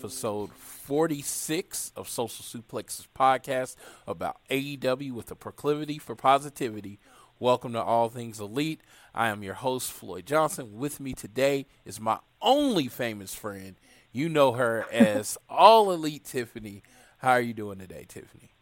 Episode 0.00 0.50
46 0.54 1.92
of 1.94 2.08
Social 2.08 2.42
Suplex's 2.42 3.06
podcast 3.14 3.76
about 4.06 4.38
AEW 4.50 5.12
with 5.12 5.30
a 5.30 5.34
proclivity 5.34 5.98
for 5.98 6.16
positivity. 6.16 6.98
Welcome 7.38 7.74
to 7.74 7.82
All 7.82 8.08
Things 8.08 8.40
Elite. 8.40 8.80
I 9.14 9.28
am 9.28 9.42
your 9.42 9.52
host, 9.52 9.92
Floyd 9.92 10.24
Johnson. 10.24 10.78
With 10.78 11.00
me 11.00 11.12
today 11.12 11.66
is 11.84 12.00
my 12.00 12.18
only 12.40 12.88
famous 12.88 13.34
friend. 13.34 13.76
You 14.10 14.30
know 14.30 14.52
her 14.52 14.86
as 14.90 15.36
All 15.50 15.92
Elite 15.92 16.24
Tiffany. 16.24 16.82
How 17.18 17.32
are 17.32 17.42
you 17.42 17.52
doing 17.52 17.78
today, 17.78 18.06
Tiffany? 18.08 18.54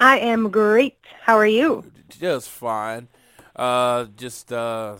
I 0.00 0.18
am 0.18 0.48
great. 0.48 0.96
How 1.24 1.36
are 1.36 1.46
you? 1.46 1.92
Just 2.08 2.48
fine. 2.48 3.08
Uh, 3.54 4.06
just 4.16 4.50
uh, 4.50 4.96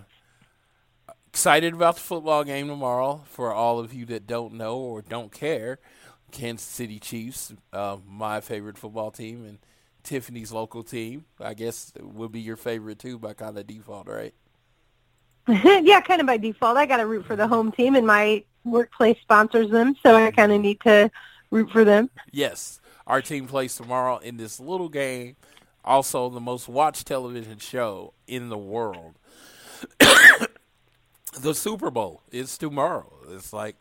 excited 1.38 1.72
about 1.72 1.94
the 1.94 2.00
football 2.00 2.42
game 2.42 2.66
tomorrow. 2.66 3.22
For 3.26 3.54
all 3.54 3.78
of 3.78 3.94
you 3.94 4.04
that 4.06 4.26
don't 4.26 4.54
know 4.54 4.76
or 4.76 5.02
don't 5.02 5.30
care, 5.30 5.78
Kansas 6.32 6.66
City 6.66 6.98
Chiefs, 6.98 7.54
uh, 7.72 7.98
my 8.04 8.40
favorite 8.40 8.76
football 8.76 9.12
team, 9.12 9.44
and 9.44 9.58
Tiffany's 10.02 10.50
local 10.50 10.82
team. 10.82 11.26
I 11.38 11.54
guess 11.54 11.92
would 12.00 12.32
be 12.32 12.40
your 12.40 12.56
favorite 12.56 12.98
too 12.98 13.20
by 13.20 13.34
kind 13.34 13.56
of 13.56 13.68
default, 13.68 14.08
right? 14.08 14.34
yeah, 15.46 16.00
kind 16.00 16.20
of 16.20 16.26
by 16.26 16.38
default. 16.38 16.76
I 16.76 16.86
got 16.86 16.96
to 16.96 17.06
root 17.06 17.24
for 17.24 17.36
the 17.36 17.46
home 17.46 17.70
team, 17.70 17.94
and 17.94 18.04
my 18.04 18.42
workplace 18.64 19.18
sponsors 19.20 19.70
them, 19.70 19.94
so 20.02 20.16
I 20.16 20.32
kind 20.32 20.50
of 20.50 20.60
need 20.60 20.80
to 20.80 21.08
root 21.52 21.70
for 21.70 21.84
them. 21.84 22.10
Yes, 22.32 22.80
our 23.06 23.22
team 23.22 23.46
plays 23.46 23.76
tomorrow 23.76 24.18
in 24.18 24.38
this 24.38 24.58
little 24.58 24.88
game. 24.88 25.36
Also, 25.84 26.30
the 26.30 26.40
most 26.40 26.68
watched 26.68 27.06
television 27.06 27.58
show 27.58 28.12
in 28.26 28.48
the 28.48 28.58
world. 28.58 29.14
the 31.42 31.54
Super 31.54 31.90
Bowl 31.90 32.22
is 32.30 32.58
tomorrow. 32.58 33.12
It's 33.30 33.52
like 33.52 33.76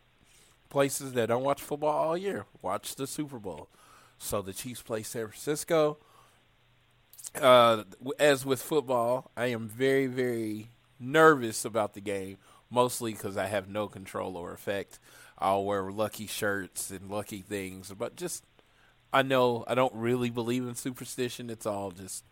places 0.69 1.13
that 1.13 1.27
don't 1.27 1.43
watch 1.43 1.61
football 1.61 1.89
all 1.89 2.17
year 2.17 2.45
watch 2.61 2.95
the 2.95 3.07
Super 3.07 3.39
Bowl. 3.39 3.69
So 4.17 4.41
the 4.41 4.53
Chiefs 4.53 4.81
play 4.81 5.03
San 5.03 5.27
Francisco. 5.27 5.97
Uh, 7.39 7.83
as 8.19 8.45
with 8.45 8.61
football, 8.61 9.31
I 9.35 9.47
am 9.47 9.67
very, 9.67 10.07
very 10.07 10.69
nervous 10.99 11.65
about 11.65 11.93
the 11.93 12.01
game, 12.01 12.37
mostly 12.69 13.13
because 13.13 13.37
I 13.37 13.45
have 13.45 13.69
no 13.69 13.87
control 13.87 14.37
or 14.37 14.53
effect. 14.53 14.99
I'll 15.37 15.65
wear 15.65 15.91
lucky 15.91 16.25
shirts 16.25 16.89
and 16.89 17.11
lucky 17.11 17.41
things, 17.41 17.93
but 17.97 18.15
just 18.15 18.43
I 19.13 19.21
know 19.21 19.63
I 19.67 19.75
don't 19.75 19.93
really 19.93 20.29
believe 20.29 20.67
in 20.67 20.75
superstition. 20.75 21.49
It's 21.49 21.65
all 21.65 21.91
just 21.91 22.23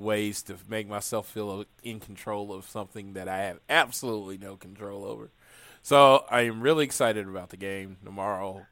ways 0.00 0.42
to 0.44 0.56
make 0.68 0.88
myself 0.88 1.28
feel 1.28 1.64
in 1.82 2.00
control 2.00 2.52
of 2.52 2.68
something 2.68 3.12
that 3.12 3.28
I 3.28 3.38
have 3.38 3.60
absolutely 3.68 4.38
no 4.38 4.56
control 4.56 5.04
over. 5.04 5.30
So 5.82 6.24
I 6.30 6.42
am 6.42 6.60
really 6.60 6.84
excited 6.84 7.26
about 7.28 7.50
the 7.50 7.56
game 7.56 7.98
tomorrow. 8.04 8.66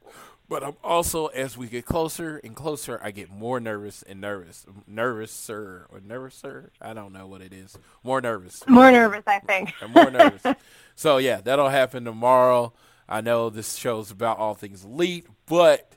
But 0.49 0.65
I'm 0.65 0.77
also, 0.83 1.27
as 1.27 1.59
we 1.59 1.67
get 1.67 1.85
closer 1.85 2.39
and 2.39 2.57
closer, 2.57 2.99
I 3.03 3.11
get 3.11 3.31
more 3.31 3.61
nervous 3.61 4.03
and 4.03 4.19
nervous. 4.19 4.65
Nervous, 4.87 5.31
sir, 5.31 5.87
or 5.91 6.01
nervous, 6.01 6.37
sir? 6.37 6.71
I 6.81 6.95
don't 6.95 7.13
know 7.13 7.27
what 7.27 7.43
it 7.43 7.53
is. 7.53 7.77
More 8.03 8.23
nervous. 8.23 8.67
More 8.67 8.91
nervous, 8.91 9.25
I 9.27 9.41
think. 9.41 9.75
I'm 9.83 9.93
more 9.93 10.11
nervous. 10.11 10.57
so 10.97 11.19
yeah, 11.19 11.43
that'll 11.43 11.69
happen 11.69 12.05
tomorrow. 12.05 12.73
I 13.07 13.21
know 13.21 13.51
this 13.51 13.75
show's 13.75 14.11
about 14.11 14.39
all 14.39 14.55
things 14.55 14.85
elite, 14.85 15.27
but 15.45 15.93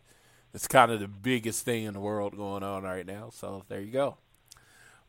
it's 0.54 0.68
kind 0.68 0.92
of 0.92 1.00
the 1.00 1.08
biggest 1.08 1.64
thing 1.64 1.86
in 1.86 1.94
the 1.94 2.00
world 2.02 2.36
going 2.36 2.64
on 2.64 2.84
right 2.84 3.06
now. 3.06 3.30
So 3.32 3.64
there 3.70 3.80
you 3.80 3.92
go. 3.92 4.18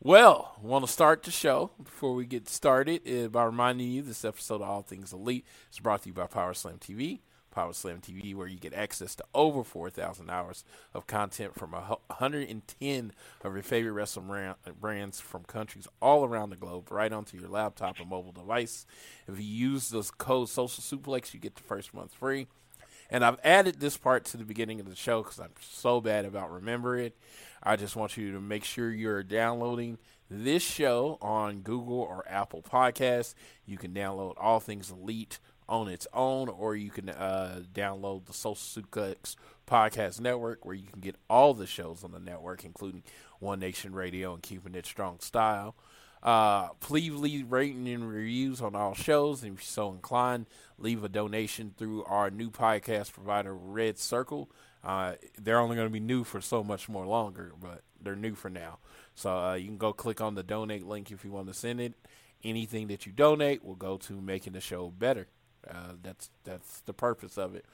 Well, 0.05 0.51
want 0.61 0.85
to 0.85 0.91
start 0.91 1.23
the 1.23 1.31
show 1.31 1.71
before 1.81 2.13
we 2.13 2.25
get 2.25 2.49
started 2.49 3.07
uh, 3.09 3.29
by 3.29 3.45
reminding 3.45 3.89
you 3.89 4.01
this 4.01 4.25
episode 4.25 4.55
of 4.55 4.63
All 4.63 4.81
Things 4.81 5.13
Elite 5.13 5.45
is 5.71 5.79
brought 5.79 6.03
to 6.03 6.09
you 6.09 6.13
by 6.13 6.27
Power 6.27 6.53
Slam 6.53 6.77
TV. 6.77 7.21
Power 7.51 7.71
Slam 7.71 8.01
TV, 8.01 8.35
where 8.35 8.47
you 8.47 8.57
get 8.57 8.73
access 8.73 9.15
to 9.15 9.23
over 9.33 9.63
4,000 9.63 10.29
hours 10.29 10.65
of 10.93 11.07
content 11.07 11.55
from 11.55 11.73
a 11.73 11.99
110 12.07 13.13
of 13.45 13.53
your 13.53 13.63
favorite 13.63 13.93
wrestling 13.93 14.53
brands 14.77 15.21
from 15.21 15.45
countries 15.45 15.87
all 16.01 16.25
around 16.25 16.49
the 16.49 16.57
globe, 16.57 16.91
right 16.91 17.13
onto 17.13 17.37
your 17.37 17.47
laptop 17.47 17.97
or 17.97 18.05
mobile 18.05 18.33
device. 18.33 18.85
If 19.29 19.39
you 19.39 19.45
use 19.45 19.87
this 19.87 20.11
code 20.11 20.49
Social 20.49 20.83
Suplex, 20.83 21.33
you 21.33 21.39
get 21.39 21.55
the 21.55 21.63
first 21.63 21.93
month 21.93 22.13
free. 22.13 22.47
And 23.13 23.23
I've 23.23 23.39
added 23.43 23.79
this 23.79 23.95
part 23.95 24.25
to 24.25 24.37
the 24.37 24.43
beginning 24.43 24.79
of 24.79 24.89
the 24.89 24.95
show 24.95 25.21
because 25.21 25.39
I'm 25.39 25.51
so 25.61 26.01
bad 26.01 26.25
about 26.25 26.51
remembering 26.51 27.05
it. 27.05 27.17
I 27.61 27.75
just 27.75 27.95
want 27.95 28.17
you 28.17 28.31
to 28.31 28.41
make 28.41 28.63
sure 28.63 28.91
you're 28.91 29.21
downloading 29.21 29.99
this 30.31 30.63
show 30.63 31.19
on 31.21 31.59
Google 31.59 31.99
or 31.99 32.25
Apple 32.27 32.63
Podcasts. 32.63 33.35
You 33.67 33.77
can 33.77 33.93
download 33.93 34.33
All 34.37 34.59
Things 34.59 34.89
Elite 34.89 35.37
on 35.69 35.89
its 35.89 36.07
own, 36.11 36.49
or 36.49 36.75
you 36.75 36.89
can 36.89 37.09
uh, 37.09 37.61
download 37.71 38.25
the 38.25 38.33
Social 38.33 38.81
Suplex 38.81 39.35
Podcast 39.67 40.19
Network, 40.19 40.65
where 40.65 40.75
you 40.75 40.87
can 40.91 40.99
get 40.99 41.15
all 41.29 41.53
the 41.53 41.67
shows 41.67 42.03
on 42.03 42.13
the 42.13 42.19
network, 42.19 42.65
including 42.65 43.03
One 43.39 43.59
Nation 43.59 43.93
Radio 43.93 44.33
and 44.33 44.41
Keeping 44.41 44.73
It 44.73 44.87
Strong 44.87 45.19
Style. 45.19 45.75
Uh, 46.23 46.69
please 46.79 47.11
leave 47.11 47.51
rating 47.51 47.87
and 47.89 48.09
reviews 48.09 48.61
on 48.61 48.75
all 48.75 48.93
shows, 48.93 49.43
and 49.43 49.53
if 49.53 49.59
you're 49.59 49.65
so 49.65 49.91
inclined, 49.91 50.45
leave 50.77 51.03
a 51.03 51.09
donation 51.09 51.73
through 51.77 52.05
our 52.05 52.29
new 52.29 52.49
podcast 52.49 53.11
provider, 53.11 53.53
Red 53.53 53.99
Circle. 53.99 54.49
Uh, 54.85 55.15
they're 55.37 55.59
only 55.59 55.75
going 55.75 55.87
to 55.87 55.93
be 55.93 55.99
new 55.99 56.23
for 56.23 56.39
so 56.39 56.63
much 56.63 56.87
more 56.87 57.05
longer, 57.05 57.51
but 57.61 57.81
they're 58.01 58.15
new 58.15 58.35
for 58.35 58.49
now. 58.49 58.79
So 59.15 59.37
uh, 59.37 59.53
you 59.55 59.67
can 59.67 59.77
go 59.77 59.91
click 59.91 60.21
on 60.21 60.35
the 60.35 60.43
donate 60.43 60.85
link 60.85 61.11
if 61.11 61.25
you 61.25 61.31
want 61.31 61.47
to 61.47 61.53
send 61.53 61.81
it. 61.81 61.93
Anything 62.41 62.87
that 62.87 63.05
you 63.05 63.11
donate 63.11 63.63
will 63.63 63.75
go 63.75 63.97
to 63.97 64.21
making 64.21 64.53
the 64.53 64.61
show 64.61 64.89
better. 64.89 65.27
Uh, 65.69 65.93
that's 66.01 66.29
that's 66.43 66.81
the 66.81 66.93
purpose 66.93 67.37
of 67.37 67.55
it. 67.55 67.65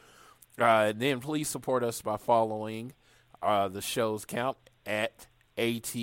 Uh, 0.60 0.94
then 0.96 1.20
please 1.20 1.48
support 1.48 1.84
us 1.84 2.02
by 2.02 2.18
following 2.18 2.94
uh, 3.42 3.68
the 3.68 3.82
show's 3.82 4.26
count 4.26 4.58
at 4.86 5.26
AT 5.58 5.96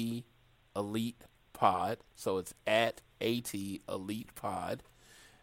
Elite 0.75 1.23
Pod. 1.57 1.99
So 2.15 2.39
it's 2.39 2.55
at 2.67 3.01
AT 3.21 3.53
Elite 3.89 4.35
Pod. 4.35 4.83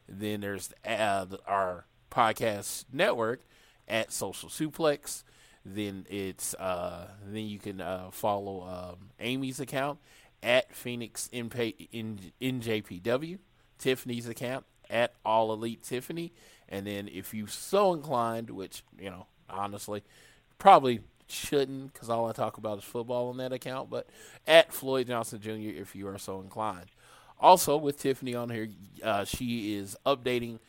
Then 0.07 0.42
there's 0.42 0.71
uh, 0.88 1.25
our 1.48 1.86
podcast 2.12 2.86
network 2.94 3.42
at 3.88 4.12
Social 4.13 4.48
Suplex. 4.48 5.24
then 5.65 6.06
it's 6.10 6.54
uh, 6.56 7.07
then 7.25 7.45
you 7.48 7.57
can 7.60 7.81
uh, 7.81 8.10
follow 8.12 8.62
um, 8.63 9.10
Amy's 9.19 9.60
account 9.60 10.00
at 10.42 10.74
Phoenix 10.75 11.30
NP- 11.33 11.88
N- 11.94 12.31
NJPW, 12.42 13.39
Tiffany's 13.80 14.27
account 14.27 14.66
at 14.89 15.13
All 15.25 15.51
Elite 15.54 15.81
Tiffany, 15.81 16.31
and 16.69 16.86
then 16.86 17.07
if 17.07 17.33
you 17.33 17.48
so 17.48 17.94
inclined, 17.94 18.50
which 18.50 18.83
you 19.00 19.09
know 19.09 19.25
honestly 19.50 20.04
probably 20.59 21.00
shouldn't 21.27 21.93
because 21.93 22.09
all 22.09 22.27
I 22.27 22.31
talk 22.31 22.57
about 22.57 22.77
is 22.77 22.83
football 22.83 23.29
on 23.29 23.37
that 23.37 23.53
account, 23.53 23.89
but 23.89 24.07
at 24.47 24.73
Floyd 24.73 25.07
Johnson 25.07 25.39
Jr. 25.39 25.51
if 25.81 25.95
you 25.95 26.07
are 26.07 26.17
so 26.17 26.41
inclined. 26.41 26.87
Also, 27.39 27.75
with 27.77 27.99
Tiffany 27.99 28.35
on 28.35 28.49
here, 28.49 28.69
uh, 29.03 29.25
she 29.25 29.75
is 29.75 29.97
updating 30.05 30.59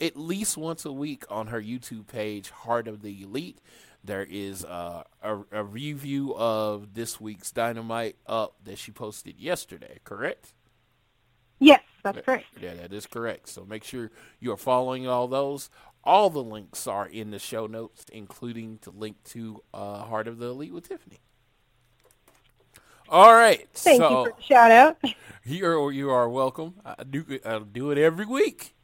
at 0.00 0.16
least 0.16 0.56
once 0.56 0.84
a 0.84 0.92
week 0.92 1.24
on 1.30 1.48
her 1.48 1.62
YouTube 1.62 2.06
page, 2.06 2.50
Heart 2.50 2.88
of 2.88 3.02
the 3.02 3.22
Elite. 3.22 3.58
There 4.02 4.26
is 4.28 4.64
uh, 4.64 5.04
a, 5.22 5.38
a 5.52 5.64
review 5.64 6.34
of 6.36 6.94
this 6.94 7.20
week's 7.20 7.50
Dynamite 7.50 8.16
up 8.26 8.56
that 8.64 8.78
she 8.78 8.92
posted 8.92 9.38
yesterday, 9.38 9.98
correct? 10.04 10.52
Yes, 11.58 11.80
that's 12.02 12.20
correct. 12.20 12.46
Yeah, 12.60 12.74
that 12.74 12.92
is 12.92 13.06
correct. 13.06 13.48
So 13.48 13.64
make 13.64 13.84
sure 13.84 14.10
you 14.40 14.52
are 14.52 14.58
following 14.58 15.06
all 15.08 15.28
those. 15.28 15.70
All 16.04 16.28
the 16.28 16.42
links 16.42 16.86
are 16.86 17.06
in 17.06 17.30
the 17.30 17.38
show 17.38 17.66
notes, 17.66 18.04
including 18.12 18.78
the 18.82 18.90
link 18.90 19.16
to 19.24 19.62
uh, 19.72 20.04
Heart 20.04 20.28
of 20.28 20.38
the 20.38 20.46
Elite 20.46 20.72
with 20.72 20.88
Tiffany. 20.88 21.20
All 23.08 23.34
right. 23.34 23.66
Thank 23.72 24.00
so 24.00 24.08
you 24.08 24.26
for 24.26 24.36
the 24.36 24.42
shout 24.42 24.70
out. 24.70 24.98
you 25.44 25.66
are 25.66 25.92
you 25.92 26.10
are 26.10 26.28
welcome. 26.28 26.74
I 26.84 27.04
do 27.04 27.24
I 27.44 27.58
do 27.58 27.90
it 27.90 27.98
every 27.98 28.26
week. 28.26 28.74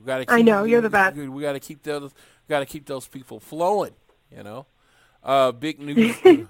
We 0.00 0.06
got 0.06 0.18
to. 0.18 0.26
keep, 0.26 0.32
I 0.32 0.42
know, 0.42 0.64
you're 0.64 0.80
the 0.80 0.90
best. 0.90 1.16
We 1.16 1.42
got 1.42 1.52
to 1.52 1.60
keep 1.60 1.82
those. 1.82 2.12
Got 2.48 2.60
to 2.60 2.66
keep 2.66 2.86
those 2.86 3.06
people 3.06 3.40
flowing. 3.40 3.92
You 4.34 4.42
know. 4.42 4.66
Uh, 5.22 5.52
big 5.52 5.80
news. 5.80 6.16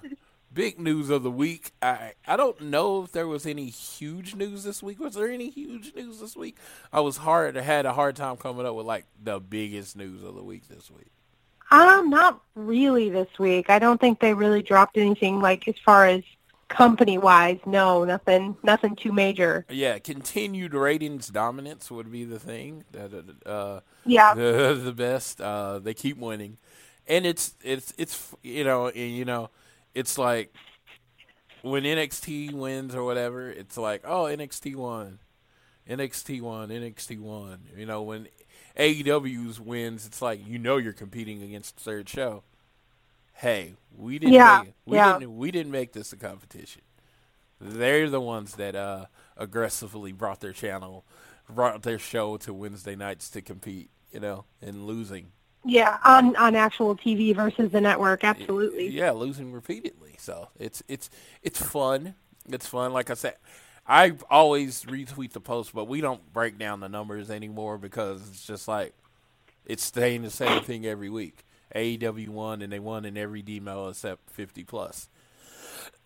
big 0.53 0.79
news 0.79 1.09
of 1.09 1.23
the 1.23 1.31
week. 1.31 1.71
I 1.81 2.13
I 2.27 2.37
don't 2.37 2.61
know 2.61 3.03
if 3.03 3.11
there 3.11 3.27
was 3.27 3.45
any 3.45 3.67
huge 3.67 4.35
news 4.35 4.63
this 4.63 4.81
week. 4.83 4.99
Was 4.99 5.15
there 5.15 5.29
any 5.29 5.49
huge 5.49 5.93
news 5.95 6.19
this 6.19 6.35
week? 6.35 6.57
I 6.91 6.99
was 7.01 7.17
hard. 7.17 7.57
I 7.57 7.61
had 7.61 7.85
a 7.85 7.93
hard 7.93 8.15
time 8.15 8.37
coming 8.37 8.65
up 8.65 8.75
with 8.75 8.85
like 8.85 9.05
the 9.21 9.39
biggest 9.39 9.95
news 9.95 10.23
of 10.23 10.35
the 10.35 10.43
week 10.43 10.67
this 10.67 10.89
week. 10.89 11.11
Um, 11.71 12.09
not 12.09 12.41
really 12.55 13.09
this 13.09 13.27
week. 13.37 13.69
I 13.69 13.77
don't 13.77 14.01
think 14.01 14.19
they 14.19 14.33
really 14.33 14.63
dropped 14.63 14.97
anything 14.97 15.39
like 15.39 15.67
as 15.67 15.75
far 15.85 16.07
as 16.07 16.23
company 16.67 17.17
wise. 17.17 17.59
No, 17.65 18.03
nothing, 18.05 18.57
nothing 18.63 18.95
too 18.95 19.11
major. 19.11 19.65
Yeah, 19.69 19.99
continued 19.99 20.73
ratings 20.73 21.27
dominance 21.27 21.91
would 21.91 22.11
be 22.11 22.23
the 22.23 22.39
thing. 22.39 22.85
That 22.91 23.35
uh, 23.45 23.81
Yeah, 24.05 24.33
the 24.35 24.79
the 24.83 24.93
best. 24.93 25.41
Uh, 25.41 25.79
they 25.79 25.93
keep 25.93 26.17
winning, 26.17 26.57
and 27.07 27.25
it's 27.25 27.53
it's 27.63 27.93
it's 27.97 28.33
you 28.41 28.63
know 28.63 28.87
and, 28.87 29.11
you 29.11 29.25
know 29.25 29.49
it's 29.99 30.17
like 30.17 30.53
when 31.61 31.83
NXT 31.83 32.53
wins 32.53 32.95
or 32.95 33.03
whatever, 33.03 33.49
it's 33.49 33.77
like 33.77 34.01
oh 34.05 34.23
NXT 34.25 34.75
won, 34.75 35.19
NXT 35.89 36.41
won, 36.41 36.69
NXT 36.69 37.19
won. 37.19 37.61
You 37.77 37.85
know 37.85 38.03
when 38.03 38.27
AEW's 38.77 39.59
wins, 39.59 40.05
it's 40.05 40.21
like 40.21 40.45
you 40.47 40.59
know 40.59 40.77
you're 40.77 40.93
competing 40.93 41.43
against 41.43 41.77
the 41.77 41.83
third 41.83 42.09
show. 42.09 42.43
Hey, 43.33 43.75
we 43.95 44.19
didn't 44.19 44.35
Yeah, 44.35 44.47
make, 44.47 44.73
we 44.85 44.97
yeah. 44.97 45.03
didn't 45.03 45.37
we 45.37 45.51
didn't 45.51 45.71
make 45.71 45.93
this 45.93 46.13
a 46.13 46.17
competition. 46.17 46.83
They're 47.61 48.09
the 48.09 48.21
ones 48.21 48.55
that 48.55 48.75
uh, 48.75 49.07
aggressively 49.37 50.11
brought 50.13 50.41
their 50.41 50.53
channel, 50.53 51.05
brought 51.49 51.83
their 51.83 51.99
show 51.99 52.37
to 52.37 52.53
Wednesday 52.53 52.95
nights 52.95 53.29
to 53.31 53.41
compete, 53.41 53.91
you 54.11 54.19
know, 54.21 54.45
and 54.61 54.85
losing. 54.85 55.31
Yeah, 55.65 55.97
on 56.05 56.35
on 56.35 56.55
actual 56.55 56.95
TV 56.95 57.35
versus 57.35 57.71
the 57.71 57.81
network. 57.81 58.23
Absolutely. 58.23 58.87
Yeah, 58.87 59.11
losing 59.11 59.51
repeatedly. 59.51 60.15
So 60.17 60.49
it's 60.57 60.81
it's 60.87 61.09
it's 61.43 61.61
fun. 61.61 62.15
It's 62.47 62.67
fun. 62.67 62.93
Like 62.93 63.09
I 63.09 63.13
said, 63.13 63.35
I 63.87 64.13
always 64.29 64.83
retweet 64.85 65.33
the 65.33 65.41
post, 65.41 65.73
but 65.73 65.85
we 65.85 66.01
don't 66.01 66.31
break 66.31 66.57
down 66.57 66.79
the 66.79 66.89
numbers 66.89 67.29
anymore 67.29 67.77
because 67.77 68.27
it's 68.29 68.45
just 68.45 68.67
like 68.67 68.93
it's 69.65 69.83
staying 69.83 70.23
the 70.23 70.29
same 70.29 70.63
thing 70.63 70.85
every 70.85 71.09
week. 71.09 71.43
AEW 71.75 72.29
won, 72.29 72.61
and 72.61 72.73
they 72.73 72.79
won 72.79 73.05
in 73.05 73.17
every 73.17 73.43
email 73.47 73.89
except 73.89 74.29
fifty 74.29 74.63
plus. 74.63 75.09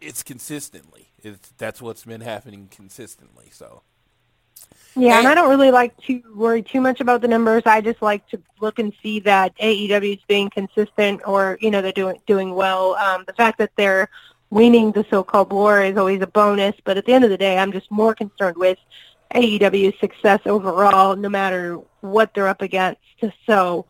it's 0.00 0.22
consistently. 0.22 1.08
It's 1.22 1.50
that's 1.58 1.80
what's 1.80 2.04
been 2.04 2.20
happening 2.20 2.68
consistently. 2.70 3.48
So 3.50 3.82
Yeah, 4.94 5.18
and 5.18 5.26
And- 5.26 5.28
I 5.28 5.34
don't 5.34 5.48
really 5.48 5.70
like 5.70 5.96
to 6.06 6.22
worry 6.34 6.62
too 6.62 6.80
much 6.80 7.00
about 7.00 7.22
the 7.22 7.28
numbers. 7.28 7.62
I 7.66 7.80
just 7.80 8.02
like 8.02 8.26
to 8.28 8.40
look 8.60 8.78
and 8.78 8.92
see 9.02 9.20
that 9.20 9.52
AEW 9.58 10.14
is 10.14 10.22
being 10.28 10.50
consistent, 10.50 11.22
or 11.26 11.58
you 11.60 11.70
know 11.70 11.80
they're 11.80 11.92
doing 11.92 12.20
doing 12.26 12.54
well. 12.54 12.94
Um, 12.96 13.24
the 13.26 13.32
fact 13.32 13.58
that 13.58 13.70
they're 13.76 14.08
winning 14.50 14.92
the 14.92 15.04
so-called 15.08 15.50
war 15.50 15.82
is 15.82 15.96
always 15.96 16.20
a 16.20 16.26
bonus, 16.26 16.74
but 16.84 16.98
at 16.98 17.06
the 17.06 17.12
end 17.14 17.24
of 17.24 17.30
the 17.30 17.38
day, 17.38 17.56
I'm 17.58 17.72
just 17.72 17.90
more 17.90 18.14
concerned 18.14 18.56
with 18.58 18.78
AEW's 19.34 19.98
success 19.98 20.40
overall, 20.44 21.16
no 21.16 21.30
matter 21.30 21.80
what 22.02 22.34
they're 22.34 22.48
up 22.48 22.60
against. 22.60 23.00
So, 23.46 23.86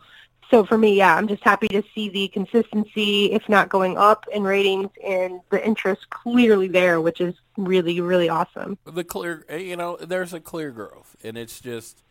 so 0.53 0.65
for 0.67 0.77
me, 0.77 0.95
yeah, 0.95 1.17
I'm 1.17 1.27
just 1.27 1.43
happy 1.43 1.67
to 1.69 1.83
see 1.95 2.11
the 2.11 2.29
consistency, 2.29 3.33
if 3.33 3.49
not 3.49 3.71
going 3.71 3.97
up 3.97 4.27
in 4.33 4.43
ratings, 4.43 4.91
and 5.05 5.41
the 5.51 5.65
interest 5.67 6.11
clearly 6.11 6.69
there, 6.69 7.01
which 7.01 7.21
is 7.21 7.35
really, 7.57 8.01
really 8.01 8.29
awesome. 8.29 8.77
the 8.85 9.03
clear 9.05 9.45
eh, 9.49 9.57
you 9.57 9.77
know 9.77 9.97
there's 9.97 10.33
a 10.33 10.41
clear 10.41 10.71
growth 10.71 11.17
and 11.23 11.37
it's 11.37 11.61
just 11.61 12.03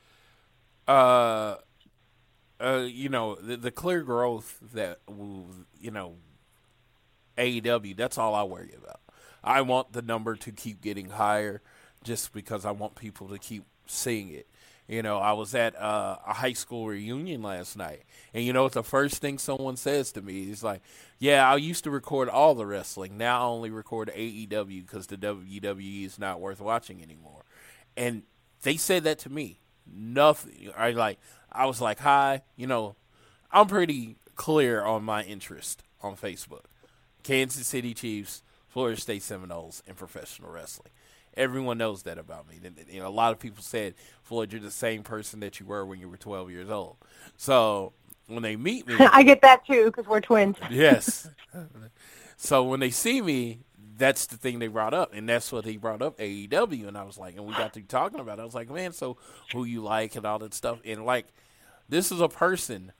uh 0.88 1.56
uh 2.60 2.86
you 2.88 3.10
know 3.10 3.36
the, 3.36 3.58
the 3.58 3.72
clear 3.72 4.02
growth 4.02 4.58
that 4.74 5.00
you 5.80 5.92
know 5.92 6.16
AEW 7.38 7.96
that's 7.96 8.18
all 8.18 8.36
I 8.36 8.44
worry 8.44 8.74
about 8.78 9.00
I 9.44 9.62
want 9.62 9.94
the 9.94 10.02
number 10.02 10.36
to 10.36 10.52
keep 10.52 10.82
getting 10.82 11.10
higher 11.10 11.62
just 12.04 12.34
because 12.34 12.66
I 12.66 12.72
want 12.72 12.96
people 12.96 13.28
to 13.30 13.38
keep 13.38 13.66
seeing 13.88 14.30
it 14.30 14.48
you 14.92 15.02
know 15.02 15.18
I 15.18 15.34
was 15.34 15.56
at 15.56 15.76
uh, 15.76 16.18
a 16.28 16.34
high 16.34 16.54
school 16.54 16.88
reunion 16.88 17.42
last 17.42 17.76
night 17.76 18.04
and 18.34 18.44
you 18.44 18.54
know 18.54 18.64
what 18.64 18.74
the 18.74 18.84
first 18.84 19.22
thing 19.22 19.40
someone 19.40 19.78
says 19.78 20.12
to 20.12 20.22
me 20.22 20.52
is 20.52 20.64
like 20.64 20.82
yeah 21.18 21.52
I 21.52 21.56
used 21.56 21.84
to 21.86 21.90
record 21.90 22.30
all 22.30 22.54
the 22.54 22.68
wrestling 22.68 23.18
now 23.18 23.42
I 23.42 23.46
only 23.46 23.72
record 23.72 24.12
AEW 24.16 24.86
because 24.86 25.08
the 25.08 25.18
WWE 25.18 26.06
is 26.06 26.20
not 26.20 26.40
worth 26.40 26.62
watching 26.62 27.02
anymore 27.02 27.46
and 27.98 28.24
they 28.62 28.78
said 28.78 29.04
that 29.04 29.20
to 29.20 29.30
me. 29.30 29.60
Nothing. 29.92 30.72
I 30.78 30.92
like. 30.92 31.20
I 31.52 31.66
was 31.66 31.82
like, 31.82 32.00
"Hi, 32.00 32.44
you 32.56 32.68
know, 32.68 32.96
I'm 33.52 33.68
pretty 33.68 34.18
clear 34.36 34.84
on 34.84 35.04
my 35.04 35.24
interest 35.24 35.84
on 36.02 36.16
Facebook. 36.16 36.66
Kansas 37.24 37.68
City 37.68 37.94
Chiefs, 37.94 38.42
Florida 38.68 39.00
State 39.00 39.24
Seminoles, 39.24 39.84
and 39.88 39.98
professional 39.98 40.52
wrestling. 40.52 40.92
Everyone 41.36 41.78
knows 41.78 42.04
that 42.04 42.18
about 42.18 42.48
me. 42.50 42.60
And, 42.64 42.76
You 42.90 43.02
know, 43.02 43.08
a 43.08 43.10
lot 43.10 43.32
of 43.32 43.40
people 43.40 43.64
said, 43.64 43.96
"Floyd, 44.22 44.52
you're 44.52 44.62
the 44.62 44.72
same 44.72 45.04
person 45.04 45.40
that 45.42 45.60
you 45.60 45.66
were 45.66 45.86
when 45.86 46.00
you 46.00 46.10
were 46.10 46.18
12 46.18 46.52
years 46.52 46.70
old." 46.70 46.98
So 47.38 47.94
when 48.28 48.44
they 48.44 48.56
meet 48.56 48.88
me, 48.88 48.96
I 49.00 49.24
get 49.24 49.42
that 49.42 49.66
too 49.66 49.86
because 49.86 50.08
we're 50.08 50.22
twins. 50.22 50.58
yes. 50.70 51.30
so 52.38 52.64
when 52.64 52.80
they 52.80 52.90
see 52.92 53.22
me, 53.22 53.60
that's 53.98 54.26
the 54.26 54.38
thing 54.38 54.60
they 54.60 54.68
brought 54.68 54.94
up, 54.94 55.14
and 55.14 55.28
that's 55.30 55.52
what 55.52 55.66
he 55.66 55.78
brought 55.78 56.02
up 56.02 56.18
AEW, 56.18 56.88
and 56.88 56.98
I 56.98 57.04
was 57.04 57.18
like, 57.18 57.36
and 57.36 57.46
we 57.46 57.54
got 57.54 57.74
to 57.74 57.82
talking 57.82 58.20
about. 58.20 58.40
it. 58.40 58.42
I 58.42 58.46
was 58.46 58.56
like, 58.56 58.70
man, 58.70 58.94
so 58.94 59.18
who 59.54 59.64
you 59.64 59.82
like 59.84 60.16
and 60.16 60.26
all 60.26 60.40
that 60.40 60.54
stuff, 60.54 60.80
and 60.84 61.06
like, 61.06 61.28
this 61.88 62.12
is 62.12 62.20
a 62.22 62.30
person. 62.30 62.94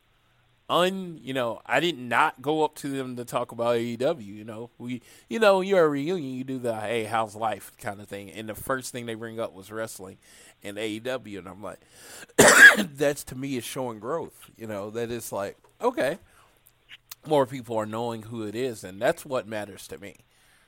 Un, 0.72 1.20
you 1.22 1.34
know, 1.34 1.62
I 1.66 1.82
did 1.82 1.98
not 1.98 2.42
go 2.42 2.64
up 2.64 2.76
to 2.76 2.88
them 2.88 3.18
to 3.18 3.26
talk 3.26 3.52
about 3.52 3.76
AEW. 3.76 4.26
You 4.26 4.46
know, 4.46 4.70
we, 4.78 5.02
you 5.28 5.38
know, 5.38 5.60
you're 5.60 5.84
a 5.84 5.90
reunion, 5.90 6.34
you 6.34 6.46
do 6.46 6.60
the 6.60 6.74
hey, 6.74 7.04
how's 7.04 7.36
life 7.36 7.74
kind 7.78 8.00
of 8.00 8.08
thing, 8.08 8.32
and 8.32 8.48
the 8.48 8.56
first 8.56 8.94
thing 8.94 9.06
they 9.06 9.16
bring 9.16 9.38
up 9.38 9.54
was 9.54 9.70
wrestling 9.70 10.18
and 10.64 10.78
AEW, 10.78 11.40
and 11.40 11.48
I'm 11.50 11.62
like, 11.62 11.80
that's 12.96 13.26
to 13.26 13.36
me 13.36 13.58
is 13.58 13.66
showing 13.66 14.00
growth. 14.00 14.50
You 14.58 14.66
know, 14.66 14.90
that 14.92 15.12
is 15.12 15.34
like 15.34 15.58
okay, 15.82 16.20
more 17.28 17.46
people 17.46 17.76
are 17.76 17.86
knowing 17.86 18.24
who 18.24 18.44
it 18.44 18.56
is, 18.56 18.86
and 18.86 19.02
that's 19.02 19.26
what 19.26 19.46
matters 19.46 19.90
to 19.90 19.98
me. 19.98 20.20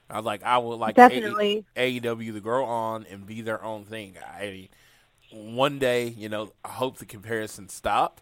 I 0.10 0.18
was 0.18 0.26
like 0.26 0.44
I 0.44 0.58
would 0.58 0.76
like 0.76 0.96
Definitely. 0.96 1.64
A- 1.78 2.02
AEW 2.02 2.34
to 2.34 2.42
grow 2.42 2.66
on 2.66 3.06
and 3.10 3.26
be 3.26 3.42
their 3.42 3.64
own 3.64 3.86
thing. 3.86 4.16
I 4.38 4.46
mean, 4.48 4.70
one 5.32 5.80
day, 5.80 6.10
you 6.10 6.28
know, 6.28 6.52
I 6.66 6.72
hope 6.72 6.98
the 6.98 7.06
comparison 7.06 7.70
stop 7.70 8.20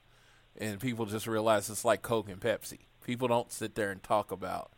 and 0.58 0.80
people 0.80 1.06
just 1.06 1.28
realize 1.28 1.70
it's 1.70 1.86
like 1.86 2.02
Coke 2.02 2.30
and 2.30 2.40
Pepsi. 2.40 2.80
People 3.04 3.28
don't 3.28 3.52
sit 3.52 3.76
there 3.76 3.92
and 3.92 4.02
talk 4.02 4.32
about, 4.32 4.72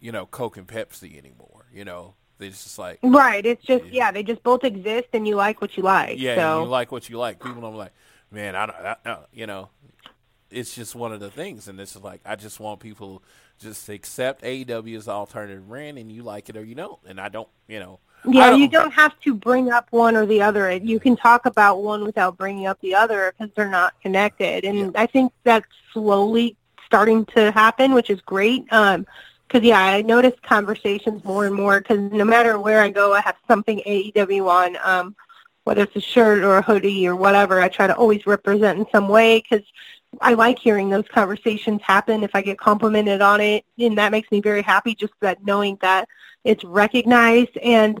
you 0.00 0.12
know, 0.12 0.26
Coke 0.26 0.56
and 0.56 0.66
Pepsi 0.66 1.16
anymore. 1.18 1.66
You 1.72 1.84
know, 1.84 2.14
they 2.38 2.48
just 2.48 2.78
like 2.78 2.98
Right. 3.02 3.44
It's 3.44 3.64
just 3.64 3.84
yeah, 3.86 4.10
they 4.10 4.22
just 4.22 4.42
both 4.42 4.64
exist, 4.64 5.08
and 5.12 5.26
you 5.26 5.36
like 5.36 5.60
what 5.60 5.76
you 5.76 5.82
like. 5.82 6.18
yeah, 6.18 6.36
So 6.36 6.62
you 6.64 6.68
like 6.68 6.92
what 6.92 7.08
you 7.08 7.18
like. 7.18 7.42
People 7.42 7.62
don't 7.62 7.76
like, 7.76 7.92
man. 8.30 8.56
I 8.56 8.66
don't, 8.66 8.76
I, 9.04 9.18
you 9.32 9.46
know, 9.46 9.68
it's 10.50 10.74
just 10.74 10.94
one 10.94 11.12
of 11.12 11.20
the 11.20 11.30
things, 11.30 11.68
and 11.68 11.80
it's 11.80 11.96
like 11.96 12.20
I 12.24 12.36
just 12.36 12.60
want 12.60 12.80
people 12.80 13.22
just 13.58 13.88
accept 13.88 14.42
AEW 14.42 14.96
as 14.96 15.08
alternative 15.08 15.68
brand, 15.68 15.98
and 15.98 16.10
you 16.10 16.22
like 16.22 16.48
it 16.48 16.56
or 16.56 16.64
you 16.64 16.74
don't, 16.74 16.98
and 17.06 17.20
I 17.20 17.28
don't, 17.28 17.48
you 17.68 17.78
know. 17.80 18.00
Yeah, 18.26 18.46
I 18.46 18.52
you 18.54 18.68
don't 18.68 18.92
have 18.92 19.18
to 19.20 19.34
bring 19.34 19.70
up 19.70 19.88
one 19.90 20.16
or 20.16 20.26
the 20.26 20.42
other. 20.42 20.70
You 20.72 21.00
can 21.00 21.16
talk 21.16 21.46
about 21.46 21.82
one 21.82 22.04
without 22.04 22.36
bringing 22.36 22.66
up 22.66 22.80
the 22.80 22.94
other 22.94 23.34
because 23.36 23.52
they're 23.54 23.68
not 23.68 23.94
connected. 24.00 24.64
And 24.64 24.78
Yeah. 24.78 24.90
I 24.94 25.06
think 25.06 25.32
that's 25.44 25.66
slowly 25.92 26.56
starting 26.86 27.24
to 27.26 27.50
happen, 27.52 27.94
which 27.94 28.10
is 28.10 28.20
great. 28.22 28.70
Um, 28.72 29.06
because 29.48 29.66
yeah, 29.66 29.80
I 29.80 30.00
notice 30.02 30.32
conversations 30.42 31.22
more 31.24 31.44
and 31.46 31.54
more. 31.54 31.80
Because 31.80 31.98
no 31.98 32.24
matter 32.24 32.58
where 32.58 32.80
I 32.80 32.88
go, 32.88 33.12
I 33.12 33.20
have 33.20 33.36
something 33.46 33.82
AEW 33.86 34.48
on. 34.48 34.78
Um, 34.82 35.14
whether 35.64 35.82
it's 35.82 35.94
a 35.96 36.00
shirt 36.00 36.42
or 36.42 36.56
a 36.58 36.62
hoodie 36.62 37.06
or 37.06 37.14
whatever, 37.14 37.60
I 37.60 37.68
try 37.68 37.86
to 37.86 37.94
always 37.94 38.26
represent 38.26 38.78
in 38.78 38.86
some 38.90 39.08
way 39.08 39.38
because 39.40 39.64
I 40.20 40.34
like 40.34 40.58
hearing 40.58 40.90
those 40.90 41.06
conversations 41.08 41.82
happen. 41.82 42.22
If 42.24 42.34
I 42.34 42.42
get 42.42 42.58
complimented 42.58 43.20
on 43.20 43.40
it, 43.40 43.64
and 43.78 43.96
that 43.98 44.10
makes 44.10 44.30
me 44.30 44.40
very 44.40 44.62
happy. 44.62 44.94
Just 44.94 45.12
that 45.20 45.44
knowing 45.44 45.78
that 45.82 46.08
it's 46.44 46.64
recognized 46.64 47.56
and. 47.58 48.00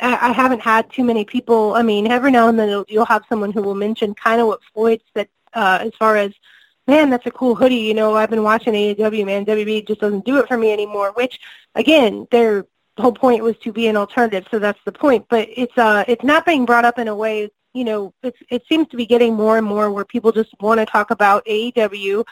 I 0.00 0.30
I 0.30 0.32
haven't 0.32 0.60
had 0.60 0.90
too 0.90 1.04
many 1.04 1.24
people. 1.24 1.74
I 1.74 1.82
mean, 1.82 2.10
every 2.10 2.30
now 2.32 2.48
and 2.48 2.58
then 2.58 2.68
you'll- 2.88 3.04
have 3.04 3.24
someone 3.28 3.52
who 3.52 3.62
will 3.62 3.74
mention 3.74 4.14
kind 4.14 4.40
of 4.40 4.46
what 4.48 4.60
Floyd 4.72 5.00
said 5.14 5.28
uh, 5.54 5.78
as 5.82 5.92
far 5.98 6.16
as 6.16 6.32
man, 6.86 7.10
that's 7.10 7.26
a 7.26 7.30
cool 7.30 7.54
hoodie. 7.54 7.76
You 7.76 7.94
know, 7.94 8.16
I've 8.16 8.30
been 8.30 8.42
watching 8.42 8.74
AEW, 8.74 9.24
man. 9.26 9.44
WB 9.44 9.86
just 9.86 10.00
doesn't 10.00 10.24
do 10.24 10.38
it 10.38 10.48
for 10.48 10.56
me 10.56 10.72
anymore. 10.72 11.12
Which, 11.14 11.38
again, 11.74 12.26
their 12.30 12.64
whole 12.98 13.12
point 13.12 13.42
was 13.42 13.56
to 13.58 13.72
be 13.72 13.86
an 13.86 13.96
alternative, 13.96 14.46
so 14.50 14.58
that's 14.58 14.80
the 14.84 14.92
point. 14.92 15.26
But 15.28 15.48
it's 15.54 15.76
uh, 15.78 16.04
it's 16.08 16.24
not 16.24 16.46
being 16.46 16.64
brought 16.66 16.84
up 16.84 16.98
in 16.98 17.08
a 17.08 17.14
way. 17.14 17.50
You 17.74 17.84
know, 17.84 18.14
it's 18.22 18.38
it 18.50 18.62
seems 18.68 18.88
to 18.88 18.96
be 18.96 19.06
getting 19.06 19.34
more 19.34 19.58
and 19.58 19.66
more 19.66 19.90
where 19.90 20.04
people 20.04 20.32
just 20.32 20.50
want 20.60 20.80
to 20.80 20.86
talk 20.86 21.10
about 21.10 21.44
AEW 21.46 22.24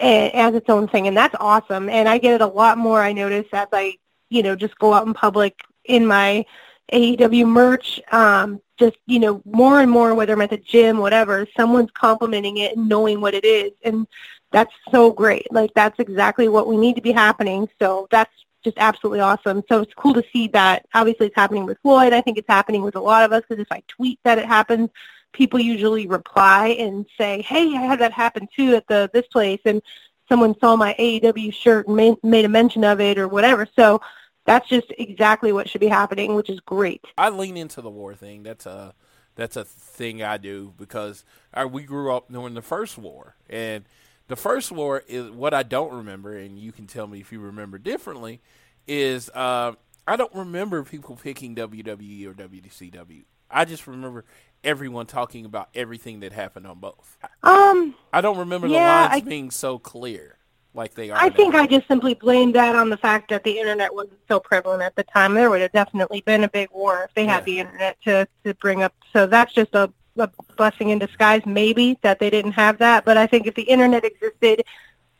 a- 0.00 0.30
as 0.30 0.54
its 0.54 0.68
own 0.70 0.88
thing, 0.88 1.06
and 1.08 1.16
that's 1.16 1.34
awesome. 1.38 1.88
And 1.88 2.08
I 2.08 2.18
get 2.18 2.34
it 2.34 2.40
a 2.40 2.46
lot 2.46 2.78
more. 2.78 3.00
I 3.00 3.12
notice 3.12 3.46
as 3.52 3.68
I, 3.72 3.96
you 4.30 4.42
know, 4.42 4.56
just 4.56 4.78
go 4.78 4.94
out 4.94 5.06
in 5.06 5.12
public 5.12 5.60
in 5.84 6.06
my 6.06 6.44
AEW 6.92 7.46
merch, 7.46 8.00
um, 8.12 8.60
just 8.78 8.96
you 9.06 9.18
know, 9.18 9.42
more 9.44 9.80
and 9.80 9.90
more, 9.90 10.14
whether 10.14 10.32
I'm 10.32 10.40
at 10.40 10.50
the 10.50 10.56
gym, 10.56 10.98
whatever, 10.98 11.46
someone's 11.56 11.90
complimenting 11.92 12.56
it 12.58 12.76
and 12.76 12.88
knowing 12.88 13.20
what 13.20 13.34
it 13.34 13.44
is, 13.44 13.72
and 13.84 14.06
that's 14.52 14.72
so 14.90 15.12
great. 15.12 15.52
Like 15.52 15.72
that's 15.74 15.98
exactly 15.98 16.48
what 16.48 16.66
we 16.66 16.76
need 16.76 16.96
to 16.96 17.02
be 17.02 17.12
happening. 17.12 17.68
So 17.78 18.08
that's 18.10 18.32
just 18.64 18.78
absolutely 18.78 19.20
awesome. 19.20 19.62
So 19.68 19.80
it's 19.80 19.94
cool 19.94 20.14
to 20.14 20.24
see 20.32 20.48
that. 20.48 20.86
Obviously, 20.94 21.26
it's 21.26 21.36
happening 21.36 21.66
with 21.66 21.78
Floyd. 21.82 22.12
I 22.12 22.20
think 22.20 22.38
it's 22.38 22.48
happening 22.48 22.82
with 22.82 22.96
a 22.96 23.00
lot 23.00 23.24
of 23.24 23.32
us 23.32 23.42
because 23.48 23.62
if 23.62 23.70
I 23.70 23.82
tweet 23.86 24.18
that 24.24 24.38
it 24.38 24.46
happens, 24.46 24.90
people 25.32 25.60
usually 25.60 26.06
reply 26.06 26.68
and 26.78 27.06
say, 27.16 27.42
"Hey, 27.42 27.68
I 27.76 27.82
had 27.82 28.00
that 28.00 28.12
happen 28.12 28.48
too 28.54 28.74
at 28.74 28.86
the 28.88 29.10
this 29.12 29.26
place," 29.28 29.60
and 29.64 29.80
someone 30.28 30.58
saw 30.60 30.76
my 30.76 30.94
AEW 30.98 31.52
shirt 31.52 31.86
and 31.86 31.96
made, 31.96 32.16
made 32.22 32.44
a 32.44 32.48
mention 32.48 32.84
of 32.84 33.00
it 33.00 33.18
or 33.18 33.28
whatever. 33.28 33.66
So 33.76 34.00
that's 34.46 34.68
just 34.68 34.92
exactly 34.98 35.52
what 35.52 35.68
should 35.68 35.80
be 35.80 35.88
happening, 35.88 36.34
which 36.34 36.50
is 36.50 36.60
great. 36.60 37.04
I 37.18 37.28
lean 37.30 37.56
into 37.56 37.80
the 37.82 37.90
war 37.90 38.14
thing. 38.14 38.42
That's 38.42 38.66
a 38.66 38.94
that's 39.36 39.56
a 39.56 39.64
thing 39.64 40.22
I 40.22 40.36
do 40.36 40.74
because 40.76 41.24
uh, 41.54 41.68
we 41.70 41.82
grew 41.84 42.12
up 42.14 42.30
during 42.30 42.54
the 42.54 42.62
first 42.62 42.98
war, 42.98 43.36
and 43.48 43.84
the 44.28 44.36
first 44.36 44.70
war 44.72 45.02
is 45.08 45.30
what 45.30 45.54
I 45.54 45.62
don't 45.62 45.92
remember, 45.92 46.36
and 46.36 46.58
you 46.58 46.72
can 46.72 46.86
tell 46.86 47.06
me 47.06 47.20
if 47.20 47.32
you 47.32 47.40
remember 47.40 47.78
differently. 47.78 48.40
Is 48.86 49.28
uh, 49.30 49.72
I 50.08 50.16
don't 50.16 50.34
remember 50.34 50.82
people 50.82 51.16
picking 51.16 51.54
WWE 51.54 52.26
or 52.26 52.32
WCW. 52.34 53.22
I 53.50 53.64
just 53.64 53.86
remember 53.86 54.24
everyone 54.64 55.06
talking 55.06 55.44
about 55.44 55.68
everything 55.74 56.20
that 56.20 56.32
happened 56.32 56.66
on 56.66 56.78
both. 56.80 57.16
Um, 57.42 57.94
I 58.12 58.20
don't 58.20 58.38
remember 58.38 58.66
Yeah, 58.66 58.78
the 59.04 59.08
lines 59.10 59.22
I- 59.26 59.28
being 59.28 59.50
so 59.50 59.78
clear 59.78 60.36
like 60.74 60.94
they 60.94 61.10
are. 61.10 61.18
I 61.18 61.30
think. 61.30 61.54
I 61.54 61.66
just 61.66 61.88
simply 61.88 62.14
blame 62.14 62.52
that 62.52 62.76
on 62.76 62.90
the 62.90 62.96
fact 62.96 63.30
that 63.30 63.44
the 63.44 63.58
internet 63.58 63.94
wasn't 63.94 64.20
so 64.28 64.38
prevalent 64.40 64.82
at 64.82 64.94
the 64.96 65.02
time. 65.04 65.34
There 65.34 65.50
would 65.50 65.60
have 65.60 65.72
definitely 65.72 66.20
been 66.22 66.44
a 66.44 66.48
big 66.48 66.70
war 66.70 67.04
if 67.04 67.14
they 67.14 67.24
Yeah. 67.24 67.34
had 67.34 67.44
the 67.44 67.58
internet 67.60 68.00
to 68.02 68.28
to 68.44 68.54
bring 68.54 68.82
up. 68.82 68.94
So 69.12 69.26
that's 69.26 69.52
just 69.52 69.74
a, 69.74 69.92
a 70.16 70.28
blessing 70.56 70.90
in 70.90 70.98
disguise, 70.98 71.44
maybe 71.44 71.98
that 72.02 72.18
they 72.20 72.30
didn't 72.30 72.52
have 72.52 72.78
that. 72.78 73.04
But 73.04 73.16
I 73.16 73.26
think 73.26 73.46
if 73.46 73.54
the 73.54 73.62
internet 73.62 74.04
existed 74.04 74.62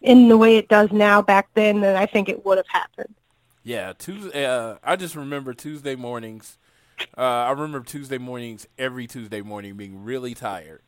in 0.02 0.28
the 0.28 0.37
way 0.38 0.57
it 0.57 0.69
does 0.69 0.90
now 0.92 1.21
back 1.21 1.49
then, 1.54 1.80
then 1.80 1.97
I 1.97 2.07
think 2.07 2.28
it 2.28 2.45
would 2.47 2.57
have 2.59 2.69
happened. 2.69 3.14
Yeah, 3.62 3.92
Tuesday. 3.99 4.47
Uh, 4.47 4.76
I 4.83 4.97
just 4.97 5.14
remember 5.16 5.52
Tuesday 5.52 5.95
mornings. 5.97 6.59
Uh, 7.16 7.21
I 7.23 7.50
remember 7.50 7.80
Tuesday 7.80 8.19
mornings 8.19 8.66
every 8.78 9.07
Tuesday 9.07 9.40
morning 9.42 9.75
being 9.76 10.04
really 10.04 10.35
tired 10.35 10.83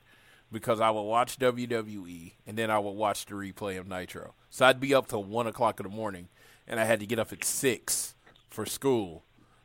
because 0.50 0.80
I 0.80 0.90
would 0.90 1.02
watch 1.02 1.38
WWE 1.38 2.32
and 2.46 2.56
then 2.56 2.70
I 2.70 2.78
would 2.78 2.90
watch 2.92 3.24
the 3.26 3.34
replay 3.34 3.78
of 3.78 3.88
Nitro. 3.88 4.34
So 4.54 4.66
I'd 4.66 4.80
be 4.80 4.94
up 4.94 5.08
till 5.08 5.24
one 5.24 5.46
o'clock 5.46 5.80
in 5.80 5.84
the 5.84 5.88
morning, 5.96 6.28
and 6.68 6.78
I 6.78 6.84
had 6.84 7.00
to 7.00 7.06
get 7.06 7.18
up 7.18 7.32
at 7.32 7.42
six 7.42 8.14
for 8.50 8.66
school. 8.66 9.24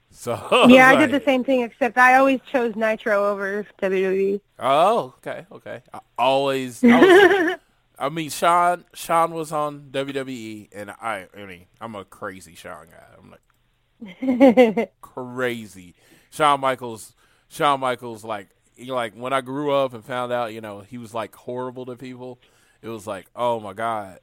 So 0.09 0.31
yeah, 0.69 0.87
I 0.87 0.93
like- 0.93 1.11
did 1.11 1.21
the 1.21 1.25
same 1.25 1.43
thing, 1.43 1.61
except 1.61 1.97
I 1.97 2.15
always 2.15 2.39
chose 2.49 2.73
Nitro 2.77 3.29
over. 3.29 3.67
WWE. 3.83 4.39
Oh, 4.59 5.13
okay, 5.17 5.45
okay. 5.51 5.81
I 5.93 5.99
always, 6.17 6.81
I, 6.85 7.01
was- 7.01 7.59
I 7.99 8.07
mean, 8.07 8.29
Shawn, 8.29 8.85
Shawn 8.93 9.33
was 9.33 9.51
on 9.51 9.89
WWE, 9.91 10.69
and 10.73 10.91
I, 10.91 11.27
I 11.37 11.45
mean, 11.45 11.65
I'm 11.81 11.93
a 11.95 12.05
crazy 12.05 12.55
Shawn 12.55 12.87
guy. 12.89 13.05
I'm 13.21 13.29
like 14.23 14.91
crazy. 15.01 15.95
Shawn 16.29 16.61
Michaels, 16.61 17.13
Shawn 17.49 17.81
Michaels, 17.81 18.23
like, 18.23 18.47
you 18.77 18.87
know, 18.87 18.95
like 18.95 19.15
when 19.15 19.33
I 19.33 19.41
grew 19.41 19.73
up 19.73 19.93
and 19.93 20.05
found 20.05 20.31
out, 20.31 20.53
you 20.53 20.61
know, 20.61 20.79
he 20.79 20.97
was 20.97 21.13
like 21.13 21.35
horrible 21.35 21.85
to 21.87 21.97
people. 21.97 22.39
It 22.81 22.87
was 22.87 23.05
like, 23.05 23.25
oh 23.35 23.59
my 23.59 23.73
god. 23.73 24.19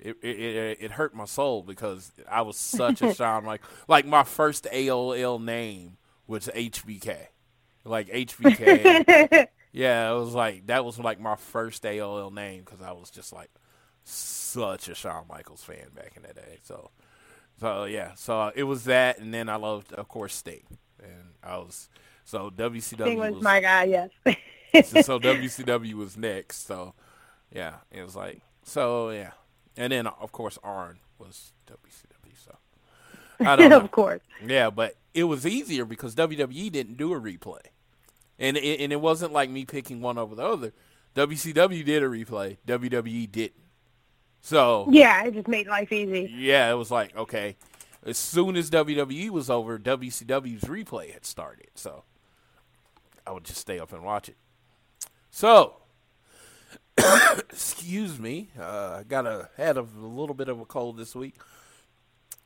It, 0.00 0.16
it 0.22 0.78
it 0.80 0.90
hurt 0.92 1.14
my 1.14 1.26
soul 1.26 1.62
because 1.62 2.12
I 2.28 2.42
was 2.42 2.56
such 2.58 3.02
a 3.02 3.14
Shawn 3.14 3.44
Michael. 3.44 3.68
Like 3.88 4.06
my 4.06 4.24
first 4.24 4.66
AOL 4.72 5.42
name 5.42 5.98
was 6.26 6.48
HBK, 6.48 7.16
like 7.84 8.08
HBK. 8.08 9.48
Yeah, 9.72 10.10
it 10.10 10.18
was 10.18 10.34
like 10.34 10.66
that 10.66 10.84
was 10.84 10.98
like 10.98 11.20
my 11.20 11.36
first 11.36 11.84
AOL 11.84 12.32
name 12.32 12.64
because 12.64 12.82
I 12.82 12.92
was 12.92 13.10
just 13.10 13.32
like 13.32 13.50
such 14.04 14.88
a 14.88 14.94
Shawn 14.94 15.26
Michaels 15.28 15.62
fan 15.62 15.90
back 15.94 16.14
in 16.16 16.22
the 16.22 16.34
day. 16.34 16.58
So, 16.64 16.90
so 17.60 17.84
yeah, 17.84 18.14
so 18.14 18.50
it 18.54 18.64
was 18.64 18.84
that, 18.84 19.18
and 19.18 19.32
then 19.32 19.48
I 19.48 19.56
loved, 19.56 19.92
of 19.92 20.08
course, 20.08 20.34
Sting, 20.34 20.64
and 21.00 21.34
I 21.42 21.58
was 21.58 21.88
so 22.24 22.50
WCW 22.50 22.82
Sting 22.82 23.18
was 23.18 23.34
was, 23.34 23.44
my 23.44 23.60
guy, 23.60 23.84
yes. 23.84 24.10
so, 24.88 25.02
so 25.02 25.18
WCW 25.20 25.94
was 25.94 26.16
next. 26.16 26.66
So 26.66 26.94
yeah, 27.52 27.74
it 27.92 28.02
was 28.02 28.16
like 28.16 28.40
so 28.64 29.10
yeah, 29.10 29.32
and 29.76 29.92
then 29.92 30.06
of 30.06 30.32
course 30.32 30.58
Arn 30.62 30.98
was 31.18 31.52
WCW. 31.66 32.32
So 32.44 32.56
I 33.40 33.56
don't 33.56 33.72
of 33.72 33.90
course. 33.90 34.20
Yeah, 34.44 34.70
but 34.70 34.96
it 35.14 35.24
was 35.24 35.46
easier 35.46 35.84
because 35.84 36.14
WWE 36.14 36.70
didn't 36.72 36.96
do 36.96 37.12
a 37.12 37.20
replay, 37.20 37.60
and 38.38 38.56
it, 38.56 38.80
and 38.80 38.92
it 38.92 39.00
wasn't 39.00 39.32
like 39.32 39.50
me 39.50 39.64
picking 39.64 40.00
one 40.00 40.18
over 40.18 40.34
the 40.34 40.44
other. 40.44 40.72
WCW 41.16 41.84
did 41.84 42.02
a 42.02 42.06
replay, 42.06 42.58
WWE 42.66 43.30
didn't. 43.30 43.54
So 44.40 44.86
Yeah, 44.90 45.24
it 45.24 45.34
just 45.34 45.48
made 45.48 45.66
life 45.66 45.92
easy. 45.92 46.32
yeah, 46.34 46.70
it 46.70 46.74
was 46.74 46.90
like 46.90 47.16
okay. 47.16 47.56
As 48.02 48.16
soon 48.16 48.56
as 48.56 48.70
WWE 48.70 49.28
was 49.28 49.50
over, 49.50 49.78
WCW's 49.78 50.62
replay 50.64 51.12
had 51.12 51.26
started. 51.26 51.68
So 51.74 52.04
I 53.26 53.32
would 53.32 53.44
just 53.44 53.60
stay 53.60 53.78
up 53.78 53.92
and 53.92 54.02
watch 54.02 54.30
it. 54.30 54.36
So, 55.30 55.79
excuse 57.50 58.18
me, 58.18 58.50
uh, 58.58 58.98
I 59.00 59.02
got 59.04 59.26
a 59.26 59.48
had 59.56 59.76
a, 59.76 59.82
little 59.82 60.34
bit 60.34 60.48
of 60.48 60.60
a 60.60 60.64
cold 60.64 60.96
this 60.96 61.14
week, 61.14 61.36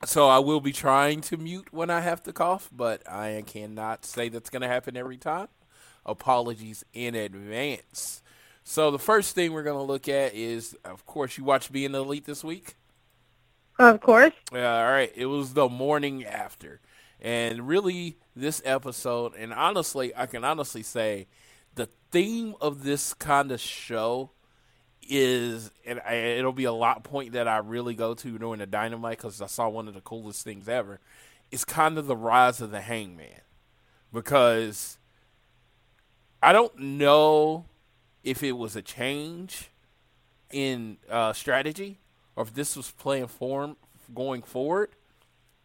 so 0.04 0.28
I 0.28 0.38
will 0.38 0.60
be 0.60 0.72
trying 0.72 1.20
to 1.22 1.36
mute 1.36 1.72
when 1.72 1.90
I 1.90 2.00
have 2.00 2.22
to 2.24 2.32
cough, 2.32 2.68
but 2.72 3.08
I 3.10 3.42
cannot 3.46 4.04
say 4.04 4.28
that's 4.28 4.50
going 4.50 4.62
to 4.62 4.68
happen 4.68 4.96
every 4.96 5.16
time. 5.16 5.48
Apologies 6.06 6.84
in 6.92 7.14
advance. 7.14 8.22
So 8.64 8.90
the 8.90 8.98
first 8.98 9.34
thing 9.34 9.52
we're 9.52 9.62
going 9.62 9.78
to 9.78 9.82
look 9.82 10.08
at 10.08 10.34
is, 10.34 10.76
of 10.84 11.04
course, 11.06 11.36
you 11.36 11.44
watched 11.44 11.72
Being 11.72 11.92
the 11.92 12.02
Elite 12.02 12.24
this 12.24 12.42
week. 12.42 12.76
Of 13.78 14.00
course. 14.00 14.32
Yeah, 14.52 14.86
all 14.86 14.90
right. 14.90 15.12
It 15.14 15.26
was 15.26 15.54
the 15.54 15.68
morning 15.68 16.24
after. 16.24 16.80
And 17.20 17.66
really, 17.66 18.18
this 18.36 18.62
episode, 18.64 19.34
and 19.36 19.52
honestly, 19.52 20.14
I 20.16 20.26
can 20.26 20.44
honestly 20.44 20.82
say 20.82 21.26
the 21.74 21.88
theme 22.10 22.54
of 22.60 22.84
this 22.84 23.14
kind 23.14 23.50
of 23.50 23.60
show 23.60 24.30
is, 25.08 25.70
and 25.86 26.00
I, 26.06 26.14
it'll 26.14 26.52
be 26.52 26.64
a 26.64 26.72
lot 26.72 27.04
point 27.04 27.32
that 27.32 27.48
I 27.48 27.58
really 27.58 27.94
go 27.94 28.14
to 28.14 28.38
during 28.38 28.60
the 28.60 28.66
Dynamite 28.66 29.18
because 29.18 29.40
I 29.40 29.46
saw 29.46 29.68
one 29.68 29.88
of 29.88 29.94
the 29.94 30.00
coolest 30.00 30.44
things 30.44 30.68
ever. 30.68 31.00
It's 31.50 31.64
kind 31.64 31.98
of 31.98 32.06
the 32.06 32.16
rise 32.16 32.60
of 32.60 32.70
the 32.70 32.80
Hangman. 32.80 33.40
Because 34.12 34.98
I 36.42 36.52
don't 36.52 36.78
know 36.78 37.64
if 38.22 38.42
it 38.42 38.52
was 38.52 38.76
a 38.76 38.82
change 38.82 39.70
in 40.50 40.98
uh, 41.10 41.32
strategy 41.32 41.98
or 42.36 42.44
if 42.44 42.54
this 42.54 42.76
was 42.76 42.90
playing 42.92 43.26
form 43.26 43.76
going 44.14 44.42
forward, 44.42 44.90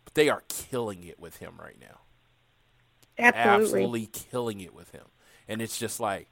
but 0.05 0.13
they 0.15 0.29
are 0.29 0.43
killing 0.47 1.03
it 1.03 1.19
with 1.19 1.37
him 1.37 1.53
right 1.59 1.79
now. 1.79 1.99
Absolutely. 3.17 3.63
Absolutely 3.63 4.05
killing 4.07 4.61
it 4.61 4.73
with 4.73 4.91
him. 4.91 5.05
And 5.47 5.61
it's 5.61 5.77
just 5.77 5.99
like 5.99 6.27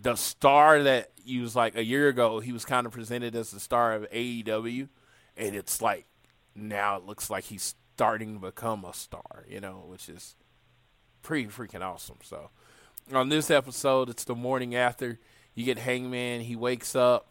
the 0.00 0.14
star 0.14 0.82
that 0.82 1.10
he 1.24 1.38
was 1.40 1.56
like 1.56 1.76
a 1.76 1.84
year 1.84 2.08
ago, 2.08 2.40
he 2.40 2.52
was 2.52 2.64
kind 2.64 2.86
of 2.86 2.92
presented 2.92 3.34
as 3.34 3.50
the 3.50 3.60
star 3.60 3.94
of 3.94 4.10
AEW, 4.10 4.88
and 5.36 5.56
it's 5.56 5.80
like 5.80 6.06
now 6.54 6.96
it 6.96 7.04
looks 7.04 7.30
like 7.30 7.44
he's 7.44 7.74
starting 7.94 8.34
to 8.34 8.40
become 8.40 8.84
a 8.84 8.92
star, 8.92 9.44
you 9.48 9.60
know, 9.60 9.84
which 9.86 10.08
is 10.08 10.36
pretty 11.22 11.48
freaking 11.48 11.82
awesome. 11.82 12.18
So 12.22 12.50
on 13.12 13.28
this 13.28 13.50
episode, 13.50 14.10
it's 14.10 14.24
the 14.24 14.34
morning 14.34 14.74
after. 14.74 15.18
You 15.54 15.64
get 15.64 15.78
Hangman, 15.78 16.42
he 16.42 16.54
wakes 16.54 16.94
up, 16.94 17.30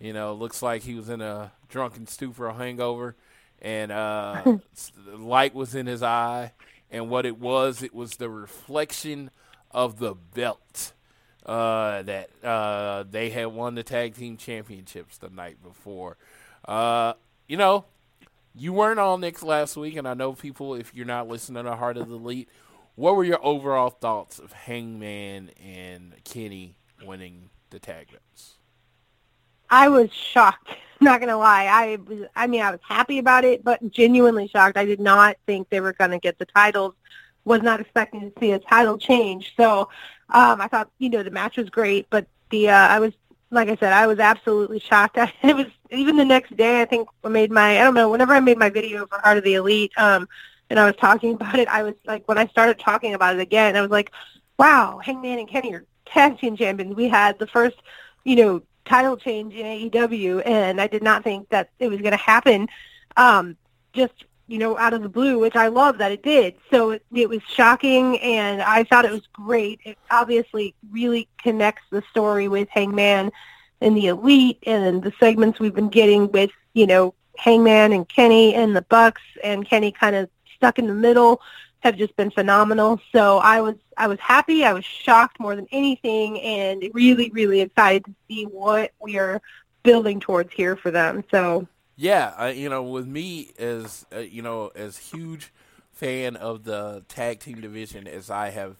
You 0.00 0.14
know, 0.14 0.32
looks 0.32 0.62
like 0.62 0.82
he 0.82 0.94
was 0.94 1.10
in 1.10 1.20
a 1.20 1.52
drunken 1.68 2.06
stupor 2.06 2.48
or 2.48 2.54
hangover, 2.54 3.16
and 3.60 3.92
uh, 3.92 4.42
the 5.06 5.16
light 5.18 5.54
was 5.54 5.74
in 5.74 5.86
his 5.86 6.02
eye. 6.02 6.52
And 6.90 7.10
what 7.10 7.26
it 7.26 7.38
was, 7.38 7.82
it 7.82 7.94
was 7.94 8.16
the 8.16 8.30
reflection 8.30 9.30
of 9.72 9.98
the 9.98 10.14
belt 10.14 10.92
uh, 11.46 12.02
that 12.02 12.28
uh, 12.44 13.04
they 13.08 13.30
had 13.30 13.46
won 13.46 13.74
the 13.74 13.82
tag 13.82 14.14
team 14.14 14.36
championships 14.36 15.18
the 15.18 15.30
night 15.30 15.62
before. 15.62 16.16
Uh, 16.66 17.14
you 17.46 17.56
know, 17.56 17.84
you 18.54 18.72
weren't 18.72 18.98
on 18.98 19.20
Nick 19.20 19.42
last 19.42 19.76
week, 19.76 19.96
and 19.96 20.08
I 20.08 20.14
know 20.14 20.32
people, 20.32 20.74
if 20.74 20.94
you're 20.94 21.06
not 21.06 21.28
listening 21.28 21.64
to 21.64 21.76
Heart 21.76 21.98
of 21.98 22.08
the 22.08 22.16
Elite, 22.16 22.48
what 22.96 23.14
were 23.14 23.24
your 23.24 23.44
overall 23.44 23.90
thoughts 23.90 24.38
of 24.38 24.52
Hangman 24.52 25.50
and 25.62 26.14
Kenny 26.24 26.76
winning 27.04 27.50
the 27.70 27.78
tag 27.78 28.08
belts? 28.10 28.54
I 29.70 29.88
was 29.88 30.12
shocked. 30.12 30.70
Not 31.00 31.20
gonna 31.20 31.36
lie. 31.36 31.66
I 31.66 31.96
was. 31.96 32.20
I 32.34 32.46
mean, 32.46 32.62
I 32.62 32.70
was 32.70 32.80
happy 32.82 33.18
about 33.18 33.44
it, 33.44 33.62
but 33.62 33.90
genuinely 33.90 34.48
shocked. 34.48 34.78
I 34.78 34.86
did 34.86 34.98
not 34.98 35.36
think 35.46 35.68
they 35.68 35.80
were 35.80 35.92
gonna 35.92 36.18
get 36.18 36.38
the 36.38 36.46
titles. 36.46 36.94
Was 37.44 37.60
not 37.60 37.80
expecting 37.80 38.32
to 38.32 38.40
see 38.40 38.52
a 38.52 38.58
title 38.58 38.96
change. 38.96 39.52
So, 39.58 39.90
um, 40.30 40.60
I 40.60 40.68
thought 40.68 40.90
you 40.98 41.08
know 41.08 41.22
the 41.22 41.30
match 41.30 41.56
was 41.56 41.70
great, 41.70 42.06
but 42.10 42.26
the 42.50 42.70
uh, 42.70 42.88
I 42.88 43.00
was 43.00 43.12
like 43.50 43.68
I 43.68 43.76
said, 43.76 43.92
I 43.92 44.06
was 44.06 44.18
absolutely 44.18 44.80
shocked. 44.80 45.18
I, 45.18 45.32
it 45.42 45.56
was 45.56 45.66
even 45.90 46.16
the 46.16 46.24
next 46.24 46.56
day. 46.56 46.80
I 46.80 46.84
think 46.84 47.08
I 47.24 47.28
made 47.28 47.50
my 47.50 47.80
I 47.80 47.84
don't 47.84 47.94
know. 47.94 48.10
Whenever 48.10 48.34
I 48.34 48.40
made 48.40 48.58
my 48.58 48.70
video 48.70 49.06
for 49.06 49.18
Heart 49.18 49.38
of 49.38 49.44
the 49.44 49.54
Elite, 49.54 49.92
um, 49.96 50.28
and 50.70 50.78
I 50.78 50.86
was 50.86 50.96
talking 50.96 51.34
about 51.40 51.58
it, 51.58 51.68
I 51.68 51.82
was 51.82 51.94
like 52.04 52.26
when 52.28 52.38
I 52.38 52.46
started 52.48 52.78
talking 52.78 53.14
about 53.14 53.36
it 53.36 53.40
again, 53.40 53.76
I 53.76 53.82
was 53.82 53.90
like, 53.90 54.12
wow, 54.58 54.98
Hangman 54.98 55.38
and 55.38 55.48
Kenny 55.48 55.74
are 55.74 55.84
tag 56.06 56.38
team 56.38 56.56
champions. 56.56 56.94
We 56.94 57.08
had 57.08 57.38
the 57.38 57.46
first, 57.46 57.76
you 58.24 58.36
know, 58.36 58.62
title 58.84 59.16
change 59.16 59.54
in 59.54 59.90
AEW, 59.90 60.42
and 60.46 60.80
I 60.80 60.86
did 60.86 61.02
not 61.02 61.24
think 61.24 61.48
that 61.50 61.70
it 61.78 61.88
was 61.88 62.00
going 62.00 62.12
to 62.12 62.16
happen 62.16 62.68
um, 63.16 63.56
just, 63.92 64.24
you 64.48 64.58
know, 64.58 64.78
out 64.78 64.94
of 64.94 65.02
the 65.02 65.08
blue, 65.08 65.38
which 65.38 65.56
I 65.56 65.68
love 65.68 65.98
that 65.98 66.12
it 66.12 66.22
did. 66.22 66.54
So 66.70 66.90
it, 66.90 67.04
it 67.12 67.28
was 67.28 67.42
shocking, 67.42 68.18
and 68.20 68.62
I 68.62 68.84
thought 68.84 69.04
it 69.04 69.10
was 69.10 69.26
great. 69.32 69.80
It 69.84 69.98
obviously 70.10 70.74
really 70.90 71.28
connects 71.42 71.82
the 71.90 72.02
story 72.10 72.48
with 72.48 72.68
Hangman 72.68 73.32
and 73.80 73.96
the 73.96 74.06
Elite 74.06 74.58
and 74.66 75.02
the 75.02 75.12
segments 75.18 75.58
we've 75.58 75.74
been 75.74 75.88
getting 75.88 76.30
with, 76.30 76.50
you 76.74 76.86
know, 76.86 77.14
Hangman 77.36 77.92
and 77.92 78.08
Kenny 78.08 78.54
and 78.54 78.74
the 78.74 78.82
Bucks, 78.82 79.22
and 79.42 79.68
Kenny 79.68 79.92
kind 79.92 80.16
of 80.16 80.30
stuck 80.54 80.78
in 80.78 80.86
the 80.86 80.94
middle 80.94 81.40
have 81.80 81.96
just 81.96 82.16
been 82.16 82.30
phenomenal. 82.30 83.00
So 83.12 83.38
I 83.38 83.60
was 83.60 83.76
I 83.96 84.06
was 84.06 84.18
happy, 84.20 84.64
I 84.64 84.72
was 84.72 84.84
shocked 84.84 85.38
more 85.38 85.54
than 85.56 85.66
anything, 85.70 86.40
and 86.40 86.88
really 86.94 87.30
really 87.30 87.60
excited 87.60 88.04
to 88.04 88.14
see 88.28 88.44
what 88.44 88.92
we 89.00 89.18
are 89.18 89.40
building 89.82 90.18
towards 90.18 90.52
here 90.52 90.76
for 90.76 90.90
them. 90.90 91.24
So 91.30 91.68
Yeah, 91.96 92.34
I, 92.36 92.50
you 92.50 92.68
know, 92.68 92.82
with 92.82 93.06
me 93.06 93.52
as 93.58 94.04
uh, 94.14 94.18
you 94.18 94.42
know, 94.42 94.70
as 94.74 94.98
huge 94.98 95.52
fan 95.92 96.36
of 96.36 96.64
the 96.64 97.04
tag 97.08 97.40
team 97.40 97.60
division 97.60 98.06
as 98.06 98.28
I 98.28 98.50
have, 98.50 98.76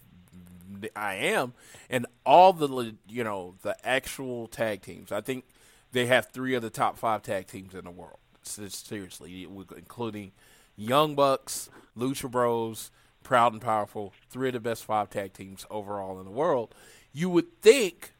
I 0.95 1.15
am, 1.15 1.53
and 1.89 2.05
all 2.25 2.53
the 2.53 2.95
you 3.09 3.23
know 3.23 3.55
the 3.63 3.75
actual 3.87 4.47
tag 4.47 4.81
teams. 4.83 5.11
I 5.11 5.21
think 5.21 5.45
they 5.91 6.05
have 6.05 6.27
three 6.27 6.53
of 6.53 6.61
the 6.61 6.69
top 6.69 6.97
five 6.97 7.23
tag 7.23 7.47
teams 7.47 7.73
in 7.73 7.85
the 7.85 7.91
world. 7.91 8.19
Seriously, 8.43 9.47
including 9.75 10.31
Young 10.75 11.15
Bucks, 11.15 11.69
Lucha 11.97 12.29
Bros, 12.29 12.91
Proud 13.23 13.51
and 13.53 13.61
Powerful, 13.61 14.13
three 14.29 14.49
of 14.49 14.53
the 14.53 14.59
best 14.59 14.85
five 14.85 15.09
tag 15.09 15.33
teams 15.33 15.65
overall 15.71 16.19
in 16.19 16.25
the 16.25 16.31
world. 16.31 16.73
You 17.11 17.29
would 17.31 17.61
think 17.61 18.13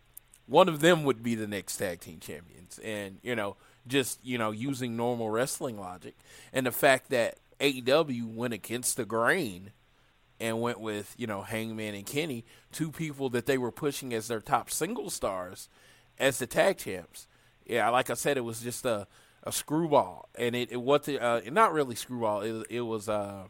one 0.47 0.67
of 0.67 0.79
them 0.81 1.03
would 1.03 1.21
be 1.23 1.35
the 1.35 1.47
next 1.47 1.77
tag 1.77 1.99
team 2.01 2.19
champions. 2.19 2.79
And, 2.83 3.19
you 3.21 3.35
know, 3.35 3.55
just, 3.87 4.19
you 4.23 4.37
know, 4.37 4.51
using 4.51 4.95
normal 4.95 5.29
wrestling 5.29 5.79
logic 5.79 6.15
and 6.53 6.65
the 6.65 6.71
fact 6.71 7.09
that 7.09 7.37
AEW 7.59 8.33
went 8.33 8.53
against 8.53 8.97
the 8.97 9.05
grain 9.05 9.71
and 10.39 10.61
went 10.61 10.79
with, 10.79 11.15
you 11.17 11.27
know, 11.27 11.41
Hangman 11.41 11.95
and 11.95 12.05
Kenny, 12.05 12.45
two 12.71 12.91
people 12.91 13.29
that 13.31 13.45
they 13.45 13.57
were 13.57 13.71
pushing 13.71 14.13
as 14.13 14.27
their 14.27 14.39
top 14.39 14.69
single 14.69 15.09
stars 15.09 15.69
as 16.19 16.39
the 16.39 16.47
tag 16.47 16.77
champs. 16.77 17.27
Yeah, 17.65 17.89
like 17.89 18.09
I 18.09 18.13
said, 18.13 18.37
it 18.37 18.41
was 18.41 18.61
just 18.61 18.85
a, 18.85 19.07
a 19.43 19.51
screwball. 19.51 20.29
And 20.35 20.55
it, 20.55 20.71
it 20.71 20.81
was 20.81 21.09
uh, 21.09 21.41
not 21.51 21.73
really 21.73 21.95
screwball, 21.95 22.41
it, 22.41 22.67
it 22.69 22.81
was 22.81 23.09
uh, 23.09 23.45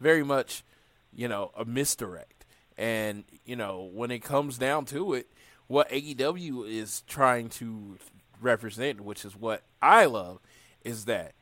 very 0.00 0.24
much, 0.24 0.64
you 1.12 1.28
know, 1.28 1.52
a 1.56 1.64
misdirect. 1.64 2.46
And, 2.78 3.24
you 3.44 3.56
know, 3.56 3.90
when 3.92 4.10
it 4.10 4.20
comes 4.20 4.56
down 4.56 4.86
to 4.86 5.12
it, 5.12 5.30
what 5.66 5.90
AEW 5.90 6.68
is 6.68 7.02
trying 7.02 7.48
to 7.50 7.98
represent, 8.42 9.00
which 9.00 9.24
is 9.24 9.36
what 9.36 9.62
I 9.80 10.04
love, 10.06 10.40
is 10.84 11.04
that 11.06 11.32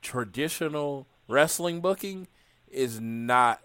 traditional 0.00 1.06
wrestling 1.28 1.80
booking 1.80 2.26
is 2.68 3.00
not 3.00 3.60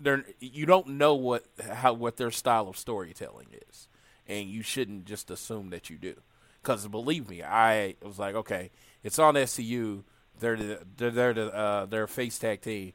they're 0.00 0.24
you 0.40 0.66
don't 0.66 0.88
know 0.88 1.14
what 1.14 1.44
how 1.72 1.92
what 1.92 2.16
their 2.16 2.30
style 2.30 2.68
of 2.68 2.76
storytelling 2.76 3.48
is, 3.70 3.88
and 4.26 4.48
you 4.48 4.62
shouldn't 4.62 5.04
just 5.04 5.30
assume 5.30 5.70
that 5.70 5.90
you 5.90 5.96
do. 5.96 6.14
Because 6.62 6.86
believe 6.88 7.28
me, 7.28 7.42
I 7.42 7.96
was 8.02 8.18
like, 8.18 8.34
okay, 8.34 8.70
it's 9.02 9.18
on 9.18 9.34
SCU. 9.34 10.02
They're 10.38 10.56
the, 10.56 10.80
they're 10.96 11.10
they're 11.10 11.34
the, 11.34 11.54
uh, 11.54 11.86
their 11.86 12.06
face 12.06 12.38
tag 12.38 12.62
team. 12.62 12.92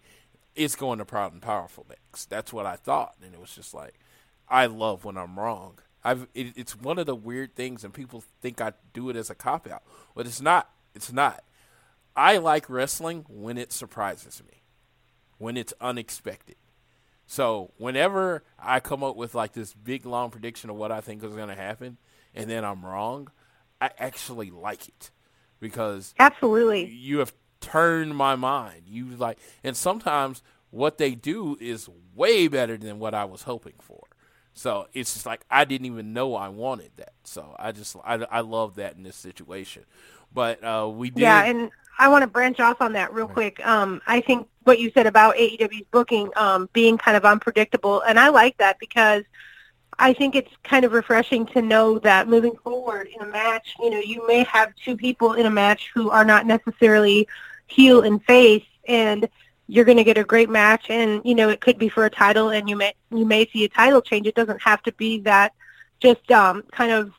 It's 0.56 0.76
going 0.76 1.00
to 1.00 1.06
Proud 1.06 1.34
and 1.34 1.42
Powerful 1.42 1.86
next. 1.90 2.30
That's 2.30 2.54
what 2.54 2.66
I 2.66 2.76
thought, 2.76 3.16
and 3.24 3.34
it 3.34 3.40
was 3.40 3.54
just 3.54 3.74
like, 3.74 3.96
I 4.48 4.68
love 4.68 5.04
when 5.04 5.18
I'm 5.18 5.38
wrong. 5.38 5.80
I've 6.06 6.28
it, 6.36 6.54
it's 6.56 6.80
one 6.80 7.00
of 7.00 7.08
the 7.08 7.16
weird 7.16 7.56
things, 7.56 7.84
and 7.84 7.92
people 7.94 8.24
think 8.40 8.62
I 8.62 8.74
do 8.94 9.10
it 9.10 9.16
as 9.16 9.32
a 9.32 9.36
cop 9.36 9.68
out, 9.70 9.82
but 10.16 10.28
it's 10.28 10.40
not. 10.40 10.70
It's 10.94 11.12
not. 11.12 11.44
I 12.16 12.38
like 12.38 12.70
wrestling 12.70 13.26
when 13.28 13.58
it 13.58 13.74
surprises 13.74 14.42
me, 14.48 14.62
when 15.40 15.58
it's 15.58 15.74
unexpected. 15.82 16.56
So 17.26 17.72
whenever 17.78 18.44
I 18.60 18.80
come 18.80 19.04
up 19.04 19.16
with 19.16 19.34
like 19.34 19.54
this 19.54 19.74
big 19.74 20.06
long 20.06 20.30
prediction 20.30 20.70
of 20.70 20.76
what 20.76 20.92
I 20.92 21.02
think 21.02 21.24
is 21.24 21.34
going 21.34 21.50
to 21.50 21.56
happen, 21.56 21.98
and 22.36 22.50
then 22.50 22.64
I'm 22.64 22.86
wrong, 22.86 23.30
I 23.82 23.90
actually 23.98 24.52
like 24.52 24.88
it 24.88 25.10
because 25.60 26.14
absolutely, 26.20 26.86
you 26.86 27.18
have 27.18 27.34
turned 27.62 28.16
my 28.16 28.36
mind. 28.36 28.84
You 28.86 29.08
like, 29.18 29.40
and 29.64 29.76
sometimes 29.76 30.44
what 30.70 31.00
they 31.00 31.16
do 31.16 31.58
is 31.60 31.90
way 32.14 32.48
better 32.48 32.78
than 32.78 33.00
what 33.00 33.16
I 33.16 33.26
was 33.26 33.42
hoping 33.42 33.74
for. 33.80 34.04
So 34.56 34.88
it's 34.94 35.14
just 35.14 35.26
like 35.26 35.46
I 35.52 35.66
didn't 35.66 35.86
even 35.86 36.14
know 36.14 36.34
I 36.34 36.48
wanted 36.48 36.92
that. 36.96 37.14
So 37.26 37.56
I 37.60 37.74
just 37.74 37.96
I, 38.04 38.16
I 38.32 38.40
love 38.40 38.76
that 38.76 38.96
in 38.96 39.04
this 39.04 39.18
situation. 39.18 39.84
But 40.34 40.64
uh, 40.64 40.90
we 40.90 41.10
did. 41.10 41.22
yeah, 41.22 41.44
and 41.44 41.70
I 42.00 42.08
want 42.08 42.24
to 42.24 42.28
branch 42.28 42.60
off 42.60 42.82
on 42.82 42.94
that 42.94 43.14
real 43.14 43.28
quick. 43.28 43.66
Um, 43.66 44.02
I 44.08 44.22
think 44.22 44.48
what 44.64 44.80
you 44.80 44.92
said 44.92 45.08
about 45.08 45.36
AEW's 45.36 45.86
booking 45.92 46.32
um, 46.38 46.70
being 46.74 46.98
kind 46.98 47.18
of 47.18 47.26
unpredictable, 47.26 48.02
and 48.02 48.18
I 48.18 48.30
like 48.30 48.58
that 48.58 48.80
because 48.80 49.24
I 50.00 50.14
think 50.14 50.36
it's 50.36 50.52
kind 50.64 50.86
of 50.86 50.94
refreshing 50.94 51.46
to 51.48 51.62
know 51.62 52.00
that 52.00 52.28
moving 52.28 52.56
forward 52.64 53.08
in 53.08 53.22
a 53.22 53.30
match, 53.30 53.76
you 53.80 53.90
know, 53.90 54.00
you 54.00 54.26
may 54.28 54.44
have 54.44 54.74
two 54.84 54.98
people 54.98 55.34
in 55.34 55.46
a 55.46 55.52
match 55.52 55.92
who 55.94 56.10
are 56.10 56.26
not 56.26 56.46
necessarily 56.46 57.28
heel 57.68 58.02
and 58.02 58.24
face, 58.24 58.66
and 58.88 59.28
you're 59.68 59.86
going 59.86 59.98
to 59.98 60.04
get 60.04 60.18
a 60.18 60.24
great 60.24 60.50
match, 60.50 60.90
and 60.90 61.22
you 61.26 61.36
know, 61.36 61.50
it 61.50 61.62
could 61.62 61.78
be 61.78 61.90
for 61.90 62.06
a 62.06 62.10
title, 62.10 62.50
and 62.50 62.70
you 62.70 62.76
may 62.76 62.94
you 63.12 63.26
may 63.26 63.48
see 63.48 63.64
a 63.64 63.70
title 63.70 64.02
change. 64.02 64.28
It 64.28 64.36
doesn't 64.36 64.62
have 64.62 64.82
to 64.84 64.92
be 64.94 65.20
that 65.22 65.54
just 66.00 66.30
um, 66.32 66.64
kind 66.72 66.92
of 66.92 67.14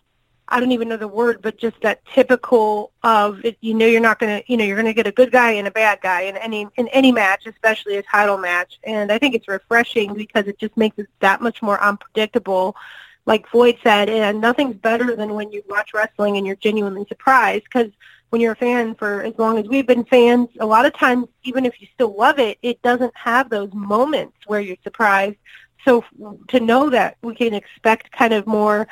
I 0.48 0.61
don't 0.61 0.70
even 0.70 0.88
know 0.88 0.96
the 0.96 1.09
word, 1.09 1.42
but 1.42 1.59
just 1.59 1.80
that 1.80 2.04
typical 2.06 2.92
of 3.02 3.44
it, 3.44 3.56
you 3.61 3.74
know 3.74 3.87
you're 3.87 4.00
not 4.00 4.20
going 4.20 4.40
to 4.40 4.52
you 4.52 4.56
know 4.56 4.64
you're 4.64 4.76
going 4.76 4.87
to 4.87 4.94
get 4.94 5.06
a 5.06 5.12
good 5.12 5.32
guy 5.32 5.52
and 5.52 5.66
a 5.66 5.72
bad 5.72 6.00
guy 6.00 6.22
in 6.22 6.37
any 6.37 6.68
in 6.76 6.88
any 6.88 7.11
match, 7.11 7.46
especially 7.46 7.96
a 7.96 8.02
title 8.02 8.38
match. 8.38 8.78
And 8.85 9.11
I 9.11 9.18
think 9.18 9.35
it's 9.35 9.48
refreshing 9.48 10.14
because 10.14 10.46
it 10.46 10.59
just 10.59 10.76
makes 10.76 10.98
it 10.98 11.09
that 11.20 11.40
much 11.40 11.62
more 11.62 11.82
unpredictable. 11.82 12.76
Like 13.27 13.49
Floyd 13.49 13.79
said, 13.83 14.09
and 14.09 14.41
nothing's 14.41 14.77
better 14.77 15.17
than 15.17 15.35
when 15.35 15.51
you 15.53 15.62
watch 15.69 15.93
wrestling 15.93 16.37
and 16.37 16.47
you're 16.47 16.57
genuinely 16.57 17.05
surprised 17.09 17.65
because 17.65 17.91
when 18.31 18.41
you're 18.41 18.53
a 18.53 18.57
fan 18.57 18.95
for 18.95 19.23
as 19.23 19.35
long 19.39 19.59
as 19.59 19.67
we've 19.67 19.87
been 19.87 20.05
fans, 20.05 20.49
a 20.61 20.67
lot 20.67 20.87
of 20.87 20.95
times 20.95 21.27
even 21.45 21.67
if 21.67 21.81
you 21.81 21.89
still 21.93 22.17
love 22.17 22.39
it, 22.39 22.59
it 22.62 22.81
doesn't 22.83 23.12
have 23.17 23.51
those 23.51 23.73
moments 23.73 24.37
where 24.47 24.61
you're 24.61 24.77
surprised. 24.83 25.37
So 25.85 26.05
to 26.49 26.61
know 26.61 26.91
that 26.91 27.17
we 27.23 27.35
can 27.35 27.55
expect 27.55 28.11
kind 28.12 28.33
of 28.33 28.47
more 28.47 28.89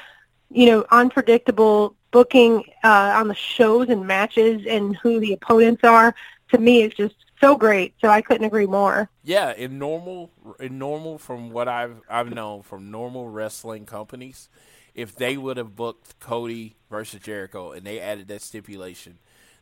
you 0.54 0.66
know, 0.66 0.86
unpredictable 0.90 1.96
booking 2.12 2.62
uh, 2.84 3.12
on 3.16 3.28
the 3.28 3.34
shows 3.34 3.88
and 3.88 4.06
matches 4.06 4.64
and 4.68 4.96
who 4.96 5.18
the 5.18 5.32
opponents 5.32 5.82
are, 5.82 6.14
to 6.50 6.58
me 6.58 6.82
is 6.82 6.94
just 6.94 7.16
so 7.44 7.56
great. 7.56 7.94
So 8.00 8.08
I 8.08 8.20
couldn't 8.22 8.46
agree 8.46 8.66
more. 8.66 9.08
Yeah, 9.22 9.52
in 9.52 9.78
normal, 9.78 10.30
in 10.58 10.78
normal, 10.78 11.18
from 11.18 11.50
what 11.50 11.68
I've 11.68 12.00
I've 12.08 12.32
known 12.32 12.62
from 12.62 12.90
normal 12.90 13.28
wrestling 13.28 13.86
companies, 13.86 14.48
if 14.94 15.14
they 15.14 15.36
would 15.36 15.56
have 15.56 15.76
booked 15.76 16.18
Cody 16.20 16.76
versus 16.90 17.20
Jericho 17.20 17.72
and 17.72 17.86
they 17.86 18.00
added 18.00 18.28
that 18.28 18.42
stipulation 18.42 19.18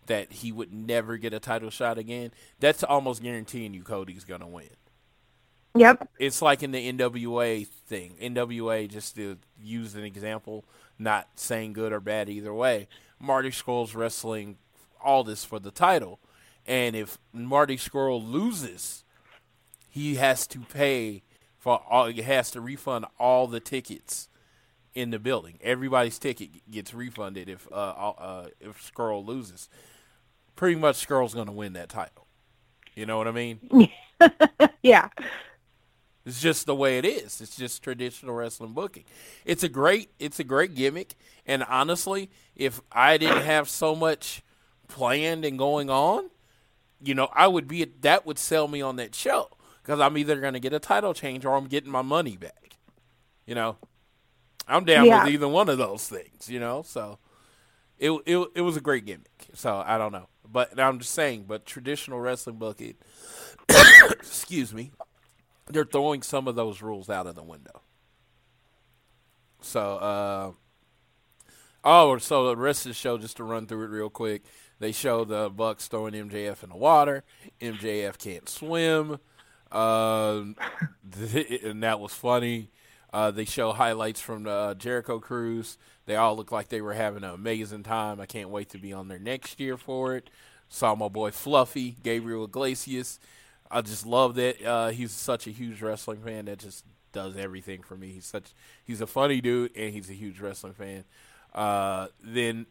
that 0.06 0.32
he 0.32 0.50
would 0.50 0.72
never 0.72 1.16
get 1.16 1.32
a 1.32 1.40
title 1.40 1.70
shot 1.70 1.96
again, 1.96 2.32
that's 2.58 2.82
almost 2.82 3.22
guaranteeing 3.22 3.72
you 3.74 3.82
Cody's 3.82 4.24
gonna 4.24 4.48
win. 4.48 4.68
Yep. 5.74 6.08
It's 6.18 6.42
like 6.42 6.62
in 6.62 6.72
the 6.72 6.92
NWA 6.92 7.66
thing. 7.66 8.16
NWA, 8.20 8.88
just 8.90 9.14
to 9.16 9.38
use 9.60 9.94
an 9.94 10.04
example, 10.04 10.64
not 10.98 11.28
saying 11.36 11.72
good 11.72 11.92
or 11.92 12.00
bad 12.00 12.28
either 12.28 12.52
way, 12.52 12.88
Marty 13.18 13.50
Scurll's 13.50 13.94
wrestling 13.94 14.58
Aldis 15.02 15.44
for 15.44 15.58
the 15.58 15.70
title, 15.70 16.18
and 16.66 16.94
if 16.96 17.18
Marty 17.32 17.76
Scurll 17.76 18.26
loses, 18.26 19.04
he 19.88 20.16
has 20.16 20.46
to 20.48 20.60
pay 20.60 21.22
for 21.58 21.82
all. 21.88 22.06
He 22.06 22.22
has 22.22 22.50
to 22.52 22.60
refund 22.60 23.06
all 23.18 23.46
the 23.46 23.60
tickets 23.60 24.28
in 24.94 25.10
the 25.10 25.18
building. 25.18 25.58
Everybody's 25.62 26.18
ticket 26.18 26.70
gets 26.70 26.94
refunded 26.94 27.48
if 27.48 27.66
uh, 27.72 27.74
uh, 27.74 28.48
if 28.60 28.92
Scurll 28.92 29.24
loses. 29.24 29.68
Pretty 30.54 30.76
much, 30.76 31.06
Scurll's 31.06 31.34
going 31.34 31.46
to 31.46 31.52
win 31.52 31.72
that 31.72 31.88
title. 31.88 32.26
You 32.94 33.06
know 33.06 33.16
what 33.18 33.28
I 33.28 33.32
mean? 33.32 33.60
Yeah. 34.82 35.08
It's 36.24 36.40
just 36.40 36.66
the 36.66 36.74
way 36.74 36.98
it 36.98 37.04
is. 37.04 37.40
It's 37.40 37.56
just 37.56 37.82
traditional 37.82 38.34
wrestling 38.34 38.72
booking. 38.72 39.04
It's 39.44 39.64
a 39.64 39.68
great 39.68 40.10
it's 40.18 40.38
a 40.38 40.44
great 40.44 40.74
gimmick. 40.74 41.14
And 41.46 41.64
honestly, 41.64 42.30
if 42.54 42.80
I 42.92 43.16
didn't 43.16 43.42
have 43.42 43.68
so 43.68 43.94
much 43.96 44.42
planned 44.88 45.44
and 45.44 45.58
going 45.58 45.90
on, 45.90 46.30
you 47.04 47.14
know, 47.14 47.28
I 47.34 47.46
would 47.48 47.68
be 47.68 47.84
that 48.02 48.24
would 48.26 48.38
sell 48.38 48.68
me 48.68 48.80
on 48.82 48.96
that 48.96 49.14
show 49.14 49.48
because 49.82 50.00
I'm 50.00 50.16
either 50.18 50.40
going 50.40 50.54
to 50.54 50.60
get 50.60 50.72
a 50.72 50.78
title 50.78 51.14
change 51.14 51.44
or 51.44 51.56
I'm 51.56 51.66
getting 51.66 51.90
my 51.90 52.02
money 52.02 52.36
back. 52.36 52.76
You 53.46 53.54
know, 53.54 53.76
I'm 54.68 54.84
down 54.84 55.06
Yeah. 55.06 55.24
with 55.24 55.32
either 55.34 55.48
one 55.48 55.68
of 55.68 55.78
those 55.78 56.08
things. 56.08 56.48
You 56.48 56.60
know, 56.60 56.82
so 56.82 57.18
it 57.98 58.10
it 58.26 58.48
it 58.54 58.60
was 58.62 58.76
a 58.76 58.80
great 58.80 59.04
gimmick. 59.04 59.48
So 59.54 59.82
I 59.84 59.98
don't 59.98 60.12
know, 60.12 60.28
but 60.48 60.78
I'm 60.78 60.98
just 61.00 61.12
saying. 61.12 61.44
But 61.48 61.66
traditional 61.66 62.20
wrestling 62.20 62.56
booking, 62.56 62.94
excuse 64.10 64.72
me, 64.72 64.92
they're 65.66 65.84
throwing 65.84 66.22
some 66.22 66.46
of 66.48 66.54
those 66.54 66.82
rules 66.82 67.10
out 67.10 67.26
of 67.26 67.34
the 67.34 67.42
window. 67.42 67.82
So, 69.60 69.96
uh, 69.98 70.52
oh, 71.84 72.18
so 72.18 72.48
the 72.48 72.56
rest 72.56 72.84
of 72.84 72.90
the 72.90 72.94
show, 72.94 73.16
just 73.18 73.36
to 73.36 73.44
run 73.44 73.66
through 73.66 73.84
it 73.84 73.88
real 73.96 74.10
quick, 74.10 74.42
they 74.82 74.90
show 74.90 75.24
the 75.24 75.48
Bucks 75.48 75.86
throwing 75.86 76.12
MJF 76.12 76.64
in 76.64 76.70
the 76.70 76.76
water. 76.76 77.22
MJF 77.60 78.18
can't 78.18 78.48
swim, 78.48 79.20
um, 79.72 80.56
and 81.62 81.82
that 81.84 82.00
was 82.00 82.12
funny. 82.12 82.68
Uh, 83.12 83.30
they 83.30 83.44
show 83.44 83.70
highlights 83.70 84.20
from 84.20 84.42
the 84.42 84.50
uh, 84.50 84.74
Jericho 84.74 85.20
cruise. 85.20 85.78
They 86.06 86.16
all 86.16 86.34
look 86.34 86.50
like 86.50 86.68
they 86.68 86.80
were 86.80 86.94
having 86.94 87.22
an 87.22 87.30
amazing 87.30 87.84
time. 87.84 88.20
I 88.20 88.26
can't 88.26 88.48
wait 88.48 88.70
to 88.70 88.78
be 88.78 88.92
on 88.92 89.06
there 89.06 89.20
next 89.20 89.60
year 89.60 89.76
for 89.76 90.16
it. 90.16 90.30
Saw 90.68 90.96
my 90.96 91.08
boy 91.08 91.30
Fluffy, 91.30 91.96
Gabriel 92.02 92.44
Iglesias. 92.44 93.20
I 93.70 93.82
just 93.82 94.04
love 94.04 94.34
that. 94.34 94.60
Uh, 94.64 94.88
he's 94.88 95.12
such 95.12 95.46
a 95.46 95.50
huge 95.50 95.80
wrestling 95.80 96.22
fan 96.22 96.46
that 96.46 96.58
just 96.58 96.84
does 97.12 97.36
everything 97.36 97.82
for 97.82 97.96
me. 97.96 98.10
He's 98.14 98.26
such 98.26 98.52
he's 98.82 99.00
a 99.00 99.06
funny 99.06 99.40
dude 99.40 99.76
and 99.76 99.94
he's 99.94 100.10
a 100.10 100.14
huge 100.14 100.40
wrestling 100.40 100.72
fan. 100.72 101.04
Uh, 101.54 102.08
then 102.22 102.66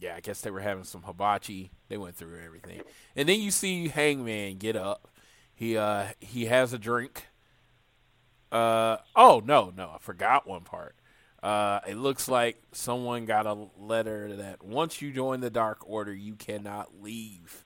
yeah, 0.00 0.14
I 0.16 0.20
guess 0.20 0.40
they 0.40 0.50
were 0.50 0.60
having 0.60 0.84
some 0.84 1.02
hibachi. 1.02 1.70
They 1.88 1.96
went 1.96 2.16
through 2.16 2.38
everything, 2.44 2.82
and 3.16 3.28
then 3.28 3.40
you 3.40 3.50
see 3.50 3.88
Hangman 3.88 4.58
get 4.58 4.76
up. 4.76 5.08
He 5.54 5.76
uh 5.76 6.08
he 6.20 6.46
has 6.46 6.72
a 6.72 6.78
drink. 6.78 7.26
Uh 8.52 8.98
oh 9.14 9.42
no 9.44 9.72
no 9.76 9.92
I 9.94 9.98
forgot 9.98 10.46
one 10.46 10.62
part. 10.62 10.96
Uh, 11.42 11.80
it 11.88 11.96
looks 11.96 12.28
like 12.28 12.62
someone 12.72 13.24
got 13.24 13.46
a 13.46 13.56
letter 13.78 14.36
that 14.36 14.62
once 14.62 15.00
you 15.00 15.10
join 15.10 15.40
the 15.40 15.48
Dark 15.48 15.78
Order, 15.88 16.12
you 16.12 16.34
cannot 16.34 17.00
leave. 17.00 17.64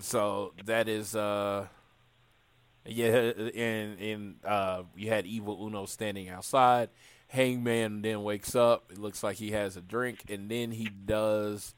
So 0.00 0.54
that 0.64 0.88
is 0.88 1.14
uh 1.14 1.66
yeah, 2.86 3.32
and 3.54 4.00
and 4.00 4.34
uh, 4.44 4.82
you 4.96 5.08
had 5.10 5.26
Evil 5.26 5.66
Uno 5.66 5.86
standing 5.86 6.28
outside. 6.28 6.88
Hangman 7.30 8.02
then 8.02 8.24
wakes 8.24 8.54
up. 8.56 8.92
It 8.92 8.98
looks 8.98 9.22
like 9.24 9.38
he 9.38 9.52
has 9.52 9.76
a 9.76 9.82
drink, 9.82 10.24
and 10.30 10.50
then 10.50 10.72
he 10.72 10.88
does 10.88 11.74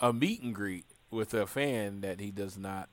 a 0.00 0.12
meet 0.12 0.42
and 0.42 0.54
greet 0.54 0.86
with 1.10 1.34
a 1.34 1.46
fan 1.46 2.00
that 2.02 2.20
he 2.20 2.30
does 2.32 2.58
not 2.58 2.90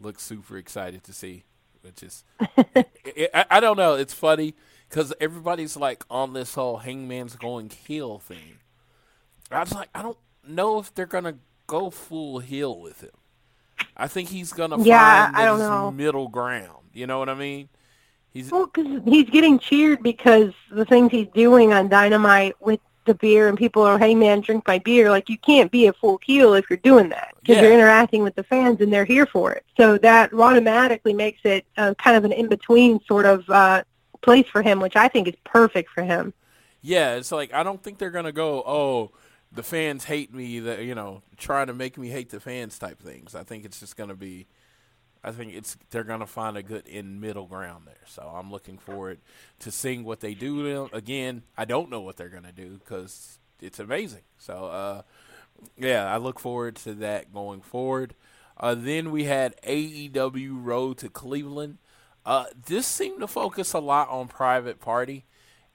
look 0.00 0.20
super 0.20 0.56
excited 0.58 1.04
to 1.04 1.12
see. 1.12 1.44
Which 1.82 2.02
is, 2.02 2.24
I, 2.40 3.28
I, 3.34 3.46
I 3.50 3.60
don't 3.60 3.76
know. 3.78 3.94
It's 3.94 4.14
funny 4.14 4.54
because 4.88 5.12
everybody's 5.20 5.76
like 5.76 6.04
on 6.10 6.32
this 6.34 6.54
whole 6.54 6.78
Hangman's 6.78 7.36
going 7.36 7.70
heel 7.70 8.18
thing. 8.18 8.58
I 9.50 9.60
was 9.60 9.74
like, 9.74 9.90
I 9.94 10.02
don't 10.02 10.18
know 10.46 10.78
if 10.78 10.94
they're 10.94 11.06
gonna 11.06 11.38
go 11.66 11.90
full 11.90 12.40
heel 12.40 12.80
with 12.80 13.02
him. 13.02 13.10
I 13.96 14.08
think 14.08 14.30
he's 14.30 14.52
gonna 14.52 14.78
Yeah, 14.78 15.30
find 15.30 15.34
I 15.34 15.44
don't 15.44 15.58
know. 15.58 15.96
middle 15.96 16.28
ground. 16.28 16.90
You 16.92 17.06
know 17.06 17.18
what 17.18 17.28
I 17.28 17.34
mean? 17.34 17.68
He's 18.32 18.50
Well, 18.50 18.66
because 18.66 19.02
he's 19.04 19.28
getting 19.30 19.58
cheered 19.58 20.02
because 20.02 20.52
the 20.70 20.84
things 20.84 21.10
he's 21.12 21.28
doing 21.34 21.72
on 21.72 21.88
Dynamite 21.88 22.54
with 22.60 22.80
the 23.04 23.14
beer 23.14 23.48
and 23.48 23.58
people 23.58 23.82
are, 23.82 23.98
hey 23.98 24.14
man, 24.14 24.40
drink 24.40 24.66
my 24.66 24.78
beer. 24.78 25.10
Like 25.10 25.28
you 25.28 25.36
can't 25.38 25.70
be 25.70 25.86
a 25.86 25.92
full 25.92 26.20
heel 26.24 26.54
if 26.54 26.64
you're 26.70 26.76
doing 26.78 27.08
that 27.10 27.34
because 27.40 27.56
Yeah. 27.56 27.62
you're 27.62 27.72
interacting 27.72 28.22
with 28.22 28.34
the 28.36 28.44
fans 28.44 28.80
and 28.80 28.92
they're 28.92 29.04
here 29.04 29.26
for 29.26 29.52
it. 29.52 29.64
So 29.76 29.98
that 29.98 30.32
automatically 30.32 31.12
makes 31.12 31.40
it 31.44 31.66
uh, 31.76 31.94
kind 31.94 32.16
of 32.16 32.24
an 32.24 32.32
in 32.32 32.48
between 32.48 33.00
sort 33.04 33.26
of 33.26 33.48
uh, 33.50 33.82
place 34.22 34.46
for 34.46 34.62
him, 34.62 34.78
which 34.80 34.94
I 34.96 35.08
think 35.08 35.26
is 35.28 35.34
perfect 35.44 35.90
for 35.90 36.02
him. 36.02 36.32
yeah. 36.80 37.14
It's 37.16 37.32
like 37.32 37.52
I 37.52 37.62
don't 37.62 37.82
think 37.82 37.98
they're 37.98 38.10
gonna 38.10 38.32
go. 38.32 38.62
Oh, 38.66 39.10
the 39.50 39.62
fans 39.64 40.04
hate 40.04 40.32
me. 40.32 40.60
That 40.60 40.82
you 40.84 40.94
know, 40.94 41.22
trying 41.36 41.66
to 41.66 41.74
make 41.74 41.98
me 41.98 42.08
hate 42.08 42.30
the 42.30 42.40
fans 42.40 42.78
type 42.78 43.00
things. 43.00 43.34
I 43.34 43.42
think 43.42 43.64
it's 43.64 43.80
just 43.80 43.96
gonna 43.96 44.14
be. 44.14 44.46
I 45.24 45.30
think 45.30 45.54
it's 45.54 45.76
they're 45.90 46.04
gonna 46.04 46.26
find 46.26 46.56
a 46.56 46.62
good 46.62 46.86
in 46.86 47.20
middle 47.20 47.46
ground 47.46 47.84
there. 47.86 48.04
So 48.06 48.22
I'm 48.22 48.50
looking 48.50 48.78
forward 48.78 49.18
to 49.60 49.70
seeing 49.70 50.04
what 50.04 50.20
they 50.20 50.34
do. 50.34 50.88
Again, 50.92 51.42
I 51.56 51.64
don't 51.64 51.90
know 51.90 52.00
what 52.00 52.16
they're 52.16 52.28
gonna 52.28 52.52
do 52.52 52.78
because 52.78 53.38
it's 53.60 53.78
amazing. 53.78 54.22
So 54.38 54.66
uh, 54.66 55.02
yeah, 55.76 56.12
I 56.12 56.16
look 56.16 56.38
forward 56.38 56.76
to 56.76 56.94
that 56.94 57.32
going 57.32 57.60
forward. 57.60 58.14
Uh, 58.56 58.74
then 58.74 59.10
we 59.10 59.24
had 59.24 59.54
AEW 59.62 60.62
Road 60.62 60.98
to 60.98 61.08
Cleveland. 61.08 61.78
Uh, 62.24 62.44
this 62.66 62.86
seemed 62.86 63.20
to 63.20 63.26
focus 63.26 63.72
a 63.72 63.80
lot 63.80 64.08
on 64.08 64.28
Private 64.28 64.80
Party. 64.80 65.24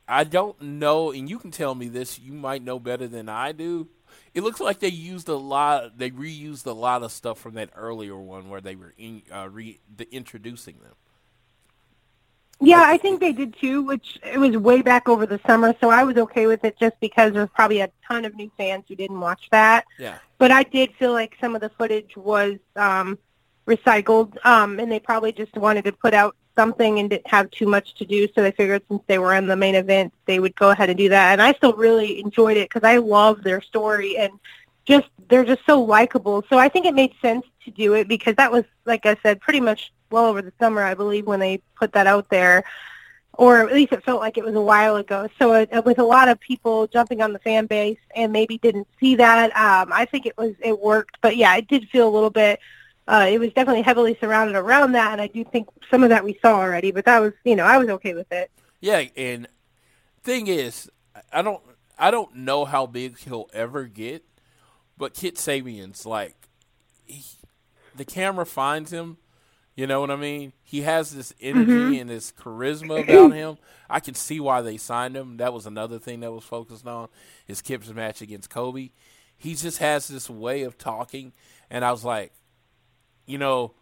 I 0.07 0.23
don't 0.23 0.61
know, 0.61 1.11
and 1.11 1.29
you 1.29 1.37
can 1.39 1.51
tell 1.51 1.75
me 1.75 1.89
this. 1.89 2.17
You 2.19 2.31
might 2.31 2.63
know 2.63 2.79
better 2.79 3.07
than 3.07 3.27
I 3.27 3.51
do. 3.51 3.89
It 4.37 4.43
looks 4.43 4.59
like 4.59 4.77
they 4.77 4.89
used 4.89 5.29
a 5.29 5.35
lot. 5.35 5.97
They 5.97 6.11
reused 6.11 6.67
a 6.67 6.71
lot 6.71 7.01
of 7.01 7.11
stuff 7.11 7.39
from 7.39 7.55
that 7.55 7.71
earlier 7.75 8.15
one 8.15 8.49
where 8.49 8.61
they 8.61 8.75
were 8.75 8.93
in, 8.95 9.23
uh, 9.33 9.49
re, 9.49 9.79
the, 9.95 10.07
introducing 10.13 10.75
them. 10.77 10.93
Yeah, 12.59 12.83
I 12.85 12.97
think 12.99 13.19
they 13.19 13.33
did 13.33 13.55
too, 13.59 13.81
which 13.81 14.19
it 14.21 14.37
was 14.37 14.55
way 14.55 14.83
back 14.83 15.09
over 15.09 15.25
the 15.25 15.39
summer, 15.47 15.73
so 15.81 15.89
I 15.89 16.03
was 16.03 16.17
okay 16.17 16.45
with 16.45 16.63
it 16.63 16.77
just 16.77 16.99
because 16.99 17.33
there's 17.33 17.49
probably 17.55 17.79
a 17.79 17.89
ton 18.07 18.25
of 18.25 18.35
new 18.35 18.51
fans 18.57 18.83
who 18.87 18.95
didn't 18.95 19.19
watch 19.19 19.47
that. 19.49 19.85
Yeah, 19.97 20.19
But 20.37 20.51
I 20.51 20.61
did 20.61 20.93
feel 20.99 21.13
like 21.13 21.35
some 21.41 21.55
of 21.55 21.61
the 21.61 21.69
footage 21.69 22.15
was 22.15 22.59
um, 22.75 23.17
recycled, 23.65 24.37
um, 24.45 24.79
and 24.79 24.91
they 24.91 24.99
probably 24.99 25.31
just 25.31 25.55
wanted 25.57 25.85
to 25.85 25.93
put 25.93 26.13
out 26.13 26.35
something 26.57 26.99
and 26.99 27.09
didn't 27.09 27.27
have 27.27 27.49
too 27.51 27.67
much 27.67 27.93
to 27.95 28.05
do, 28.05 28.27
so 28.33 28.41
they 28.41 28.51
figured 28.51 28.81
since 28.89 29.03
they 29.07 29.19
were 29.19 29.35
in 29.35 29.47
the 29.47 29.55
main 29.55 29.75
event, 29.75 30.13
they 30.25 30.39
would 30.39 30.55
go 30.55 30.71
ahead 30.71 30.89
and 30.89 30.97
do 30.97 31.09
that. 31.09 31.31
And 31.31 31.41
I 31.41 31.53
still 31.53 31.73
really 31.73 32.19
enjoyed 32.19 32.57
it 32.57 32.69
because 32.69 32.83
I 32.83 32.97
love 32.97 33.43
their 33.43 33.61
story 33.61 34.17
and 34.17 34.31
just 34.85 35.07
they're 35.29 35.45
just 35.45 35.65
so 35.65 35.81
likable. 35.81 36.43
So 36.49 36.57
I 36.57 36.69
think 36.69 36.85
it 36.85 36.93
made 36.93 37.13
sense 37.21 37.45
to 37.65 37.71
do 37.71 37.93
it 37.93 38.07
because 38.07 38.35
that 38.35 38.51
was, 38.51 38.63
like 38.85 39.05
I 39.05 39.15
said, 39.21 39.39
pretty 39.39 39.59
much 39.59 39.93
well 40.09 40.25
over 40.25 40.41
the 40.41 40.53
summer, 40.59 40.81
I 40.81 40.93
believe, 40.93 41.27
when 41.27 41.39
they 41.39 41.61
put 41.75 41.93
that 41.93 42.07
out 42.07 42.29
there. 42.29 42.63
Or 43.33 43.59
at 43.59 43.71
least 43.73 43.93
it 43.93 44.03
felt 44.03 44.19
like 44.19 44.39
it 44.39 44.43
was 44.43 44.55
a 44.55 44.61
while 44.61 44.95
ago. 44.95 45.29
So 45.37 45.53
it, 45.53 45.85
with 45.85 45.99
a 45.99 46.03
lot 46.03 46.27
of 46.27 46.39
people 46.39 46.87
jumping 46.87 47.21
on 47.21 47.33
the 47.33 47.39
fan 47.39 47.67
base 47.67 47.99
and 48.15 48.31
maybe 48.33 48.57
didn't 48.57 48.87
see 48.99 49.15
that, 49.15 49.55
um, 49.55 49.91
I 49.93 50.05
think 50.05 50.25
it 50.25 50.35
was 50.37 50.55
it 50.59 50.79
worked. 50.79 51.17
But 51.21 51.37
yeah, 51.37 51.55
it 51.55 51.67
did 51.67 51.87
feel 51.89 52.07
a 52.07 52.09
little 52.09 52.31
bit. 52.31 52.59
Uh, 53.07 53.27
it 53.29 53.39
was 53.39 53.53
definitely 53.53 53.81
heavily 53.83 54.17
surrounded 54.19 54.55
around 54.55 54.91
that, 54.91 55.13
and 55.13 55.21
I 55.21 55.27
do 55.27 55.43
think 55.45 55.69
some 55.89 56.03
of 56.03 56.09
that 56.09 56.23
we 56.23 56.37
saw 56.41 56.59
already. 56.59 56.91
But 56.91 57.05
that 57.05 57.19
was, 57.19 57.33
you 57.45 57.55
know, 57.55 57.63
I 57.63 57.77
was 57.77 57.87
okay 57.89 58.13
with 58.13 58.31
it. 58.31 58.51
yeah. 58.81 59.03
And 59.15 59.47
thing 60.23 60.47
is, 60.47 60.89
I 61.31 61.41
don't, 61.41 61.61
I 61.97 62.11
don't 62.11 62.35
know 62.35 62.65
how 62.65 62.85
big 62.85 63.17
he'll 63.19 63.49
ever 63.53 63.85
get, 63.85 64.25
but 64.97 65.13
Kip 65.13 65.35
Sabian's 65.35 66.05
like, 66.05 66.49
he, 67.05 67.23
the 67.95 68.05
camera 68.05 68.45
finds 68.45 68.91
him. 68.91 69.17
You 69.75 69.85
know 69.85 70.01
what 70.01 70.09
I 70.09 70.15
mean? 70.15 70.53
He 70.63 70.81
has 70.81 71.11
this 71.11 71.33
energy 71.39 71.99
and 71.99 72.09
this 72.09 72.31
charisma 72.31 73.03
about 73.03 73.31
him. 73.31 73.57
I 73.87 73.99
can 73.99 74.15
see 74.15 74.39
why 74.39 74.61
they 74.63 74.75
signed 74.75 75.15
him. 75.15 75.37
That 75.37 75.53
was 75.53 75.67
another 75.67 75.99
thing 75.99 76.21
that 76.21 76.31
was 76.31 76.43
focused 76.43 76.87
on 76.87 77.09
his 77.45 77.61
Kip's 77.61 77.93
match 77.93 78.19
against 78.19 78.49
Cody. 78.49 78.91
He 79.37 79.53
just 79.53 79.77
has 79.77 80.07
this 80.07 80.31
way 80.31 80.63
of 80.63 80.79
talking, 80.79 81.31
and 81.69 81.85
I 81.85 81.91
was 81.91 82.03
like, 82.03 82.33
you 83.27 83.37
know, 83.37 83.73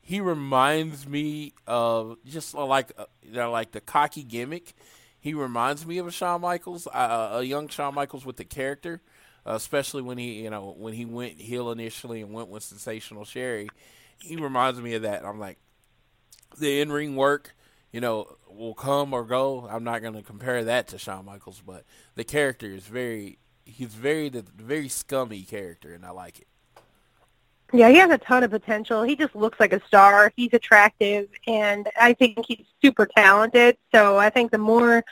he 0.00 0.20
reminds 0.20 1.06
me 1.06 1.52
of 1.66 2.16
just 2.24 2.54
like 2.54 2.92
uh, 2.96 3.04
you 3.22 3.32
know, 3.32 3.50
like 3.50 3.72
the 3.72 3.80
cocky 3.80 4.22
gimmick. 4.22 4.72
He 5.20 5.34
reminds 5.34 5.86
me 5.86 5.98
of 5.98 6.06
a 6.06 6.10
Shawn 6.10 6.40
Michaels, 6.40 6.86
uh, 6.86 7.30
a 7.34 7.42
young 7.42 7.68
Shawn 7.68 7.94
Michaels 7.94 8.24
with 8.24 8.36
the 8.36 8.44
character, 8.44 9.02
uh, 9.46 9.52
especially 9.52 10.02
when 10.02 10.18
he 10.18 10.42
you 10.42 10.50
know 10.50 10.74
when 10.78 10.94
he 10.94 11.04
went 11.04 11.40
heel 11.40 11.70
initially 11.70 12.22
and 12.22 12.32
went 12.32 12.48
with 12.48 12.62
Sensational 12.62 13.24
Sherri. 13.24 13.68
He 14.18 14.36
reminds 14.36 14.80
me 14.80 14.94
of 14.94 15.02
that. 15.02 15.24
I'm 15.24 15.40
like, 15.40 15.58
the 16.58 16.80
in 16.80 16.90
ring 16.90 17.16
work, 17.16 17.54
you 17.92 18.00
know, 18.00 18.36
will 18.48 18.74
come 18.74 19.12
or 19.12 19.24
go. 19.24 19.68
I'm 19.70 19.84
not 19.84 20.00
going 20.00 20.14
to 20.14 20.22
compare 20.22 20.64
that 20.64 20.88
to 20.88 20.98
Shawn 20.98 21.24
Michaels, 21.24 21.62
but 21.64 21.84
the 22.14 22.24
character 22.24 22.66
is 22.66 22.84
very 22.84 23.38
he's 23.64 23.94
very 23.94 24.28
the 24.28 24.44
very 24.56 24.88
scummy 24.88 25.42
character, 25.42 25.92
and 25.92 26.04
I 26.04 26.10
like 26.10 26.40
it. 26.40 26.46
Yeah, 27.72 27.88
he 27.88 27.96
has 27.96 28.10
a 28.10 28.18
ton 28.18 28.44
of 28.44 28.50
potential. 28.50 29.02
He 29.02 29.16
just 29.16 29.34
looks 29.34 29.58
like 29.58 29.72
a 29.72 29.84
star. 29.86 30.30
He's 30.36 30.52
attractive, 30.52 31.28
and 31.46 31.88
I 31.98 32.12
think 32.12 32.44
he's 32.46 32.66
super 32.82 33.06
talented. 33.06 33.78
So 33.94 34.18
I 34.18 34.28
think 34.28 34.50
the 34.50 34.58
more 34.58 35.02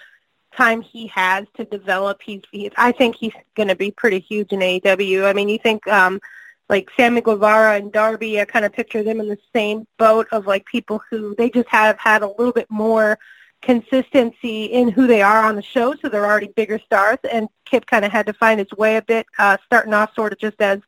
time 0.56 0.82
he 0.82 1.06
has 1.06 1.46
to 1.56 1.64
develop, 1.64 2.20
he's. 2.22 2.42
he's 2.52 2.70
I 2.76 2.92
think 2.92 3.16
he's 3.16 3.32
going 3.54 3.68
to 3.68 3.76
be 3.76 3.90
pretty 3.90 4.18
huge 4.18 4.52
in 4.52 4.60
AEW. 4.60 5.24
I 5.24 5.32
mean, 5.32 5.48
you 5.48 5.58
think 5.58 5.86
um, 5.86 6.20
like 6.68 6.90
Sammy 6.98 7.22
Guevara 7.22 7.76
and 7.76 7.90
Darby, 7.90 8.40
I 8.40 8.44
kind 8.44 8.66
of 8.66 8.74
picture 8.74 9.02
them 9.02 9.20
in 9.20 9.28
the 9.28 9.38
same 9.54 9.86
boat 9.98 10.26
of 10.30 10.46
like 10.46 10.66
people 10.66 11.02
who 11.10 11.34
they 11.36 11.48
just 11.48 11.68
have 11.68 11.98
had 11.98 12.22
a 12.22 12.28
little 12.28 12.52
bit 12.52 12.70
more 12.70 13.18
consistency 13.62 14.66
in 14.66 14.90
who 14.90 15.06
they 15.06 15.22
are 15.22 15.44
on 15.44 15.56
the 15.56 15.62
show, 15.62 15.94
so 15.94 16.08
they're 16.10 16.26
already 16.26 16.48
bigger 16.48 16.78
stars. 16.78 17.18
And 17.30 17.48
Kip 17.64 17.86
kind 17.86 18.04
of 18.04 18.12
had 18.12 18.26
to 18.26 18.34
find 18.34 18.60
his 18.60 18.70
way 18.72 18.96
a 18.96 19.02
bit, 19.02 19.26
uh, 19.38 19.56
starting 19.64 19.94
off 19.94 20.14
sort 20.14 20.32
of 20.32 20.38
just 20.38 20.60
as 20.60 20.80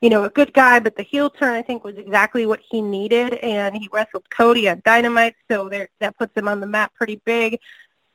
you 0.00 0.08
know, 0.08 0.24
a 0.24 0.30
good 0.30 0.52
guy, 0.54 0.80
but 0.80 0.96
the 0.96 1.02
heel 1.02 1.28
turn 1.28 1.54
I 1.54 1.62
think 1.62 1.84
was 1.84 1.96
exactly 1.96 2.46
what 2.46 2.60
he 2.68 2.80
needed, 2.80 3.34
and 3.34 3.76
he 3.76 3.88
wrestled 3.92 4.28
Cody 4.30 4.68
on 4.68 4.80
Dynamite, 4.84 5.36
so 5.50 5.68
there 5.68 5.88
that 6.00 6.16
puts 6.16 6.36
him 6.36 6.48
on 6.48 6.60
the 6.60 6.66
map 6.66 6.94
pretty 6.94 7.20
big. 7.24 7.58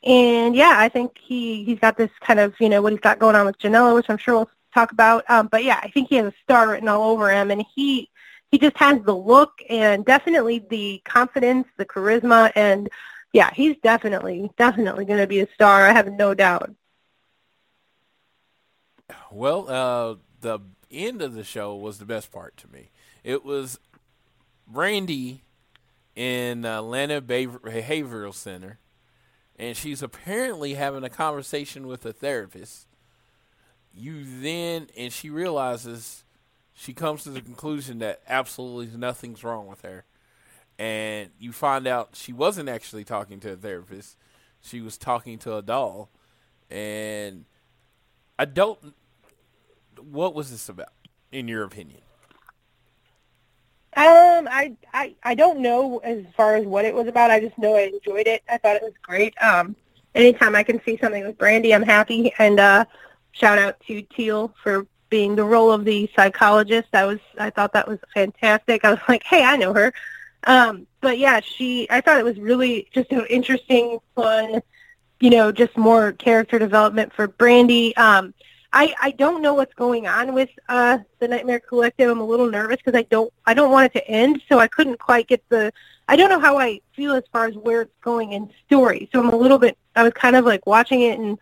And 0.04 0.56
yeah, 0.56 0.74
I 0.78 0.90
think 0.90 1.18
he 1.22 1.64
he's 1.64 1.80
got 1.80 1.98
this 1.98 2.12
kind 2.22 2.40
of 2.40 2.54
you 2.60 2.70
know 2.70 2.82
what 2.82 2.94
he's 2.94 3.02
got 3.02 3.20
going 3.20 3.36
on 3.36 3.46
with 3.46 3.60
Janela, 3.60 3.96
which 3.96 4.10
I'm 4.10 4.18
sure 4.18 4.36
we'll 4.36 4.50
talk 4.74 4.92
about. 4.92 5.24
Um, 5.30 5.48
but 5.48 5.64
yeah, 5.64 5.80
I 5.82 5.90
think 5.90 6.10
he 6.10 6.16
has 6.16 6.28
a 6.28 6.34
star 6.44 6.70
written 6.70 6.88
all 6.88 7.12
over 7.12 7.32
him, 7.32 7.52
and 7.52 7.64
he 7.76 8.10
he 8.52 8.58
just 8.58 8.78
has 8.78 9.02
the 9.04 9.16
look 9.16 9.52
and 9.70 10.06
definitely 10.06 10.66
the 10.70 11.02
confidence, 11.06 11.68
the 11.78 11.86
charisma, 11.86 12.52
and 12.56 12.90
yeah, 13.34 13.52
he's 13.54 13.76
definitely 13.84 14.50
definitely 14.58 15.06
going 15.06 15.20
to 15.20 15.28
be 15.28 15.42
a 15.42 15.48
star. 15.54 15.88
I 15.88 15.94
have 15.94 16.12
no 16.12 16.34
doubt. 16.34 16.72
Well, 19.32 19.70
uh, 19.70 20.16
the 20.42 20.60
end 20.92 21.22
of 21.22 21.34
the 21.34 21.44
show 21.44 21.76
was 21.76 21.98
the 21.98 22.06
best 22.06 22.32
part 22.32 22.58
to 22.58 22.68
me. 22.72 22.92
It 23.24 23.44
was 23.44 23.80
Brandi 24.72 25.42
in 26.16 26.66
Atlanta 26.66 27.22
Behavioral 27.22 28.34
Center, 28.34 28.80
and 29.58 29.76
she's 29.76 30.02
apparently 30.02 30.76
having 30.76 31.04
a 31.04 31.10
conversation 31.10 31.88
with 31.88 32.06
a 32.06 32.14
therapist. 32.14 32.88
You 33.94 34.24
then, 34.42 34.88
and 34.98 35.12
she 35.12 35.30
realizes 35.30 36.24
she 36.74 36.94
comes 36.94 37.24
to 37.24 37.30
the 37.30 37.42
conclusion 37.42 38.00
that 38.00 38.22
absolutely 38.28 38.98
nothing's 38.98 39.44
wrong 39.44 39.68
with 39.68 39.82
her. 39.82 40.06
And 40.78 41.30
you 41.40 41.54
find 41.54 41.88
out 41.88 42.10
she 42.14 42.34
wasn't 42.34 42.68
actually 42.68 43.06
talking 43.06 43.40
to 43.42 43.54
a 43.54 43.56
therapist, 43.56 44.18
she 44.62 44.82
was 44.82 44.98
talking 44.98 45.38
to 45.40 45.56
a 45.56 45.62
doll. 45.62 46.10
And 46.70 47.46
I 48.38 48.46
don't 48.46 48.94
what 50.00 50.34
was 50.34 50.52
this 50.52 50.70
about, 50.70 50.94
in 51.32 51.48
your 51.48 51.64
opinion? 51.64 52.02
Um, 53.98 54.50
I, 54.52 54.76
I 54.94 55.16
I 55.24 55.36
don't 55.36 55.60
know 55.60 56.00
as 56.00 56.26
far 56.36 56.58
as 56.58 56.66
what 56.66 56.84
it 56.84 56.94
was 56.94 57.08
about. 57.08 57.32
I 57.32 57.40
just 57.40 57.58
know 57.58 57.76
I 57.76 57.84
enjoyed 57.84 58.28
it. 58.28 58.44
I 58.50 58.58
thought 58.58 58.76
it 58.76 58.84
was 58.84 58.94
great. 59.02 59.34
Um, 59.42 59.74
anytime 60.14 60.54
I 60.54 60.64
can 60.64 60.82
see 60.84 60.98
something 60.98 61.26
with 61.26 61.38
Brandi, 61.38 61.74
I'm 61.74 61.82
happy. 61.82 62.34
And 62.38 62.60
uh, 62.60 62.86
shout 63.32 63.58
out 63.58 63.80
to 63.88 64.02
Teal 64.02 64.54
for 64.62 64.86
being 65.10 65.36
the 65.38 65.46
role 65.46 65.72
of 65.72 65.86
the 65.86 66.10
psychologist. 66.14 66.90
That 66.92 67.06
was 67.06 67.20
I 67.40 67.50
thought 67.50 67.72
that 67.72 67.88
was 67.88 68.00
fantastic. 68.14 68.84
I 68.84 68.92
was 68.92 69.00
like, 69.08 69.24
hey, 69.24 69.44
I 69.44 69.56
know 69.56 69.74
her. 69.74 69.94
Um, 70.46 70.88
but 71.00 71.18
yeah, 71.18 71.40
she. 71.40 71.88
I 71.90 72.02
thought 72.02 72.20
it 72.20 72.26
was 72.26 72.38
really 72.38 72.90
just 72.94 73.12
an 73.14 73.26
interesting, 73.30 74.00
fun, 74.14 74.62
you 75.22 75.30
know, 75.30 75.54
just 75.54 75.78
more 75.78 76.12
character 76.12 76.60
development 76.60 77.14
for 77.14 77.30
Brandi. 77.30 77.98
Um, 77.98 78.34
I, 78.76 78.94
I 79.02 79.12
don't 79.12 79.42
know 79.42 79.54
what's 79.54 79.74
going 79.74 80.06
on 80.06 80.34
with 80.34 80.50
uh, 80.68 80.98
the 81.20 81.30
Nightmare 81.30 81.62
Collective. 81.62 82.12
I'm 82.12 82.20
a 82.20 82.26
little 82.26 82.52
nervous 82.52 82.76
because 82.76 82.94
I 82.94 83.04
don't 83.04 83.32
I 83.46 83.54
don't 83.54 83.72
want 83.72 83.86
it 83.86 83.98
to 83.98 84.06
end, 84.06 84.42
so 84.50 84.60
I 84.60 84.68
couldn't 84.68 85.00
quite 85.00 85.28
get 85.28 85.42
the. 85.48 85.72
I 86.10 86.18
don't 86.18 86.30
know 86.30 86.42
how 86.42 86.60
I 86.60 86.82
feel 86.94 87.14
as 87.14 87.24
far 87.32 87.46
as 87.46 87.56
where 87.56 87.84
it's 87.84 88.00
going 88.02 88.34
in 88.34 88.52
story. 88.66 89.10
So 89.14 89.22
I'm 89.22 89.30
a 89.30 89.36
little 89.36 89.58
bit. 89.58 89.78
I 89.96 90.04
was 90.04 90.12
kind 90.12 90.36
of 90.36 90.44
like 90.44 90.66
watching 90.68 91.02
it, 91.02 91.18
and 91.18 91.40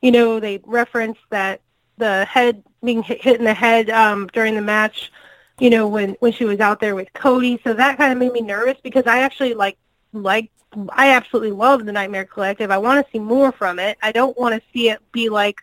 you 0.00 0.10
know 0.10 0.40
they 0.40 0.58
referenced 0.64 1.20
that 1.28 1.60
the 1.98 2.24
head 2.24 2.62
being 2.82 3.02
hit, 3.02 3.22
hit 3.22 3.38
in 3.38 3.44
the 3.44 3.52
head 3.52 3.90
um, 3.90 4.28
during 4.28 4.54
the 4.54 4.62
match. 4.62 5.12
You 5.58 5.68
know 5.68 5.86
when 5.86 6.16
when 6.20 6.32
she 6.32 6.46
was 6.46 6.60
out 6.60 6.80
there 6.80 6.94
with 6.94 7.12
Cody, 7.12 7.60
so 7.62 7.74
that 7.74 7.98
kind 7.98 8.10
of 8.10 8.18
made 8.18 8.32
me 8.32 8.40
nervous 8.40 8.78
because 8.82 9.06
I 9.06 9.18
actually 9.18 9.52
like 9.52 9.76
like 10.14 10.50
I 10.88 11.10
absolutely 11.10 11.52
love 11.52 11.84
the 11.84 11.92
Nightmare 11.92 12.24
Collective. 12.24 12.70
I 12.70 12.78
want 12.78 13.04
to 13.04 13.12
see 13.12 13.18
more 13.18 13.52
from 13.52 13.78
it. 13.78 13.98
I 14.02 14.12
don't 14.12 14.38
want 14.38 14.54
to 14.54 14.62
see 14.72 14.88
it 14.88 15.00
be 15.12 15.28
like 15.28 15.56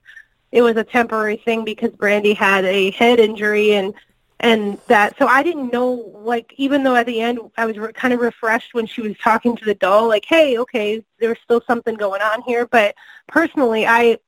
it 0.52 0.62
was 0.62 0.78
a 0.78 0.84
temporary 0.84 1.38
thing 1.38 1.66
because 1.66 1.92
Brandi 1.92 2.36
had 2.36 2.66
a 2.66 2.92
head 2.92 3.20
injury 3.20 3.74
and 3.74 3.94
and 4.40 4.78
that. 4.88 5.18
So 5.18 5.26
I 5.26 5.42
didn't 5.42 5.74
know 5.74 5.92
like 6.24 6.54
even 6.58 6.84
though 6.84 6.96
at 6.96 7.06
the 7.06 7.22
end 7.22 7.40
I 7.58 7.66
was 7.66 7.78
re- 7.78 7.94
kind 7.94 8.14
of 8.14 8.20
refreshed 8.20 8.74
when 8.74 8.86
she 8.86 9.02
was 9.02 9.18
talking 9.18 9.56
to 9.56 9.66
the 9.66 9.76
doll 9.76 10.08
like 10.08 10.26
hey 10.26 10.58
okay 10.60 11.04
there's 11.20 11.40
still 11.44 11.62
something 11.68 11.96
going 11.96 12.22
on 12.22 12.42
here. 12.44 12.68
But 12.68 12.96
personally 13.28 13.86
I 13.86 14.20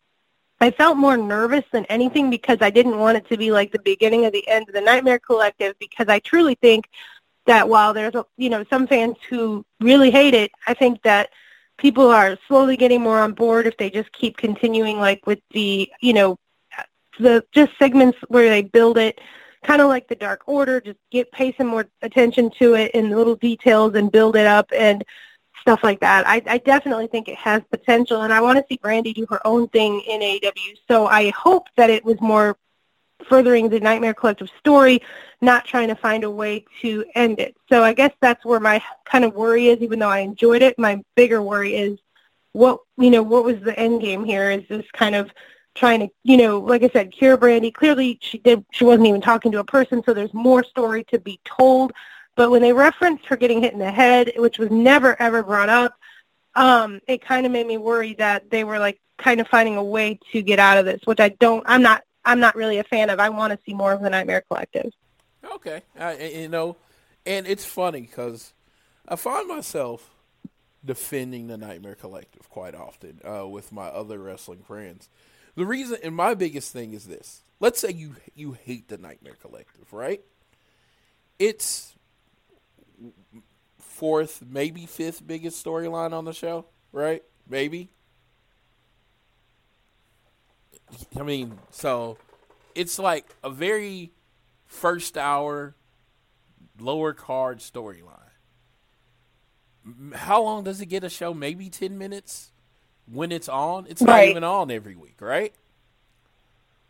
I 0.61 0.71
felt 0.71 0.97
more 0.97 1.15
nervous 1.15 1.63
than 1.71 1.85
anything 1.85 2.29
because 2.29 2.57
I 2.61 2.69
didn't 2.69 2.99
want 2.99 3.17
it 3.17 3.27
to 3.29 3.37
be 3.37 3.51
like 3.51 3.71
the 3.71 3.79
beginning 3.79 4.25
of 4.25 4.33
the 4.33 4.45
end 4.47 4.67
of 4.67 4.75
the 4.75 4.81
Nightmare 4.81 5.19
Collective 5.19 5.75
because 5.79 6.07
I 6.09 6.19
truly 6.19 6.55
think 6.55 6.89
that 7.45 7.69
while 7.69 7.93
there's 7.93 8.13
you 8.37 8.49
know 8.49 8.65
some 8.69 8.87
fans 8.87 9.15
who 9.29 9.65
really 9.79 10.11
hate 10.11 10.33
it 10.33 10.51
I 10.67 10.73
think 10.73 11.01
that 11.03 11.29
people 11.79 12.09
are 12.09 12.37
slowly 12.47 12.77
getting 12.77 13.01
more 13.01 13.19
on 13.19 13.31
board 13.31 13.65
if 13.65 13.75
they 13.77 13.89
just 13.89 14.11
keep 14.11 14.37
continuing 14.37 14.97
like 14.97 15.25
with 15.25 15.39
the 15.51 15.89
you 16.01 16.13
know 16.13 16.37
the 17.19 17.43
just 17.51 17.71
segments 17.79 18.17
where 18.27 18.49
they 18.49 18.61
build 18.61 18.97
it 18.97 19.19
kind 19.63 19.81
of 19.81 19.87
like 19.87 20.07
the 20.07 20.15
dark 20.15 20.43
order 20.45 20.79
just 20.79 20.99
get 21.11 21.31
pay 21.31 21.53
some 21.57 21.67
more 21.67 21.85
attention 22.01 22.49
to 22.59 22.75
it 22.75 22.91
in 22.91 23.09
the 23.09 23.17
little 23.17 23.35
details 23.35 23.95
and 23.95 24.11
build 24.11 24.35
it 24.35 24.45
up 24.45 24.69
and 24.75 25.03
stuff 25.59 25.81
like 25.83 25.99
that. 25.99 26.25
I, 26.25 26.41
I 26.45 26.57
definitely 26.59 27.07
think 27.07 27.27
it 27.27 27.35
has 27.35 27.61
potential 27.69 28.21
and 28.21 28.31
i 28.31 28.39
want 28.39 28.57
to 28.57 28.65
see 28.69 28.77
Brandi 28.77 29.13
do 29.13 29.25
her 29.29 29.45
own 29.45 29.67
thing 29.69 30.01
in 30.01 30.21
AEW 30.21 30.77
so 30.89 31.07
i 31.07 31.29
hope 31.31 31.67
that 31.77 31.89
it 31.89 32.03
was 32.05 32.19
more 32.21 32.57
furthering 33.27 33.69
the 33.69 33.79
nightmare 33.79 34.13
collective 34.13 34.49
story 34.59 35.01
not 35.41 35.65
trying 35.65 35.87
to 35.87 35.95
find 35.95 36.23
a 36.23 36.29
way 36.29 36.65
to 36.81 37.05
end 37.15 37.39
it. 37.39 37.55
So 37.69 37.83
I 37.83 37.93
guess 37.93 38.11
that's 38.21 38.43
where 38.45 38.59
my 38.59 38.81
kind 39.05 39.25
of 39.25 39.33
worry 39.33 39.67
is, 39.67 39.79
even 39.79 39.99
though 39.99 40.09
I 40.09 40.19
enjoyed 40.19 40.61
it. 40.61 40.77
My 40.77 41.03
bigger 41.15 41.41
worry 41.41 41.75
is 41.75 41.99
what, 42.53 42.79
you 42.97 43.09
know, 43.09 43.23
what 43.23 43.43
was 43.43 43.59
the 43.61 43.77
end 43.79 44.01
game 44.01 44.25
here? 44.25 44.51
Is 44.51 44.63
this 44.67 44.85
kind 44.93 45.15
of 45.15 45.29
trying 45.75 46.01
to, 46.01 46.09
you 46.23 46.37
know, 46.37 46.59
like 46.59 46.83
I 46.83 46.89
said, 46.89 47.11
cure 47.11 47.37
Brandi. 47.37 47.73
Clearly 47.73 48.19
she 48.21 48.37
did, 48.39 48.65
she 48.71 48.83
wasn't 48.83 49.07
even 49.07 49.21
talking 49.21 49.51
to 49.53 49.59
a 49.59 49.63
person, 49.63 50.03
so 50.03 50.13
there's 50.13 50.33
more 50.33 50.63
story 50.63 51.03
to 51.05 51.19
be 51.19 51.39
told. 51.45 51.93
But 52.35 52.51
when 52.51 52.61
they 52.61 52.73
referenced 52.73 53.25
her 53.27 53.37
getting 53.37 53.61
hit 53.61 53.73
in 53.73 53.79
the 53.79 53.91
head, 53.91 54.33
which 54.35 54.59
was 54.59 54.69
never 54.71 55.19
ever 55.21 55.43
brought 55.43 55.69
up, 55.69 55.93
um, 56.55 56.99
it 57.07 57.21
kind 57.21 57.45
of 57.45 57.51
made 57.51 57.67
me 57.67 57.77
worry 57.77 58.13
that 58.15 58.49
they 58.49 58.63
were 58.63 58.79
like 58.79 58.99
kind 59.17 59.39
of 59.39 59.47
finding 59.47 59.77
a 59.77 59.83
way 59.83 60.19
to 60.31 60.41
get 60.41 60.59
out 60.59 60.77
of 60.77 60.85
this, 60.85 61.01
which 61.05 61.19
I 61.19 61.29
don't, 61.29 61.63
I'm 61.65 61.81
not, 61.81 62.03
I'm 62.25 62.39
not 62.39 62.55
really 62.55 62.77
a 62.77 62.83
fan 62.83 63.09
of. 63.09 63.19
I 63.19 63.29
want 63.29 63.53
to 63.53 63.59
see 63.65 63.73
more 63.73 63.93
of 63.93 64.01
the 64.01 64.09
Nightmare 64.09 64.43
Collective. 64.47 64.91
Okay, 65.55 65.81
you 66.33 66.49
know, 66.49 66.75
and 67.25 67.47
it's 67.47 67.65
funny 67.65 68.01
because 68.01 68.53
I 69.07 69.15
find 69.15 69.47
myself 69.47 70.09
defending 70.83 71.47
the 71.47 71.57
Nightmare 71.57 71.95
Collective 71.95 72.49
quite 72.49 72.75
often 72.75 73.19
uh, 73.23 73.47
with 73.47 73.71
my 73.71 73.87
other 73.87 74.19
wrestling 74.19 74.63
friends. 74.63 75.09
The 75.55 75.65
reason, 75.65 75.97
and 76.03 76.15
my 76.15 76.33
biggest 76.33 76.71
thing 76.71 76.93
is 76.93 77.05
this: 77.05 77.41
let's 77.59 77.79
say 77.79 77.91
you 77.91 78.15
you 78.35 78.53
hate 78.53 78.87
the 78.89 78.97
Nightmare 78.97 79.35
Collective, 79.41 79.91
right? 79.91 80.21
It's 81.37 81.95
fourth, 83.79 84.43
maybe 84.47 84.85
fifth 84.85 85.25
biggest 85.25 85.63
storyline 85.63 86.13
on 86.13 86.25
the 86.25 86.33
show, 86.33 86.65
right? 86.91 87.23
Maybe. 87.47 87.89
I 91.19 91.23
mean, 91.23 91.57
so 91.71 92.17
it's 92.75 92.97
like 92.99 93.25
a 93.43 93.49
very 93.49 94.11
first 94.65 95.17
hour, 95.17 95.75
lower 96.79 97.13
card 97.13 97.59
storyline. 97.59 98.15
How 100.13 100.43
long 100.43 100.63
does 100.63 100.81
it 100.81 100.87
get 100.87 101.03
a 101.03 101.09
show? 101.09 101.33
Maybe 101.33 101.69
10 101.69 101.97
minutes 101.97 102.51
when 103.11 103.31
it's 103.31 103.49
on? 103.49 103.87
It's 103.89 104.01
not 104.01 104.23
even 104.23 104.43
on 104.43 104.69
every 104.71 104.95
week, 104.95 105.19
right? 105.21 105.53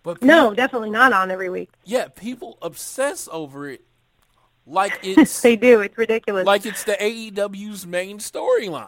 But 0.03 0.21
No, 0.23 0.53
definitely 0.53 0.89
not 0.89 1.13
on 1.13 1.29
every 1.31 1.49
week. 1.49 1.69
yeah, 1.85 2.07
people 2.07 2.57
obsess 2.61 3.27
over 3.31 3.69
it 3.69 3.81
like 4.65 4.99
it's 5.03 5.41
They 5.41 5.55
do. 5.55 5.81
It's 5.81 5.97
ridiculous. 5.97 6.45
like 6.45 6.65
it's 6.65 6.83
the 6.83 6.93
AEW's 6.93 7.85
main 7.85 8.19
storyline. 8.19 8.87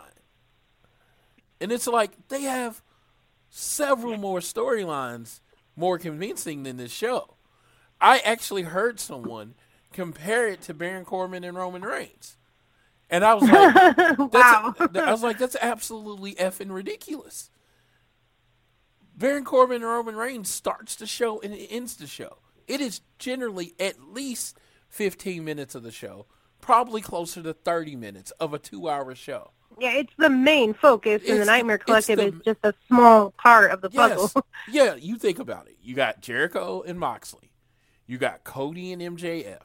And 1.60 1.71
it's 1.71 1.88
like 1.88 2.12
they 2.30 2.41
have 2.43 2.82
several 3.52 4.18
more 4.18 4.40
storylines 4.40 5.42
more 5.76 6.00
convincing 6.00 6.64
than 6.64 6.78
this 6.78 6.92
show. 6.92 7.36
I 8.00 8.20
actually 8.20 8.64
heard 8.64 9.00
someone 9.00 9.54
compare 9.94 10.48
it 10.48 10.62
to 10.64 10.74
Baron 10.74 11.06
Corbin 11.06 11.44
and 11.44 11.56
Roman 11.56 11.84
Reigns. 11.84 12.38
And 13.10 13.24
I 13.26 13.34
was 13.36 13.44
like, 13.44 13.98
wow. 14.18 14.74
that's, 14.78 14.98
I 14.98 15.12
was 15.12 15.22
like, 15.22 15.38
that's 15.38 15.58
absolutely 15.62 16.34
effing 16.36 16.72
ridiculous. 16.72 17.50
Baron 19.16 19.44
Corbin 19.44 19.78
and 19.78 19.86
Roman 19.86 20.16
Reigns 20.16 20.50
starts 20.50 20.96
the 20.96 21.06
show 21.06 21.42
and 21.42 21.54
it 21.54 21.68
ends 21.68 21.98
the 21.98 22.08
show. 22.08 22.38
It 22.68 22.80
is 22.80 23.02
generally 23.20 23.74
at 23.80 24.02
least 24.02 24.58
15 24.90 25.44
minutes 25.44 25.76
of 25.76 25.84
the 25.84 25.92
show, 25.92 26.26
probably 26.62 27.02
closer 27.02 27.44
to 27.44 27.54
30 27.54 27.98
minutes 27.98 28.32
of 28.40 28.54
a 28.54 28.60
two-hour 28.60 29.14
show. 29.14 29.52
Yeah, 29.80 29.94
it's 29.94 30.14
the 30.18 30.30
main 30.30 30.74
focus, 30.74 31.24
and 31.28 31.40
the 31.40 31.46
Nightmare 31.46 31.78
Collective 31.78 32.18
the- 32.18 32.28
is 32.28 32.34
just 32.46 32.60
a 32.64 32.74
small 32.88 33.32
part 33.32 33.72
of 33.72 33.82
the 33.82 33.90
puzzle. 33.90 34.32
Yes. 34.36 34.44
yeah, 34.72 34.96
you 34.96 35.18
think 35.18 35.40
about 35.40 35.68
it. 35.68 35.78
You 35.82 35.96
got 35.96 36.22
Jericho 36.22 36.84
and 36.86 37.00
Moxley. 37.00 37.52
You 38.06 38.18
got 38.18 38.44
Cody 38.44 38.92
and 38.92 39.02
MJF. 39.02 39.62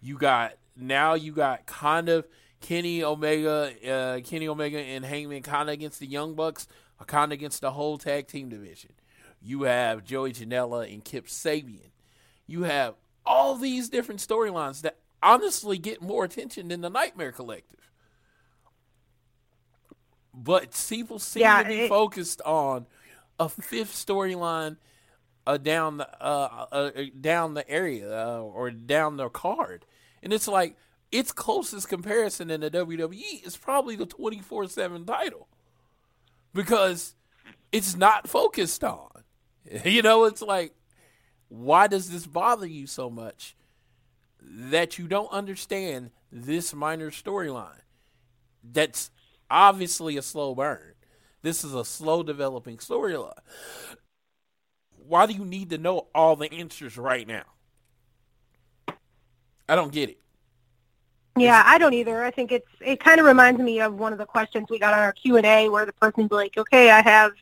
You 0.00 0.18
got 0.18 0.52
now 0.76 1.14
you 1.14 1.32
got 1.32 1.66
kind 1.66 2.08
of 2.08 2.26
Kenny 2.60 3.02
Omega, 3.02 3.72
uh, 3.88 4.20
Kenny 4.20 4.48
Omega 4.48 4.78
and 4.78 5.04
Hangman 5.04 5.42
kind 5.42 5.68
of 5.68 5.72
against 5.72 5.98
the 6.00 6.06
Young 6.06 6.34
Bucks, 6.34 6.68
kind 7.06 7.32
of 7.32 7.36
against 7.36 7.60
the 7.60 7.72
whole 7.72 7.98
tag 7.98 8.28
team 8.28 8.48
division. 8.48 8.92
You 9.42 9.62
have 9.62 10.04
Joey 10.04 10.32
Janela 10.32 10.92
and 10.92 11.04
Kip 11.04 11.26
Sabian. 11.26 11.90
You 12.46 12.64
have 12.64 12.94
all 13.24 13.56
these 13.56 13.88
different 13.88 14.20
storylines 14.20 14.82
that 14.82 14.98
honestly 15.22 15.78
get 15.78 16.02
more 16.02 16.24
attention 16.24 16.68
than 16.68 16.80
the 16.80 16.90
Nightmare 16.90 17.32
Collective. 17.32 17.89
But 20.32 20.86
people 20.88 21.18
seem 21.18 21.42
Yeah, 21.42 21.62
to 21.62 21.68
be 21.68 21.80
it- 21.80 21.88
focused 21.88 22.40
on 22.42 22.86
a 23.38 23.48
fifth 23.48 23.92
storyline 23.94 24.76
uh, 25.46 25.56
down 25.56 25.96
the 25.96 26.08
uh, 26.22 26.66
uh, 26.70 26.74
uh, 26.96 27.02
down 27.20 27.54
the 27.54 27.68
area 27.68 28.26
uh, 28.26 28.40
or 28.40 28.70
down 28.70 29.16
the 29.16 29.28
card, 29.28 29.84
and 30.22 30.32
it's 30.32 30.46
like 30.46 30.76
its 31.10 31.32
closest 31.32 31.88
comparison 31.88 32.50
in 32.50 32.60
the 32.60 32.70
WWE 32.70 33.44
is 33.44 33.56
probably 33.56 33.96
the 33.96 34.06
twenty 34.06 34.38
four 34.40 34.68
seven 34.68 35.04
title 35.04 35.48
because 36.54 37.14
it's 37.72 37.96
not 37.96 38.28
focused 38.28 38.84
on. 38.84 39.08
You 39.84 40.02
know, 40.02 40.24
it's 40.24 40.42
like 40.42 40.74
why 41.48 41.86
does 41.86 42.10
this 42.10 42.26
bother 42.26 42.66
you 42.66 42.86
so 42.86 43.10
much 43.10 43.54
that 44.42 44.98
you 44.98 45.06
don't 45.06 45.30
understand 45.30 46.10
this 46.32 46.72
minor 46.74 47.10
storyline? 47.10 47.82
That's 48.64 49.10
obviously 49.50 50.16
a 50.16 50.22
slow 50.22 50.54
burn. 50.54 50.94
This 51.42 51.64
is 51.64 51.74
a 51.74 51.84
slow 51.84 52.22
developing 52.22 52.76
storyline. 52.76 53.32
Why 55.06 55.26
do 55.26 55.32
you 55.32 55.44
need 55.44 55.70
to 55.70 55.78
know 55.78 56.06
all 56.14 56.36
the 56.36 56.52
answers 56.52 56.96
right 56.96 57.26
now? 57.26 57.44
I 59.68 59.76
don't 59.76 59.92
get 59.92 60.10
it. 60.10 60.18
Yeah, 61.36 61.62
I 61.64 61.78
don't 61.78 61.94
either. 61.94 62.22
I 62.22 62.30
think 62.30 62.52
it's 62.52 62.68
it 62.80 63.00
kind 63.00 63.20
of 63.20 63.26
reminds 63.26 63.60
me 63.60 63.80
of 63.80 63.94
one 63.94 64.12
of 64.12 64.18
the 64.18 64.26
questions 64.26 64.66
we 64.68 64.78
got 64.78 64.92
on 64.92 64.98
our 64.98 65.12
Q 65.12 65.36
and 65.36 65.46
A, 65.46 65.68
where 65.68 65.86
the 65.86 65.92
person's 65.92 66.30
like, 66.30 66.58
"Okay, 66.58 66.90
I 66.90 67.00
have 67.00 67.32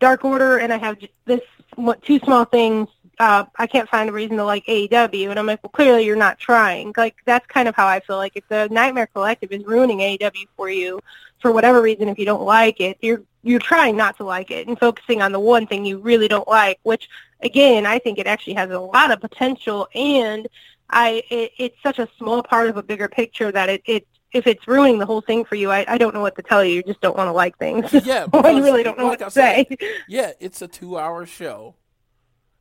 Dark 0.00 0.24
Order 0.24 0.58
and 0.58 0.72
I 0.72 0.78
have 0.78 0.96
this 1.26 1.40
what, 1.76 2.02
two 2.02 2.18
small 2.20 2.44
things. 2.46 2.88
Uh, 3.20 3.44
I 3.56 3.66
can't 3.66 3.88
find 3.88 4.08
a 4.08 4.12
reason 4.12 4.38
to 4.38 4.44
like 4.44 4.64
AEW." 4.66 5.30
And 5.30 5.38
I'm 5.38 5.46
like, 5.46 5.62
"Well, 5.62 5.70
clearly 5.70 6.04
you're 6.04 6.16
not 6.16 6.38
trying." 6.38 6.94
Like 6.96 7.16
that's 7.26 7.46
kind 7.46 7.68
of 7.68 7.76
how 7.76 7.86
I 7.86 8.00
feel. 8.00 8.16
Like 8.16 8.32
if 8.34 8.48
the 8.48 8.68
Nightmare 8.70 9.06
Collective 9.06 9.52
is 9.52 9.64
ruining 9.64 9.98
AEW 9.98 10.46
for 10.56 10.70
you 10.70 11.00
for 11.40 11.52
whatever 11.52 11.80
reason, 11.82 12.08
if 12.08 12.18
you 12.18 12.24
don't 12.26 12.42
like 12.42 12.80
it, 12.80 12.98
you're 13.00 13.22
you're 13.42 13.60
trying 13.60 13.96
not 13.96 14.16
to 14.18 14.24
like 14.24 14.50
it 14.50 14.66
and 14.68 14.78
focusing 14.78 15.22
on 15.22 15.32
the 15.32 15.40
one 15.40 15.66
thing 15.66 15.84
you 15.84 15.98
really 15.98 16.28
don't 16.28 16.48
like. 16.48 16.78
Which 16.82 17.08
again, 17.42 17.86
I 17.86 17.98
think 17.98 18.18
it 18.18 18.26
actually 18.26 18.54
has 18.54 18.70
a 18.70 18.80
lot 18.80 19.10
of 19.10 19.20
potential 19.20 19.88
and 19.94 20.48
I 20.90 21.22
it, 21.30 21.52
it's 21.58 21.76
such 21.82 21.98
a 21.98 22.08
small 22.18 22.42
part 22.42 22.68
of 22.68 22.76
a 22.76 22.82
bigger 22.82 23.08
picture 23.08 23.52
that 23.52 23.68
it, 23.68 23.82
it 23.86 24.06
if 24.32 24.46
it's 24.46 24.66
ruining 24.68 24.98
the 24.98 25.06
whole 25.06 25.22
thing 25.22 25.44
for 25.44 25.54
you, 25.54 25.70
I, 25.70 25.84
I 25.88 25.96
don't 25.98 26.12
know 26.14 26.20
what 26.20 26.36
to 26.36 26.42
tell 26.42 26.62
you. 26.64 26.74
You 26.76 26.82
just 26.82 27.00
don't 27.00 27.16
want 27.16 27.28
to 27.28 27.32
like 27.32 27.56
things. 27.58 27.92
Yeah, 28.04 28.26
I 28.32 28.58
really 28.60 28.82
don't 28.82 28.98
know 28.98 29.06
like 29.06 29.20
what 29.20 29.26
to 29.26 29.30
say. 29.30 29.66
Yeah, 30.06 30.32
it's 30.40 30.60
a 30.60 30.68
two 30.68 30.98
hour 30.98 31.24
show, 31.26 31.76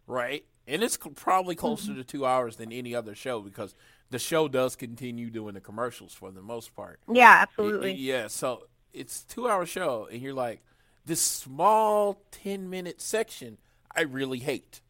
right? 0.06 0.46
And 0.68 0.84
it's 0.84 0.98
probably 1.16 1.56
closer 1.56 1.92
Mm-hmm. 1.92 2.02
to 2.02 2.04
two 2.04 2.26
hours 2.26 2.58
than 2.58 2.72
any 2.72 2.94
other 2.96 3.16
show 3.16 3.42
because 3.42 3.74
the 4.10 4.20
show 4.20 4.48
does 4.48 4.76
continue 4.76 5.30
doing 5.30 5.54
the 5.54 5.62
commercials 5.62 6.14
for 6.14 6.32
the 6.32 6.42
most 6.42 6.76
part. 6.76 7.00
yeah, 7.12 7.40
absolutely. 7.42 7.94
Yeah, 7.94 8.28
so 8.28 8.68
it's 8.94 9.24
two 9.24 9.48
hour 9.50 9.66
show, 9.66 10.08
and 10.12 10.22
you're 10.22 10.34
like, 10.34 10.62
this 11.06 11.22
small 11.22 12.22
10 12.32 12.70
minute 12.70 13.02
section, 13.02 13.58
I 13.96 14.02
really 14.02 14.40
hate. 14.40 14.82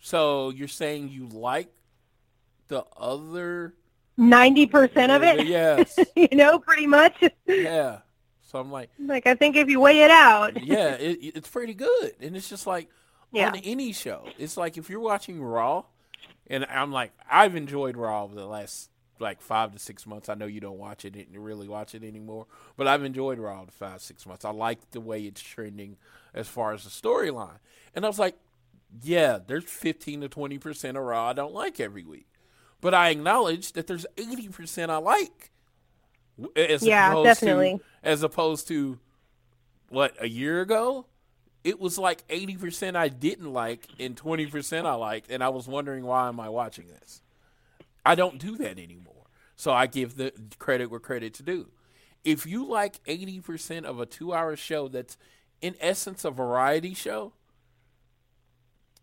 So 0.00 0.50
you're 0.50 0.68
saying 0.68 1.08
you 1.10 1.26
like 1.28 1.68
the 2.68 2.84
other. 2.96 3.74
Ninety 4.16 4.66
percent 4.66 5.10
of 5.10 5.22
it, 5.22 5.46
Yes. 5.46 5.98
you 6.14 6.28
know, 6.32 6.58
pretty 6.58 6.86
much. 6.86 7.14
yeah. 7.46 8.00
So 8.42 8.58
I'm 8.60 8.70
like, 8.70 8.90
like 8.98 9.26
I 9.26 9.34
think 9.34 9.56
if 9.56 9.68
you 9.68 9.80
weigh 9.80 10.02
it 10.02 10.10
out, 10.10 10.62
yeah, 10.64 10.94
it, 10.94 11.18
it's 11.22 11.48
pretty 11.48 11.74
good. 11.74 12.12
And 12.20 12.36
it's 12.36 12.48
just 12.48 12.66
like 12.66 12.88
Yeah. 13.32 13.48
on 13.48 13.56
any 13.56 13.92
show. 13.92 14.26
It's 14.38 14.56
like 14.56 14.76
if 14.76 14.90
you're 14.90 15.00
watching 15.00 15.42
Raw, 15.42 15.84
and 16.46 16.64
I'm 16.66 16.92
like, 16.92 17.12
I've 17.30 17.56
enjoyed 17.56 17.96
Raw 17.96 18.24
over 18.24 18.34
the 18.34 18.46
last 18.46 18.90
like 19.18 19.40
five 19.40 19.72
to 19.72 19.78
six 19.78 20.06
months. 20.06 20.28
I 20.28 20.34
know 20.34 20.46
you 20.46 20.60
don't 20.60 20.78
watch 20.78 21.04
it, 21.04 21.14
and 21.14 21.44
really 21.44 21.68
watch 21.68 21.94
it 21.94 22.02
anymore, 22.04 22.46
but 22.76 22.86
I've 22.86 23.04
enjoyed 23.04 23.38
Raw 23.38 23.64
the 23.64 23.72
five 23.72 24.02
six 24.02 24.26
months. 24.26 24.44
I 24.44 24.50
like 24.50 24.90
the 24.90 25.00
way 25.00 25.22
it's 25.22 25.40
trending 25.40 25.96
as 26.34 26.48
far 26.48 26.72
as 26.72 26.84
the 26.84 26.90
storyline. 26.90 27.60
And 27.94 28.04
I 28.04 28.08
was 28.08 28.18
like, 28.18 28.36
yeah, 29.02 29.38
there's 29.44 29.64
15 29.64 30.22
to 30.22 30.28
20 30.28 30.58
percent 30.58 30.96
of 30.96 31.04
Raw 31.04 31.30
I 31.30 31.32
don't 31.32 31.54
like 31.54 31.80
every 31.80 32.04
week, 32.04 32.26
but 32.80 32.92
I 32.92 33.10
acknowledge 33.10 33.72
that 33.72 33.86
there's 33.86 34.06
80 34.18 34.48
percent 34.48 34.90
I 34.90 34.98
like. 34.98 35.50
As 36.56 36.82
Yeah, 36.82 37.14
definitely. 37.22 37.78
To, 37.78 37.84
as 38.02 38.22
opposed 38.22 38.68
to 38.68 38.98
what 39.88 40.14
a 40.20 40.28
year 40.28 40.60
ago, 40.60 41.06
it 41.64 41.78
was 41.78 41.98
like 41.98 42.26
80% 42.28 42.96
I 42.96 43.08
didn't 43.08 43.52
like 43.52 43.86
and 43.98 44.16
20% 44.16 44.84
I 44.84 44.94
liked, 44.94 45.30
and 45.30 45.42
I 45.42 45.48
was 45.48 45.68
wondering 45.68 46.04
why 46.04 46.28
am 46.28 46.40
I 46.40 46.48
watching 46.48 46.88
this? 46.88 47.22
I 48.04 48.14
don't 48.14 48.38
do 48.38 48.56
that 48.56 48.78
anymore. 48.78 49.26
So 49.56 49.70
I 49.72 49.86
give 49.86 50.16
the 50.16 50.32
credit 50.58 50.90
where 50.90 51.00
credit's 51.00 51.38
due. 51.38 51.70
If 52.24 52.46
you 52.46 52.64
like 52.64 53.02
80% 53.04 53.84
of 53.84 54.00
a 54.00 54.06
two 54.06 54.32
hour 54.32 54.56
show 54.56 54.88
that's 54.88 55.16
in 55.60 55.76
essence 55.80 56.24
a 56.24 56.30
variety 56.30 56.94
show, 56.94 57.32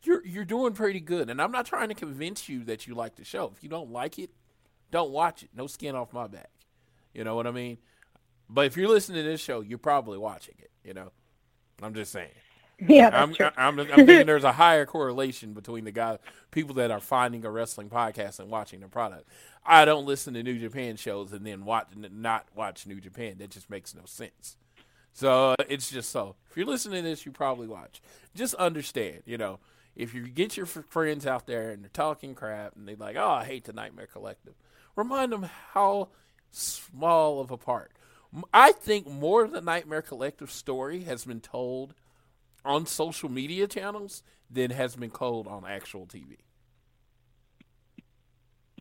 you're 0.03 0.25
you're 0.25 0.45
doing 0.45 0.73
pretty 0.73 0.99
good. 0.99 1.29
And 1.29 1.41
I'm 1.41 1.51
not 1.51 1.65
trying 1.65 1.89
to 1.89 1.95
convince 1.95 2.49
you 2.49 2.63
that 2.65 2.87
you 2.87 2.95
like 2.95 3.15
the 3.15 3.25
show. 3.25 3.51
If 3.55 3.63
you 3.63 3.69
don't 3.69 3.91
like 3.91 4.19
it, 4.19 4.31
don't 4.91 5.11
watch 5.11 5.43
it. 5.43 5.49
No 5.55 5.67
skin 5.67 5.95
off 5.95 6.13
my 6.13 6.27
back. 6.27 6.51
You 7.13 7.23
know 7.23 7.35
what 7.35 7.47
I 7.47 7.51
mean? 7.51 7.77
But 8.49 8.65
if 8.65 8.77
you're 8.77 8.89
listening 8.89 9.23
to 9.23 9.29
this 9.29 9.41
show, 9.41 9.61
you're 9.61 9.77
probably 9.77 10.17
watching 10.17 10.55
it, 10.59 10.71
you 10.83 10.93
know. 10.93 11.11
I'm 11.81 11.93
just 11.93 12.11
saying. 12.11 12.31
Yeah, 12.87 13.09
I'm. 13.13 13.35
I'm, 13.57 13.79
I'm 13.79 13.87
thinking 13.87 14.25
there's 14.25 14.43
a 14.43 14.51
higher 14.51 14.85
correlation 14.85 15.53
between 15.53 15.83
the 15.83 15.91
guy, 15.91 16.17
people 16.51 16.75
that 16.75 16.91
are 16.91 16.99
finding 16.99 17.45
a 17.45 17.51
wrestling 17.51 17.89
podcast 17.89 18.39
and 18.39 18.49
watching 18.49 18.79
the 18.79 18.87
product. 18.87 19.27
I 19.65 19.85
don't 19.85 20.05
listen 20.05 20.33
to 20.35 20.43
New 20.43 20.57
Japan 20.57 20.95
shows 20.95 21.33
and 21.33 21.45
then 21.45 21.65
watch 21.65 21.87
not 21.95 22.45
watch 22.55 22.87
New 22.87 22.99
Japan. 22.99 23.35
That 23.39 23.51
just 23.51 23.69
makes 23.69 23.93
no 23.93 24.01
sense. 24.05 24.57
So 25.13 25.51
uh, 25.51 25.63
it's 25.67 25.89
just 25.89 26.11
so. 26.11 26.35
If 26.49 26.57
you're 26.57 26.65
listening 26.65 27.03
to 27.03 27.09
this, 27.09 27.25
you 27.25 27.31
probably 27.31 27.67
watch. 27.67 28.01
Just 28.35 28.53
understand, 28.55 29.23
you 29.25 29.37
know, 29.37 29.59
if 29.95 30.13
you 30.13 30.27
get 30.27 30.55
your 30.55 30.65
friends 30.65 31.27
out 31.27 31.45
there 31.45 31.71
and 31.71 31.83
they're 31.83 31.89
talking 31.91 32.35
crap 32.35 32.75
and 32.75 32.87
they're 32.87 32.95
like, 32.95 33.15
"Oh, 33.17 33.29
I 33.29 33.45
hate 33.45 33.65
the 33.65 33.73
Nightmare 33.73 34.07
Collective," 34.07 34.53
remind 34.95 35.31
them 35.31 35.49
how 35.73 36.09
small 36.51 37.39
of 37.41 37.51
a 37.51 37.57
part. 37.57 37.91
I 38.53 38.71
think 38.71 39.07
more 39.07 39.43
of 39.43 39.51
the 39.51 39.61
Nightmare 39.61 40.01
Collective 40.01 40.51
story 40.51 41.01
has 41.01 41.25
been 41.25 41.41
told 41.41 41.95
on 42.69 42.85
social 42.85 43.29
media 43.29 43.67
channels 43.67 44.21
than 44.49 44.69
has 44.71 44.95
been 44.95 45.09
told 45.09 45.47
on 45.47 45.65
actual 45.65 46.05
TV. 46.05 46.37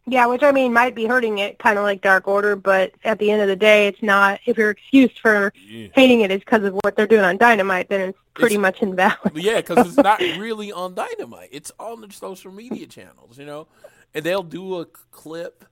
Yeah, 0.07 0.27
which 0.27 0.43
I 0.43 0.53
mean 0.53 0.73
might 0.73 0.95
be 0.95 1.05
hurting 1.05 1.37
it, 1.39 1.59
kind 1.59 1.77
of 1.79 1.85
like 1.85 2.01
Dark 2.01 2.27
Order, 2.29 2.57
but 2.57 2.93
at 3.05 3.19
the 3.19 3.31
end 3.31 3.43
of 3.43 3.49
the 3.49 3.57
day, 3.57 3.87
it's 3.89 4.03
not. 4.03 4.41
If 4.47 4.57
your 4.57 4.71
excuse 4.71 5.11
for 5.21 5.53
Yeah. 5.67 5.89
hating 5.95 6.23
it 6.23 6.31
is 6.31 6.41
because 6.41 6.65
of 6.65 6.75
what 6.83 6.97
they're 6.97 7.07
doing 7.07 7.25
on 7.25 7.37
Dynamite, 7.37 7.91
then 7.91 8.11
it's 8.11 8.19
pretty 8.35 8.55
It's- 8.55 8.63
much 8.63 8.83
invalid. 8.83 9.37
Yeah, 9.37 9.57
because 9.61 9.87
it's 9.87 9.97
not 9.99 10.19
really 10.39 10.73
on 10.73 10.95
Dynamite. 10.95 11.51
It's 11.53 11.73
on 11.79 12.01
the 12.01 12.11
social 12.11 12.51
media 12.53 12.87
channels, 12.87 13.37
you 13.39 13.45
know, 13.45 13.67
and 14.15 14.25
they'll 14.25 14.43
do 14.43 14.79
a 14.81 14.87
clip 14.87 15.65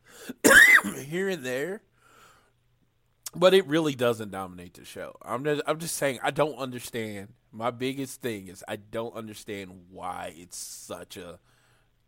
here 1.07 1.31
and 1.31 1.43
there, 1.43 1.81
but 3.35 3.55
it 3.55 3.67
really 3.67 3.95
doesn't 3.95 4.31
dominate 4.33 4.75
the 4.75 4.85
show. 4.85 5.17
I'm 5.23 5.45
just, 5.45 5.63
I'm 5.67 5.79
just 5.79 5.97
saying 5.97 6.19
I 6.23 6.31
don't 6.31 6.57
understand. 6.59 7.29
My 7.57 7.71
biggest 7.71 8.21
thing 8.21 8.49
is 8.49 8.63
I 8.69 8.77
don't 8.77 9.15
understand 9.17 9.87
why 9.91 10.35
it's 10.37 10.59
such 10.59 11.17
a 11.17 11.39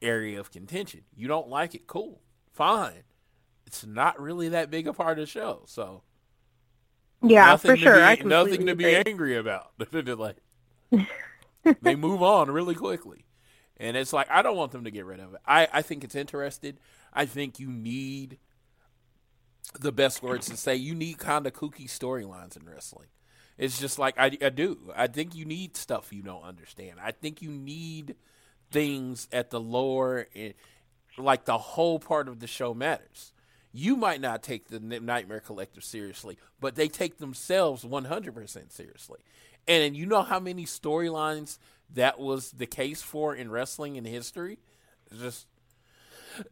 area 0.02 0.38
of 0.38 0.52
contention. 0.52 1.02
You 1.16 1.28
don't 1.28 1.48
like 1.48 1.74
it, 1.74 1.86
cool, 1.86 2.20
fine. 2.52 3.04
It's 3.66 3.86
not 3.86 4.20
really 4.20 4.50
that 4.50 4.70
big 4.70 4.86
a 4.86 4.92
part 4.92 5.18
of 5.18 5.24
the 5.24 5.30
show, 5.30 5.62
so 5.66 6.02
yeah, 7.22 7.46
nothing 7.46 7.70
for 7.72 7.76
to 7.76 7.82
sure. 7.82 8.16
Be, 8.16 8.24
nothing 8.24 8.66
to 8.66 8.76
be 8.76 8.94
agree. 8.94 9.10
angry 9.12 9.36
about. 9.36 9.72
Like 9.92 10.36
they 11.82 11.96
move 11.96 12.22
on 12.22 12.50
really 12.50 12.74
quickly, 12.74 13.26
and 13.78 13.96
it's 13.96 14.12
like 14.12 14.30
I 14.30 14.42
don't 14.42 14.56
want 14.56 14.72
them 14.72 14.84
to 14.84 14.90
get 14.90 15.04
rid 15.06 15.20
of 15.20 15.34
it. 15.34 15.40
I 15.46 15.68
I 15.72 15.82
think 15.82 16.04
it's 16.04 16.14
interested. 16.14 16.80
I 17.12 17.26
think 17.26 17.58
you 17.58 17.68
need 17.68 18.38
the 19.80 19.92
best 19.92 20.22
words 20.22 20.48
to 20.48 20.56
say. 20.56 20.76
You 20.76 20.94
need 20.94 21.18
kind 21.18 21.46
of 21.46 21.52
kooky 21.54 21.86
storylines 21.88 22.56
in 22.56 22.64
wrestling. 22.66 23.08
It's 23.58 23.78
just 23.80 23.98
like 23.98 24.14
I, 24.18 24.36
I 24.40 24.48
do. 24.50 24.78
I 24.96 25.08
think 25.08 25.34
you 25.34 25.44
need 25.44 25.76
stuff 25.76 26.12
you 26.12 26.22
don't 26.22 26.44
understand. 26.44 26.98
I 27.02 27.10
think 27.10 27.42
you 27.42 27.50
need 27.50 28.14
things 28.70 29.28
at 29.32 29.50
the 29.50 29.60
lower, 29.60 30.28
like 31.16 31.44
the 31.44 31.58
whole 31.58 31.98
part 31.98 32.28
of 32.28 32.38
the 32.38 32.46
show 32.46 32.72
matters. 32.72 33.32
You 33.72 33.96
might 33.96 34.20
not 34.20 34.42
take 34.42 34.68
the 34.68 34.80
Nightmare 34.80 35.40
Collective 35.40 35.84
seriously, 35.84 36.38
but 36.60 36.74
they 36.74 36.88
take 36.88 37.18
themselves 37.18 37.84
100% 37.84 38.72
seriously. 38.72 39.20
And 39.66 39.96
you 39.96 40.06
know 40.06 40.22
how 40.22 40.40
many 40.40 40.64
storylines 40.64 41.58
that 41.94 42.18
was 42.18 42.52
the 42.52 42.66
case 42.66 43.02
for 43.02 43.34
in 43.34 43.50
wrestling 43.50 43.96
in 43.96 44.04
history? 44.04 44.58
It's 45.10 45.20
just 45.20 45.46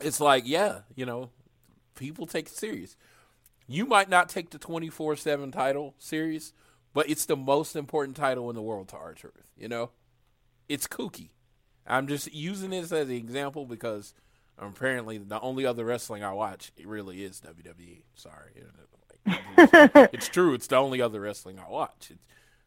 it's 0.00 0.20
like, 0.20 0.44
yeah, 0.46 0.80
you 0.94 1.04
know, 1.04 1.30
people 1.96 2.26
take 2.26 2.46
it 2.46 2.54
serious. 2.56 2.96
You 3.66 3.86
might 3.86 4.08
not 4.08 4.28
take 4.28 4.50
the 4.50 4.58
24 4.58 5.16
7 5.16 5.50
title 5.52 5.94
serious, 5.98 6.52
but 6.92 7.08
it's 7.08 7.26
the 7.26 7.36
most 7.36 7.76
important 7.76 8.16
title 8.16 8.48
in 8.50 8.56
the 8.56 8.62
world 8.62 8.88
to 8.88 8.96
R-Truth, 8.96 9.52
you 9.56 9.68
know? 9.68 9.90
It's 10.68 10.86
kooky. 10.86 11.30
I'm 11.86 12.06
just 12.06 12.32
using 12.32 12.70
this 12.70 12.92
as 12.92 13.08
an 13.08 13.14
example 13.14 13.66
because 13.66 14.14
apparently 14.58 15.18
the 15.18 15.40
only 15.40 15.66
other 15.66 15.84
wrestling 15.84 16.22
I 16.22 16.32
watch 16.32 16.72
it 16.76 16.86
really 16.86 17.24
is 17.24 17.40
WWE. 17.40 18.02
Sorry. 18.14 18.52
It's 20.12 20.28
true. 20.28 20.54
It's 20.54 20.66
the 20.66 20.76
only 20.76 21.00
other 21.00 21.20
wrestling 21.20 21.58
I 21.58 21.68
watch. 21.68 22.08
It's, 22.10 22.24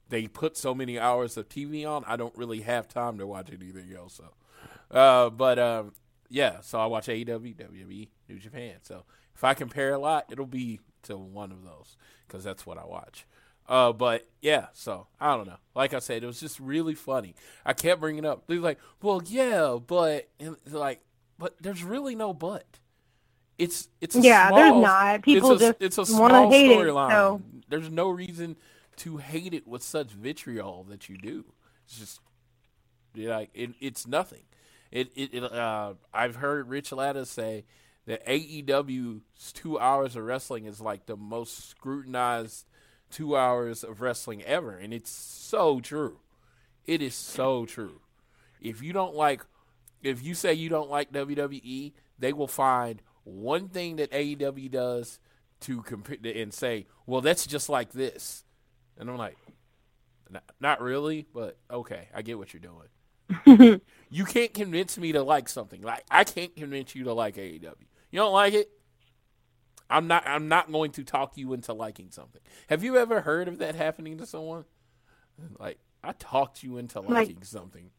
they 0.10 0.28
put 0.28 0.58
so 0.58 0.76
many 0.76 1.00
hours 1.00 1.38
of 1.38 1.50
TV 1.50 1.88
on, 1.88 2.04
I 2.06 2.16
don't 2.16 2.36
really 2.38 2.62
have 2.62 2.88
time 2.88 3.18
to 3.18 3.28
watch 3.28 3.50
anything 3.50 3.93
else. 3.96 4.14
So, 4.14 4.98
uh, 4.98 5.30
but 5.30 5.58
um, 5.60 5.93
yeah, 6.30 6.62
so 6.62 6.80
I 6.80 6.86
watch 6.86 7.08
AEW, 7.08 7.56
WWE, 7.56 8.10
New 8.30 8.39
Japan. 8.39 8.76
So 8.84 9.04
if 9.36 9.44
I 9.44 9.54
compare 9.54 9.94
a 9.94 10.00
lot, 10.00 10.26
it'll 10.32 10.46
be 10.46 10.80
to 11.04 11.18
one 11.18 11.52
of 11.52 11.64
those 11.64 11.98
because 12.28 12.44
that's 12.44 12.66
what 12.66 12.78
I 12.78 12.86
watch. 12.86 13.26
Uh, 13.68 13.92
but 13.94 14.28
yeah, 14.42 14.68
so 14.74 15.08
I 15.20 15.36
don't 15.36 15.48
know. 15.48 15.58
Like 15.76 15.94
I 15.94 16.00
said, 16.00 16.24
it 16.24 16.28
was 16.28 16.40
just 16.40 16.60
really 16.60 16.94
funny. 16.96 17.36
I 17.66 17.74
kept 17.74 18.00
bringing 18.02 18.24
it 18.24 18.28
up. 18.28 18.46
They're 18.48 18.60
like, 18.60 18.80
"Well, 19.02 19.22
yeah, 19.26 19.78
but 19.86 20.30
and 20.40 20.56
like, 20.70 21.02
but 21.40 21.56
there's 21.62 21.84
really 21.84 22.16
no 22.16 22.34
but." 22.34 22.80
It's 23.58 23.90
it's 24.02 24.16
a 24.16 24.22
Yeah, 24.22 24.48
small, 24.48 24.58
there's 24.60 24.84
not. 24.84 25.22
People 25.24 25.52
it's 25.54 25.62
a, 25.62 25.66
just 25.66 25.82
it's 25.82 25.98
a 25.98 26.06
small 26.06 26.52
hate 26.52 26.70
it, 26.72 26.78
storyline. 26.78 27.10
so- 27.10 27.42
There's 27.70 27.90
no 27.90 28.10
reason 28.10 28.56
to 28.98 29.18
hate 29.18 29.54
it 29.54 29.68
with 29.68 29.82
such 29.82 30.12
vitriol 30.12 30.84
that 30.90 31.10
you 31.10 31.18
do. 31.18 31.46
It's 31.86 31.98
just 31.98 32.20
like 33.16 33.50
it, 33.54 33.72
it's 33.80 34.06
nothing. 34.06 34.44
It 34.92 35.12
it, 35.16 35.34
it 35.34 35.44
uh, 35.44 35.94
I've 36.14 36.36
heard 36.38 36.70
Rich 36.70 36.92
Latta 36.92 37.26
say 37.26 37.66
that 38.06 38.26
AEW's 38.28 39.51
two 39.53 39.80
hours 39.80 40.16
of 40.16 40.24
wrestling 40.24 40.66
is 40.66 40.80
like 40.80 41.06
the 41.06 41.18
most 41.18 41.70
scrutinized 41.70 42.66
two 43.10 43.36
hours 43.36 43.84
of 43.84 44.01
wrestling 44.01 44.43
ever, 44.43 44.72
and 44.78 44.93
it's 44.93 45.12
so 45.12 45.80
true. 45.80 46.20
It 46.86 47.01
is 47.01 47.16
so 47.16 47.66
true. 47.66 48.01
If 48.62 48.82
you 48.82 48.93
don't 48.93 49.16
like, 49.16 49.43
if 50.03 50.24
you 50.24 50.36
say 50.36 50.53
you 50.53 50.70
don't 50.70 50.89
like 50.89 51.12
WWE, 51.12 51.93
they 52.20 52.34
will 52.34 52.47
find 52.47 53.01
one 53.24 53.70
thing 53.70 53.95
that 53.97 54.12
AEW 54.12 54.70
does 54.70 55.20
to 55.62 55.82
compare 55.82 56.18
and 56.24 56.53
say, 56.53 56.86
well, 57.06 57.22
that's 57.22 57.47
just 57.47 57.70
like 57.70 57.91
this. 57.91 58.43
And 58.97 59.10
I'm 59.10 59.18
like, 59.18 59.38
not 60.60 60.82
really, 60.82 61.26
but 61.34 61.58
okay, 61.72 62.08
I 62.14 62.22
get 62.22 62.38
what 62.38 62.53
you're 62.53 62.62
doing. 62.62 63.82
you 64.10 64.26
can't 64.26 64.53
convince 64.53 64.97
me 64.97 65.12
to 65.12 65.24
like 65.24 65.49
something. 65.49 65.82
Like 65.82 66.03
I 66.10 66.24
can't 66.24 66.56
convince 66.56 66.95
you 66.95 67.06
to 67.06 67.14
like 67.14 67.36
AEW. 67.36 67.74
You 68.16 68.22
don't 68.22 68.32
like 68.32 68.53
it? 68.53 68.70
I'm 69.89 70.07
not 70.07 70.26
I'm 70.26 70.47
not 70.47 70.72
going 70.72 70.91
to 70.91 71.03
talk 71.03 71.36
you 71.36 71.51
into 71.51 71.74
liking 71.74 72.11
something. 72.11 72.39
Have 72.70 72.82
you 72.82 72.95
ever 72.95 73.20
heard 73.20 73.49
of 73.49 73.57
that 73.57 73.76
happening 73.76 74.20
to 74.20 74.26
someone? 74.26 74.63
Like 75.59 75.80
I 76.01 76.13
talked 76.13 76.63
you 76.63 76.78
into 76.78 77.01
liking 77.01 77.43
something. 77.43 77.89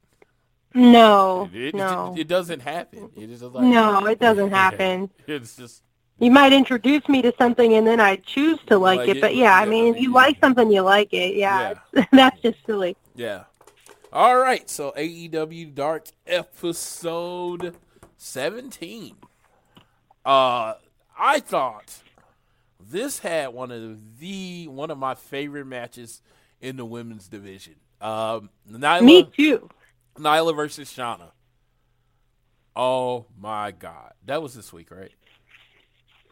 No, 0.72 1.50
It, 1.52 1.66
it, 1.66 1.74
no, 1.74 2.14
it, 2.16 2.28
doesn't 2.28 2.60
happen. 2.60 3.10
It 3.14 3.28
is 3.28 3.42
like 3.42 3.64
no, 3.64 4.06
it 4.06 4.18
doesn't 4.18 4.52
happen. 4.52 5.10
It's 5.26 5.54
just 5.54 5.82
You 6.18 6.30
might 6.30 6.54
introduce 6.54 7.06
me 7.10 7.20
to 7.20 7.34
something 7.36 7.74
and 7.74 7.86
then 7.86 8.00
I 8.00 8.16
choose 8.16 8.58
to 8.68 8.78
like, 8.78 9.00
Like 9.00 9.08
it, 9.10 9.16
it, 9.18 9.20
but 9.20 9.36
yeah, 9.36 9.54
I 9.54 9.64
yeah, 9.64 9.68
mean, 9.68 9.94
if 9.94 10.00
you 10.00 10.14
like 10.14 10.40
something, 10.40 10.72
you 10.72 10.80
like 10.80 11.12
it. 11.12 11.36
Yeah, 11.36 11.74
that's 12.10 12.40
just 12.40 12.56
silly. 12.64 12.96
Yeah. 13.14 13.44
All 14.14 14.38
right. 14.38 14.70
So 14.70 14.94
AEW 14.96 15.74
Dark 15.74 16.06
episode 16.26 17.76
17. 18.16 19.16
Uh 20.26 20.74
I 21.16 21.40
thought 21.40 22.02
this 22.80 23.20
had 23.20 23.54
one 23.54 23.70
of 23.70 24.18
the 24.18 24.66
one 24.66 24.90
of 24.90 24.98
my 24.98 25.14
favorite 25.14 25.66
matches 25.66 26.20
in 26.60 26.76
the 26.76 26.84
women's 26.84 27.28
division. 27.28 27.76
Um 28.00 28.50
Nyla 28.68 29.02
Me 29.02 29.24
too. 29.24 29.70
Nyla 30.18 30.54
versus 30.54 30.90
Shanna. 30.90 31.32
Oh 32.74 33.26
my 33.38 33.70
god. 33.70 34.14
That 34.24 34.42
was 34.42 34.54
this 34.54 34.72
week, 34.72 34.90
right? 34.90 35.12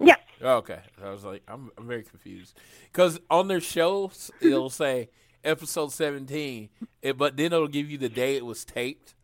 Yeah. 0.00 0.16
Okay, 0.42 0.80
I 1.02 1.10
was 1.10 1.24
like, 1.24 1.42
I'm, 1.46 1.70
I'm 1.78 1.86
very 1.86 2.02
confused 2.02 2.58
because 2.92 3.20
on 3.30 3.46
their 3.46 3.60
shows 3.60 4.30
it'll 4.40 4.70
say 4.70 5.08
episode 5.44 5.92
17, 5.92 6.68
it, 7.00 7.16
but 7.16 7.36
then 7.36 7.46
it'll 7.46 7.68
give 7.68 7.88
you 7.90 7.96
the 7.96 8.08
day 8.08 8.36
it 8.36 8.44
was 8.44 8.64
taped. 8.64 9.14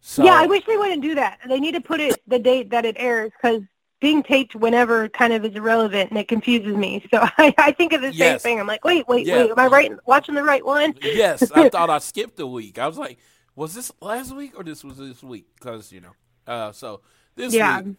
So 0.00 0.24
yeah, 0.24 0.34
I 0.34 0.46
wish 0.46 0.64
they 0.66 0.76
wouldn't 0.76 1.02
do 1.02 1.14
that. 1.14 1.38
They 1.48 1.60
need 1.60 1.72
to 1.72 1.80
put 1.80 2.00
it 2.00 2.20
the 2.26 2.38
date 2.38 2.70
that 2.70 2.84
it 2.84 2.96
airs 2.98 3.30
because 3.40 3.62
being 4.02 4.22
taped 4.22 4.54
whenever 4.54 5.08
kind 5.08 5.32
of 5.32 5.44
is 5.44 5.54
irrelevant 5.54 6.10
and 6.10 6.18
it 6.18 6.28
confuses 6.28 6.76
me. 6.76 7.06
So 7.10 7.20
I, 7.38 7.54
I 7.56 7.72
think 7.72 7.94
of 7.94 8.02
the 8.02 8.12
same 8.12 8.38
thing. 8.38 8.60
I'm 8.60 8.66
like, 8.66 8.84
wait, 8.84 9.08
wait, 9.08 9.26
Yeah. 9.26 9.44
wait. 9.44 9.50
Am 9.52 9.58
I 9.58 9.66
right? 9.68 9.92
Watching 10.04 10.34
the 10.34 10.42
right 10.42 10.64
one? 10.64 10.92
Yes, 11.00 11.50
I 11.50 11.64
thought 11.70 11.88
I 11.88 11.98
skipped 12.00 12.38
a 12.40 12.46
week. 12.46 12.78
I 12.78 12.86
was 12.86 12.98
like, 12.98 13.18
was 13.56 13.74
this 13.74 13.90
last 14.02 14.34
week 14.36 14.52
or 14.58 14.64
this 14.64 14.84
was 14.84 14.98
this 14.98 15.22
week? 15.22 15.46
Because 15.54 15.92
you 15.92 16.00
know, 16.02 16.12
uh, 16.46 16.72
so 16.72 17.00
this 17.36 17.54
Yeah. 17.54 17.80
week 17.80 17.96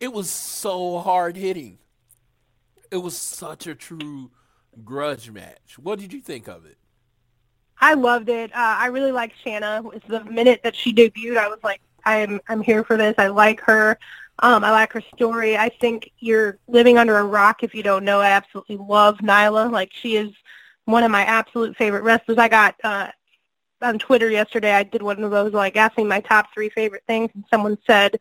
it 0.00 0.12
was 0.12 0.30
so 0.30 0.98
hard 0.98 1.36
hitting. 1.36 1.78
It 2.90 2.98
was 2.98 3.16
such 3.16 3.66
a 3.66 3.74
true 3.74 4.30
grudge 4.84 5.30
match. 5.30 5.78
What 5.78 5.98
did 5.98 6.12
you 6.12 6.20
think 6.20 6.46
of 6.48 6.64
it? 6.66 6.78
I 7.80 7.94
loved 7.94 8.28
it. 8.28 8.50
Uh, 8.52 8.76
I 8.78 8.86
really 8.86 9.12
liked 9.12 9.34
Shanna. 9.42 9.78
It 9.78 9.84
was 9.84 10.02
the 10.08 10.24
minute 10.24 10.60
that 10.64 10.74
she 10.76 10.94
debuted, 10.94 11.36
I 11.36 11.48
was 11.48 11.58
like, 11.62 11.80
I'm 12.04 12.40
I'm 12.48 12.62
here 12.62 12.84
for 12.84 12.96
this. 12.96 13.14
I 13.18 13.26
like 13.28 13.60
her. 13.62 13.98
Um, 14.40 14.64
I 14.64 14.70
like 14.70 14.92
her 14.92 15.02
story. 15.14 15.56
I 15.56 15.68
think 15.68 16.10
you're 16.18 16.58
living 16.68 16.98
under 16.98 17.16
a 17.16 17.24
rock 17.24 17.62
if 17.62 17.74
you 17.74 17.82
don't 17.82 18.04
know. 18.04 18.20
I 18.20 18.30
absolutely 18.30 18.76
love 18.76 19.18
Nyla. 19.18 19.70
Like 19.70 19.92
she 19.92 20.16
is 20.16 20.30
one 20.84 21.02
of 21.02 21.10
my 21.10 21.22
absolute 21.22 21.76
favorite 21.76 22.02
wrestlers. 22.02 22.38
I 22.38 22.48
got 22.48 22.74
uh, 22.84 23.08
on 23.82 23.98
Twitter 23.98 24.30
yesterday. 24.30 24.72
I 24.72 24.82
did 24.82 25.02
one 25.02 25.22
of 25.24 25.30
those 25.30 25.52
like 25.52 25.76
asking 25.76 26.08
my 26.08 26.20
top 26.20 26.48
three 26.52 26.68
favorite 26.68 27.04
things, 27.06 27.30
and 27.34 27.44
someone 27.50 27.78
said, 27.86 28.18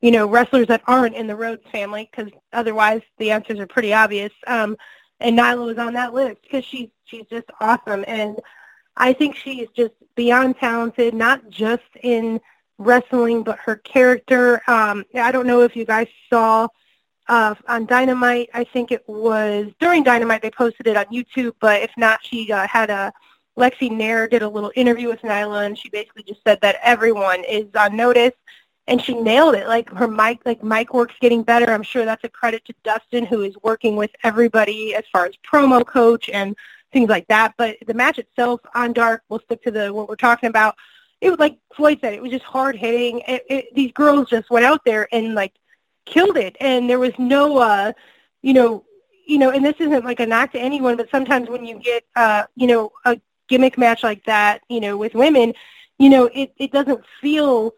you 0.00 0.10
know, 0.10 0.26
wrestlers 0.26 0.66
that 0.68 0.82
aren't 0.86 1.16
in 1.16 1.26
the 1.26 1.36
Rhodes 1.36 1.64
family, 1.72 2.10
because 2.10 2.30
otherwise 2.52 3.00
the 3.18 3.30
answers 3.30 3.58
are 3.58 3.66
pretty 3.66 3.94
obvious. 3.94 4.32
Um, 4.46 4.76
and 5.20 5.38
Nyla 5.38 5.64
was 5.64 5.78
on 5.78 5.94
that 5.94 6.12
list 6.12 6.42
because 6.42 6.64
she's 6.64 6.90
she's 7.04 7.26
just 7.30 7.46
awesome 7.60 8.04
and. 8.06 8.38
I 8.96 9.12
think 9.12 9.34
she 9.34 9.60
is 9.60 9.68
just 9.74 9.94
beyond 10.14 10.56
talented, 10.58 11.14
not 11.14 11.50
just 11.50 11.82
in 12.04 12.40
wrestling, 12.78 13.42
but 13.42 13.58
her 13.58 13.76
character. 13.76 14.62
Um, 14.68 15.04
I 15.14 15.32
don't 15.32 15.46
know 15.46 15.62
if 15.62 15.76
you 15.76 15.84
guys 15.84 16.08
saw 16.30 16.68
uh, 17.28 17.54
on 17.68 17.86
Dynamite. 17.86 18.50
I 18.54 18.64
think 18.64 18.92
it 18.92 19.02
was 19.08 19.70
during 19.80 20.02
Dynamite 20.02 20.42
they 20.42 20.50
posted 20.50 20.86
it 20.86 20.96
on 20.96 21.06
YouTube, 21.06 21.54
but 21.60 21.82
if 21.82 21.90
not, 21.96 22.24
she 22.24 22.52
uh, 22.52 22.66
had 22.66 22.90
a 22.90 23.12
Lexi 23.58 23.90
Nair 23.90 24.26
did 24.28 24.42
a 24.42 24.48
little 24.48 24.72
interview 24.74 25.08
with 25.08 25.20
Nyla, 25.22 25.66
and 25.66 25.78
she 25.78 25.88
basically 25.88 26.24
just 26.24 26.42
said 26.44 26.60
that 26.62 26.76
everyone 26.82 27.44
is 27.44 27.66
on 27.76 27.96
notice, 27.96 28.32
and 28.88 29.00
she 29.00 29.14
nailed 29.14 29.54
it. 29.54 29.68
Like 29.68 29.88
her 29.90 30.08
mic, 30.08 30.40
like 30.44 30.62
mic 30.62 30.92
work's 30.92 31.14
getting 31.20 31.42
better. 31.42 31.70
I'm 31.70 31.82
sure 31.82 32.04
that's 32.04 32.24
a 32.24 32.28
credit 32.28 32.64
to 32.66 32.74
Dustin, 32.82 33.24
who 33.24 33.42
is 33.42 33.54
working 33.62 33.96
with 33.96 34.10
everybody 34.24 34.94
as 34.94 35.04
far 35.12 35.26
as 35.26 35.34
promo 35.48 35.86
coach 35.86 36.28
and 36.28 36.56
things 36.92 37.08
like 37.08 37.26
that. 37.28 37.54
But 37.56 37.76
the 37.86 37.94
match 37.94 38.18
itself 38.18 38.60
on 38.74 38.92
Dark, 38.92 39.22
we'll 39.28 39.40
stick 39.40 39.62
to 39.62 39.70
the 39.70 39.94
what 39.94 40.08
we're 40.08 40.16
talking 40.16 40.48
about. 40.48 40.74
It 41.24 41.30
was 41.30 41.38
like 41.38 41.56
Floyd 41.74 41.98
said, 42.00 42.12
it 42.12 42.22
was 42.22 42.30
just 42.30 42.44
hard 42.44 42.76
hitting. 42.76 43.20
It, 43.26 43.44
it, 43.48 43.74
these 43.74 43.92
girls 43.92 44.28
just 44.28 44.50
went 44.50 44.66
out 44.66 44.84
there 44.84 45.08
and 45.10 45.34
like 45.34 45.54
killed 46.04 46.36
it, 46.36 46.54
and 46.60 46.88
there 46.88 46.98
was 46.98 47.12
no, 47.18 47.58
uh, 47.58 47.92
you 48.42 48.52
know, 48.52 48.84
you 49.26 49.38
know, 49.38 49.50
and 49.50 49.64
this 49.64 49.76
isn't 49.78 50.04
like 50.04 50.20
a 50.20 50.26
knock 50.26 50.52
to 50.52 50.58
anyone, 50.58 50.96
but 50.98 51.10
sometimes 51.10 51.48
when 51.48 51.64
you 51.64 51.78
get, 51.78 52.04
uh, 52.14 52.44
you 52.56 52.66
know, 52.66 52.92
a 53.06 53.18
gimmick 53.48 53.78
match 53.78 54.02
like 54.02 54.22
that, 54.26 54.60
you 54.68 54.80
know, 54.80 54.98
with 54.98 55.14
women, 55.14 55.54
you 55.98 56.10
know, 56.10 56.26
it 56.26 56.52
it 56.58 56.70
doesn't 56.72 57.02
feel 57.22 57.72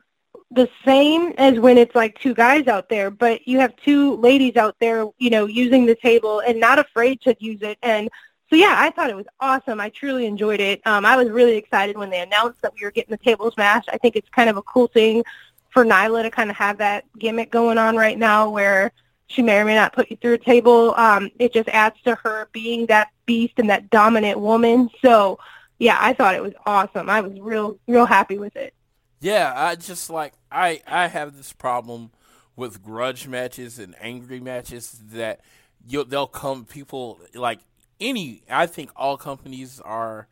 the 0.51 0.69
same 0.85 1.33
as 1.39 1.59
when 1.59 1.79
it's 1.79 1.95
like 1.95 2.19
two 2.19 2.35
guys 2.35 2.67
out 2.67 2.89
there, 2.89 3.11
but 3.11 3.47
you 3.47 3.61
have 3.61 3.75
two 3.77 4.17
ladies 4.17 4.57
out 4.57 4.77
there, 4.81 5.07
you 5.19 5.31
know, 5.31 5.47
using 5.47 5.87
the 5.87 5.95
table 5.97 6.41
and 6.41 6.59
not 6.59 6.79
afraid 6.79 7.21
to 7.23 7.37
use 7.39 7.63
it. 7.63 7.79
And 7.83 8.09
so 8.49 8.57
yeah, 8.57 8.75
I 8.79 8.91
thought 8.91 9.11
it 9.11 9.17
was 9.17 9.27
awesome. 9.41 9.81
I 9.81 9.89
truly 9.91 10.27
enjoyed 10.27 10.61
it. 10.61 10.81
Um, 10.87 11.05
I 11.05 11.17
was 11.17 11.29
really 11.31 11.57
excited 11.57 11.97
when 11.99 12.11
they 12.11 12.21
announced 12.21 12.63
that 12.63 12.73
we 12.75 12.85
were 12.85 12.91
getting 12.93 13.11
the 13.11 13.25
tables 13.25 13.57
match. 13.57 13.87
I 13.93 13.99
think 13.99 14.17
it's 14.17 14.29
kind 14.31 14.49
of 14.51 14.57
a 14.57 14.63
cool 14.63 14.87
thing 14.89 15.25
for 15.71 15.85
Nyla 15.85 16.23
to 16.23 16.31
kind 16.31 16.51
of 16.51 16.57
have 16.57 16.79
that 16.79 17.05
gimmick 17.19 17.51
going 17.51 17.79
on 17.79 17.97
right 17.97 18.19
now 18.19 18.49
where 18.51 18.93
She 19.29 19.43
may 19.43 19.59
or 19.59 19.65
may 19.65 19.75
not 19.75 19.93
put 19.93 20.11
you 20.11 20.17
through 20.17 20.35
a 20.35 20.39
table. 20.39 20.95
Um, 20.97 21.31
it 21.39 21.53
just 21.53 21.69
adds 21.71 22.01
to 22.03 22.15
her 22.17 22.49
being 22.53 22.87
that 22.87 23.09
beast 23.27 23.55
and 23.59 23.69
that 23.71 23.91
dominant 23.91 24.39
woman. 24.41 24.89
So, 25.03 25.39
yeah, 25.79 25.99
I 26.01 26.13
thought 26.15 26.35
it 26.37 26.43
was 26.43 26.55
awesome. 26.65 27.11
I 27.11 27.21
was 27.21 27.39
real, 27.41 27.79
real 27.89 28.07
happy 28.07 28.39
with 28.39 28.55
it. 28.57 28.73
Yeah, 29.21 29.53
I 29.57 29.75
just 29.77 30.11
like 30.11 30.35
I 30.53 30.83
I 30.87 31.09
have 31.09 31.37
this 31.37 31.53
problem 31.53 32.13
with 32.55 32.83
grudge 32.83 33.27
matches 33.27 33.79
and 33.79 33.95
angry 34.01 34.41
matches 34.41 34.93
that 35.13 35.41
you 35.87 36.05
they'll 36.05 36.27
come 36.27 36.65
people 36.65 37.21
like 37.35 37.61
any 38.01 38.43
I 38.51 38.67
think 38.67 38.91
all 38.97 39.17
companies 39.17 39.81
are 39.81 40.29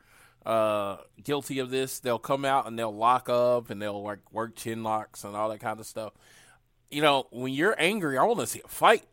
uh 0.46 0.98
guilty 1.22 1.58
of 1.58 1.70
this. 1.70 2.00
They'll 2.00 2.18
come 2.18 2.44
out 2.44 2.66
and 2.66 2.78
they'll 2.78 2.94
lock 2.94 3.28
up 3.28 3.70
and 3.70 3.80
they'll 3.80 4.02
like 4.02 4.20
work 4.32 4.56
chin 4.56 4.82
locks 4.82 5.24
and 5.24 5.34
all 5.34 5.48
that 5.50 5.60
kind 5.60 5.80
of 5.80 5.86
stuff. 5.86 6.12
You 6.90 7.02
know, 7.02 7.26
when 7.30 7.52
you're 7.52 7.74
angry, 7.78 8.18
I 8.18 8.24
want 8.24 8.40
to 8.40 8.46
see 8.46 8.60
a 8.64 8.68
fight, 8.68 9.04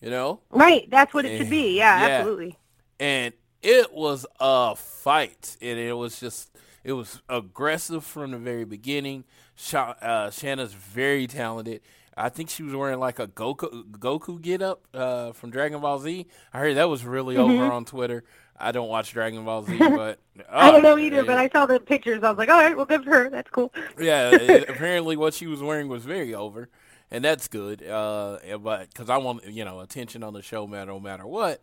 you 0.00 0.08
know? 0.08 0.40
Right, 0.50 0.88
that's 0.90 1.12
what 1.12 1.24
it 1.24 1.36
should 1.38 1.50
be. 1.50 1.76
Yeah, 1.76 2.06
Yeah. 2.06 2.14
absolutely. 2.18 2.58
and 3.00 3.34
it 3.60 3.92
was 3.92 4.24
a 4.38 4.76
fight, 4.76 5.56
and 5.60 5.78
it 5.78 5.94
was 5.94 6.20
just 6.20 6.56
it 6.84 6.92
was 6.92 7.20
aggressive 7.28 8.04
from 8.04 8.30
the 8.30 8.38
very 8.38 8.64
beginning. 8.64 9.24
Sha- 9.56 9.96
uh, 10.00 10.30
Shanna's 10.30 10.72
very 10.74 11.26
talented. 11.26 11.80
I 12.18 12.28
think 12.30 12.50
she 12.50 12.62
was 12.62 12.74
wearing 12.74 12.98
like 12.98 13.18
a 13.18 13.28
Goku 13.28 13.84
Goku 13.92 14.40
get 14.42 14.60
up 14.60 14.86
uh, 14.92 15.32
from 15.32 15.50
Dragon 15.50 15.80
Ball 15.80 15.98
Z. 16.00 16.26
I 16.52 16.58
heard 16.58 16.76
that 16.76 16.88
was 16.88 17.04
really 17.04 17.36
over 17.36 17.64
on 17.72 17.84
Twitter. 17.84 18.24
I 18.60 18.72
don't 18.72 18.88
watch 18.88 19.12
Dragon 19.12 19.44
Ball 19.44 19.62
Z, 19.62 19.78
but 19.78 20.18
Mm-hmm. 20.38 20.42
I 20.56 20.70
don't 20.70 20.84
uh, 20.84 20.90
know 20.90 20.98
either, 20.98 21.24
but 21.24 21.36
I 21.36 21.48
saw 21.48 21.66
the 21.66 21.80
pictures. 21.80 22.22
I 22.22 22.30
was 22.30 22.38
like, 22.38 22.48
all 22.48 22.60
right, 22.60 22.76
well, 22.76 22.86
good 22.86 23.02
for 23.02 23.10
her. 23.10 23.30
That's 23.30 23.50
cool. 23.50 23.72
yeah, 23.98 24.30
it- 24.32 24.68
apparently 24.68 25.16
what 25.16 25.34
she 25.34 25.46
was 25.46 25.60
wearing 25.62 25.88
was 25.88 26.04
very 26.04 26.32
over, 26.34 26.68
and 27.10 27.24
that's 27.24 27.48
good. 27.48 27.82
Uh, 27.86 28.38
but 28.62 28.88
because 28.90 29.10
I 29.10 29.16
want 29.18 29.44
you 29.46 29.64
know 29.64 29.80
attention 29.80 30.22
on 30.22 30.34
the 30.34 30.42
show, 30.42 30.66
man, 30.66 30.86
no 30.88 31.00
matter 31.00 31.26
what. 31.26 31.60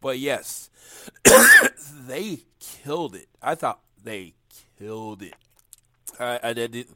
But 0.00 0.18
yes, 0.18 0.70
they 2.06 2.40
killed 2.58 3.14
it. 3.14 3.28
I 3.42 3.54
thought 3.54 3.80
they 4.02 4.34
killed 4.78 5.22
it. 5.22 5.34
I, 6.18 6.40
I 6.42 6.52
did. 6.54 6.86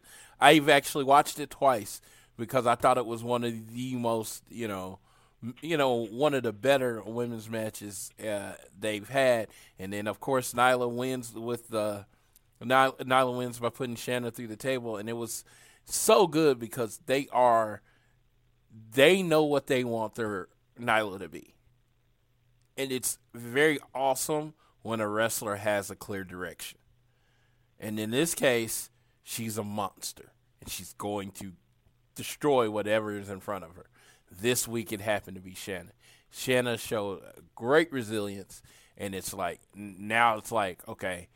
I've 0.41 0.69
actually 0.69 1.05
watched 1.05 1.39
it 1.39 1.51
twice 1.51 2.01
because 2.37 2.67
I 2.67 2.75
thought 2.75 2.99
it 2.99 3.07
was 3.07 3.23
one 3.23 3.45
of 3.45 3.75
the 3.75 3.95
most, 3.97 4.43
you 4.51 4.69
know, 4.69 4.99
you 5.61 5.77
know, 5.77 6.07
one 6.07 6.35
of 6.35 6.43
the 6.43 6.53
better 6.53 7.03
women's 7.03 7.51
matches 7.51 8.11
uh, 8.27 8.53
they've 8.79 9.09
had. 9.09 9.49
And 9.79 9.93
then, 9.93 10.07
of 10.07 10.21
course, 10.21 10.55
Nyla 10.55 10.91
wins 10.91 11.35
with 11.35 11.69
the 11.69 12.07
Nyla, 12.63 12.97
Nyla 12.99 13.37
wins 13.37 13.59
by 13.59 13.69
putting 13.69 13.97
Shanna 13.97 14.31
through 14.31 14.49
the 14.49 14.57
table, 14.57 14.97
and 14.97 15.09
it 15.09 15.15
was 15.15 15.45
so 15.85 16.27
good 16.27 16.59
because 16.59 17.01
they 17.07 17.29
are 17.33 17.83
they 18.93 19.23
know 19.23 19.45
what 19.45 19.67
they 19.67 19.85
want 19.85 20.15
their 20.15 20.49
Nyla 20.81 21.19
to 21.21 21.29
be, 21.29 21.55
and 22.77 22.91
it's 22.91 23.19
very 23.35 23.79
awesome 23.95 24.55
when 24.83 25.01
a 25.01 25.09
wrestler 25.09 25.57
has 25.57 25.91
a 25.91 25.97
clear 25.97 26.25
direction. 26.25 26.79
And 27.79 27.99
in 27.99 28.11
this 28.11 28.35
case, 28.35 28.91
she's 29.23 29.59
a 29.59 29.65
monster, 29.65 30.33
and 30.61 30.71
she's 30.71 30.95
going 30.95 31.33
to 31.33 31.53
destroy 32.15 32.71
whatever 32.71 33.17
is 33.17 33.29
in 33.29 33.41
front 33.41 33.65
of 33.65 33.77
her. 33.77 33.87
This 34.31 34.67
week, 34.67 34.93
it 34.93 35.01
happened 35.01 35.37
to 35.37 35.43
be 35.43 35.55
Shanna. 35.55 35.93
Shanna 36.31 36.77
showed 36.77 37.23
great 37.55 37.93
resilience, 37.93 38.63
and 38.97 39.15
it's 39.15 39.33
like 39.33 39.61
now 39.75 40.37
it's 40.39 40.51
like 40.51 40.87
okay, 40.89 41.29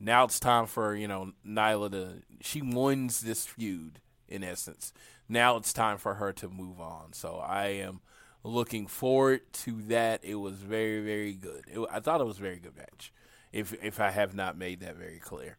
now 0.00 0.24
it's 0.24 0.40
time 0.40 0.66
for 0.66 0.94
you 0.94 1.08
know 1.08 1.32
Nyla 1.46 1.90
to 1.92 2.22
she 2.40 2.62
wins 2.62 3.20
this 3.20 3.46
feud 3.46 4.00
in 4.28 4.42
essence. 4.42 4.92
Now 5.28 5.56
it's 5.56 5.72
time 5.72 5.98
for 5.98 6.14
her 6.14 6.32
to 6.34 6.48
move 6.48 6.80
on. 6.80 7.12
So 7.12 7.36
I 7.36 7.66
am 7.66 8.00
looking 8.44 8.86
forward 8.86 9.40
to 9.52 9.82
that. 9.88 10.24
It 10.24 10.36
was 10.36 10.54
very 10.54 11.00
very 11.00 11.34
good. 11.34 11.64
It, 11.68 11.86
I 11.92 12.00
thought 12.00 12.20
it 12.20 12.26
was 12.26 12.38
a 12.38 12.42
very 12.42 12.58
good 12.58 12.76
match. 12.76 13.12
If 13.52 13.74
if 13.84 14.00
I 14.00 14.10
have 14.10 14.34
not 14.34 14.56
made 14.56 14.80
that 14.80 14.96
very 14.96 15.18
clear. 15.18 15.58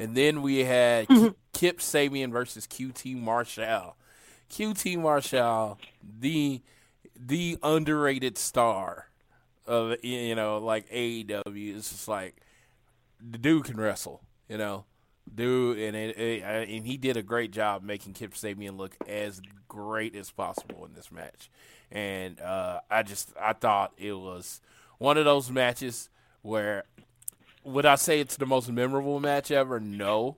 And 0.00 0.14
then 0.14 0.40
we 0.40 0.64
had 0.64 1.08
Ki- 1.08 1.34
Kip 1.52 1.78
Sabian 1.78 2.32
versus 2.32 2.66
QT 2.66 3.14
Marshall. 3.16 3.96
QT 4.50 4.98
Marshall, 4.98 5.78
the 6.18 6.62
the 7.14 7.58
underrated 7.62 8.38
star 8.38 9.08
of 9.66 10.02
you 10.02 10.34
know 10.34 10.56
like 10.56 10.88
AEW. 10.88 11.76
It's 11.76 11.90
just 11.90 12.08
like 12.08 12.36
the 13.20 13.36
dude 13.36 13.64
can 13.64 13.76
wrestle, 13.78 14.22
you 14.48 14.56
know, 14.56 14.86
dude, 15.32 15.78
and 15.78 15.94
it, 15.94 16.18
it, 16.18 16.42
and 16.42 16.86
he 16.86 16.96
did 16.96 17.18
a 17.18 17.22
great 17.22 17.50
job 17.50 17.82
making 17.82 18.14
Kip 18.14 18.32
Sabian 18.32 18.78
look 18.78 18.96
as 19.06 19.42
great 19.68 20.16
as 20.16 20.30
possible 20.30 20.86
in 20.86 20.94
this 20.94 21.12
match. 21.12 21.50
And 21.92 22.40
uh, 22.40 22.80
I 22.90 23.02
just 23.02 23.34
I 23.38 23.52
thought 23.52 23.92
it 23.98 24.14
was 24.14 24.62
one 24.96 25.18
of 25.18 25.26
those 25.26 25.50
matches 25.50 26.08
where 26.40 26.84
would 27.64 27.86
I 27.86 27.96
say 27.96 28.20
it's 28.20 28.36
the 28.36 28.46
most 28.46 28.70
memorable 28.70 29.20
match 29.20 29.50
ever? 29.50 29.80
No, 29.80 30.36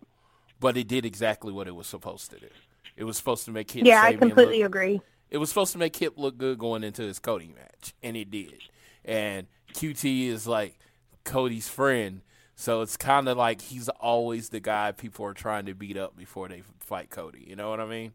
but 0.60 0.76
it 0.76 0.88
did 0.88 1.04
exactly 1.04 1.52
what 1.52 1.68
it 1.68 1.74
was 1.74 1.86
supposed 1.86 2.30
to 2.32 2.40
do. 2.40 2.48
It 2.96 3.04
was 3.04 3.16
supposed 3.16 3.44
to 3.46 3.50
make 3.52 3.68
Kip 3.68 3.86
Yeah, 3.86 4.02
I 4.02 4.12
completely 4.14 4.60
look, 4.60 4.64
agree. 4.64 5.00
it 5.30 5.38
was 5.38 5.48
supposed 5.48 5.72
to 5.72 5.78
make 5.78 5.94
Kip 5.94 6.14
look 6.18 6.38
good 6.38 6.58
going 6.58 6.84
into 6.84 7.02
his 7.02 7.18
Cody 7.18 7.48
match, 7.56 7.94
and 8.02 8.16
it 8.16 8.30
did. 8.30 8.62
And 9.04 9.46
QT 9.74 10.28
is 10.28 10.46
like 10.46 10.78
Cody's 11.24 11.68
friend, 11.68 12.22
so 12.54 12.82
it's 12.82 12.96
kind 12.96 13.28
of 13.28 13.36
like 13.38 13.60
he's 13.62 13.88
always 13.88 14.50
the 14.50 14.60
guy 14.60 14.92
people 14.92 15.24
are 15.26 15.34
trying 15.34 15.66
to 15.66 15.74
beat 15.74 15.96
up 15.96 16.16
before 16.16 16.48
they 16.48 16.62
fight 16.80 17.10
Cody. 17.10 17.44
You 17.48 17.56
know 17.56 17.70
what 17.70 17.80
I 17.80 17.86
mean? 17.86 18.12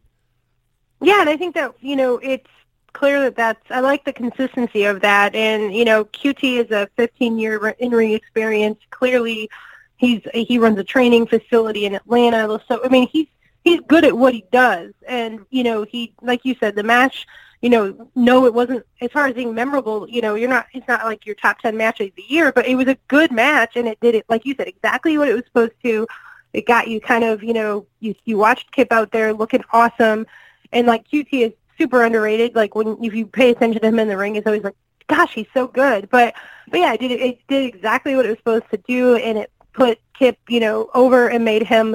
Yeah, 1.00 1.20
and 1.20 1.28
I 1.28 1.36
think 1.36 1.54
that 1.54 1.74
you 1.80 1.96
know 1.96 2.18
it's 2.18 2.48
clear 2.92 3.20
that 3.22 3.36
that's 3.36 3.70
I 3.70 3.80
like 3.80 4.04
the 4.04 4.12
consistency 4.12 4.84
of 4.84 5.00
that, 5.00 5.34
and 5.34 5.74
you 5.74 5.84
know 5.84 6.04
QT 6.06 6.64
is 6.64 6.70
a 6.70 6.88
15 6.96 7.38
year 7.38 7.68
in 7.78 7.90
ring 7.90 8.12
experience. 8.12 8.78
Clearly, 8.90 9.50
he's 9.96 10.22
he 10.32 10.58
runs 10.58 10.78
a 10.78 10.84
training 10.84 11.26
facility 11.26 11.86
in 11.86 11.94
Atlanta, 11.94 12.60
so 12.68 12.80
I 12.84 12.88
mean 12.88 13.08
he's 13.08 13.26
he's 13.64 13.80
good 13.88 14.04
at 14.04 14.16
what 14.16 14.34
he 14.34 14.44
does, 14.50 14.92
and 15.06 15.40
you 15.50 15.64
know 15.64 15.84
he 15.84 16.14
like 16.22 16.44
you 16.44 16.54
said 16.58 16.74
the 16.74 16.82
match. 16.82 17.26
You 17.60 17.70
know, 17.70 18.10
no, 18.14 18.46
it 18.46 18.54
wasn't 18.54 18.86
as 19.00 19.10
far 19.10 19.26
as 19.26 19.34
being 19.34 19.52
memorable. 19.52 20.08
You 20.08 20.22
know, 20.22 20.36
you're 20.36 20.48
not. 20.48 20.66
It's 20.72 20.86
not 20.86 21.04
like 21.04 21.26
your 21.26 21.34
top 21.34 21.58
ten 21.58 21.76
match 21.76 22.00
of 22.00 22.10
the 22.14 22.24
year, 22.28 22.52
but 22.52 22.66
it 22.66 22.76
was 22.76 22.86
a 22.86 22.96
good 23.08 23.32
match, 23.32 23.76
and 23.76 23.88
it 23.88 23.98
did 24.00 24.14
it 24.14 24.24
like 24.28 24.46
you 24.46 24.54
said 24.56 24.68
exactly 24.68 25.18
what 25.18 25.28
it 25.28 25.34
was 25.34 25.44
supposed 25.44 25.72
to. 25.82 26.06
It 26.52 26.66
got 26.66 26.88
you 26.88 27.00
kind 27.00 27.24
of, 27.24 27.42
you 27.42 27.52
know, 27.52 27.86
you 28.00 28.14
you 28.24 28.36
watched 28.36 28.72
Kip 28.72 28.92
out 28.92 29.10
there 29.10 29.32
looking 29.32 29.64
awesome, 29.72 30.26
and 30.72 30.86
like 30.86 31.08
QT 31.08 31.28
is 31.32 31.52
super 31.78 32.04
underrated. 32.04 32.54
Like 32.54 32.74
when 32.74 33.02
if 33.02 33.14
you 33.14 33.26
pay 33.26 33.50
attention 33.50 33.80
to 33.80 33.88
him 33.88 33.98
in 33.98 34.08
the 34.08 34.16
ring, 34.16 34.36
it's 34.36 34.46
always 34.46 34.64
like, 34.64 34.76
gosh, 35.06 35.32
he's 35.32 35.46
so 35.54 35.66
good. 35.68 36.10
But 36.10 36.34
but 36.70 36.80
yeah, 36.80 36.92
it 36.92 37.00
did 37.00 37.12
it 37.12 37.38
did 37.48 37.74
exactly 37.74 38.14
what 38.16 38.26
it 38.26 38.30
was 38.30 38.38
supposed 38.38 38.70
to 38.72 38.76
do, 38.78 39.16
and 39.16 39.38
it 39.38 39.50
put 39.72 39.98
Kip, 40.18 40.36
you 40.48 40.60
know, 40.60 40.90
over 40.94 41.28
and 41.28 41.44
made 41.44 41.62
him, 41.62 41.94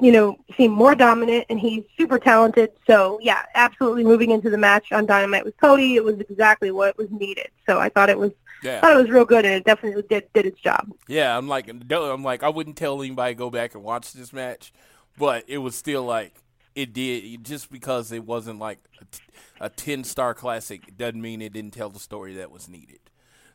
you 0.00 0.10
know, 0.12 0.36
seem 0.56 0.72
more 0.72 0.94
dominant, 0.94 1.46
and 1.48 1.60
he's 1.60 1.84
super 1.96 2.18
talented. 2.18 2.70
So 2.86 3.18
yeah, 3.22 3.42
absolutely 3.54 4.04
moving 4.04 4.30
into 4.30 4.50
the 4.50 4.58
match 4.58 4.92
on 4.92 5.06
Dynamite 5.06 5.44
with 5.44 5.56
Cody, 5.58 5.94
it 5.94 6.04
was 6.04 6.18
exactly 6.18 6.70
what 6.70 6.98
was 6.98 7.08
needed. 7.10 7.48
So 7.66 7.78
I 7.78 7.88
thought 7.88 8.10
it 8.10 8.18
was 8.18 8.32
Yeah. 8.62 8.80
thought 8.80 8.92
it 8.92 9.00
was 9.00 9.08
real 9.10 9.24
good, 9.24 9.44
and 9.44 9.54
it 9.54 9.64
definitely 9.64 10.02
did 10.02 10.24
did 10.34 10.46
its 10.46 10.60
job. 10.60 10.92
Yeah, 11.06 11.36
I'm 11.38 11.48
like, 11.48 11.68
I'm 11.68 12.22
like, 12.22 12.42
I 12.42 12.48
wouldn't 12.48 12.76
tell 12.76 13.00
anybody 13.00 13.34
to 13.34 13.38
go 13.38 13.48
back 13.50 13.74
and 13.74 13.84
watch 13.84 14.12
this 14.12 14.32
match, 14.32 14.72
but 15.16 15.44
it 15.46 15.58
was 15.58 15.76
still 15.76 16.02
like 16.02 16.34
it 16.74 16.92
did 16.92 17.44
just 17.44 17.70
because 17.70 18.12
it 18.12 18.24
wasn't 18.24 18.58
like 18.58 18.78
a 19.00 19.04
t- 19.04 19.22
a 19.60 19.68
ten 19.70 20.04
star 20.04 20.34
classic 20.34 20.96
doesn't 20.96 21.20
mean 21.20 21.42
it 21.42 21.52
didn't 21.52 21.72
tell 21.72 21.90
the 21.90 21.98
story 21.98 22.34
that 22.34 22.50
was 22.50 22.68
needed. 22.68 23.00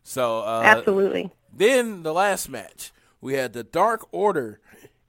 So 0.04 0.42
uh, 0.42 0.62
Absolutely. 0.64 1.32
then 1.54 2.04
the 2.04 2.14
last 2.14 2.50
match, 2.50 2.92
we 3.22 3.34
had 3.34 3.54
the 3.54 3.64
Dark 3.64 4.08
Order 4.12 4.60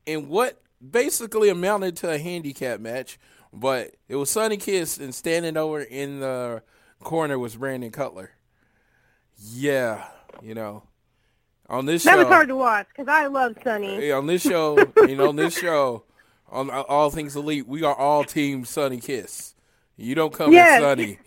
in 0.06 0.28
what 0.28 0.62
basically 0.90 1.48
amounted 1.50 1.96
to 1.96 2.10
a 2.10 2.18
handicap 2.18 2.80
match, 2.80 3.18
but 3.52 3.96
it 4.08 4.16
was 4.16 4.30
Sonny 4.30 4.56
Kiss 4.56 4.96
and 4.98 5.14
standing 5.14 5.56
over 5.56 5.80
in 5.82 6.20
the 6.20 6.62
corner 7.02 7.38
was 7.38 7.56
Brandon 7.56 7.90
Cutler. 7.90 8.30
Yeah, 9.38 10.06
you 10.42 10.54
know, 10.54 10.84
on 11.68 11.84
this 11.84 12.02
show 12.02 12.10
That 12.10 12.12
show, 12.12 12.18
was 12.24 12.28
hard 12.28 12.48
to 12.48 12.56
watch 12.56 12.86
because 12.88 13.08
I 13.08 13.26
love 13.26 13.54
Sonny. 13.62 14.10
on 14.12 14.26
this 14.26 14.40
show, 14.42 14.78
you 15.06 15.16
know, 15.16 15.28
on 15.28 15.36
this 15.36 15.58
show, 15.60 16.04
on 16.50 16.70
All 16.70 17.10
Things 17.10 17.36
Elite, 17.36 17.66
we 17.66 17.82
are 17.82 17.94
all 17.94 18.24
team 18.24 18.64
Sonny 18.64 18.98
Kiss. 19.00 19.54
You 19.96 20.14
don't 20.14 20.32
come 20.32 20.52
Yes. 20.52 20.80
with 20.80 20.88
Sonny. 20.88 21.18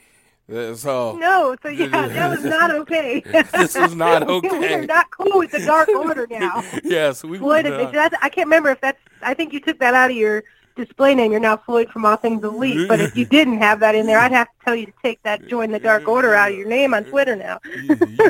Uh, 0.52 0.76
So 0.76 1.16
No, 1.18 1.56
so 1.62 1.70
yeah, 1.70 1.88
that 2.08 2.30
was 2.32 2.44
not 2.44 2.72
okay. 2.72 3.20
this 3.54 3.76
is 3.76 3.96
not 3.96 4.24
okay. 4.30 4.50
We're 4.80 4.86
not 4.86 5.12
cool 5.12 5.38
with 5.40 5.52
the 5.52 5.60
Dark 5.60 5.90
Order 5.90 6.26
now. 6.30 6.64
yes, 6.84 7.24
we 7.24 7.38
Floyd, 7.38 7.66
not- 7.66 7.94
that's, 7.94 8.16
I 8.22 8.30
can't 8.30 8.48
remember 8.48 8.70
if 8.72 8.82
that's. 8.82 8.98
I 9.22 9.34
think 9.34 9.54
you 9.54 9.60
took 9.60 9.80
that 9.80 9.94
out 9.94 10.10
of 10.12 10.18
your 10.18 10.44
display 10.76 11.14
name. 11.14 11.32
You're 11.32 11.42
now 11.42 11.58
Floyd 11.58 11.90
from 11.90 12.06
All 12.06 12.16
Things 12.16 12.44
Elite. 12.44 12.88
But 12.88 13.00
if 13.02 13.16
you 13.18 13.26
didn't 13.26 13.58
have 13.60 13.80
that 13.82 13.94
in 13.96 14.08
there, 14.08 14.18
I'd 14.18 14.32
have 14.32 14.48
to 14.48 14.66
tell 14.66 14.76
you 14.76 14.86
to 14.88 14.94
take 15.04 15.22
that 15.24 15.46
join 15.48 15.72
the 15.72 15.80
Dark 15.80 16.08
Order 16.08 16.34
out 16.34 16.52
of 16.52 16.58
your 16.58 16.68
name 16.68 16.94
on 16.94 17.04
Twitter 17.04 17.36
now. 17.36 17.60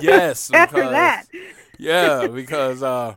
yes. 0.02 0.52
After 0.54 0.78
because- 0.78 0.92
that, 0.92 1.24
Yeah, 1.78 2.28
because 2.28 2.82
uh, 2.84 3.16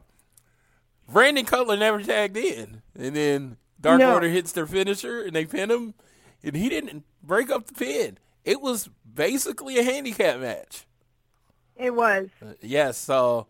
Brandon 1.08 1.44
Cutler 1.44 1.76
never 1.76 2.02
tagged 2.02 2.36
in, 2.36 2.82
and 2.96 3.16
then 3.16 3.56
Dark 3.82 3.98
No. 3.98 4.14
Order 4.14 4.28
hits 4.28 4.52
their 4.52 4.66
finisher, 4.66 5.20
and 5.22 5.34
they 5.36 5.44
pin 5.44 5.70
him, 5.70 5.94
and 6.42 6.56
he 6.56 6.68
didn't 6.70 7.04
break 7.22 7.50
up 7.50 7.66
the 7.66 7.74
pin. 7.74 8.18
it 8.44 8.60
was 8.62 8.88
basically 9.14 9.78
a 9.78 9.82
handicap 9.84 10.40
match. 10.40 10.86
It 11.76 11.94
was. 11.94 12.28
Uh, 12.40 12.52
yes, 12.60 12.96
so 12.98 13.46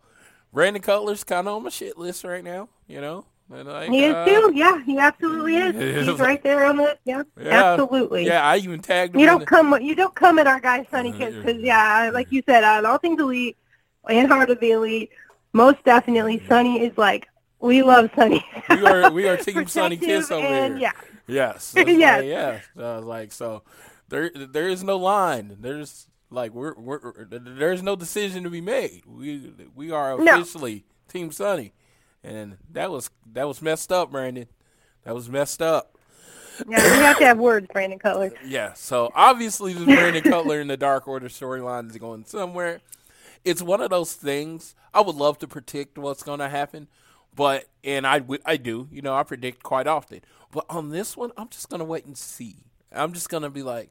Brandon 0.52 0.82
Cutler's 0.82 1.22
kind 1.24 1.46
of 1.48 1.54
on 1.54 1.62
my 1.64 1.70
shit 1.70 1.96
list 1.98 2.24
right 2.24 2.42
now. 2.44 2.68
You 2.86 3.00
know, 3.00 3.26
and 3.52 3.68
like, 3.68 3.90
He 3.90 4.04
is 4.04 4.14
uh, 4.14 4.24
too. 4.24 4.52
Yeah, 4.54 4.82
he 4.84 4.98
absolutely 4.98 5.56
is. 5.56 5.74
He's 6.06 6.08
is. 6.14 6.18
right 6.20 6.42
there 6.42 6.64
on 6.66 6.76
the. 6.78 6.98
Yeah, 7.04 7.22
Yeah. 7.40 7.72
absolutely. 7.74 8.26
Yeah, 8.26 8.42
I 8.44 8.56
even 8.58 8.80
tagged 8.80 9.14
him. 9.14 9.20
You 9.20 9.26
don't 9.26 9.40
the- 9.40 9.46
come. 9.46 9.80
You 9.80 9.94
don't 9.94 10.14
come 10.14 10.38
at 10.38 10.46
our 10.46 10.60
guy 10.60 10.86
Sonny 10.90 11.12
Kids 11.18 11.36
because 11.36 11.60
yeah, 11.62 12.10
like 12.12 12.30
you 12.32 12.42
said, 12.46 12.64
on 12.64 12.86
all 12.86 12.98
things 12.98 13.20
elite 13.20 13.56
and 14.08 14.28
Heart 14.28 14.50
of 14.50 14.60
the 14.60 14.70
Elite, 14.72 15.10
most 15.52 15.82
definitely 15.84 16.42
Sonny 16.48 16.82
is 16.84 16.96
like 16.98 17.28
we 17.62 17.82
love 17.82 18.10
Sonny. 18.14 18.44
we 18.68 18.84
are 18.86 19.10
we 19.10 19.28
are 19.28 19.36
team 19.38 19.66
Sonny 19.66 19.96
Kiss 19.96 20.30
over 20.30 20.46
and, 20.46 20.78
here. 20.78 20.92
Yeah, 20.92 20.92
Yes. 21.26 21.74
Yes. 21.76 22.18
Like, 22.20 22.26
yeah. 22.28 22.60
So 22.76 22.96
was 22.96 23.04
like, 23.04 23.32
so 23.32 23.62
there 24.08 24.30
there 24.34 24.68
is 24.68 24.82
no 24.84 24.96
line. 24.98 25.56
There's 25.60 26.06
like 26.30 26.52
we're 26.52 26.74
we're 26.74 27.26
there's 27.30 27.82
no 27.82 27.96
decision 27.96 28.42
to 28.44 28.50
be 28.50 28.60
made. 28.60 29.02
We 29.06 29.52
we 29.74 29.90
are 29.90 30.18
No. 30.18 30.34
officially 30.40 30.84
Team 31.08 31.30
Sonny, 31.32 31.72
and 32.24 32.56
that 32.70 32.90
was 32.90 33.10
that 33.32 33.46
was 33.48 33.62
messed 33.62 33.92
up, 33.92 34.10
Brandon. 34.10 34.46
That 35.04 35.14
was 35.14 35.28
messed 35.28 35.62
up. 35.62 35.96
yeah. 36.68 36.82
We 36.82 37.02
have 37.04 37.18
to 37.18 37.24
have 37.26 37.38
words, 37.38 37.66
Brandon 37.72 37.98
Cutler. 37.98 38.32
Yeah. 38.44 38.72
So 38.74 39.10
obviously, 39.14 39.72
the 39.72 39.84
Brandon 39.84 40.22
Cutler 40.22 40.60
and 40.60 40.68
the 40.70 40.76
Dark 40.76 41.06
Order 41.08 41.28
storyline 41.28 41.88
is 41.90 41.96
going 41.96 42.24
somewhere. 42.24 42.80
It's 43.44 43.62
one 43.62 43.80
of 43.80 43.90
those 43.90 44.12
things. 44.14 44.74
I 44.94 45.00
would 45.00 45.16
love 45.16 45.38
to 45.40 45.48
predict 45.48 45.98
what's 45.98 46.22
going 46.22 46.38
to 46.38 46.48
happen, 46.48 46.86
but 47.34 47.66
and 47.84 48.06
I 48.06 48.22
I 48.44 48.56
do. 48.56 48.88
You 48.92 49.02
know, 49.02 49.14
I 49.14 49.22
predict 49.22 49.62
quite 49.62 49.86
often. 49.86 50.20
But 50.50 50.66
on 50.68 50.90
this 50.90 51.16
one, 51.16 51.32
I'm 51.36 51.48
just 51.48 51.68
going 51.70 51.78
to 51.80 51.84
wait 51.84 52.04
and 52.04 52.16
see. 52.16 52.56
I'm 52.94 53.12
just 53.14 53.30
going 53.30 53.42
to 53.42 53.48
be 53.50 53.62
like, 53.62 53.88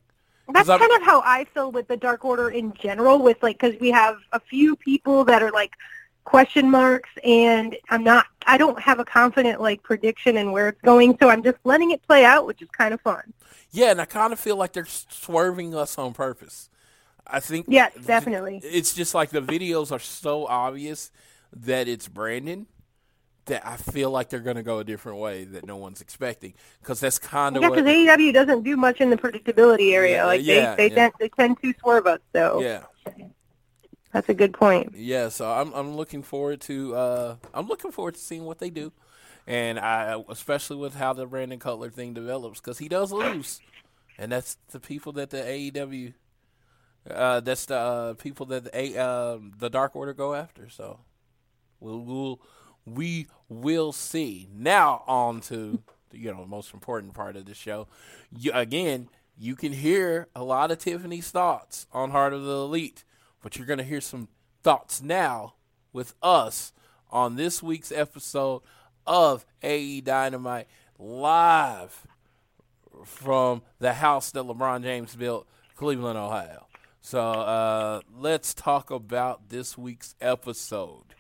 That's 0.53 0.69
I'm- 0.69 0.79
kind 0.79 0.91
of 0.93 1.01
how 1.01 1.21
I 1.25 1.45
feel 1.45 1.71
with 1.71 1.87
the 1.87 1.97
Dark 1.97 2.23
Order 2.23 2.49
in 2.49 2.73
general. 2.73 3.19
With 3.19 3.41
like, 3.41 3.59
because 3.59 3.79
we 3.79 3.89
have 3.91 4.17
a 4.31 4.39
few 4.39 4.75
people 4.75 5.23
that 5.25 5.41
are 5.41 5.51
like 5.51 5.73
question 6.23 6.69
marks, 6.69 7.09
and 7.23 7.75
I'm 7.89 8.03
not. 8.03 8.27
I 8.45 8.57
don't 8.57 8.79
have 8.79 8.99
a 8.99 9.05
confident 9.05 9.59
like 9.59 9.81
prediction 9.83 10.37
in 10.37 10.51
where 10.51 10.67
it's 10.69 10.81
going, 10.81 11.17
so 11.19 11.29
I'm 11.29 11.41
just 11.43 11.57
letting 11.63 11.91
it 11.91 12.01
play 12.07 12.23
out, 12.25 12.45
which 12.45 12.61
is 12.61 12.69
kind 12.69 12.93
of 12.93 13.01
fun. 13.01 13.33
yeah, 13.71 13.89
and 13.91 13.99
I 14.01 14.05
kind 14.05 14.31
of 14.33 14.39
feel 14.39 14.55
like 14.55 14.73
they're 14.73 14.85
swerving 14.85 15.73
us 15.73 15.97
on 15.97 16.13
purpose. 16.13 16.69
I 17.25 17.39
think 17.39 17.65
Yeah, 17.69 17.89
definitely. 18.05 18.59
It's 18.63 18.93
just 18.93 19.13
like 19.15 19.29
the 19.31 19.41
videos 19.41 19.91
are 19.91 19.99
so 19.99 20.45
obvious 20.47 21.11
that 21.53 21.87
it's 21.87 22.07
Brandon 22.07 22.67
that 23.52 23.68
I 23.68 23.76
feel 23.78 24.12
like 24.12 24.30
they're 24.30 24.39
going 24.39 24.56
to 24.56 24.64
go 24.64 24.80
a 24.80 24.84
different 24.86 25.20
way 25.20 25.43
that 25.43 25.66
no 25.66 25.76
one's 25.78 26.02
expecting 26.02 26.54
because 26.82 27.02
that's 27.02 27.20
kind 27.20 27.58
of 27.58 27.64
Yeah, 27.64 27.70
because 27.70 27.86
AEW 27.86 28.34
doesn't 28.34 28.64
do 28.64 28.78
much 28.78 29.02
in 29.02 29.10
the 29.10 29.18
predictability 29.18 29.93
area. 29.93 30.18
Yeah, 30.18 30.26
like 30.26 30.41
yeah, 30.43 30.76
they 30.78 30.89
they, 30.89 30.89
yeah. 30.89 30.95
tend, 30.95 31.14
they 31.20 31.30
tend 31.30 31.62
to 31.62 31.74
swerve 31.82 32.08
us. 32.08 32.22
So 32.34 32.62
yeah, 32.62 32.84
that's 34.14 34.30
a 34.30 34.34
good 34.34 34.54
point. 34.54 34.93
yeah. 34.93 35.30
So 35.30 35.49
I'm 35.52 35.74
I'm 35.74 35.95
looking 35.95 36.24
forward 36.24 36.62
to 36.62 36.95
uh 36.95 37.36
I'm 37.54 37.68
looking 37.68 37.91
forward 37.91 38.16
to 38.16 38.20
seeing 38.20 38.45
what 38.45 38.60
they 38.60 38.70
do, 38.70 38.91
and 39.47 39.80
I 39.80 40.22
especially 40.30 40.78
with 40.78 40.95
how 40.95 41.14
the 41.14 41.26
Brandon 41.26 41.60
Cutler 41.60 41.89
thing 41.89 42.14
develops 42.14 42.60
because 42.60 42.80
he 42.80 42.89
does 42.89 43.12
lose, 43.12 43.62
and 44.18 44.32
that's 44.32 44.58
the 44.72 44.80
people 44.80 45.14
that 45.14 45.30
the 45.32 45.38
AEW. 45.38 46.14
Uh, 47.10 47.39
that's 47.39 47.66
the 47.66 47.76
uh, 47.76 48.14
people 48.16 48.45
that 48.47 48.66
the 48.66 48.97
uh, 48.97 49.39
the 49.58 49.70
Dark 49.70 49.95
Order 49.95 50.14
go 50.14 50.36
after. 50.36 50.70
So 50.70 50.99
we'll, 51.80 51.99
we'll 51.99 52.41
we 52.86 53.27
will 53.49 53.91
see. 53.91 54.47
Now 54.53 55.03
on 55.07 55.41
to 55.41 55.82
you 56.11 56.32
know 56.32 56.41
the 56.41 56.47
most 56.47 56.73
important 56.73 57.13
part 57.13 57.36
of 57.36 57.45
the 57.45 57.53
show. 57.53 57.88
You, 58.36 58.51
again, 58.53 59.09
you 59.38 59.55
can 59.55 59.73
hear 59.73 60.27
a 60.36 60.43
lot 60.43 60.71
of 60.71 60.79
Tiffany's 60.79 61.32
thoughts 61.32 61.88
on 61.91 62.11
Heart 62.11 62.34
of 62.34 62.43
the 62.43 62.51
Elite, 62.51 63.03
but 63.41 63.57
you're 63.57 63.67
gonna 63.67 63.84
hear 63.84 64.01
some 64.01 64.27
thoughts 64.63 65.01
now 65.01 65.55
with 65.93 66.13
us 66.21 66.73
on 67.09 67.36
this 67.36 67.61
week's 67.61 67.91
episode 67.91 68.61
of 69.05 69.45
AE 69.61 70.01
Dynamite 70.01 70.67
live 70.97 72.05
from 73.03 73.61
the 73.79 73.93
house 73.93 74.32
that 74.32 74.43
LeBron 74.43 74.84
James 74.84 75.15
built, 75.15 75.47
Cleveland, 75.75 76.17
Ohio. 76.17 76.67
So 77.01 77.19
uh, 77.19 78.01
let's 78.15 78.53
talk 78.53 78.91
about 78.91 79.49
this 79.49 79.77
week's 79.77 80.15
episode. 80.21 81.11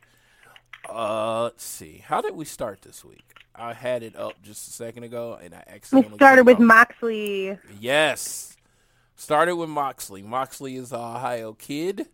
Uh, 0.89 1.43
let's 1.43 1.63
see. 1.63 2.03
How 2.05 2.21
did 2.21 2.35
we 2.35 2.45
start 2.45 2.81
this 2.81 3.03
week? 3.05 3.23
I 3.55 3.73
had 3.73 4.03
it 4.03 4.15
up 4.15 4.41
just 4.41 4.67
a 4.67 4.71
second 4.71 5.03
ago, 5.03 5.37
and 5.41 5.53
I 5.53 5.63
We 5.67 5.73
accidentally 5.75 6.15
started 6.15 6.45
with. 6.45 6.59
Moxley. 6.59 7.57
Yes. 7.79 8.55
Started 9.15 9.55
with 9.55 9.69
Moxley. 9.69 10.21
Moxley 10.21 10.77
is 10.77 10.91
a 10.91 10.97
Ohio 10.97 11.53
kid, 11.53 12.07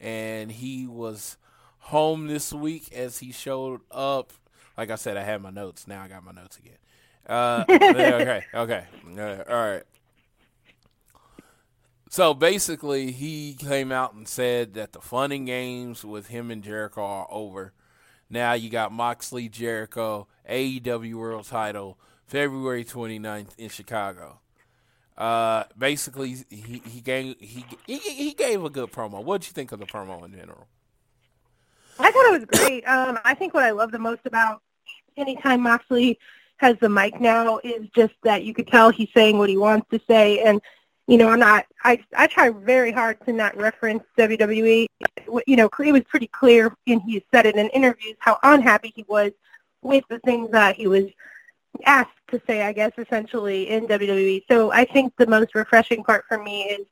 and 0.00 0.50
he 0.50 0.86
was 0.86 1.36
home 1.78 2.26
this 2.26 2.52
week 2.52 2.92
as 2.92 3.18
he 3.18 3.32
showed 3.32 3.80
up. 3.90 4.32
Like 4.76 4.90
I 4.90 4.96
said, 4.96 5.16
I 5.16 5.22
had 5.22 5.42
my 5.42 5.50
notes. 5.50 5.86
Now 5.86 6.02
I 6.02 6.08
got 6.08 6.24
my 6.24 6.32
notes 6.32 6.58
again. 6.58 6.78
Uh, 7.26 7.64
okay, 7.70 8.44
okay. 8.54 8.84
Uh, 9.16 9.42
all 9.48 9.70
right. 9.72 9.82
So 12.10 12.32
basically, 12.32 13.12
he 13.12 13.54
came 13.54 13.92
out 13.92 14.14
and 14.14 14.26
said 14.26 14.74
that 14.74 14.92
the 14.92 15.00
fun 15.00 15.30
and 15.30 15.46
games 15.46 16.04
with 16.04 16.28
him 16.28 16.50
and 16.50 16.62
Jericho 16.62 17.04
are 17.04 17.26
over. 17.30 17.74
Now 18.30 18.52
you 18.52 18.70
got 18.70 18.92
Moxley, 18.92 19.48
Jericho, 19.48 20.26
AEW 20.48 21.14
World 21.14 21.46
Title, 21.46 21.98
February 22.26 22.84
29th 22.84 23.50
in 23.56 23.68
Chicago. 23.68 24.40
Uh, 25.16 25.64
basically, 25.76 26.36
he 26.48 26.80
he 26.84 27.00
gave 27.00 27.34
he 27.40 27.64
he, 27.86 27.98
he 27.98 28.34
gave 28.34 28.62
a 28.62 28.70
good 28.70 28.92
promo. 28.92 29.22
What 29.22 29.40
did 29.40 29.48
you 29.48 29.52
think 29.52 29.72
of 29.72 29.80
the 29.80 29.86
promo 29.86 30.24
in 30.24 30.32
general? 30.32 30.68
I 31.98 32.12
thought 32.12 32.26
it 32.26 32.38
was 32.38 32.60
great. 32.60 32.84
Um, 32.84 33.18
I 33.24 33.34
think 33.34 33.52
what 33.52 33.64
I 33.64 33.72
love 33.72 33.90
the 33.90 33.98
most 33.98 34.20
about 34.26 34.62
anytime 35.16 35.62
Moxley 35.62 36.20
has 36.58 36.76
the 36.80 36.88
mic 36.88 37.20
now 37.20 37.58
is 37.64 37.88
just 37.96 38.14
that 38.22 38.44
you 38.44 38.54
could 38.54 38.68
tell 38.68 38.90
he's 38.90 39.08
saying 39.12 39.38
what 39.38 39.48
he 39.48 39.56
wants 39.56 39.88
to 39.90 40.00
say, 40.06 40.40
and 40.40 40.60
you 41.08 41.16
know, 41.16 41.30
I'm 41.30 41.40
not. 41.40 41.64
I 41.82 42.04
I 42.14 42.26
try 42.26 42.50
very 42.50 42.92
hard 42.92 43.18
to 43.24 43.32
not 43.32 43.56
reference 43.56 44.04
WWE. 44.18 44.86
You 45.46 45.56
know, 45.56 45.70
it 45.78 45.92
was 45.92 46.02
pretty 46.04 46.26
clear, 46.28 46.70
and 46.86 47.00
he 47.00 47.24
said 47.32 47.46
it 47.46 47.56
in 47.56 47.70
interviews 47.70 48.16
how 48.18 48.38
unhappy 48.42 48.92
he 48.94 49.06
was 49.08 49.32
with 49.80 50.04
the 50.10 50.18
things 50.20 50.50
that 50.50 50.76
he 50.76 50.86
was 50.86 51.04
asked 51.86 52.10
to 52.30 52.40
say. 52.46 52.60
I 52.60 52.74
guess 52.74 52.92
essentially 52.98 53.70
in 53.70 53.86
WWE. 53.86 54.44
So 54.50 54.70
I 54.70 54.84
think 54.84 55.14
the 55.16 55.26
most 55.26 55.54
refreshing 55.54 56.04
part 56.04 56.26
for 56.28 56.36
me 56.42 56.64
is 56.64 56.86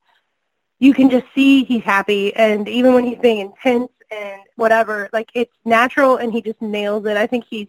you 0.79 0.95
can 0.95 1.11
just 1.11 1.27
see 1.35 1.63
he's 1.63 1.83
happy, 1.83 2.35
and 2.35 2.67
even 2.67 2.95
when 2.95 3.05
he's 3.05 3.19
being 3.19 3.37
intense 3.37 3.91
and 4.09 4.41
whatever, 4.55 5.09
like 5.13 5.29
it's 5.35 5.53
natural, 5.63 6.17
and 6.17 6.33
he 6.33 6.41
just 6.41 6.59
nails 6.59 7.05
it. 7.05 7.17
I 7.17 7.27
think 7.27 7.45
he's 7.47 7.67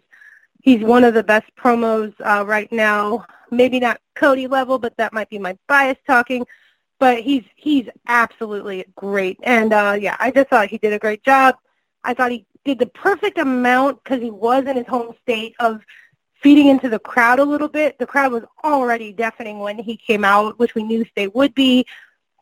he's 0.63 0.83
one 0.83 1.05
of 1.05 1.15
the 1.15 1.23
best 1.23 1.47
promos 1.57 2.15
uh, 2.21 2.45
right 2.47 2.71
now. 2.73 3.25
Maybe 3.51 3.81
not 3.81 4.01
Cody 4.15 4.47
level, 4.47 4.79
but 4.79 4.97
that 4.97 5.13
might 5.13 5.31
be 5.31 5.39
my 5.39 5.57
bias 5.67 5.99
talking. 6.07 6.47
But 6.99 7.21
he's 7.21 7.45
he's 7.55 7.89
absolutely 8.09 8.85
great, 8.97 9.39
and 9.45 9.73
uh, 9.73 9.97
yeah, 10.01 10.17
I 10.19 10.33
just 10.33 10.49
thought 10.51 10.69
he 10.69 10.79
did 10.79 10.93
a 10.93 10.99
great 10.99 11.23
job. 11.23 11.55
I 12.03 12.13
thought 12.13 12.33
he 12.33 12.45
did 12.65 12.81
the 12.81 12.87
perfect 12.87 13.39
amount 13.39 14.03
because 14.03 14.21
he 14.21 14.31
was 14.31 14.67
in 14.67 14.77
his 14.77 14.87
home 14.87 15.15
state 15.23 15.55
of 15.61 15.81
feeding 16.43 16.67
into 16.67 16.89
the 16.89 16.99
crowd 16.99 17.39
a 17.39 17.45
little 17.45 17.69
bit. 17.69 17.99
The 17.99 18.07
crowd 18.07 18.33
was 18.33 18.45
already 18.65 19.13
deafening 19.13 19.61
when 19.61 19.79
he 19.79 19.97
came 19.97 20.25
out, 20.25 20.59
which 20.59 20.75
we 20.75 20.83
knew 20.83 21.05
they 21.15 21.29
would 21.29 21.55
be. 21.55 21.87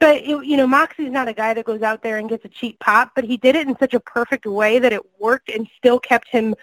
But 0.00 0.16
it, 0.16 0.44
you 0.44 0.56
know, 0.56 0.66
Moxie's 0.66 1.10
not 1.10 1.28
a 1.28 1.32
guy 1.32 1.54
that 1.54 1.64
goes 1.64 1.82
out 1.82 2.02
there 2.02 2.18
and 2.18 2.28
gets 2.28 2.44
a 2.44 2.48
cheap 2.48 2.78
pop, 2.80 3.12
but 3.14 3.24
he 3.24 3.36
did 3.36 3.56
it 3.56 3.66
in 3.66 3.78
such 3.78 3.94
a 3.94 4.00
perfect 4.00 4.44
way 4.44 4.78
that 4.78 4.92
it 4.92 5.00
worked 5.18 5.48
and 5.48 5.66
still 5.78 5.98
kept 5.98 6.28
him 6.28 6.54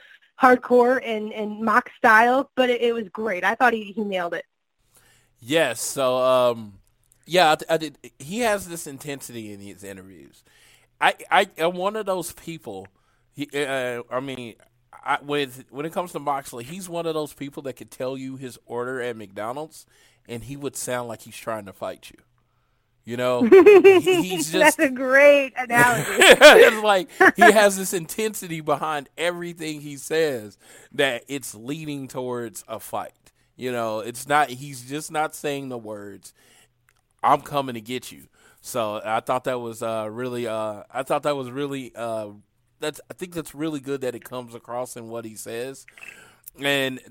hardcore 0.42 1.02
and 1.04 1.32
and 1.34 1.62
Mox 1.62 1.92
style. 1.98 2.50
But 2.56 2.70
it, 2.70 2.82
it 2.82 2.94
was 2.94 3.10
great. 3.10 3.44
I 3.44 3.56
thought 3.56 3.74
he 3.74 3.92
he 3.92 4.04
nailed 4.04 4.34
it. 4.34 4.46
Yes. 5.40 5.82
So, 5.82 6.18
um, 6.18 6.80
yeah, 7.26 7.52
I, 7.70 7.74
I 7.74 7.78
did. 7.78 7.98
He 8.18 8.40
has 8.40 8.68
this 8.68 8.88
intensity 8.88 9.52
in 9.52 9.60
his 9.60 9.84
interviews. 9.84 10.44
I, 11.02 11.16
I 11.30 11.48
am 11.58 11.74
one 11.74 11.98
of 11.98 12.06
those 12.06 12.32
people. 12.32 12.88
He, 13.34 13.50
uh, 13.54 14.04
I 14.10 14.20
mean, 14.22 14.56
I, 15.04 15.18
with 15.22 15.66
when 15.70 15.86
it 15.86 15.92
comes 15.92 16.14
to 16.14 16.20
Moxley, 16.20 16.64
he's 16.64 16.88
one 16.88 17.06
of 17.06 17.14
those 17.14 17.34
people 17.34 17.62
that 17.64 17.74
could 17.74 17.92
tell 17.92 18.18
you 18.18 18.38
his 18.38 18.58
order 18.66 19.02
at 19.02 19.18
McDonald's, 19.18 19.86
and 20.28 20.46
he 20.46 20.56
would 20.56 20.78
sound 20.78 21.10
like 21.10 21.24
he's 21.24 21.36
trying 21.36 21.66
to 21.66 21.74
fight 21.74 22.10
you. 22.10 22.24
You 23.06 23.18
know, 23.18 23.44
he's 23.44 24.50
just 24.52 24.78
That's 24.78 24.80
a 24.80 24.90
great 24.90 25.54
analogy. 25.58 26.06
it's 26.10 26.84
like 26.84 27.10
he 27.36 27.42
has 27.42 27.78
this 27.78 27.94
intensity 27.94 28.62
behind 28.62 29.10
everything 29.18 29.82
he 29.82 29.98
says 29.98 30.58
that 30.94 31.26
it's 31.28 31.54
leading 31.54 32.08
towards 32.08 32.64
a 32.68 32.80
fight. 32.80 33.12
You 33.58 33.72
know, 33.72 34.00
it's 34.00 34.28
not. 34.28 34.50
He's 34.50 34.84
just 34.84 35.12
not 35.12 35.36
saying 35.36 35.70
the 35.70 35.78
words. 35.78 36.34
I'm 37.22 37.42
coming 37.42 37.76
to 37.76 37.82
get 37.82 38.12
you. 38.12 38.28
So 38.62 39.02
I 39.04 39.20
thought 39.20 39.44
that 39.44 39.60
was 39.60 39.84
uh, 39.84 40.08
really. 40.10 40.48
Uh, 40.48 40.84
I 40.90 41.04
thought 41.04 41.24
that 41.24 41.36
was 41.36 41.52
really. 41.52 41.92
Uh, 41.94 42.30
that's. 42.80 43.02
I 43.12 43.14
think 43.14 43.34
that's 43.34 43.54
really 43.54 43.82
good 43.82 44.02
that 44.02 44.16
it 44.16 44.24
comes 44.24 44.56
across 44.56 44.96
in 44.96 45.10
what 45.10 45.26
he 45.26 45.36
says, 45.36 45.86
and 46.58 47.02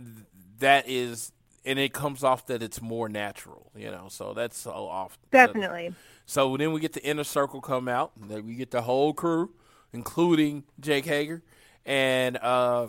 that 0.58 0.88
is 0.88 1.32
and 1.64 1.78
it 1.78 1.92
comes 1.92 2.24
off 2.24 2.46
that 2.46 2.62
it's 2.62 2.82
more 2.82 3.08
natural, 3.08 3.70
you 3.76 3.90
know. 3.90 4.06
So 4.08 4.34
that's 4.34 4.58
so 4.58 4.70
off. 4.70 5.18
Definitely. 5.30 5.94
So 6.26 6.56
then 6.56 6.72
we 6.72 6.80
get 6.80 6.92
the 6.92 7.04
inner 7.04 7.24
circle 7.24 7.60
come 7.60 7.88
out. 7.88 8.12
and 8.20 8.30
then 8.30 8.46
we 8.46 8.54
get 8.54 8.70
the 8.70 8.82
whole 8.82 9.12
crew, 9.12 9.50
including 9.92 10.64
Jake 10.80 11.04
Hager, 11.04 11.42
and 11.84 12.36
uh, 12.38 12.88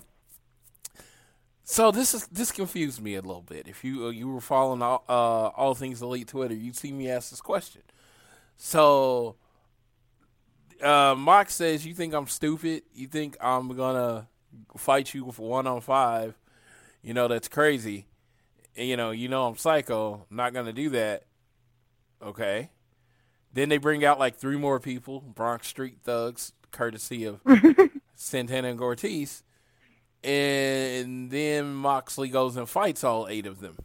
so 1.63 1.91
this 1.91 2.13
is 2.13 2.28
this 2.28 2.51
confused 2.51 3.01
me 3.01 3.15
a 3.15 3.21
little 3.21 3.41
bit. 3.41 3.67
If 3.67 3.84
you 3.84 4.07
uh, 4.07 4.09
you 4.09 4.30
were 4.30 4.41
following 4.41 4.82
all, 4.82 5.03
uh, 5.07 5.47
all 5.49 5.76
things 5.76 6.01
elite 6.01 6.28
Twitter, 6.28 6.53
you'd 6.53 6.76
see 6.76 6.91
me 6.91 7.09
ask 7.09 7.30
this 7.30 7.41
question. 7.41 7.82
So, 8.57 9.36
uh, 10.82 11.15
Mock 11.17 11.49
says, 11.49 11.86
"You 11.86 11.93
think 11.93 12.13
I'm 12.13 12.28
stupid? 12.28 12.84
You 12.93 13.07
think 13.07 13.38
I'm 13.39 13.76
gonna 13.76 14.28
fight 14.78 15.13
you 15.13 15.32
for 15.32 15.49
one 15.49 15.67
on 15.67 15.82
five? 15.82 16.36
You 17.01 17.13
know 17.13 17.28
that's 17.28 17.47
crazy. 17.47 18.07
You 18.76 18.97
know, 18.97 19.11
you 19.11 19.28
know 19.28 19.47
I'm 19.47 19.57
psycho. 19.57 20.26
I'm 20.30 20.38
not 20.38 20.53
gonna 20.53 20.74
do 20.74 20.89
that. 20.89 21.24
Okay." 22.21 22.69
Then 23.53 23.69
they 23.69 23.78
bring 23.78 24.03
out 24.03 24.17
like 24.17 24.36
three 24.36 24.57
more 24.57 24.80
people, 24.80 25.21
Bronx 25.21 25.67
Street 25.67 25.99
Thugs, 26.03 26.53
courtesy 26.71 27.24
of 27.26 27.39
Santana 28.15 28.69
and 28.69 28.82
Ortiz. 28.82 29.43
And 30.24 31.30
then 31.30 31.74
Moxley 31.74 32.30
goes 32.30 32.55
and 32.55 32.67
fights 32.67 33.03
all 33.03 33.28
eight 33.28 33.45
of 33.45 33.59
them. 33.59 33.78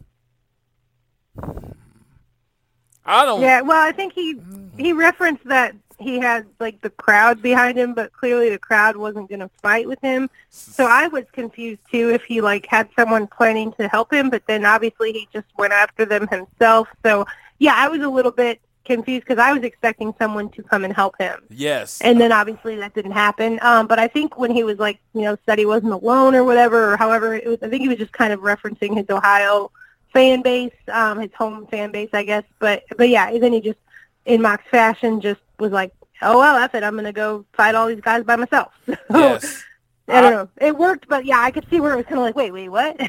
I 3.05 3.25
don't. 3.25 3.41
Yeah, 3.41 3.61
well, 3.61 3.87
I 3.87 3.91
think 3.91 4.13
he 4.13 4.39
he 4.77 4.93
referenced 4.93 5.43
that 5.45 5.75
he 5.99 6.19
had 6.19 6.45
like 6.59 6.81
the 6.81 6.89
crowd 6.89 7.41
behind 7.41 7.77
him, 7.77 7.93
but 7.93 8.13
clearly 8.13 8.49
the 8.49 8.57
crowd 8.57 8.95
wasn't 8.95 9.29
going 9.29 9.39
to 9.39 9.49
fight 9.61 9.87
with 9.87 9.99
him. 10.01 10.29
So 10.49 10.85
I 10.85 11.07
was 11.07 11.25
confused 11.33 11.81
too 11.91 12.09
if 12.09 12.23
he 12.23 12.41
like 12.41 12.65
had 12.65 12.89
someone 12.95 13.27
planning 13.27 13.73
to 13.73 13.87
help 13.87 14.13
him, 14.13 14.29
but 14.29 14.43
then 14.47 14.65
obviously 14.65 15.11
he 15.11 15.27
just 15.33 15.47
went 15.57 15.73
after 15.73 16.05
them 16.05 16.27
himself. 16.27 16.87
So 17.03 17.25
yeah, 17.59 17.73
I 17.75 17.87
was 17.89 18.01
a 18.01 18.09
little 18.09 18.31
bit 18.31 18.61
confused 18.85 19.25
because 19.27 19.37
I 19.37 19.53
was 19.53 19.63
expecting 19.63 20.13
someone 20.17 20.49
to 20.49 20.63
come 20.63 20.83
and 20.83 20.93
help 20.93 21.15
him. 21.19 21.43
Yes. 21.49 22.01
And 22.01 22.19
then 22.19 22.31
obviously 22.31 22.75
that 22.77 22.93
didn't 22.95 23.11
happen. 23.11 23.59
Um, 23.61 23.85
but 23.85 23.99
I 23.99 24.07
think 24.07 24.37
when 24.37 24.51
he 24.51 24.63
was 24.63 24.79
like, 24.79 24.99
you 25.13 25.21
know, 25.21 25.37
said 25.45 25.59
he 25.59 25.65
wasn't 25.65 25.93
alone 25.93 26.33
or 26.33 26.43
whatever, 26.43 26.93
or 26.93 26.97
however, 26.97 27.35
it 27.35 27.45
was, 27.45 27.59
I 27.61 27.69
think 27.69 27.81
he 27.81 27.89
was 27.89 27.97
just 27.97 28.13
kind 28.13 28.33
of 28.33 28.39
referencing 28.39 28.95
his 28.95 29.05
Ohio 29.09 29.71
fan 30.11 30.41
base, 30.41 30.73
um, 30.91 31.19
his 31.19 31.31
home 31.37 31.67
fan 31.67 31.91
base, 31.91 32.09
I 32.13 32.23
guess. 32.23 32.43
But 32.57 32.83
but 32.97 33.09
yeah, 33.09 33.37
then 33.37 33.53
he 33.53 33.61
just, 33.61 33.79
in 34.25 34.41
Mox 34.41 34.63
fashion, 34.71 35.21
just 35.21 35.41
was 35.59 35.71
like, 35.71 35.93
oh 36.21 36.39
well, 36.39 36.55
that's 36.55 36.73
it. 36.75 36.83
I'm 36.83 36.95
gonna 36.95 37.13
go 37.13 37.45
fight 37.53 37.75
all 37.75 37.87
these 37.87 38.01
guys 38.01 38.23
by 38.23 38.35
myself. 38.35 38.73
So, 39.11 39.17
yes. 39.17 39.63
I 40.07 40.21
don't 40.21 40.31
know. 40.31 40.49
It 40.59 40.75
worked, 40.75 41.07
but 41.07 41.25
yeah, 41.25 41.39
I 41.39 41.51
could 41.51 41.69
see 41.69 41.79
where 41.79 41.93
it 41.93 41.97
was 41.97 42.05
kind 42.05 42.17
of 42.17 42.23
like, 42.23 42.35
wait, 42.35 42.51
wait, 42.51 42.69
what? 42.69 42.99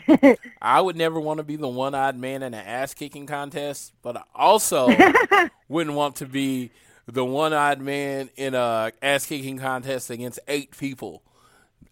I 0.62 0.80
would 0.82 0.96
never 0.96 1.18
want 1.18 1.38
to 1.38 1.44
be 1.44 1.57
the 1.57 1.68
one-eyed 1.68 2.16
man 2.18 2.42
in 2.42 2.53
an 2.53 2.66
ass-kicking 2.66 3.26
contest, 3.26 3.94
but 4.03 4.18
I 4.18 4.22
also 4.34 4.88
wouldn't 5.68 5.96
want 5.96 6.16
to 6.16 6.26
be 6.26 6.70
the 7.07 7.24
one-eyed 7.24 7.80
man 7.80 8.28
in 8.36 8.55
a 8.55 8.92
ass-kicking 9.01 9.59
contest 9.59 10.11
against 10.11 10.40
eight 10.46 10.76
people. 10.76 11.22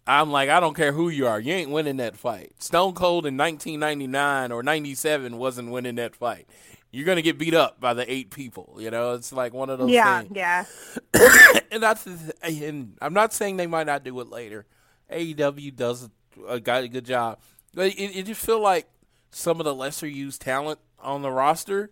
I'm 0.05 0.31
like, 0.31 0.49
I 0.49 0.59
don't 0.59 0.75
care 0.75 0.91
who 0.91 1.09
you 1.09 1.25
are, 1.27 1.39
you 1.39 1.53
ain't 1.53 1.71
winning 1.71 1.97
that 1.97 2.15
fight. 2.15 2.53
Stone 2.59 2.93
Cold 2.93 3.25
in 3.25 3.35
1999 3.35 4.51
or 4.51 4.61
97 4.61 5.37
wasn't 5.37 5.71
winning 5.71 5.95
that 5.95 6.15
fight. 6.15 6.47
You're 6.91 7.05
gonna 7.05 7.21
get 7.21 7.37
beat 7.37 7.53
up 7.53 7.79
by 7.79 7.93
the 7.93 8.11
eight 8.11 8.31
people. 8.31 8.77
You 8.79 8.89
know, 8.89 9.13
it's 9.13 9.31
like 9.31 9.53
one 9.53 9.69
of 9.69 9.79
those 9.79 9.91
yeah, 9.91 10.21
things. 10.21 10.35
yeah. 10.35 10.65
and 11.71 11.83
that's 11.83 12.07
and 12.41 12.97
I'm 13.01 13.13
not 13.13 13.33
saying 13.33 13.57
they 13.57 13.67
might 13.67 13.87
not 13.87 14.03
do 14.03 14.19
it 14.19 14.29
later. 14.29 14.65
AEW 15.11 15.75
does 15.75 16.09
a, 16.47 16.59
got 16.59 16.83
a 16.83 16.87
good 16.87 17.05
job, 17.05 17.39
but 17.73 17.87
it, 17.87 17.99
it 17.99 18.25
just 18.25 18.43
feel 18.43 18.59
like 18.59 18.87
some 19.31 19.59
of 19.59 19.65
the 19.65 19.75
lesser 19.75 20.07
used 20.07 20.41
talent 20.41 20.79
on 20.99 21.21
the 21.21 21.31
roster, 21.31 21.91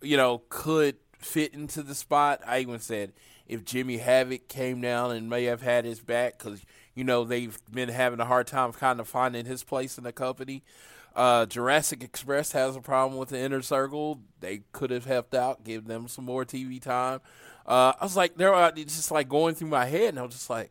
you 0.00 0.16
know, 0.16 0.42
could 0.48 0.96
fit 1.18 1.54
into 1.54 1.82
the 1.82 1.94
spot. 1.94 2.40
I 2.46 2.60
even 2.60 2.78
said 2.80 3.12
if 3.46 3.64
Jimmy 3.64 3.98
Havoc 3.98 4.48
came 4.48 4.80
down 4.80 5.12
and 5.12 5.30
may 5.30 5.44
have 5.44 5.62
had 5.62 5.84
his 5.84 6.00
back 6.00 6.38
because 6.38 6.62
you 6.94 7.04
know 7.04 7.24
they've 7.24 7.58
been 7.70 7.88
having 7.88 8.20
a 8.20 8.24
hard 8.24 8.46
time 8.46 8.72
kind 8.72 9.00
of 9.00 9.08
finding 9.08 9.44
his 9.44 9.62
place 9.62 9.98
in 9.98 10.04
the 10.04 10.12
company. 10.12 10.62
Uh, 11.16 11.46
Jurassic 11.46 12.04
Express 12.04 12.52
has 12.52 12.76
a 12.76 12.80
problem 12.82 13.18
with 13.18 13.30
the 13.30 13.38
inner 13.38 13.62
circle. 13.62 14.20
They 14.40 14.60
could 14.72 14.90
have 14.90 15.06
helped 15.06 15.34
out, 15.34 15.64
give 15.64 15.86
them 15.86 16.08
some 16.08 16.26
more 16.26 16.44
TV 16.44 16.80
time. 16.80 17.20
Uh, 17.66 17.94
I 17.98 18.04
was 18.04 18.16
like, 18.16 18.36
there, 18.36 18.52
it's 18.76 18.96
just 18.96 19.10
like 19.10 19.26
going 19.26 19.54
through 19.54 19.68
my 19.68 19.86
head, 19.86 20.10
and 20.10 20.18
I 20.18 20.22
was 20.22 20.34
just 20.34 20.50
like, 20.50 20.70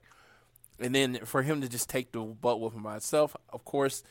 and 0.79 0.93
then 0.93 1.17
for 1.25 1.41
him 1.41 1.61
to 1.61 1.67
just 1.67 1.89
take 1.89 2.11
the 2.11 2.19
butt 2.19 2.61
with 2.61 2.73
itself, 2.95 3.35
of 3.51 3.65
course, 3.65 4.03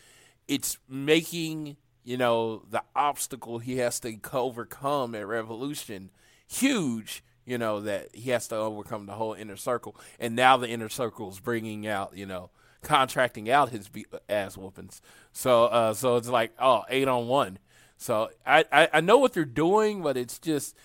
it's 0.49 0.77
making 0.89 1.77
you 2.03 2.17
know 2.17 2.65
the 2.69 2.83
obstacle 2.97 3.61
he 3.61 3.79
has 3.79 4.01
to 4.01 4.19
overcome 4.33 5.15
at 5.15 5.27
Revolution 5.27 6.11
huge. 6.47 7.23
You 7.47 7.59
know 7.59 7.81
that 7.81 8.15
he 8.15 8.31
has 8.31 8.49
to 8.49 8.57
overcome 8.57 9.07
the 9.07 9.13
whole 9.13 9.35
inner 9.35 9.57
circle, 9.57 9.97
and 10.19 10.35
now 10.35 10.57
the 10.57 10.69
inner 10.69 10.89
circle 10.89 11.31
is 11.31 11.39
bringing 11.39 11.87
out 11.87 12.17
you 12.17 12.27
know 12.27 12.51
contracting 12.85 13.51
out 13.51 13.71
his 13.71 13.89
be- 13.89 14.07
ass 14.29 14.57
whoopings. 14.57 15.03
So 15.33 15.65
uh, 15.65 15.95
so 15.95 16.17
it's 16.17 16.29
like 16.29 16.53
oh 16.61 16.85
eight 16.89 17.09
on 17.09 17.27
one. 17.27 17.59
So 17.97 18.31
I, 18.47 18.65
I 18.71 18.89
I 18.95 19.01
know 19.01 19.19
what 19.19 19.33
they're 19.33 19.45
doing, 19.45 20.03
but 20.03 20.17
it's 20.17 20.39
just 20.39 20.77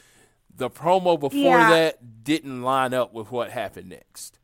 the 0.56 0.70
promo 0.70 1.20
before 1.20 1.39
Yeah. 1.39 1.70
that 1.70 2.24
didn't 2.24 2.64
line 2.64 2.93
up 2.93 3.14
with 3.14 3.32
what 3.32 3.52
happened 3.52 3.89
next. 3.89 4.39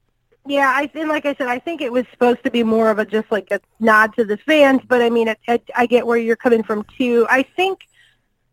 Yeah, 0.48 0.72
I 0.76 0.86
think, 0.86 1.08
like 1.08 1.26
I 1.26 1.34
said, 1.34 1.48
I 1.48 1.58
think 1.58 1.82
it 1.82 1.92
was 1.92 2.06
supposed 2.12 2.44
to 2.44 2.52
be 2.52 2.62
more 2.64 2.92
of 2.92 3.00
a 3.00 3.06
just 3.06 3.32
like 3.32 3.48
a 3.50 3.60
nod 3.80 4.16
to 4.16 4.24
the 4.24 4.38
fans. 4.38 4.82
But 4.88 5.02
I 5.02 5.10
mean, 5.10 5.28
it, 5.28 5.40
it, 5.48 5.68
I 5.76 5.88
get 5.88 6.06
where 6.06 6.18
you're 6.18 6.36
coming 6.36 6.62
from 6.62 6.86
too. 6.98 7.26
I 7.32 7.42
think, 7.42 7.88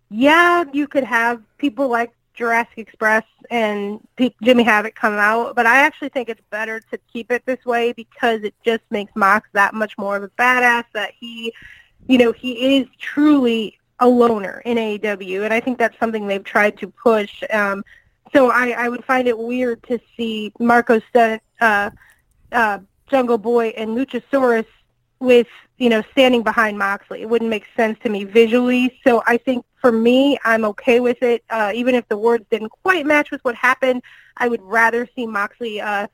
yeah, 0.09 0.65
you 0.73 0.89
could 0.89 1.05
have 1.05 1.43
people 1.59 1.89
like 1.89 2.11
Jurassic 2.35 2.79
Express 2.79 3.25
and 3.51 4.01
Jimmy 4.43 4.63
Havoc 4.63 4.95
come 4.95 5.15
out, 5.15 5.55
but 5.55 5.67
I 5.67 5.79
actually 5.79 6.09
think 6.09 6.29
it's 6.29 6.41
better 6.51 6.81
to 6.81 6.99
keep 7.13 7.31
it 7.31 7.45
this 7.47 7.65
way 7.65 7.93
because 7.93 8.43
it 8.43 8.55
just 8.65 8.83
makes 8.91 9.13
Mox 9.15 9.49
that 9.53 9.75
much 9.75 9.97
more 9.99 10.17
of 10.17 10.23
a 10.23 10.29
badass. 10.31 10.85
That 10.95 11.13
he, 11.19 11.53
you 12.07 12.19
know, 12.19 12.33
he 12.33 12.79
is 12.79 12.89
truly 12.99 13.79
a 13.99 14.09
loner 14.09 14.63
in 14.65 14.77
AEW, 14.79 15.45
and 15.45 15.53
I 15.53 15.61
think 15.61 15.79
that's 15.79 15.99
something 15.99 16.27
they've 16.27 16.43
tried 16.43 16.79
to 16.79 16.89
push. 16.89 17.43
Um, 17.51 17.85
so 18.35 18.51
I, 18.51 18.71
I 18.71 18.89
would 18.89 19.05
find 19.05 19.29
it 19.29 19.39
weird 19.39 19.83
to 19.85 19.99
see 20.17 20.53
Marko 20.59 21.01
Stunt, 21.11 21.43
uh, 21.61 21.91
uh, 22.51 22.79
Jungle 23.09 23.39
Boy, 23.39 23.69
and 23.77 23.91
Luchasaurus 23.91 24.67
with 25.23 25.47
you 25.79 25.89
know 25.89 26.03
standing 26.13 26.43
behind 26.43 26.79
Moxley. 26.79 27.23
It 27.23 27.29
wouldn't 27.29 27.51
make 27.51 27.65
sense 27.77 27.99
to 28.03 28.11
me 28.11 28.25
visually. 28.25 28.99
So 29.05 29.23
I 29.27 29.39
think 29.39 29.65
for 29.81 29.93
me, 29.93 30.39
I'm 30.45 30.65
okay 30.67 31.01
with 31.01 31.23
it. 31.23 31.45
Uh, 31.49 31.73
even 31.75 31.95
if 31.95 32.07
the 32.09 32.19
words 32.19 32.45
didn't 32.51 32.71
quite 32.83 33.07
match 33.07 33.31
with 33.31 33.43
what 33.45 33.55
happened, 33.55 34.03
I 34.37 34.49
would 34.49 34.63
rather 34.63 35.09
see 35.15 35.27
Moxley 35.27 35.81
uh, 35.81 36.07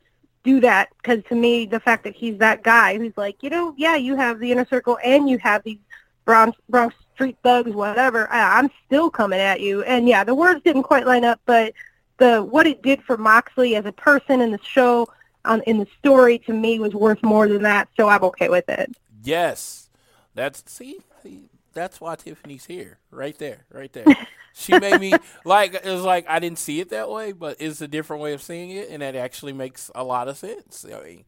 do 0.44 0.60
that 0.60 0.88
because 0.96 1.22
to 1.28 1.34
me, 1.34 1.66
the 1.66 1.80
fact 1.80 2.04
that 2.04 2.14
he's 2.14 2.38
that 2.38 2.62
guy 2.62 2.96
who's 2.96 3.16
like, 3.16 3.42
you 3.42 3.50
know, 3.50 3.74
yeah, 3.76 3.96
you 3.96 4.16
have 4.16 4.38
the 4.38 4.52
inner 4.52 4.66
circle 4.66 4.98
and 5.04 5.28
you 5.28 5.38
have 5.38 5.62
these 5.64 5.78
Bronx, 6.24 6.58
Bronx 6.68 6.94
street 7.14 7.36
thugs, 7.42 7.72
whatever. 7.72 8.30
I, 8.30 8.58
I'm 8.58 8.70
still 8.86 9.10
coming 9.10 9.40
at 9.40 9.60
you. 9.60 9.82
And 9.82 10.08
yeah, 10.08 10.24
the 10.24 10.34
words 10.34 10.60
didn't 10.62 10.84
quite 10.84 11.06
line 11.06 11.24
up, 11.24 11.40
but 11.46 11.74
the 12.18 12.42
what 12.42 12.66
it 12.66 12.82
did 12.82 13.02
for 13.02 13.16
Moxley 13.16 13.76
as 13.76 13.86
a 13.86 13.92
person 13.92 14.40
in 14.40 14.50
the 14.50 14.60
show, 14.62 15.08
um, 15.44 15.62
in 15.66 15.78
the 15.78 15.86
story, 15.98 16.38
to 16.40 16.52
me 16.52 16.78
was 16.78 16.94
worth 16.94 17.22
more 17.22 17.48
than 17.48 17.62
that. 17.62 17.88
So 17.96 18.08
I'm 18.08 18.22
okay 18.24 18.48
with 18.48 18.68
it. 18.68 18.94
Yes, 19.22 19.90
that's 20.34 20.62
see, 20.70 20.98
see, 21.22 21.50
that's 21.72 22.00
why 22.00 22.16
Tiffany's 22.16 22.66
here, 22.66 22.98
right 23.10 23.36
there, 23.38 23.64
right 23.72 23.92
there. 23.92 24.14
she 24.52 24.76
made 24.76 24.98
me 24.98 25.20
like 25.44 25.74
it 25.74 25.84
was 25.84 26.02
like 26.02 26.26
I 26.28 26.38
didn't 26.38 26.58
see 26.58 26.80
it 26.80 26.90
that 26.90 27.10
way, 27.10 27.32
but 27.32 27.56
it's 27.60 27.80
a 27.80 27.88
different 27.88 28.22
way 28.22 28.32
of 28.32 28.42
seeing 28.42 28.70
it, 28.70 28.88
and 28.90 29.02
that 29.02 29.16
actually 29.16 29.52
makes 29.52 29.90
a 29.94 30.04
lot 30.04 30.28
of 30.28 30.36
sense. 30.36 30.84
I 30.84 31.02
mean, 31.02 31.24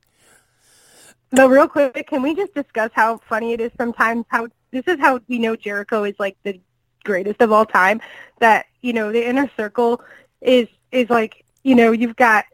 No, 1.33 1.49
real 1.49 1.69
quick, 1.69 2.09
can 2.09 2.23
we 2.23 2.35
just 2.35 2.55
discuss 2.55 2.91
how 2.95 3.19
funny 3.29 3.53
it 3.53 3.61
is 3.61 3.71
sometimes? 3.79 4.25
How 4.29 4.49
this 4.73 4.85
is 4.87 4.99
how 5.01 5.21
we 5.29 5.39
know 5.39 5.57
Jericho 5.57 6.05
is 6.05 6.15
like 6.19 6.37
the 6.43 6.61
greatest 7.05 7.41
of 7.41 7.53
all 7.53 7.67
time. 7.67 8.01
That 8.41 8.67
you 8.83 8.93
know 8.93 9.13
the 9.13 9.27
inner 9.27 9.51
circle 9.57 10.03
is 10.41 10.69
is 10.93 11.09
like 11.11 11.45
you 11.63 11.75
know 11.75 11.93
you've 11.93 12.17
got 12.17 12.47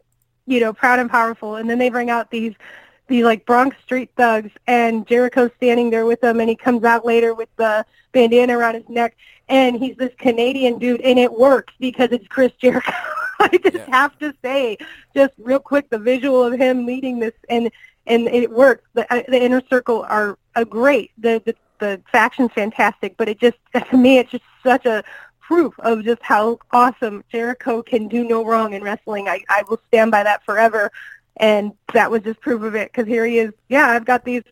you 0.47 0.59
know 0.59 0.73
proud 0.73 0.99
and 0.99 1.09
powerful, 1.09 1.55
and 1.57 1.69
then 1.69 1.77
they 1.79 1.89
bring 1.89 2.09
out 2.09 2.31
these 2.31 2.53
these 3.07 3.23
like 3.23 3.45
Bronx 3.45 3.77
street 3.83 4.11
thugs, 4.17 4.51
and 4.67 5.07
Jericho's 5.07 5.51
standing 5.57 5.89
there 5.91 6.05
with 6.05 6.21
them, 6.21 6.39
and 6.39 6.49
he 6.49 6.55
comes 6.55 6.83
out 6.83 7.05
later 7.05 7.33
with 7.33 7.49
the 7.57 7.85
bandana 8.13 8.57
around 8.57 8.75
his 8.75 8.89
neck, 8.89 9.15
and 9.49 9.77
he's 9.77 9.95
this 9.97 10.13
Canadian 10.17 10.77
dude, 10.79 11.01
and 11.01 11.19
it 11.19 11.31
works 11.31 11.73
because 11.79 12.09
it's 12.11 12.27
Chris 12.27 12.51
Jericho. 12.59 12.91
I 13.39 13.49
just 13.63 13.75
Yeah. 13.75 13.85
have 13.91 14.17
to 14.19 14.33
say, 14.43 14.77
just 15.15 15.33
real 15.37 15.59
quick, 15.59 15.89
the 15.89 15.99
visual 15.99 16.43
of 16.43 16.53
him 16.53 16.85
leading 16.85 17.19
this 17.19 17.33
and 17.49 17.71
and 18.07 18.27
it 18.27 18.51
works. 18.51 18.83
The, 18.93 19.11
uh, 19.13 19.23
the 19.27 19.41
inner 19.41 19.61
circle 19.69 20.05
are, 20.09 20.37
are 20.55 20.65
great. 20.65 21.11
The, 21.17 21.41
the 21.45 21.55
the 21.79 22.01
faction's 22.11 22.51
fantastic, 22.53 23.15
but 23.17 23.29
it 23.29 23.39
just 23.39 23.57
to 23.91 23.97
me 23.97 24.17
it's 24.17 24.31
just 24.31 24.43
such 24.63 24.85
a 24.85 25.03
proof 25.47 25.73
of 25.79 26.03
just 26.03 26.21
how 26.21 26.59
awesome 26.71 27.23
Jericho 27.31 27.81
can 27.81 28.07
do 28.09 28.23
no 28.23 28.43
wrong 28.45 28.73
in 28.73 28.83
wrestling. 28.83 29.29
I 29.29 29.41
I 29.49 29.63
will 29.69 29.79
stand 29.87 30.11
by 30.11 30.23
that 30.23 30.43
forever, 30.43 30.91
and 31.37 31.71
that 31.93 32.11
was 32.11 32.21
just 32.23 32.41
proof 32.41 32.61
of 32.63 32.75
it 32.75 32.91
because 32.91 33.07
here 33.07 33.25
he 33.25 33.39
is. 33.39 33.53
Yeah, 33.69 33.87
I've 33.87 34.05
got 34.05 34.25
these 34.25 34.43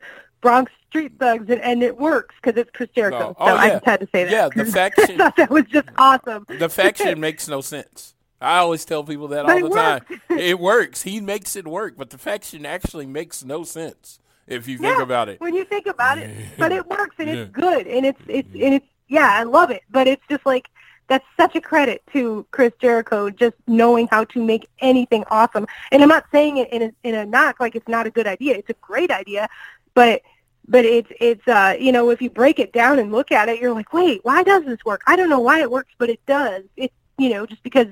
Bronx 0.41 0.71
Street 0.87 1.13
Thugs, 1.19 1.49
and, 1.49 1.61
and 1.61 1.83
it 1.83 1.97
works 1.97 2.33
because 2.41 2.57
it's 2.59 2.71
Chris 2.71 2.89
Jericho. 2.95 3.19
No. 3.19 3.35
Oh, 3.37 3.47
so 3.47 3.55
I 3.55 3.65
yeah. 3.65 3.73
just 3.73 3.85
had 3.85 3.99
to 3.99 4.07
say 4.13 4.23
that. 4.23 4.31
Yeah, 4.31 4.63
the 4.63 4.69
I 4.69 4.71
faction- 4.71 5.17
thought 5.17 5.35
that 5.35 5.49
was 5.49 5.65
just 5.65 5.89
awesome. 5.97 6.45
The 6.47 6.69
faction 6.69 7.19
makes 7.19 7.47
no 7.47 7.59
sense. 7.61 8.13
I 8.39 8.57
always 8.59 8.85
tell 8.85 9.03
people 9.03 9.27
that 9.29 9.45
But 9.45 9.63
all 9.63 9.69
the 9.69 9.75
time. 9.75 10.21
It 10.29 10.59
works. 10.59 11.01
He 11.01 11.19
makes 11.19 11.55
it 11.55 11.67
work, 11.67 11.95
but 11.97 12.09
the 12.09 12.17
faction 12.17 12.65
actually 12.65 13.05
makes 13.05 13.43
no 13.43 13.63
sense 13.63 14.19
if 14.47 14.67
you 14.67 14.77
think 14.77 14.97
yeah, 14.97 15.03
about 15.03 15.27
it. 15.27 15.41
When 15.41 15.55
you 15.55 15.65
think 15.65 15.87
about 15.87 16.19
it, 16.19 16.33
but 16.57 16.71
it 16.71 16.87
works 16.87 17.15
and 17.19 17.29
it's 17.29 17.51
good 17.51 17.87
and 17.87 18.05
it's 18.05 18.21
it's 18.27 18.53
and 18.53 18.75
it's 18.75 18.85
yeah, 19.07 19.29
I 19.31 19.43
love 19.43 19.71
it. 19.71 19.81
But 19.89 20.07
it's 20.07 20.23
just 20.29 20.45
like 20.45 20.67
that's 21.07 21.25
such 21.37 21.55
a 21.55 21.61
credit 21.61 22.01
to 22.13 22.45
Chris 22.51 22.73
Jericho 22.79 23.29
just 23.29 23.55
knowing 23.67 24.07
how 24.07 24.23
to 24.25 24.43
make 24.43 24.67
anything 24.79 25.23
awesome. 25.29 25.67
And 25.91 26.01
I'm 26.01 26.09
not 26.09 26.25
saying 26.31 26.57
it 26.57 26.71
in 26.71 26.81
a, 26.81 26.91
in 27.03 27.15
a 27.15 27.25
knock 27.25 27.59
like 27.59 27.75
it's 27.75 27.87
not 27.87 28.07
a 28.07 28.11
good 28.11 28.27
idea. 28.27 28.55
It's 28.55 28.69
a 28.69 28.75
great 28.81 29.11
idea, 29.11 29.47
but 29.93 30.21
but 30.67 30.83
it's 30.83 31.11
it's 31.19 31.47
uh 31.47 31.75
you 31.79 31.91
know 31.91 32.09
if 32.09 32.21
you 32.21 32.29
break 32.29 32.59
it 32.59 32.73
down 32.73 32.99
and 32.99 33.11
look 33.11 33.31
at 33.31 33.49
it, 33.49 33.59
you're 33.59 33.73
like, 33.73 33.93
wait, 33.93 34.21
why 34.23 34.43
does 34.43 34.65
this 34.65 34.83
work? 34.85 35.01
I 35.05 35.15
don't 35.15 35.29
know 35.29 35.39
why 35.39 35.61
it 35.61 35.69
works, 35.69 35.93
but 35.97 36.09
it 36.09 36.25
does. 36.25 36.63
It's 36.75 36.93
you 37.17 37.29
know 37.29 37.45
just 37.45 37.63
because 37.63 37.87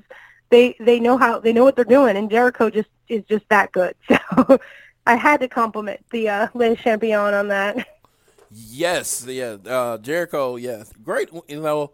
they 0.49 0.75
they 0.79 0.99
know 0.99 1.17
how 1.17 1.39
they 1.39 1.53
know 1.53 1.63
what 1.63 1.75
they're 1.75 1.85
doing, 1.85 2.17
and 2.17 2.29
Jericho 2.29 2.69
just 2.69 2.89
is 3.07 3.23
just 3.25 3.47
that 3.49 3.71
good. 3.71 3.95
So 4.35 4.59
I 5.05 5.15
had 5.15 5.41
to 5.41 5.49
compliment 5.49 5.99
the 6.11 6.29
uh, 6.29 6.47
Le 6.53 6.75
Champion 6.77 7.33
on 7.33 7.49
that. 7.49 7.87
Yes, 8.49 9.25
yeah, 9.27 9.57
uh, 9.65 9.97
Jericho, 9.97 10.55
yeah, 10.55 10.83
great. 11.03 11.29
You 11.47 11.61
know, 11.61 11.91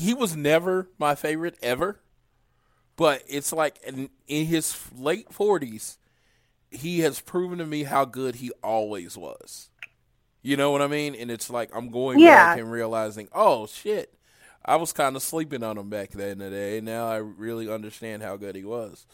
he 0.00 0.14
was 0.14 0.36
never 0.36 0.88
my 0.98 1.14
favorite 1.14 1.58
ever, 1.62 2.00
but 2.96 3.22
it's 3.28 3.52
like 3.52 3.78
in, 3.86 4.10
in 4.26 4.46
his 4.46 4.76
late 4.96 5.32
forties, 5.32 5.98
he 6.70 7.00
has 7.00 7.20
proven 7.20 7.58
to 7.58 7.66
me 7.66 7.84
how 7.84 8.04
good 8.04 8.36
he 8.36 8.50
always 8.62 9.16
was. 9.16 9.70
You 10.42 10.56
know 10.56 10.70
what 10.70 10.82
I 10.82 10.86
mean? 10.86 11.14
And 11.14 11.30
it's 11.30 11.50
like 11.50 11.70
I'm 11.74 11.90
going 11.90 12.20
Yeah. 12.20 12.54
back 12.54 12.60
and 12.60 12.70
realizing, 12.72 13.28
oh 13.32 13.66
shit, 13.66 14.14
I 14.64 14.76
was 14.76 14.92
kind 14.92 15.16
of 15.16 15.22
sleeping 15.22 15.62
on 15.62 15.78
him 15.78 15.90
back 15.90 16.10
then 16.10 16.38
day. 16.38 16.80
Now 16.80 17.08
I 17.08 17.16
really 17.16 17.70
understand 17.70 18.22
how 18.22 18.36
good 18.36 18.56
he 18.56 18.64
was. 18.64 19.06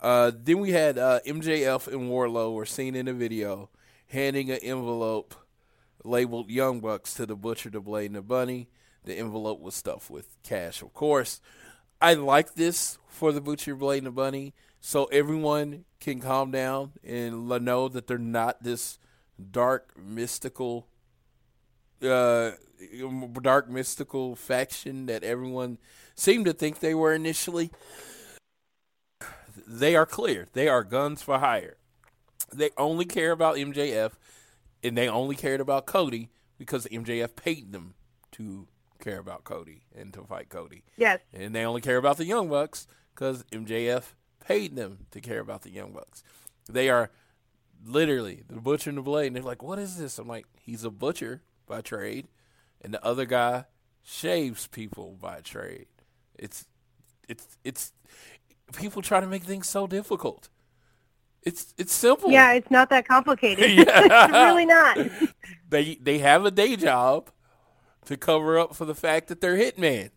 Uh, 0.00 0.32
then 0.34 0.60
we 0.60 0.70
had 0.72 0.98
uh, 0.98 1.20
MJF 1.26 1.86
and 1.88 2.10
Wardlow 2.10 2.54
were 2.54 2.66
seen 2.66 2.94
in 2.94 3.08
a 3.08 3.12
video 3.14 3.70
handing 4.08 4.50
an 4.50 4.58
envelope 4.58 5.34
labeled 6.04 6.50
Young 6.50 6.80
Bucks 6.80 7.14
to 7.14 7.26
the 7.26 7.36
Butcher, 7.36 7.70
the 7.70 7.80
Blade, 7.80 8.06
and 8.06 8.16
the 8.16 8.22
Bunny. 8.22 8.68
The 9.04 9.14
envelope 9.14 9.60
was 9.60 9.74
stuffed 9.74 10.10
with 10.10 10.36
cash, 10.42 10.82
of 10.82 10.92
course. 10.94 11.40
I 12.00 12.14
like 12.14 12.54
this 12.54 12.98
for 13.08 13.32
the 13.32 13.40
Butcher, 13.40 13.74
Blade, 13.74 13.98
and 13.98 14.06
the 14.06 14.10
Bunny 14.10 14.54
so 14.80 15.04
everyone 15.06 15.84
can 16.00 16.20
calm 16.20 16.50
down 16.50 16.92
and 17.02 17.48
know 17.48 17.88
that 17.88 18.06
they're 18.06 18.18
not 18.18 18.62
this 18.62 18.98
dark, 19.50 19.94
mystical, 19.96 20.86
uh, 22.02 22.52
dark, 23.40 23.70
mystical 23.70 24.36
faction 24.36 25.06
that 25.06 25.24
everyone 25.24 25.78
seemed 26.14 26.44
to 26.44 26.52
think 26.52 26.80
they 26.80 26.94
were 26.94 27.14
initially. 27.14 27.70
They 29.66 29.96
are 29.96 30.06
clear. 30.06 30.48
They 30.52 30.68
are 30.68 30.84
guns 30.84 31.22
for 31.22 31.38
hire. 31.38 31.76
They 32.52 32.70
only 32.76 33.06
care 33.06 33.32
about 33.32 33.56
MJF 33.56 34.12
and 34.82 34.98
they 34.98 35.08
only 35.08 35.34
cared 35.34 35.60
about 35.60 35.86
Cody 35.86 36.28
because 36.58 36.86
MJF 36.86 37.34
paid 37.36 37.72
them 37.72 37.94
to 38.32 38.68
care 39.00 39.18
about 39.18 39.44
Cody 39.44 39.82
and 39.96 40.12
to 40.14 40.22
fight 40.22 40.48
Cody. 40.48 40.84
Yes. 40.96 41.20
And 41.32 41.54
they 41.54 41.64
only 41.64 41.80
care 41.80 41.96
about 41.96 42.16
the 42.16 42.24
Young 42.24 42.48
Bucks 42.48 42.86
because 43.14 43.44
MJF 43.52 44.14
paid 44.46 44.76
them 44.76 45.06
to 45.10 45.20
care 45.20 45.40
about 45.40 45.62
the 45.62 45.70
Young 45.70 45.92
Bucks. 45.92 46.22
They 46.70 46.88
are 46.88 47.10
literally 47.84 48.42
the 48.48 48.60
butcher 48.60 48.90
and 48.90 48.98
the 48.98 49.02
blade. 49.02 49.28
And 49.28 49.36
they're 49.36 49.42
like, 49.42 49.62
what 49.62 49.78
is 49.78 49.98
this? 49.98 50.18
I'm 50.18 50.28
like, 50.28 50.46
he's 50.60 50.84
a 50.84 50.90
butcher 50.90 51.42
by 51.66 51.80
trade. 51.80 52.28
And 52.80 52.92
the 52.92 53.04
other 53.04 53.24
guy 53.24 53.64
shaves 54.02 54.66
people 54.66 55.16
by 55.20 55.40
trade. 55.40 55.86
It's, 56.38 56.66
it's, 57.28 57.58
it's, 57.64 57.92
people 58.76 59.02
try 59.02 59.20
to 59.20 59.26
make 59.26 59.44
things 59.44 59.68
so 59.68 59.86
difficult. 59.86 60.48
It's, 61.42 61.74
it's 61.76 61.92
simple. 61.92 62.30
Yeah, 62.30 62.52
it's 62.52 62.70
not 62.70 62.88
that 62.90 63.06
complicated. 63.06 63.64
It's 63.86 64.32
really 64.32 64.66
not. 64.66 64.98
they 65.68 65.96
they 65.96 66.18
have 66.18 66.46
a 66.46 66.50
day 66.50 66.74
job 66.74 67.30
to 68.06 68.16
cover 68.16 68.58
up 68.58 68.74
for 68.74 68.84
the 68.84 68.94
fact 68.94 69.28
that 69.28 69.40
they're 69.40 69.56
hitman. 69.56 70.10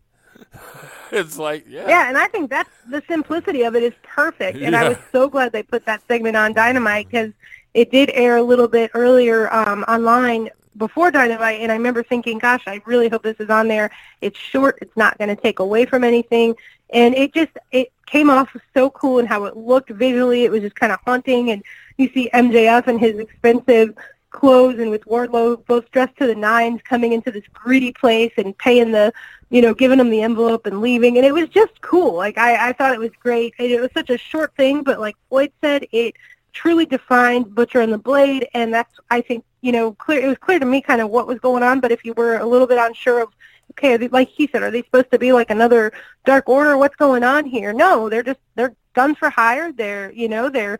it's 1.12 1.36
like 1.36 1.64
yeah, 1.68 1.88
Yeah, 1.88 2.08
and 2.08 2.16
I 2.16 2.28
think 2.28 2.50
that's 2.50 2.70
the 2.88 3.02
simplicity 3.08 3.62
of 3.62 3.74
it 3.74 3.82
is 3.82 3.94
perfect. 4.02 4.58
And 4.58 4.76
I 4.76 4.88
was 4.88 4.98
so 5.10 5.28
glad 5.28 5.52
they 5.52 5.62
put 5.62 5.84
that 5.86 6.02
segment 6.06 6.36
on 6.36 6.52
Dynamite 6.52 7.08
because 7.08 7.32
it 7.74 7.90
did 7.90 8.10
air 8.14 8.36
a 8.36 8.42
little 8.42 8.68
bit 8.68 8.90
earlier 8.94 9.52
um, 9.52 9.84
online 9.84 10.50
before 10.76 11.10
Dynamite, 11.10 11.60
and 11.60 11.72
I 11.72 11.74
remember 11.74 12.02
thinking, 12.02 12.38
"Gosh, 12.38 12.62
I 12.66 12.80
really 12.86 13.08
hope 13.08 13.22
this 13.22 13.40
is 13.40 13.50
on 13.50 13.68
there." 13.68 13.90
It's 14.20 14.38
short; 14.38 14.78
it's 14.80 14.96
not 14.96 15.18
going 15.18 15.34
to 15.34 15.40
take 15.40 15.58
away 15.58 15.84
from 15.84 16.04
anything, 16.04 16.54
and 16.90 17.14
it 17.14 17.34
just 17.34 17.50
it 17.72 17.92
came 18.06 18.30
off 18.30 18.56
so 18.74 18.90
cool 18.90 19.18
and 19.18 19.28
how 19.28 19.44
it 19.44 19.56
looked 19.56 19.90
visually. 19.90 20.44
It 20.44 20.50
was 20.50 20.62
just 20.62 20.76
kind 20.76 20.92
of 20.92 21.00
haunting, 21.04 21.50
and 21.50 21.62
you 21.96 22.08
see 22.14 22.30
MJF 22.32 22.86
and 22.86 22.98
his 23.00 23.18
expensive 23.18 23.96
clothes 24.30 24.78
and 24.78 24.90
with 24.90 25.04
Wardlow 25.04 25.64
both 25.66 25.90
dressed 25.90 26.16
to 26.18 26.26
the 26.26 26.34
nines 26.34 26.80
coming 26.82 27.12
into 27.12 27.30
this 27.30 27.44
greedy 27.52 27.92
place 27.92 28.32
and 28.36 28.56
paying 28.58 28.92
the 28.92 29.12
you 29.50 29.62
know, 29.62 29.74
giving 29.74 29.98
them 29.98 30.10
the 30.10 30.22
envelope 30.22 30.66
and 30.66 30.80
leaving. 30.80 31.16
And 31.16 31.24
it 31.24 31.32
was 31.32 31.48
just 31.48 31.80
cool. 31.80 32.14
Like, 32.14 32.36
I, 32.36 32.68
I 32.68 32.72
thought 32.72 32.92
it 32.92 33.00
was 33.00 33.10
great. 33.20 33.54
And 33.58 33.70
it 33.70 33.80
was 33.80 33.90
such 33.94 34.10
a 34.10 34.18
short 34.18 34.54
thing, 34.56 34.82
but 34.82 35.00
like 35.00 35.16
Floyd 35.28 35.52
said, 35.62 35.86
it 35.92 36.16
truly 36.52 36.86
defined 36.86 37.54
Butcher 37.54 37.80
and 37.80 37.92
the 37.92 37.98
Blade. 37.98 38.48
And 38.54 38.72
that's, 38.72 38.94
I 39.10 39.20
think, 39.20 39.44
you 39.60 39.72
know, 39.72 39.92
clear. 39.92 40.20
It 40.20 40.28
was 40.28 40.38
clear 40.38 40.58
to 40.58 40.66
me 40.66 40.80
kind 40.82 41.00
of 41.00 41.10
what 41.10 41.26
was 41.26 41.38
going 41.40 41.62
on. 41.62 41.80
But 41.80 41.92
if 41.92 42.04
you 42.04 42.12
were 42.14 42.36
a 42.36 42.46
little 42.46 42.66
bit 42.66 42.78
unsure 42.78 43.22
of, 43.22 43.30
okay, 43.72 43.96
they, 43.96 44.08
like 44.08 44.28
he 44.28 44.48
said, 44.52 44.62
are 44.62 44.70
they 44.70 44.82
supposed 44.82 45.10
to 45.12 45.18
be 45.18 45.32
like 45.32 45.50
another 45.50 45.92
Dark 46.24 46.48
Order? 46.48 46.76
What's 46.76 46.96
going 46.96 47.24
on 47.24 47.46
here? 47.46 47.72
No, 47.72 48.08
they're 48.08 48.22
just, 48.22 48.40
they're 48.54 48.74
guns 48.92 49.16
for 49.16 49.30
hire. 49.30 49.72
They're, 49.72 50.12
you 50.12 50.28
know, 50.28 50.50
they're, 50.50 50.78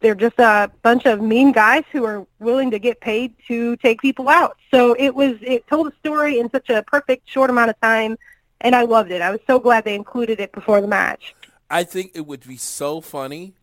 they're 0.00 0.14
just 0.14 0.38
a 0.38 0.70
bunch 0.82 1.06
of 1.06 1.20
mean 1.20 1.52
guys 1.52 1.84
who 1.92 2.04
are 2.04 2.26
willing 2.38 2.70
to 2.70 2.78
get 2.78 3.00
paid 3.00 3.34
to 3.48 3.76
take 3.76 4.00
people 4.00 4.28
out. 4.28 4.56
So 4.70 4.94
it 4.98 5.14
was 5.14 5.36
it 5.42 5.66
told 5.66 5.88
a 5.88 5.96
story 5.96 6.38
in 6.38 6.50
such 6.50 6.70
a 6.70 6.82
perfect 6.82 7.28
short 7.28 7.50
amount 7.50 7.70
of 7.70 7.80
time 7.80 8.16
and 8.60 8.74
I 8.74 8.82
loved 8.82 9.10
it. 9.10 9.22
I 9.22 9.30
was 9.30 9.40
so 9.46 9.58
glad 9.58 9.84
they 9.84 9.94
included 9.94 10.40
it 10.40 10.52
before 10.52 10.80
the 10.80 10.88
match. 10.88 11.34
I 11.70 11.84
think 11.84 12.12
it 12.14 12.26
would 12.26 12.46
be 12.46 12.56
so 12.56 13.00
funny 13.00 13.54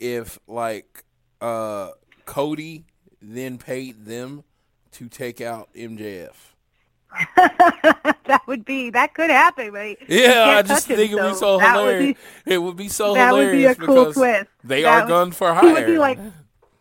if 0.00 0.38
like 0.46 1.04
uh 1.40 1.90
Cody 2.24 2.84
then 3.20 3.58
paid 3.58 4.06
them 4.06 4.44
to 4.92 5.08
take 5.08 5.40
out 5.40 5.68
MJF. 5.74 6.53
that 7.36 8.40
would 8.46 8.64
be 8.64 8.90
that 8.90 9.14
could 9.14 9.30
happen, 9.30 9.72
but 9.72 9.96
Yeah, 10.08 10.56
I 10.58 10.62
just 10.62 10.88
him, 10.88 10.96
think 10.96 11.12
it 11.12 11.14
would 11.16 11.30
be 11.32 11.34
so 11.36 11.56
would 11.56 11.64
hilarious. 11.64 12.16
be- 12.44 12.52
it 12.52 12.58
would 12.58 12.76
be 12.76 12.88
so 12.88 13.14
that 13.14 13.32
would 13.32 13.50
be 13.52 13.64
a 13.64 13.74
hilarious 13.74 13.78
cool 13.78 13.94
because 14.06 14.14
twist. 14.14 14.50
they 14.64 14.82
That 14.82 14.88
are 14.94 15.00
would- 15.04 15.08
gun 15.08 15.30
for 15.32 15.54
he 15.60 15.72
would 15.72 15.86
be 15.86 15.98
like 15.98 16.18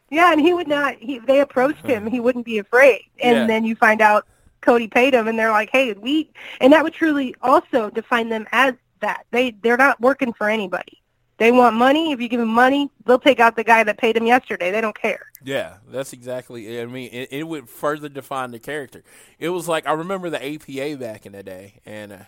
Yeah, 0.09 0.31
and 0.31 0.39
he 0.41 0.53
would 0.53 0.67
not 0.67 0.95
he 0.95 1.19
they 1.19 1.39
approached 1.39 1.86
him, 1.86 2.07
he 2.07 2.19
wouldn't 2.19 2.45
be 2.45 2.57
afraid. 2.59 3.01
And 3.21 3.38
Yeah. 3.39 3.47
then 3.47 3.63
you 3.65 3.75
find 3.75 4.01
out 4.01 4.25
Cody 4.61 4.88
paid 4.88 5.13
him 5.13 5.27
and 5.27 5.38
they're 5.38 5.51
like, 5.51 5.69
Hey, 5.71 5.93
we 5.93 6.31
and 6.61 6.71
that 6.73 6.84
would 6.84 6.93
truly 6.93 7.36
also 7.41 7.89
define 7.89 8.29
them 8.29 8.47
as 8.51 8.73
that. 9.01 9.25
They 9.31 9.51
they're 9.61 9.77
not 9.77 9.99
working 9.99 10.34
for 10.34 10.49
anybody. 10.49 11.01
They 11.38 11.51
want 11.51 11.75
money. 11.75 12.11
If 12.11 12.21
you 12.21 12.27
give 12.29 12.39
them 12.39 12.49
money, 12.49 12.89
they'll 13.05 13.19
take 13.19 13.39
out 13.39 13.55
the 13.55 13.63
guy 13.63 13.84
that 13.84 13.97
paid 13.97 14.15
them 14.15 14.25
yesterday. 14.27 14.71
They 14.71 14.81
don't 14.81 14.99
care. 14.99 15.25
Yeah, 15.43 15.77
that's 15.89 16.13
exactly. 16.13 16.79
I 16.79 16.86
mean, 16.86 17.09
it, 17.11 17.29
it 17.31 17.43
would 17.47 17.69
further 17.69 18.07
define 18.09 18.51
the 18.51 18.59
character. 18.59 19.03
It 19.39 19.49
was 19.49 19.67
like 19.67 19.86
I 19.88 19.93
remember 19.93 20.29
the 20.29 20.43
APA 20.43 20.97
back 20.97 21.25
in 21.25 21.34
the 21.34 21.43
day, 21.43 21.81
and 21.86 22.27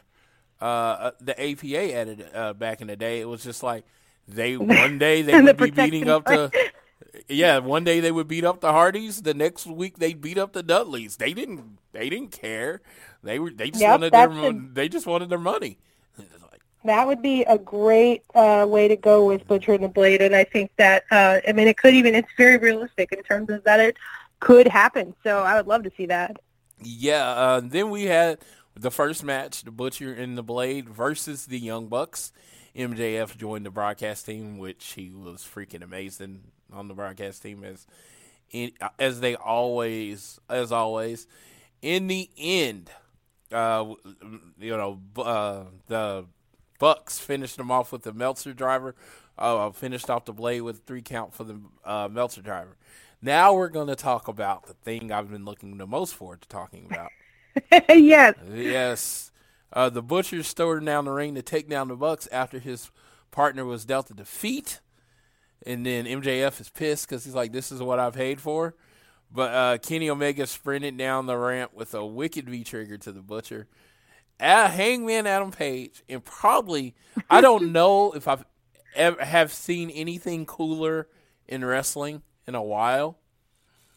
uh, 0.60 0.64
uh, 0.64 1.12
the 1.22 1.39
APA 1.41 1.93
added 1.93 2.30
uh, 2.34 2.53
back 2.53 2.82
in 2.82 2.88
the 2.88 2.95
day. 2.97 3.22
It 3.22 3.26
was 3.30 3.43
just 3.43 3.64
like 3.64 3.86
they 4.28 4.58
one 4.58 4.97
day 4.97 5.22
they 5.22 5.38
And 5.38 5.47
the 5.47 5.53
would 5.53 5.58
be 5.58 5.72
beating 5.72 6.10
up 6.10 6.28
the. 6.28 6.53
Yeah, 7.30 7.60
one 7.60 7.84
day 7.84 7.99
they 8.01 8.12
would 8.12 8.28
beat 8.28 8.43
up 8.43 8.62
the 8.62 8.72
Hardys. 8.72 9.22
The 9.22 9.34
next 9.34 9.66
week 9.68 9.97
they'd 9.99 10.22
beat 10.22 10.38
up 10.38 10.53
the 10.53 10.64
Dudleys. 10.64 11.18
They 11.18 11.34
didn't. 11.34 11.78
They 11.93 12.10
didn't 12.10 12.32
care. 12.32 12.82
They 13.24 13.39
were. 13.39 13.51
They 13.51 13.70
just 13.72 13.82
Yep, 13.82 13.91
wanted 13.91 14.14
their. 14.14 14.28
the- 14.28 14.70
They 14.74 14.89
just 14.89 15.08
wanted 15.08 15.30
their 15.30 15.39
money. 15.39 15.78
That 16.86 17.08
would 17.08 17.22
be 17.22 17.44
a 17.44 17.58
great 17.58 18.24
uh, 18.36 18.66
way 18.68 18.88
to 18.88 18.96
go 18.96 19.26
with 19.26 19.48
Butcher 19.48 19.74
and 19.74 19.84
the 19.84 19.90
Blade, 19.90 20.22
and 20.22 20.36
I 20.36 20.44
think 20.44 20.72
that 20.78 21.04
uh, 21.12 21.40
I 21.48 21.52
mean 21.52 21.68
it 21.68 21.78
could 21.78 21.94
even 21.94 22.16
it's 22.16 22.30
very 22.38 22.58
realistic 22.58 23.12
in 23.12 23.24
terms 23.24 23.50
of 23.50 23.64
that 23.64 23.80
it 23.80 23.98
could 24.40 24.68
happen. 24.68 25.16
So 25.24 25.40
I 25.40 25.56
would 25.56 25.68
love 25.68 25.84
to 25.84 25.92
see 25.98 26.06
that. 26.08 26.38
Yeah, 26.82 27.28
uh, 27.28 27.62
then 27.64 27.90
we 27.90 28.04
had 28.04 28.40
the 28.76 28.92
first 28.92 29.24
match, 29.24 29.64
the 29.64 29.72
Butcher 29.72 30.14
and 30.14 30.38
the 30.38 30.44
Blade 30.44 30.90
versus 30.90 31.46
the 31.48 31.60
Young 31.60 31.88
Bucks. 31.88 32.32
MJF 32.76 33.38
joined 33.38 33.66
the 33.66 33.72
broadcast 33.72 34.26
team, 34.26 34.58
which 34.58 34.94
he 34.94 35.10
was 35.10 35.42
freaking 35.42 35.82
amazing 35.82 36.52
on 36.74 36.88
the 36.88 36.94
broadcast 36.94 37.42
team 37.42 37.64
as 37.64 37.88
in, 38.52 38.72
as 39.00 39.22
they 39.22 39.36
always 39.36 40.40
as 40.50 40.72
always. 40.72 41.28
In 41.82 42.08
the 42.08 42.30
end, 42.38 42.90
uh, 43.52 43.86
you 44.60 44.76
know, 44.76 45.00
uh, 45.18 45.64
the 45.88 46.26
Bucks 46.80 47.20
finished 47.20 47.58
them 47.58 47.72
off 47.72 47.92
with 47.92 48.04
the 48.04 48.14
Meltzer 48.14 48.54
driver. 48.54 48.96
Uh, 49.38 49.70
finished 49.72 50.10
off 50.10 50.26
the 50.26 50.34
Blade 50.34 50.62
with 50.62 50.84
three 50.86 51.02
count 51.02 51.34
for 51.34 51.44
the 51.44 51.60
uh, 51.84 52.08
Meltzer 52.10 52.42
driver. 52.42 52.78
Now 53.22 53.54
we're 53.54 53.70
going 53.70 53.88
to 53.88 53.96
talk 53.96 54.28
about 54.28 54.68
the 54.68 54.74
thing 54.74 55.12
I've 55.12 55.30
been 55.30 55.46
looking 55.46 55.78
the 55.78 55.88
most 55.88 56.14
forward 56.14 56.42
to 56.42 56.48
talking 56.48 56.88
about. 56.90 57.10
yes. 57.90 58.36
yes, 58.54 59.32
uh, 59.74 59.90
the 59.90 60.02
Butcher 60.02 60.44
stormed 60.44 60.86
down 60.86 61.06
the 61.06 61.12
ring 61.12 61.36
to 61.36 61.42
take 61.42 61.68
down 61.68 61.88
the 61.88 61.96
Bucks 61.96 62.28
after 62.32 62.60
his 62.60 62.92
partner 63.32 63.66
was 63.66 63.86
dealt 63.86 64.10
a 64.10 64.14
defeat, 64.14 64.80
and 65.66 65.86
then 65.86 66.06
MJF 66.06 66.62
is 66.62 66.70
pissed 66.70 67.08
because 67.10 67.26
he's 67.26 67.36
like, 67.36 67.52
"This 67.52 67.72
is 67.72 67.82
what 67.82 68.00
I 68.00 68.10
paid 68.10 68.40
for." 68.40 68.76
But 69.32 69.52
uh, 69.52 69.78
Kenny 69.80 70.10
Omega 70.10 70.48
sprinted 70.48 70.98
down 70.98 71.26
the 71.26 71.38
ramp 71.38 71.72
with 71.74 71.94
a 71.94 72.06
wicked 72.06 72.50
V 72.50 72.64
trigger 72.64 72.98
to 73.00 73.12
the 73.12 73.22
Butcher. 73.22 73.68
Uh, 74.40 74.70
Hangman 74.70 75.28
Adam 75.28 75.52
Page, 75.52 76.04
and 76.10 76.24
probably 76.24 76.94
I 77.30 77.42
don't 77.42 77.72
know 77.72 78.12
if 78.12 78.28
I've 78.28 78.46
ever 78.96 79.24
have 79.24 79.52
seen 79.54 79.90
anything 79.90 80.46
cooler 80.46 81.08
in 81.48 81.64
wrestling 81.64 82.22
in 82.48 82.56
a 82.56 82.64
while. 82.64 83.18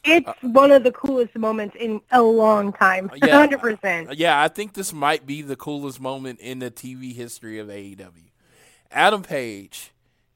It's 0.04 0.30
one 0.42 0.70
of 0.70 0.84
the 0.84 0.92
coolest 0.92 1.36
moments 1.36 1.76
in 1.78 2.00
a 2.12 2.22
long 2.22 2.72
time. 2.72 3.10
Uh, 3.12 3.26
yeah. 3.26 3.46
100%. 3.46 4.14
Yeah, 4.16 4.40
I 4.40 4.48
think 4.48 4.74
this 4.74 4.92
might 4.92 5.26
be 5.26 5.42
the 5.42 5.56
coolest 5.56 6.00
moment 6.00 6.40
in 6.40 6.60
the 6.60 6.70
TV 6.70 7.14
history 7.14 7.58
of 7.58 7.68
AEW. 7.68 8.30
Adam 8.90 9.22
Page, 9.22 9.92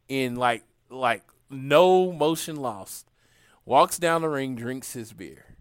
in 0.09 0.37
like 0.37 0.65
like 0.91 1.23
no 1.49 2.13
motion 2.13 2.57
lost, 2.57 3.09
walks 3.65 3.99
down 3.99 4.23
the 4.23 4.29
ring, 4.29 4.57
drinks 4.57 4.93
his 4.93 5.13
beer. 5.13 5.57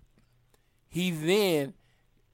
He 0.89 1.11
then 1.11 1.73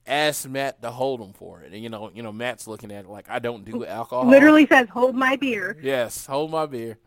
asks 0.07 0.47
Matt 0.47 0.81
to 0.81 0.89
hold 0.89 1.21
him 1.21 1.33
for 1.33 1.61
it, 1.61 1.73
and 1.73 1.83
you 1.83 1.89
know, 1.89 2.11
you 2.13 2.23
know, 2.23 2.31
Matt's 2.31 2.67
looking 2.67 2.91
at 2.91 3.05
it 3.05 3.09
like 3.09 3.29
I 3.29 3.39
don't 3.39 3.65
do 3.65 3.85
alcohol. 3.85 4.25
Literally 4.25 4.65
says, 4.67 4.87
hold 4.89 5.15
my 5.15 5.35
beer. 5.35 5.77
Yes, 5.81 6.25
hold 6.25 6.51
my 6.51 6.65
beer. 6.65 6.97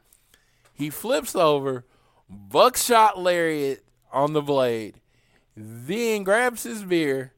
He 0.73 0.91
flips 0.91 1.35
over, 1.35 1.85
buckshot 2.29 3.19
lariat 3.19 3.85
on 4.13 4.33
the 4.33 4.43
blade, 4.43 5.01
then 5.57 6.23
grabs 6.23 6.63
his 6.63 6.83
beer, 6.85 7.33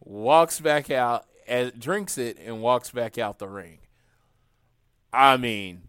walks 0.00 0.60
back 0.60 0.90
out, 0.90 1.26
and 1.46 1.78
drinks 1.78 2.18
it, 2.18 2.38
and 2.44 2.62
walks 2.62 2.90
back 2.90 3.18
out 3.18 3.38
the 3.38 3.48
ring. 3.48 3.78
I 5.12 5.36
mean, 5.36 5.82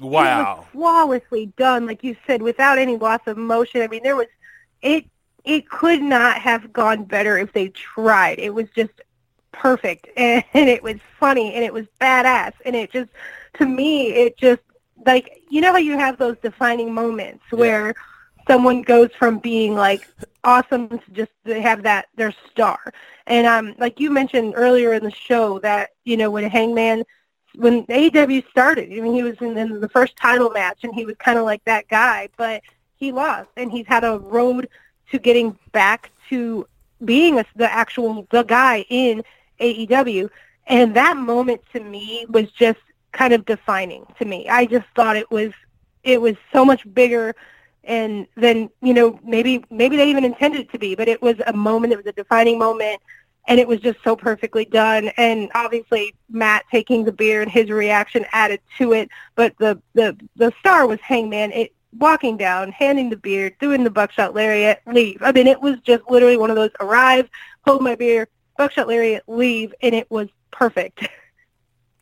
wow. 0.00 0.66
flawlessly 0.72 1.46
done, 1.56 1.86
like 1.86 2.02
you 2.02 2.16
said, 2.26 2.42
without 2.42 2.78
any 2.78 2.96
loss 2.96 3.20
of 3.26 3.36
motion. 3.36 3.82
I 3.82 3.88
mean, 3.88 4.02
there 4.02 4.16
was 4.16 4.26
it. 4.82 5.06
It 5.44 5.68
could 5.68 6.02
not 6.02 6.38
have 6.38 6.72
gone 6.72 7.04
better 7.04 7.38
if 7.38 7.52
they 7.52 7.68
tried. 7.68 8.38
It 8.38 8.54
was 8.54 8.66
just 8.74 8.92
perfect, 9.52 10.08
and, 10.16 10.44
it 10.54 10.82
was 10.82 10.96
funny, 11.18 11.54
and 11.54 11.64
it 11.64 11.72
was 11.72 11.86
badass, 12.00 12.52
and 12.64 12.74
it 12.74 12.92
just, 12.92 13.10
to 13.54 13.66
me, 13.66 14.12
it 14.12 14.36
just 14.36 14.62
like 15.04 15.42
you 15.50 15.60
know 15.60 15.72
how 15.72 15.78
you 15.78 15.98
have 15.98 16.16
those 16.18 16.36
defining 16.42 16.92
moments 16.92 17.42
where 17.50 17.92
someone 18.46 18.82
goes 18.82 19.10
from 19.18 19.38
being 19.38 19.74
like 19.74 20.08
awesome 20.44 20.88
to 20.88 21.00
just 21.12 21.32
they 21.44 21.60
have 21.60 21.82
that 21.82 22.06
their 22.16 22.32
star, 22.50 22.92
and 23.26 23.46
um, 23.46 23.74
like 23.78 23.98
you 24.00 24.10
mentioned 24.10 24.54
earlier 24.56 24.92
in 24.94 25.02
the 25.02 25.10
show 25.10 25.58
that 25.60 25.90
you 26.04 26.16
know 26.16 26.30
when 26.30 26.48
Hangman 26.48 27.04
when 27.56 27.84
AEW 27.86 28.48
started. 28.50 28.90
I 28.92 29.00
mean, 29.00 29.12
he 29.12 29.22
was 29.22 29.36
in, 29.40 29.56
in 29.58 29.80
the 29.80 29.88
first 29.88 30.16
title 30.16 30.50
match, 30.50 30.84
and 30.84 30.94
he 30.94 31.04
was 31.04 31.16
kind 31.18 31.38
of 31.38 31.44
like 31.44 31.64
that 31.64 31.88
guy, 31.88 32.28
but 32.36 32.62
he 32.96 33.12
lost, 33.12 33.48
and 33.56 33.70
he's 33.70 33.86
had 33.86 34.04
a 34.04 34.18
road 34.18 34.68
to 35.10 35.18
getting 35.18 35.58
back 35.72 36.10
to 36.28 36.66
being 37.04 37.38
a, 37.38 37.44
the 37.56 37.70
actual 37.70 38.26
the 38.30 38.42
guy 38.42 38.84
in 38.88 39.22
AEW. 39.60 40.30
And 40.66 40.94
that 40.94 41.16
moment 41.16 41.60
to 41.72 41.80
me 41.80 42.26
was 42.28 42.50
just 42.52 42.78
kind 43.12 43.32
of 43.32 43.44
defining 43.44 44.06
to 44.18 44.24
me. 44.24 44.48
I 44.48 44.66
just 44.66 44.86
thought 44.94 45.16
it 45.16 45.30
was 45.30 45.52
it 46.02 46.20
was 46.20 46.36
so 46.52 46.64
much 46.64 46.82
bigger 46.94 47.34
and 47.84 48.26
then 48.36 48.70
you 48.80 48.94
know 48.94 49.18
maybe 49.24 49.64
maybe 49.70 49.96
they 49.96 50.08
even 50.08 50.24
intended 50.24 50.62
it 50.62 50.72
to 50.72 50.78
be, 50.78 50.94
but 50.94 51.08
it 51.08 51.20
was 51.20 51.36
a 51.46 51.52
moment. 51.52 51.92
It 51.92 51.96
was 51.96 52.06
a 52.06 52.12
defining 52.12 52.58
moment 52.58 53.00
and 53.48 53.58
it 53.58 53.66
was 53.66 53.80
just 53.80 53.98
so 54.04 54.14
perfectly 54.14 54.64
done. 54.64 55.10
And 55.16 55.50
obviously, 55.54 56.14
Matt 56.30 56.64
taking 56.70 57.04
the 57.04 57.12
beer 57.12 57.42
and 57.42 57.50
his 57.50 57.70
reaction 57.70 58.24
added 58.32 58.60
to 58.78 58.92
it. 58.92 59.08
But 59.34 59.54
the 59.58 59.80
the 59.94 60.16
the 60.36 60.52
star 60.60 60.86
was 60.86 61.00
Hangman. 61.00 61.52
It 61.52 61.72
walking 61.98 62.36
down, 62.36 62.72
handing 62.72 63.10
the 63.10 63.16
beer, 63.16 63.50
doing 63.60 63.84
the 63.84 63.90
buckshot 63.90 64.34
lariat, 64.34 64.80
leave. 64.86 65.18
I 65.22 65.32
mean, 65.32 65.46
it 65.46 65.60
was 65.60 65.78
just 65.80 66.02
literally 66.10 66.36
one 66.36 66.50
of 66.50 66.56
those 66.56 66.70
arrive, 66.80 67.28
hold 67.66 67.82
my 67.82 67.94
beer, 67.94 68.28
buckshot 68.56 68.88
lariat, 68.88 69.24
leave, 69.26 69.74
and 69.82 69.94
it 69.94 70.10
was 70.10 70.28
perfect. 70.50 71.06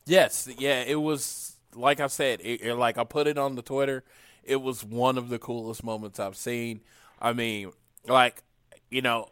Yes, 0.06 0.48
yeah, 0.58 0.82
it 0.82 0.96
was 0.96 1.56
like 1.74 2.00
I 2.00 2.06
said, 2.08 2.40
it, 2.42 2.62
it- 2.62 2.74
like 2.76 2.98
I 2.98 3.04
put 3.04 3.26
it 3.26 3.38
on 3.38 3.54
the 3.54 3.62
Twitter. 3.62 4.04
It 4.42 4.56
was 4.56 4.82
one 4.84 5.18
of 5.18 5.28
the 5.28 5.38
coolest 5.38 5.84
moments 5.84 6.18
I've 6.18 6.36
seen. 6.36 6.80
I 7.20 7.32
mean, 7.32 7.72
like 8.06 8.42
you 8.90 9.02
know, 9.02 9.28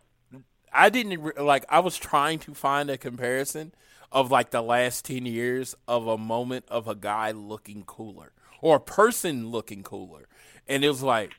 I 0.73 0.91
didn't 0.91 1.39
like. 1.39 1.65
I 1.69 1.81
was 1.81 1.97
trying 1.99 2.39
to 2.41 2.55
find 2.55 2.91
a 2.91 2.99
comparison 2.99 3.75
of 4.13 4.31
like 4.31 4.51
the 4.51 4.63
last 4.63 5.07
ten 5.07 5.27
years 5.27 5.75
of 5.89 6.07
a 6.07 6.19
moment 6.19 6.67
of 6.69 6.89
a 6.89 6.95
guy 6.95 7.33
looking 7.33 7.85
cooler 7.85 8.33
or 8.63 8.77
a 8.77 8.81
person 8.81 9.51
looking 9.51 9.83
cooler, 9.83 10.29
and 10.69 10.85
it 10.85 10.89
was 10.89 11.03
like 11.03 11.33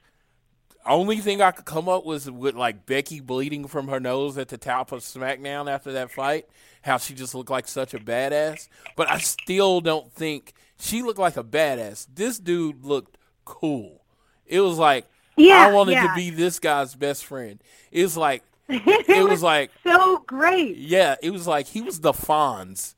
only 0.86 1.18
thing 1.18 1.42
I 1.42 1.52
could 1.52 1.66
come 1.66 1.88
up 1.88 2.06
was 2.06 2.30
with 2.30 2.56
like 2.56 2.86
Becky 2.86 3.20
bleeding 3.20 3.68
from 3.68 3.88
her 3.90 4.00
nose 4.00 4.38
at 4.38 4.48
the 4.48 4.58
top 4.58 4.92
of 4.92 5.02
SmackDown 5.02 5.70
after 5.70 5.92
that 5.94 6.12
fight. 6.12 6.48
How 6.82 6.98
she 6.98 7.14
just 7.14 7.36
looked 7.36 7.50
like 7.50 7.68
such 7.68 7.94
a 7.94 8.00
badass, 8.00 8.70
but 8.96 9.10
I 9.10 9.18
still 9.20 9.82
don't 9.82 10.12
think 10.12 10.54
she 10.80 11.04
looked 11.04 11.20
like 11.20 11.36
a 11.38 11.44
badass. 11.44 12.08
This 12.14 12.40
dude 12.40 12.86
looked 12.86 13.18
cool. 13.46 14.02
It 14.46 14.62
was 14.62 14.78
like 14.78 15.06
Yeah, 15.36 15.68
I 15.68 15.72
wanted 15.74 15.94
yeah. 15.94 16.08
to 16.08 16.16
be 16.16 16.30
this 16.30 16.60
guy's 16.60 16.96
best 16.96 17.26
friend. 17.26 17.62
It 17.92 18.04
was 18.04 18.16
like 18.18 18.44
it 18.70 19.28
was 19.28 19.44
like 19.44 19.72
so 19.84 20.20
great. 20.26 20.78
yeah, 20.78 21.16
it 21.22 21.32
was 21.32 21.46
like 21.48 21.68
he 21.68 21.82
was 21.82 22.00
the 22.00 22.14
Fonz 22.14 22.96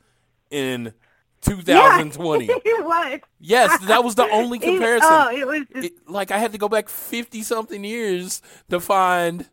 in 0.49 0.93
Yeah, 1.47 1.53
2020. 1.57 2.45
it 2.49 2.85
was. 2.85 3.19
yes, 3.39 3.79
that 3.85 4.03
was 4.03 4.15
the 4.15 4.29
only 4.29 4.57
It- 4.59 4.61
comparison 4.61 5.09
oh, 5.11 5.29
it 5.35 5.47
was 5.47 5.63
just 5.73 5.87
it, 5.87 5.93
like 6.09 6.31
I 6.31 6.37
had 6.37 6.51
to 6.51 6.57
go 6.57 6.69
back 6.69 6.87
fifty 6.89 7.41
something 7.43 7.83
years 7.83 8.41
to 8.69 8.79
find 8.79 9.49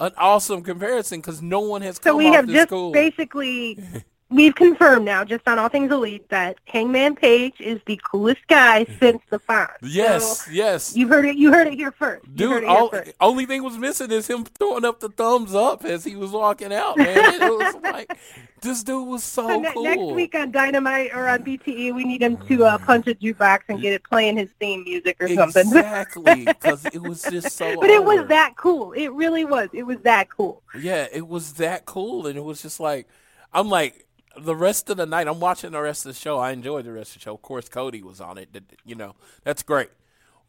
an 0.00 0.12
awesome 0.16 0.62
comparison 0.62 1.20
because 1.20 1.42
no 1.42 1.60
one 1.60 1.82
has 1.82 1.98
come 1.98 2.12
So 2.12 2.16
we 2.16 2.26
have 2.26 2.46
this 2.46 2.56
just 2.56 2.68
cool. 2.68 2.92
basically 2.92 3.78
we've 4.34 4.54
confirmed 4.54 5.04
now, 5.04 5.24
just 5.24 5.46
on 5.48 5.58
all 5.58 5.68
things 5.68 5.90
elite, 5.92 6.28
that 6.28 6.56
Hangman 6.66 7.14
Page 7.14 7.54
is 7.60 7.80
the 7.86 7.98
coolest 8.04 8.46
guy 8.48 8.84
since 8.98 9.22
the 9.30 9.38
Fonz. 9.38 9.68
yes, 9.82 10.42
So 10.44 10.50
yes, 10.50 10.96
you 10.96 11.08
heard 11.08 11.24
it. 11.24 11.36
You 11.36 11.52
heard 11.52 11.66
it 11.68 11.74
here 11.74 11.92
first. 11.92 12.24
Dude. 12.34 12.62
here 12.62 12.68
All, 12.68 12.88
first. 12.90 13.12
only 13.20 13.46
thing 13.46 13.62
was 13.62 13.78
missing 13.78 14.10
is 14.10 14.26
him 14.26 14.44
throwing 14.44 14.84
up 14.84 15.00
the 15.00 15.08
thumbs 15.08 15.54
up 15.54 15.84
as 15.84 16.04
he 16.04 16.16
was 16.16 16.30
walking 16.32 16.72
out. 16.72 16.98
Man, 16.98 17.16
it 17.16 17.40
was 17.42 17.74
like 17.82 18.16
this 18.60 18.82
dude 18.82 19.06
was 19.06 19.22
so 19.22 19.46
So 19.48 19.60
ne- 19.60 19.72
cool. 19.72 19.84
Next 19.84 20.14
week 20.14 20.34
on 20.34 20.50
Dynamite 20.50 21.10
or 21.14 21.28
on 21.28 21.44
BTE, 21.44 21.94
we 21.94 22.04
need 22.04 22.22
him 22.22 22.36
to 22.48 22.64
uh, 22.64 22.78
punch 22.78 23.06
a 23.06 23.14
jukebox 23.14 23.60
and 23.68 23.80
get 23.80 23.92
it 23.92 24.02
playing 24.04 24.36
his 24.38 24.48
theme 24.58 24.84
music 24.84 25.16
or 25.20 25.28
something. 25.28 25.66
exactly, 25.66 26.44
because 26.46 26.84
it 26.86 27.00
was 27.02 27.22
just 27.30 27.56
so. 27.56 27.78
but 27.80 27.90
it 27.90 28.02
was 28.04 28.26
that 28.28 28.56
cool. 28.56 28.92
It 28.92 29.08
really 29.12 29.44
was. 29.44 29.68
It 29.72 29.84
was 29.84 29.98
that 30.04 30.28
cool. 30.30 30.62
Yeah, 30.78 31.06
it 31.12 31.28
was 31.28 31.54
that 31.54 31.84
cool, 31.86 32.26
and 32.26 32.36
it 32.38 32.42
was 32.44 32.62
just 32.62 32.80
like, 32.80 33.06
I'm 33.52 33.68
like, 33.68 34.03
the 34.38 34.56
rest 34.56 34.90
of 34.90 34.96
the 34.96 35.06
night, 35.06 35.28
I'm 35.28 35.40
watching 35.40 35.72
the 35.72 35.80
rest 35.80 36.06
of 36.06 36.14
the 36.14 36.18
show. 36.18 36.38
I 36.38 36.52
enjoyed 36.52 36.84
the 36.84 36.92
rest 36.92 37.14
of 37.14 37.20
the 37.20 37.24
show. 37.24 37.34
Of 37.34 37.42
course, 37.42 37.68
Cody 37.68 38.02
was 38.02 38.20
on 38.20 38.38
it. 38.38 38.48
You 38.84 38.94
know, 38.94 39.14
that's 39.42 39.62
great. 39.62 39.90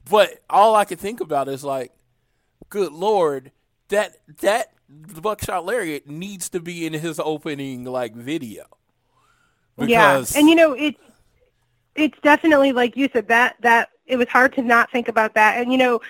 But 0.10 0.44
all 0.50 0.76
I 0.76 0.86
could 0.86 1.00
think 1.00 1.20
about 1.20 1.48
is 1.48 1.64
like, 1.64 1.92
good 2.70 2.92
lord, 2.92 3.52
that 3.90 4.18
that 4.42 4.74
the 4.90 5.22
buckshot 5.22 5.66
lariat 5.66 6.08
needs 6.08 6.50
to 6.50 6.60
be 6.60 6.86
in 6.86 6.94
his 6.94 7.20
opening 7.20 7.84
like 7.86 8.16
video. 8.16 8.66
Because 9.78 9.90
yeah, 9.90 10.40
and 10.40 10.50
you 10.50 10.56
know 10.56 10.74
it's 10.74 11.00
it's 11.96 12.18
definitely 12.22 12.72
like 12.72 12.96
you 12.96 13.10
said 13.12 13.28
that 13.28 13.56
that 13.62 13.90
it 14.06 14.18
was 14.18 14.28
hard 14.28 14.54
to 14.56 14.62
not 14.62 14.92
think 14.92 15.08
about 15.08 15.34
that. 15.34 15.60
And 15.60 15.72
you 15.72 15.78
know, 15.78 16.02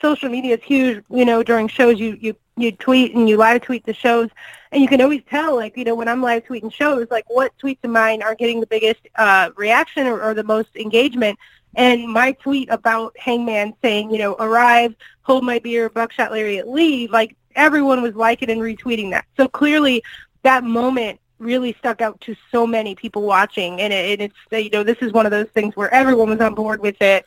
social 0.00 0.28
media 0.28 0.56
is 0.56 0.62
huge. 0.62 1.04
You 1.10 1.24
know, 1.24 1.42
during 1.42 1.68
shows 1.68 1.98
you 1.98 2.16
you 2.20 2.36
you 2.60 2.72
tweet 2.72 3.14
and 3.14 3.28
you 3.28 3.36
live 3.36 3.62
tweet 3.62 3.84
the 3.86 3.94
shows, 3.94 4.28
and 4.72 4.82
you 4.82 4.88
can 4.88 5.00
always 5.00 5.22
tell 5.28 5.56
like 5.56 5.76
you 5.76 5.84
know 5.84 5.94
when 5.94 6.08
I'm 6.08 6.22
live 6.22 6.44
tweeting 6.44 6.72
shows 6.72 7.06
like 7.10 7.24
what 7.28 7.52
tweets 7.58 7.84
of 7.84 7.90
mine 7.90 8.22
are 8.22 8.34
getting 8.34 8.60
the 8.60 8.66
biggest 8.66 9.00
uh, 9.16 9.50
reaction 9.56 10.06
or, 10.06 10.22
or 10.22 10.34
the 10.34 10.44
most 10.44 10.74
engagement. 10.76 11.38
And 11.74 12.08
my 12.08 12.32
tweet 12.32 12.70
about 12.70 13.16
Hangman 13.18 13.74
saying, 13.82 14.10
you 14.10 14.18
know, 14.18 14.34
arrive, 14.40 14.96
hold 15.22 15.44
my 15.44 15.58
beer, 15.58 15.88
buckshot 15.88 16.32
lariat, 16.32 16.66
leave, 16.66 17.10
like 17.10 17.36
everyone 17.54 18.02
was 18.02 18.14
liking 18.14 18.50
and 18.50 18.60
retweeting 18.60 19.10
that. 19.10 19.26
So 19.36 19.48
clearly 19.48 20.02
that 20.42 20.64
moment 20.64 21.20
really 21.38 21.74
stuck 21.78 22.00
out 22.00 22.20
to 22.22 22.34
so 22.50 22.66
many 22.66 22.94
people 22.94 23.22
watching. 23.22 23.80
And, 23.80 23.92
it, 23.92 24.20
and 24.20 24.32
it's 24.32 24.64
you 24.64 24.70
know 24.70 24.82
this 24.82 24.98
is 25.00 25.12
one 25.12 25.26
of 25.26 25.30
those 25.30 25.48
things 25.50 25.76
where 25.76 25.92
everyone 25.92 26.30
was 26.30 26.40
on 26.40 26.54
board 26.54 26.80
with 26.80 27.00
it. 27.00 27.24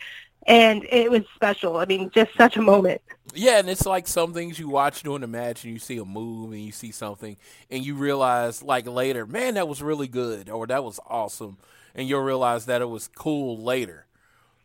And 0.48 0.86
it 0.86 1.10
was 1.12 1.22
special. 1.36 1.78
I 1.78 1.86
mean 1.86 2.10
just 2.14 2.36
such 2.36 2.58
a 2.58 2.62
moment 2.62 3.02
Yeah, 3.34 3.60
and 3.60 3.70
it's 3.70 3.86
like 3.86 4.08
some 4.08 4.34
things 4.34 4.60
you 4.60 4.68
watch 4.68 5.04
during 5.04 5.22
the 5.22 5.28
match 5.28 5.64
and 5.64 5.74
you 5.74 5.80
see 5.80 5.98
a 5.98 6.06
move 6.06 6.52
and 6.52 6.62
you 6.62 6.72
see 6.72 6.92
something 6.92 7.38
and 7.70 7.86
you 7.86 7.96
realize 7.96 8.62
like 8.62 8.88
later, 8.88 9.26
man, 9.26 9.54
that 9.54 9.68
was 9.68 9.82
really 9.82 10.08
good 10.08 10.50
or 10.50 10.68
that 10.68 10.84
was 10.84 11.00
awesome. 11.08 11.58
And 11.96 12.08
you'll 12.08 12.22
realize 12.22 12.66
that 12.66 12.82
it 12.82 12.90
was 12.90 13.08
cool 13.08 13.58
later. 13.58 14.06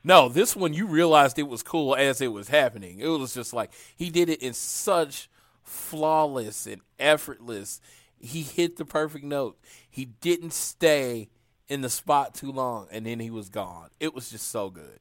No, 0.05 0.29
this 0.29 0.55
one 0.55 0.73
you 0.73 0.87
realized 0.87 1.39
it 1.39 1.49
was 1.49 1.63
cool 1.63 1.97
as 1.97 2.21
it 2.21 2.33
was 2.33 2.49
happening. 2.49 3.01
It 3.01 3.09
was 3.09 3.35
just 3.35 3.53
like 3.53 3.73
he 3.97 4.11
did 4.11 4.29
it 4.29 4.41
in 4.41 4.53
such 4.53 5.29
flawless 5.65 6.67
and 6.67 6.81
effortless. 6.99 7.81
He 8.19 8.43
hit 8.43 8.77
the 8.77 8.85
perfect 8.85 9.25
note. 9.25 9.59
He 9.91 10.05
didn't 10.05 10.53
stay 10.53 11.29
in 11.69 11.81
the 11.81 11.91
spot 11.91 12.35
too 12.35 12.53
long, 12.53 12.87
and 12.93 13.05
then 13.05 13.19
he 13.19 13.31
was 13.31 13.49
gone. 13.49 13.89
It 13.99 14.15
was 14.15 14.31
just 14.31 14.49
so 14.49 14.71
good. 14.71 15.01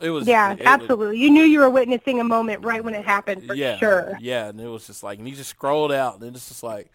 It 0.00 0.10
was 0.10 0.26
Yeah, 0.26 0.52
it 0.52 0.62
absolutely. 0.64 1.18
You 1.18 1.30
knew 1.30 1.42
you 1.42 1.60
were 1.60 1.70
witnessing 1.70 2.20
a 2.20 2.24
moment 2.24 2.64
right 2.64 2.82
when 2.82 2.94
it 2.94 3.04
happened 3.04 3.46
for 3.46 3.54
yeah, 3.54 3.76
sure. 3.78 4.16
Yeah, 4.20 4.48
and 4.48 4.60
it 4.60 4.68
was 4.68 4.86
just 4.86 5.02
like, 5.02 5.18
and 5.18 5.26
he 5.26 5.34
just 5.34 5.50
scrolled 5.50 5.92
out, 5.92 6.20
and 6.20 6.34
it's 6.34 6.48
just 6.48 6.62
like, 6.62 6.90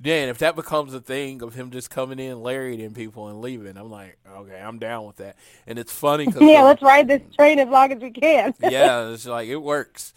Dan, 0.00 0.28
if 0.28 0.38
that 0.38 0.56
becomes 0.56 0.92
a 0.92 1.00
thing 1.00 1.40
of 1.42 1.54
him 1.54 1.70
just 1.70 1.88
coming 1.88 2.18
in, 2.18 2.42
lariating 2.42 2.94
people 2.94 3.28
and 3.28 3.40
leaving, 3.40 3.76
I'm 3.76 3.90
like, 3.90 4.18
okay, 4.28 4.60
I'm 4.60 4.78
down 4.78 5.06
with 5.06 5.16
that. 5.16 5.36
And 5.66 5.78
it's 5.78 5.92
funny 5.92 6.26
because 6.26 6.42
Yeah, 6.48 6.62
let's 6.62 6.82
ride 6.82 7.06
this 7.08 7.22
train 7.36 7.58
as 7.60 7.68
long 7.68 7.92
as 7.92 8.00
we 8.00 8.10
can. 8.10 8.54
yeah, 8.60 9.10
it's 9.10 9.26
like 9.26 9.48
it 9.48 9.56
works. 9.58 10.12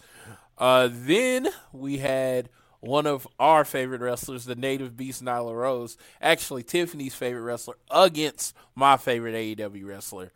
Uh, 0.58 0.88
then 0.90 1.48
we 1.72 1.98
had 1.98 2.48
one 2.80 3.06
of 3.06 3.26
our 3.38 3.64
favorite 3.64 4.00
wrestlers, 4.00 4.44
the 4.44 4.56
native 4.56 4.96
beast 4.96 5.22
Nyla 5.22 5.54
Rose, 5.54 5.96
actually 6.20 6.64
Tiffany's 6.64 7.14
favorite 7.14 7.42
wrestler, 7.42 7.76
against 7.90 8.54
my 8.74 8.96
favorite 8.96 9.34
AEW 9.34 9.86
wrestler, 9.86 10.32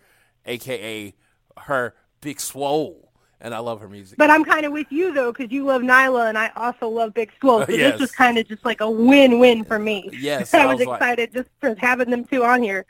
aka 0.47 1.15
her 1.59 1.95
Big 2.21 2.41
Swole, 2.41 3.11
and 3.41 3.55
I 3.55 3.59
love 3.59 3.81
her 3.81 3.89
music. 3.89 4.19
But 4.19 4.31
I'm 4.31 4.45
kind 4.45 4.65
of 4.67 4.73
with 4.73 4.87
you 4.91 5.13
though, 5.13 5.33
because 5.33 5.51
you 5.53 5.65
love 5.65 5.83
Nyla 5.83 6.29
and 6.29 6.39
I 6.39 6.51
also 6.57 6.89
love 6.89 7.15
Big 7.15 7.31
Swole. 7.41 7.65
So 7.67 7.73
Yes. 7.73 7.93
this 7.93 8.01
was 8.01 8.13
kind 8.13 8.39
of 8.39 8.47
just 8.49 8.65
like 8.65 8.81
a 8.81 8.91
win-win 8.91 9.65
for 9.65 9.79
me. 9.79 10.09
Yes, 10.13 10.53
I 10.55 10.63
I 10.63 10.67
was, 10.67 10.79
was 10.79 10.87
like- 10.87 10.97
excited 11.01 11.33
just 11.35 11.49
for 11.61 11.75
having 11.77 12.11
them 12.11 12.25
two 12.25 12.45
on 12.45 12.63
here. 12.63 12.87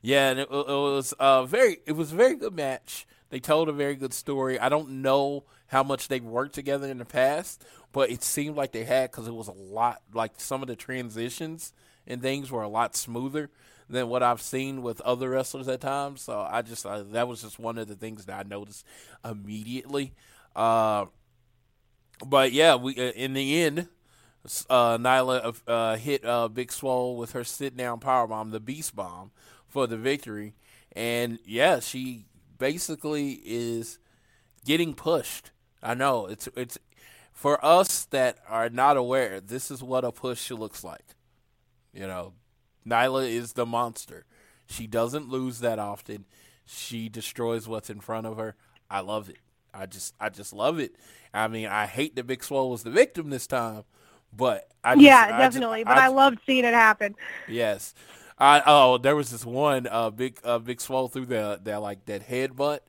Yeah, 0.00 0.30
and 0.30 0.40
it, 0.40 0.48
it 0.50 0.50
was 0.50 1.12
uh, 1.20 1.44
very 1.44 1.78
it 1.86 1.92
was 1.92 2.12
a 2.12 2.16
very 2.16 2.34
good 2.34 2.54
match. 2.54 3.06
They 3.30 3.40
told 3.40 3.68
a 3.68 3.72
very 3.72 3.94
good 3.94 4.12
story. 4.12 4.58
I 4.58 4.68
don't 4.68 5.00
know 5.02 5.44
how 5.68 5.82
much 5.82 6.08
they've 6.08 6.22
worked 6.24 6.54
together 6.54 6.86
in 6.88 6.98
the 6.98 7.04
past, 7.04 7.64
but 7.92 8.10
it 8.10 8.22
seemed 8.22 8.56
like 8.56 8.72
they 8.72 8.84
had 8.84 9.10
because 9.10 9.26
it 9.28 9.34
was 9.34 9.48
a 9.48 9.52
lot 9.52 10.02
like 10.12 10.32
some 10.38 10.60
of 10.60 10.68
the 10.68 10.76
transitions 10.76 11.72
and 12.06 12.20
things 12.20 12.50
were 12.50 12.62
a 12.62 12.68
lot 12.68 12.96
smoother 12.96 13.48
than 13.92 14.08
what 14.08 14.22
I've 14.22 14.42
seen 14.42 14.82
with 14.82 15.00
other 15.02 15.30
wrestlers 15.30 15.68
at 15.68 15.80
times. 15.80 16.22
So 16.22 16.40
I 16.40 16.62
just 16.62 16.84
uh, 16.84 17.04
that 17.12 17.28
was 17.28 17.42
just 17.42 17.58
one 17.58 17.78
of 17.78 17.86
the 17.86 17.94
things 17.94 18.24
that 18.24 18.46
I 18.46 18.48
noticed 18.48 18.84
immediately. 19.24 20.14
Uh, 20.56 21.06
but 22.26 22.52
yeah, 22.52 22.74
we 22.74 22.96
uh, 22.96 23.12
in 23.12 23.34
the 23.34 23.62
end, 23.62 23.88
uh, 24.68 24.98
Nyla 24.98 25.60
uh, 25.66 25.96
hit 25.96 26.24
Big 26.54 26.72
Swole 26.72 27.16
with 27.16 27.32
her 27.32 27.44
sit 27.44 27.76
down 27.76 28.00
power 28.00 28.26
bomb, 28.26 28.50
the 28.50 28.60
Beast 28.60 28.96
Bomb, 28.96 29.30
for 29.68 29.86
the 29.86 29.96
victory. 29.96 30.54
And 30.94 31.38
yeah, 31.44 31.80
she 31.80 32.26
basically 32.58 33.40
is 33.44 33.98
getting 34.64 34.94
pushed. 34.94 35.50
I 35.82 35.94
know 35.94 36.26
it's 36.26 36.48
it's 36.56 36.78
for 37.32 37.62
us 37.64 38.04
that 38.06 38.38
are 38.48 38.70
not 38.70 38.96
aware. 38.96 39.40
This 39.40 39.70
is 39.70 39.82
what 39.82 40.04
a 40.04 40.12
push 40.12 40.50
looks 40.50 40.82
like. 40.82 41.14
You 41.92 42.06
know, 42.06 42.32
Nyla 42.86 43.28
is 43.28 43.52
the 43.54 43.66
monster. 43.66 44.24
She 44.66 44.86
doesn't 44.86 45.28
lose 45.28 45.60
that 45.60 45.78
often. 45.78 46.24
She 46.66 47.08
destroys 47.08 47.68
what's 47.68 47.90
in 47.90 48.00
front 48.00 48.26
of 48.26 48.36
her. 48.36 48.54
I 48.90 49.00
love 49.00 49.28
it. 49.28 49.38
I 49.74 49.86
just 49.86 50.14
I 50.20 50.28
just 50.28 50.52
love 50.52 50.78
it. 50.78 50.94
I 51.34 51.48
mean, 51.48 51.66
I 51.66 51.86
hate 51.86 52.16
that 52.16 52.26
Big 52.26 52.44
Swole 52.44 52.70
was 52.70 52.82
the 52.82 52.90
victim 52.90 53.30
this 53.30 53.46
time, 53.46 53.84
but 54.36 54.68
I 54.84 54.94
just, 54.94 55.04
yeah, 55.04 55.24
I 55.24 55.28
just- 55.28 55.54
definitely. 55.54 55.84
but 55.84 55.96
I, 55.96 56.08
loved 56.08 56.38
seeing 56.46 56.64
it 56.64 56.74
happen. 56.74 57.14
Yes. 57.48 57.94
I 58.38 58.62
oh, 58.66 58.98
there 58.98 59.14
was 59.16 59.30
this 59.30 59.44
one 59.46 59.86
uh 59.90 60.10
big 60.10 60.38
uh 60.44 60.58
big 60.58 60.80
swole 60.80 61.08
through 61.08 61.26
the 61.26 61.60
that 61.62 61.80
like 61.80 62.04
that 62.06 62.26
headbutt 62.28 62.80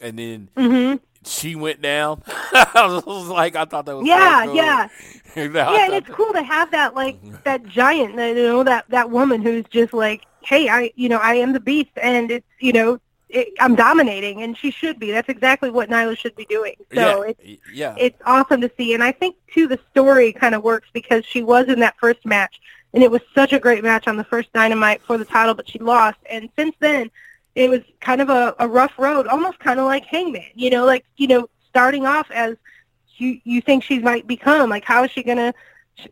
and 0.00 0.18
then 0.18 0.50
Mm-hmm. 0.56 0.96
She 1.24 1.54
went 1.56 1.80
down. 1.82 2.22
I 2.26 3.00
was 3.04 3.28
like 3.28 3.56
I 3.56 3.64
thought 3.64 3.86
that 3.86 3.96
was 3.96 4.06
Yeah, 4.06 4.42
cool. 4.46 4.54
yeah. 4.56 4.88
I 5.36 5.40
Yeah, 5.42 5.84
and 5.86 5.94
it's 5.94 6.06
that- 6.08 6.16
cool 6.16 6.32
to 6.32 6.42
have 6.42 6.70
that 6.72 6.94
like 6.94 7.18
that 7.44 7.66
giant, 7.66 8.14
you 8.14 8.34
know, 8.46 8.62
that 8.64 8.84
that 8.88 9.10
woman 9.10 9.42
who's 9.42 9.64
just 9.70 9.92
like, 9.92 10.24
hey, 10.42 10.68
I, 10.68 10.90
you 10.96 11.08
know, 11.08 11.18
I 11.18 11.34
am 11.34 11.52
the 11.52 11.60
beast, 11.60 11.90
and 12.00 12.30
it's, 12.30 12.46
you 12.60 12.72
know, 12.72 12.98
it, 13.28 13.48
I'm 13.60 13.74
dominating, 13.74 14.42
and 14.42 14.56
she 14.56 14.70
should 14.70 14.98
be. 14.98 15.10
That's 15.10 15.28
exactly 15.28 15.68
what 15.70 15.90
Nyla 15.90 16.16
should 16.16 16.34
be 16.34 16.46
doing. 16.46 16.74
So 16.94 17.24
yeah, 17.24 17.32
it's 17.36 17.60
yeah. 17.74 17.94
it's 17.98 18.18
awesome 18.24 18.60
to 18.62 18.70
see, 18.78 18.94
and 18.94 19.02
I 19.02 19.12
think 19.12 19.36
too 19.52 19.68
the 19.68 19.78
story 19.90 20.32
kind 20.32 20.54
of 20.54 20.62
works 20.64 20.88
because 20.94 21.26
she 21.26 21.42
was 21.42 21.66
in 21.68 21.78
that 21.80 21.94
first 22.00 22.24
match, 22.24 22.58
and 22.94 23.02
it 23.02 23.10
was 23.10 23.20
such 23.34 23.52
a 23.52 23.58
great 23.60 23.84
match 23.84 24.08
on 24.08 24.16
the 24.16 24.24
first 24.24 24.50
Dynamite 24.54 25.02
for 25.02 25.18
the 25.18 25.26
title, 25.26 25.52
but 25.54 25.68
she 25.68 25.78
lost, 25.78 26.16
and 26.30 26.48
since 26.56 26.74
then 26.80 27.10
it 27.58 27.68
was 27.68 27.80
kind 28.00 28.20
of 28.20 28.30
a, 28.30 28.54
a 28.60 28.68
rough 28.68 28.92
road, 28.98 29.26
almost 29.26 29.58
kind 29.58 29.80
of 29.80 29.86
like 29.86 30.04
Hangman, 30.04 30.44
you 30.54 30.70
know, 30.70 30.84
like 30.84 31.04
you 31.16 31.26
know, 31.26 31.48
starting 31.68 32.06
off 32.06 32.30
as 32.30 32.56
you 33.16 33.40
you 33.42 33.60
think 33.60 33.82
she 33.82 33.98
might 33.98 34.28
become, 34.28 34.70
like 34.70 34.84
how 34.84 35.02
is 35.02 35.10
she 35.10 35.24
gonna? 35.24 35.52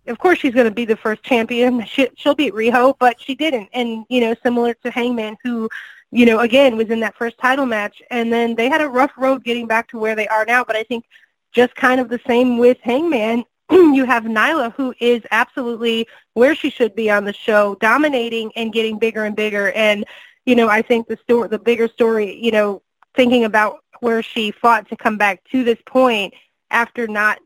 Of 0.09 0.18
course, 0.18 0.40
she's 0.40 0.53
going 0.53 0.64
to 0.68 0.74
be 0.74 0.84
the 0.84 0.97
first 0.97 1.22
champion. 1.22 1.86
She, 1.86 2.09
she'll 2.16 2.34
beat 2.34 2.53
Riho, 2.53 2.97
but 2.99 3.20
she 3.20 3.36
didn't. 3.36 3.68
And 3.72 4.05
you 4.09 4.20
know, 4.20 4.34
similar 4.42 4.74
to 4.74 4.90
Hangman, 4.90 5.36
who 5.44 5.68
you 6.11 6.26
know, 6.26 6.40
again, 6.40 6.76
was 6.76 6.90
in 6.90 6.99
that 7.01 7.14
first 7.16 7.38
title 7.38 7.66
match. 7.66 8.03
And 8.11 8.32
then 8.32 8.57
they 8.57 8.68
had 8.68 8.80
a 8.80 8.88
rough 8.88 9.12
road 9.16 9.44
getting 9.44 9.68
back 9.68 9.88
to 9.90 9.99
where 9.99 10.16
they 10.16 10.26
are 10.26 10.44
now. 10.44 10.64
But 10.64 10.74
I 10.74 10.82
think 10.82 11.05
just 11.53 11.76
kind 11.76 12.01
of 12.01 12.09
the 12.09 12.20
same 12.26 12.59
with 12.59 12.78
Hangman. 12.82 13.44
you 13.70 14.05
have 14.05 14.24
Nyla, 14.24 14.72
who 14.72 14.92
is 14.99 15.22
absolutely 15.30 16.09
where 16.34 16.57
she 16.57 16.70
should 16.70 16.97
be 16.97 17.09
on 17.09 17.24
the 17.24 17.32
show, 17.32 17.76
dominating 17.76 18.51
and 18.57 18.72
getting 18.72 18.99
bigger 18.99 19.24
and 19.24 19.36
bigger. 19.36 19.70
And, 19.72 20.05
you 20.47 20.55
know, 20.55 20.68
I 20.68 20.80
think 20.80 21.09
the 21.09 21.18
story, 21.18 21.49
the 21.49 21.59
bigger 21.59 21.88
story, 21.88 22.42
you 22.42 22.53
know, 22.53 22.82
thinking 23.14 23.44
about 23.44 23.80
where 24.01 24.22
she 24.22 24.53
fought 24.53 24.88
to 24.88 24.97
come 24.97 25.18
back 25.18 25.42
to 25.51 25.64
this 25.64 25.78
point 25.86 26.32
after 26.70 27.07
not 27.07 27.38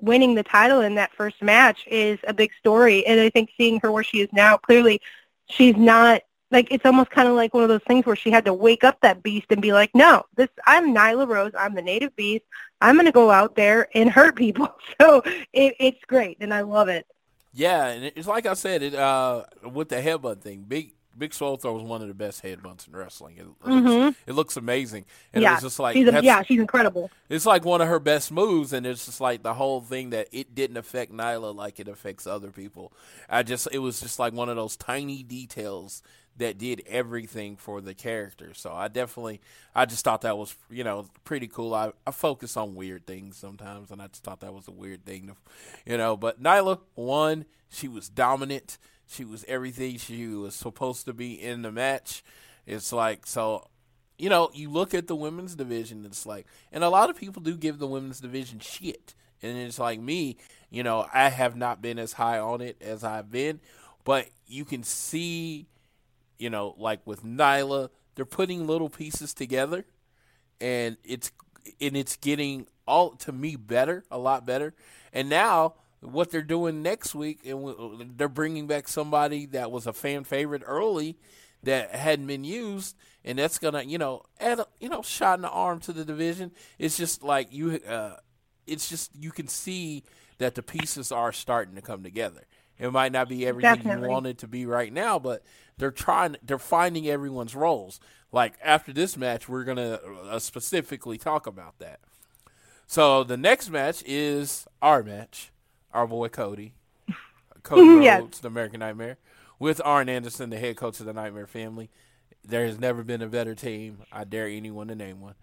winning 0.00 0.34
the 0.34 0.42
title 0.42 0.80
in 0.80 0.94
that 0.96 1.12
first 1.12 1.42
match 1.42 1.84
is 1.86 2.18
a 2.26 2.34
big 2.34 2.50
story. 2.58 3.06
And 3.06 3.20
I 3.20 3.30
think 3.30 3.50
seeing 3.56 3.80
her 3.80 3.90
where 3.90 4.04
she 4.04 4.20
is 4.20 4.28
now, 4.32 4.56
clearly 4.56 5.00
she's 5.48 5.76
not 5.76 6.22
like 6.50 6.68
it's 6.70 6.86
almost 6.86 7.10
kind 7.10 7.28
of 7.28 7.34
like 7.34 7.52
one 7.52 7.62
of 7.62 7.68
those 7.68 7.82
things 7.86 8.06
where 8.06 8.16
she 8.16 8.30
had 8.30 8.44
to 8.46 8.54
wake 8.54 8.82
up 8.84 9.00
that 9.02 9.22
beast 9.22 9.46
and 9.50 9.60
be 9.60 9.72
like, 9.72 9.94
"No, 9.94 10.24
this 10.36 10.48
I'm 10.66 10.94
Nyla 10.94 11.28
Rose. 11.28 11.52
I'm 11.58 11.74
the 11.74 11.82
native 11.82 12.16
beast. 12.16 12.44
I'm 12.80 12.94
going 12.94 13.06
to 13.06 13.12
go 13.12 13.30
out 13.30 13.54
there 13.54 13.88
and 13.94 14.10
hurt 14.10 14.36
people." 14.36 14.68
So 15.00 15.22
it, 15.52 15.74
it's 15.78 16.04
great, 16.06 16.38
and 16.40 16.52
I 16.52 16.62
love 16.62 16.88
it. 16.88 17.06
Yeah, 17.52 17.86
and 17.88 18.04
it's 18.16 18.26
like 18.26 18.46
I 18.46 18.54
said, 18.54 18.82
it 18.82 18.94
uh 18.94 19.44
with 19.62 19.90
the 19.90 19.96
headbutt 19.96 20.40
thing, 20.40 20.64
big 20.66 20.92
Big 21.18 21.34
Swole 21.34 21.58
was 21.62 21.82
one 21.82 22.02
of 22.02 22.08
the 22.08 22.14
best 22.14 22.42
headbutts 22.42 22.86
in 22.86 22.94
wrestling. 22.94 23.36
It, 23.36 23.42
it, 23.42 23.46
looks, 23.46 23.90
mm-hmm. 23.90 24.30
it 24.30 24.32
looks 24.34 24.56
amazing, 24.56 25.04
and 25.32 25.42
yeah, 25.42 25.52
it 25.52 25.54
was 25.54 25.62
just 25.62 25.78
like 25.78 25.94
she's 25.94 26.08
a, 26.08 26.22
yeah, 26.22 26.42
she's 26.42 26.60
incredible. 26.60 27.10
It's 27.28 27.46
like 27.46 27.64
one 27.64 27.80
of 27.80 27.88
her 27.88 27.98
best 27.98 28.32
moves, 28.32 28.72
and 28.72 28.86
it's 28.86 29.06
just 29.06 29.20
like 29.20 29.42
the 29.42 29.54
whole 29.54 29.80
thing 29.80 30.10
that 30.10 30.28
it 30.32 30.54
didn't 30.54 30.76
affect 30.76 31.12
Nyla 31.12 31.54
like 31.54 31.80
it 31.80 31.88
affects 31.88 32.26
other 32.26 32.50
people. 32.50 32.92
I 33.28 33.42
just, 33.42 33.68
it 33.72 33.78
was 33.78 34.00
just 34.00 34.18
like 34.18 34.32
one 34.32 34.48
of 34.48 34.56
those 34.56 34.76
tiny 34.76 35.22
details 35.22 36.02
that 36.38 36.56
did 36.56 36.82
everything 36.86 37.56
for 37.56 37.80
the 37.80 37.94
character. 37.94 38.54
So 38.54 38.72
I 38.72 38.88
definitely, 38.88 39.40
I 39.74 39.86
just 39.86 40.04
thought 40.04 40.20
that 40.22 40.38
was, 40.38 40.54
you 40.70 40.84
know, 40.84 41.06
pretty 41.24 41.48
cool. 41.48 41.74
I, 41.74 41.92
I 42.06 42.12
focus 42.12 42.56
on 42.56 42.74
weird 42.74 43.06
things 43.06 43.36
sometimes, 43.36 43.90
and 43.90 44.00
I 44.00 44.06
just 44.06 44.22
thought 44.22 44.40
that 44.40 44.54
was 44.54 44.68
a 44.68 44.72
weird 44.72 45.04
thing 45.04 45.26
to, 45.26 45.34
you 45.84 45.98
know. 45.98 46.16
But 46.16 46.42
Nyla 46.42 46.80
won. 46.94 47.44
She 47.68 47.88
was 47.88 48.08
dominant. 48.08 48.78
She 49.08 49.24
was 49.24 49.44
everything 49.48 49.98
she 49.98 50.28
was 50.28 50.54
supposed 50.54 51.06
to 51.06 51.12
be 51.12 51.40
in 51.40 51.62
the 51.62 51.72
match. 51.72 52.22
It's 52.66 52.92
like 52.92 53.26
so 53.26 53.68
you 54.18 54.28
know, 54.28 54.50
you 54.52 54.68
look 54.68 54.94
at 54.94 55.06
the 55.06 55.16
women's 55.16 55.54
division, 55.54 56.04
it's 56.04 56.26
like, 56.26 56.46
and 56.72 56.82
a 56.82 56.88
lot 56.88 57.08
of 57.08 57.16
people 57.16 57.40
do 57.40 57.56
give 57.56 57.78
the 57.78 57.86
women's 57.86 58.20
division 58.20 58.58
shit. 58.58 59.14
And 59.40 59.56
it's 59.56 59.78
like 59.78 60.00
me, 60.00 60.36
you 60.70 60.82
know, 60.82 61.06
I 61.14 61.28
have 61.28 61.56
not 61.56 61.80
been 61.80 61.98
as 62.00 62.12
high 62.14 62.40
on 62.40 62.60
it 62.60 62.76
as 62.80 63.04
I've 63.04 63.30
been, 63.30 63.60
but 64.04 64.28
you 64.48 64.64
can 64.64 64.82
see, 64.82 65.68
you 66.38 66.50
know, 66.50 66.74
like 66.76 67.06
with 67.06 67.22
Nyla, 67.22 67.90
they're 68.16 68.24
putting 68.24 68.66
little 68.66 68.88
pieces 68.88 69.32
together, 69.32 69.84
and 70.60 70.96
it's 71.04 71.30
and 71.80 71.96
it's 71.96 72.16
getting 72.16 72.66
all 72.86 73.10
to 73.10 73.30
me 73.30 73.54
better, 73.54 74.04
a 74.10 74.18
lot 74.18 74.44
better. 74.44 74.74
And 75.12 75.28
now 75.28 75.74
what 76.00 76.30
they're 76.30 76.42
doing 76.42 76.82
next 76.82 77.14
week, 77.14 77.44
and 77.44 78.14
they're 78.16 78.28
bringing 78.28 78.66
back 78.66 78.88
somebody 78.88 79.46
that 79.46 79.70
was 79.70 79.86
a 79.86 79.92
fan 79.92 80.24
favorite 80.24 80.62
early 80.64 81.16
that 81.62 81.94
hadn't 81.94 82.26
been 82.26 82.44
used, 82.44 82.96
and 83.24 83.38
that's 83.38 83.58
gonna, 83.58 83.82
you 83.82 83.98
know, 83.98 84.22
add 84.38 84.60
a 84.60 84.66
you 84.80 84.88
know 84.88 85.02
shot 85.02 85.38
in 85.38 85.42
the 85.42 85.50
arm 85.50 85.80
to 85.80 85.92
the 85.92 86.04
division. 86.04 86.52
It's 86.78 86.96
just 86.96 87.22
like 87.22 87.52
you, 87.52 87.80
uh, 87.88 88.16
it's 88.66 88.88
just 88.88 89.10
you 89.16 89.30
can 89.30 89.48
see 89.48 90.04
that 90.38 90.54
the 90.54 90.62
pieces 90.62 91.10
are 91.10 91.32
starting 91.32 91.74
to 91.74 91.82
come 91.82 92.02
together. 92.02 92.46
It 92.78 92.92
might 92.92 93.10
not 93.10 93.28
be 93.28 93.44
everything 93.46 93.74
Definitely. 93.74 94.06
you 94.06 94.12
wanted 94.12 94.38
to 94.38 94.46
be 94.46 94.64
right 94.64 94.92
now, 94.92 95.18
but 95.18 95.42
they're 95.78 95.90
trying. 95.90 96.36
They're 96.42 96.58
finding 96.58 97.08
everyone's 97.08 97.54
roles. 97.56 97.98
Like 98.30 98.54
after 98.62 98.92
this 98.92 99.16
match, 99.16 99.48
we're 99.48 99.64
gonna 99.64 99.98
uh, 100.30 100.38
specifically 100.38 101.18
talk 101.18 101.46
about 101.46 101.78
that. 101.80 102.00
So 102.86 103.24
the 103.24 103.36
next 103.36 103.68
match 103.68 104.02
is 104.06 104.66
our 104.80 105.02
match, 105.02 105.50
our 105.92 106.06
boy 106.06 106.28
Cody, 106.28 106.72
Cody 107.62 108.04
Yes. 108.04 108.20
Rhodes, 108.20 108.40
the 108.40 108.48
American 108.48 108.80
Nightmare, 108.80 109.18
with 109.58 109.80
Arn 109.84 110.08
Anderson, 110.08 110.50
the 110.50 110.58
head 110.58 110.76
coach 110.76 111.00
of 111.00 111.06
the 111.06 111.12
Nightmare 111.12 111.46
family. 111.46 111.90
There 112.44 112.64
has 112.66 112.78
never 112.78 113.02
been 113.02 113.20
a 113.22 113.26
better 113.28 113.54
team. 113.54 113.98
I 114.12 114.24
dare 114.24 114.46
anyone 114.46 114.88
to 114.88 114.94
name 114.94 115.20
one. 115.20 115.34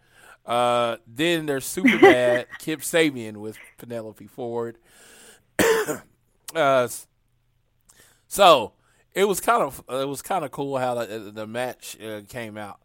Uh, 0.45 0.97
then 1.07 1.45
there's 1.45 1.65
super 1.65 1.97
bad 2.01 2.47
Kip 2.59 2.81
Sabian 2.81 3.37
with 3.37 3.57
Penelope 3.77 4.27
Ford. 4.27 4.77
uh, 6.55 6.87
so 8.27 8.73
it 9.13 9.27
was 9.27 9.39
kind 9.39 9.61
of 9.61 9.83
it 9.89 10.07
was 10.07 10.21
kind 10.21 10.43
of 10.45 10.51
cool 10.51 10.77
how 10.77 10.95
the, 10.95 11.31
the 11.33 11.47
match 11.47 11.97
uh, 12.01 12.21
came 12.27 12.57
out. 12.57 12.79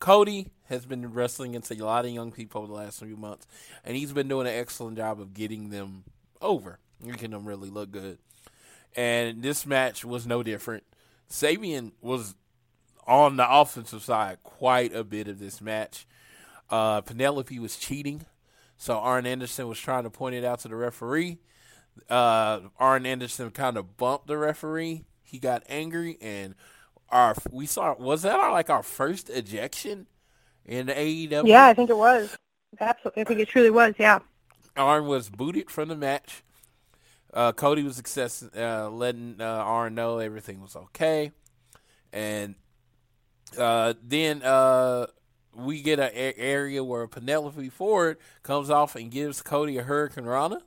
Cody 0.00 0.48
has 0.64 0.86
been 0.86 1.12
wrestling 1.12 1.50
against 1.52 1.70
a 1.70 1.84
lot 1.84 2.04
of 2.04 2.10
young 2.12 2.30
people 2.30 2.60
over 2.62 2.68
the 2.68 2.74
last 2.74 3.00
few 3.00 3.16
months, 3.16 3.46
and 3.84 3.96
he's 3.96 4.12
been 4.12 4.28
doing 4.28 4.46
an 4.46 4.54
excellent 4.54 4.96
job 4.96 5.20
of 5.20 5.34
getting 5.34 5.70
them 5.70 6.04
over, 6.40 6.78
making 7.02 7.30
them 7.30 7.44
really 7.44 7.70
look 7.70 7.90
good. 7.90 8.18
And 8.96 9.42
this 9.42 9.66
match 9.66 10.04
was 10.04 10.26
no 10.26 10.42
different. 10.42 10.84
Sabian 11.30 11.92
was 12.00 12.34
on 13.06 13.36
the 13.36 13.50
offensive 13.50 14.02
side 14.02 14.38
quite 14.42 14.94
a 14.94 15.04
bit 15.04 15.28
of 15.28 15.38
this 15.38 15.60
match. 15.60 16.06
Uh, 16.70 17.00
Penelope 17.00 17.58
was 17.58 17.76
cheating, 17.76 18.26
so 18.76 18.98
Arn 18.98 19.26
Anderson 19.26 19.68
was 19.68 19.78
trying 19.78 20.04
to 20.04 20.10
point 20.10 20.34
it 20.34 20.44
out 20.44 20.60
to 20.60 20.68
the 20.68 20.76
referee. 20.76 21.38
Uh, 22.08 22.60
Arn 22.78 23.06
Anderson 23.06 23.50
kind 23.50 23.76
of 23.76 23.96
bumped 23.96 24.26
the 24.26 24.36
referee. 24.36 25.04
He 25.22 25.38
got 25.38 25.62
angry, 25.68 26.18
and 26.20 26.54
our 27.10 27.34
we 27.50 27.66
saw 27.66 27.94
was 27.98 28.22
that 28.22 28.38
our 28.38 28.52
like 28.52 28.70
our 28.70 28.82
first 28.82 29.30
ejection 29.30 30.06
in 30.64 30.86
the 30.86 30.92
AEW. 30.94 31.46
Yeah, 31.46 31.66
I 31.66 31.74
think 31.74 31.90
it 31.90 31.96
was. 31.96 32.36
Absolutely, 32.78 33.22
I 33.22 33.24
think 33.24 33.40
it 33.40 33.48
truly 33.48 33.70
was. 33.70 33.94
Yeah. 33.98 34.20
Arn 34.76 35.06
was 35.06 35.30
booted 35.30 35.70
from 35.70 35.88
the 35.88 35.96
match. 35.96 36.42
Uh, 37.32 37.52
Cody 37.52 37.82
was 37.82 37.96
success, 37.96 38.42
uh, 38.56 38.88
letting 38.90 39.36
uh, 39.40 39.44
Arn 39.44 39.94
know 39.94 40.18
everything 40.18 40.60
was 40.62 40.74
okay, 40.76 41.32
and 42.12 42.54
uh, 43.58 43.94
then 44.02 44.42
uh, 44.42 45.06
we 45.54 45.82
get 45.82 45.98
an 45.98 46.10
a- 46.14 46.38
area 46.38 46.82
where 46.82 47.06
Penelope 47.06 47.68
Ford 47.70 48.18
comes 48.42 48.70
off 48.70 48.96
and 48.96 49.10
gives 49.10 49.42
Cody 49.42 49.76
a 49.78 49.84
hurricanrana 49.84 50.62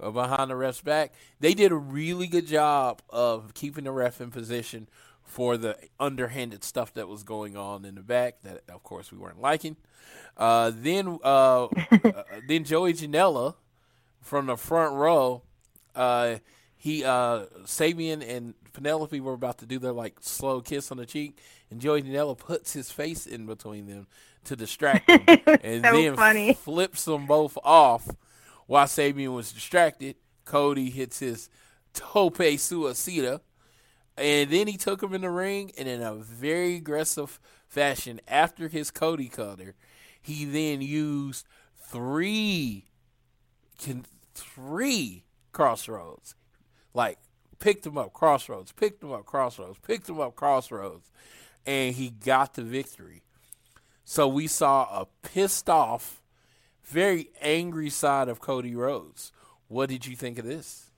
uh, 0.00 0.10
behind 0.10 0.50
the 0.50 0.56
ref's 0.56 0.82
back. 0.82 1.12
They 1.40 1.54
did 1.54 1.72
a 1.72 1.76
really 1.76 2.26
good 2.26 2.46
job 2.46 3.02
of 3.10 3.54
keeping 3.54 3.84
the 3.84 3.92
ref 3.92 4.20
in 4.20 4.30
position 4.30 4.88
for 5.22 5.56
the 5.56 5.76
underhanded 6.00 6.64
stuff 6.64 6.94
that 6.94 7.06
was 7.08 7.22
going 7.22 7.56
on 7.56 7.84
in 7.84 7.94
the 7.94 8.02
back 8.02 8.42
that, 8.42 8.62
of 8.68 8.82
course, 8.82 9.12
we 9.12 9.18
weren't 9.18 9.40
liking. 9.40 9.76
Uh, 10.36 10.72
then, 10.74 11.18
uh, 11.22 11.64
uh, 11.92 12.22
then 12.48 12.64
Joey 12.64 12.94
Janela 12.94 13.54
from 14.20 14.46
the 14.46 14.56
front 14.56 14.94
row. 14.94 15.42
Uh, 15.98 16.38
he 16.76 17.04
uh, 17.04 17.46
Sabian 17.64 18.22
and 18.26 18.54
Penelope 18.72 19.18
were 19.20 19.32
about 19.32 19.58
to 19.58 19.66
do 19.66 19.78
their 19.80 19.92
like 19.92 20.16
slow 20.20 20.60
kiss 20.60 20.92
on 20.92 20.98
the 20.98 21.06
cheek, 21.06 21.38
and 21.70 21.80
Joey 21.80 22.02
Janela 22.02 22.38
puts 22.38 22.72
his 22.72 22.90
face 22.92 23.26
in 23.26 23.46
between 23.46 23.86
them 23.86 24.06
to 24.44 24.54
distract 24.54 25.08
them, 25.08 25.22
and 25.62 25.84
So 25.84 25.92
then 25.92 26.16
funny. 26.16 26.54
flips 26.54 27.04
them 27.04 27.26
both 27.26 27.58
off. 27.64 28.08
While 28.66 28.86
Sabian 28.86 29.34
was 29.34 29.52
distracted, 29.52 30.16
Cody 30.44 30.90
hits 30.90 31.18
his 31.18 31.50
tope 31.94 32.36
suicida, 32.38 33.40
and 34.16 34.50
then 34.50 34.68
he 34.68 34.76
took 34.76 35.02
him 35.02 35.14
in 35.14 35.22
the 35.22 35.30
ring, 35.30 35.72
and 35.76 35.88
in 35.88 36.00
a 36.02 36.14
very 36.14 36.76
aggressive 36.76 37.40
fashion, 37.66 38.20
after 38.28 38.68
his 38.68 38.90
Cody 38.90 39.28
cutter, 39.28 39.74
he 40.20 40.44
then 40.44 40.80
used 40.80 41.46
three, 41.76 42.84
can, 43.78 44.04
three 44.34 45.24
Cross 45.58 45.88
Rhodes, 45.88 46.36
like 46.94 47.18
picked 47.58 47.84
him 47.84 47.98
up 47.98 48.12
Cross 48.12 48.48
Rhodes, 48.48 48.70
picked 48.70 49.02
him 49.02 49.10
up 49.10 49.26
Cross 49.26 49.58
Rhodes, 49.58 49.76
picked 49.84 50.08
him 50.08 50.20
up 50.20 50.36
Cross 50.36 50.70
Rhodes, 50.70 51.10
and 51.66 51.96
he 51.96 52.10
got 52.10 52.54
the 52.54 52.62
victory. 52.62 53.22
So 54.04 54.28
we 54.28 54.46
saw 54.46 54.84
a 54.84 55.08
pissed 55.26 55.68
off, 55.68 56.22
very 56.84 57.30
angry 57.40 57.90
side 57.90 58.28
of 58.28 58.40
Cody 58.40 58.76
Rhodes. 58.76 59.32
What 59.66 59.88
did 59.88 60.06
you 60.06 60.14
think 60.14 60.38
of 60.38 60.44
this? 60.44 60.92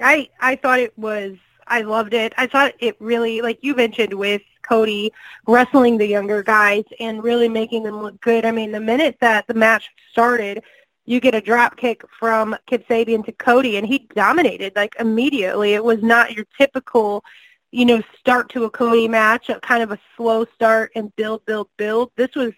I 0.00 0.28
I 0.40 0.56
thought 0.56 0.80
it 0.80 0.98
was 0.98 1.36
I 1.68 1.82
loved 1.82 2.14
it. 2.14 2.32
I 2.36 2.48
thought 2.48 2.72
it 2.80 2.96
really 2.98 3.42
like 3.42 3.60
you 3.60 3.76
mentioned 3.76 4.14
with 4.14 4.42
Cody 4.62 5.12
wrestling 5.46 5.98
the 5.98 6.08
younger 6.08 6.42
guys 6.42 6.82
and 6.98 7.22
really 7.22 7.48
making 7.48 7.84
them 7.84 8.02
look 8.02 8.20
good. 8.20 8.44
I 8.44 8.50
mean, 8.50 8.72
the 8.72 8.80
minute 8.80 9.18
that 9.20 9.46
the 9.46 9.54
match 9.54 9.88
started, 10.10 10.64
you 11.06 11.20
get 11.20 11.34
a 11.34 11.40
drop 11.40 11.76
kick 11.76 12.02
from 12.18 12.56
Kip 12.66 12.86
Sabian 12.88 13.24
to 13.24 13.32
Cody 13.32 13.76
and 13.76 13.86
he 13.86 14.08
dominated 14.14 14.74
like 14.76 14.94
immediately. 14.98 15.74
It 15.74 15.84
was 15.84 16.02
not 16.02 16.34
your 16.34 16.46
typical 16.58 17.24
you 17.72 17.84
know, 17.84 18.02
start 18.18 18.48
to 18.50 18.64
a 18.64 18.70
Cody 18.70 19.08
match, 19.08 19.48
a 19.48 19.60
kind 19.60 19.82
of 19.82 19.92
a 19.92 19.98
slow 20.16 20.46
start 20.54 20.92
and 20.94 21.14
build, 21.16 21.44
build, 21.44 21.68
build. 21.76 22.10
This 22.16 22.34
was 22.34 22.52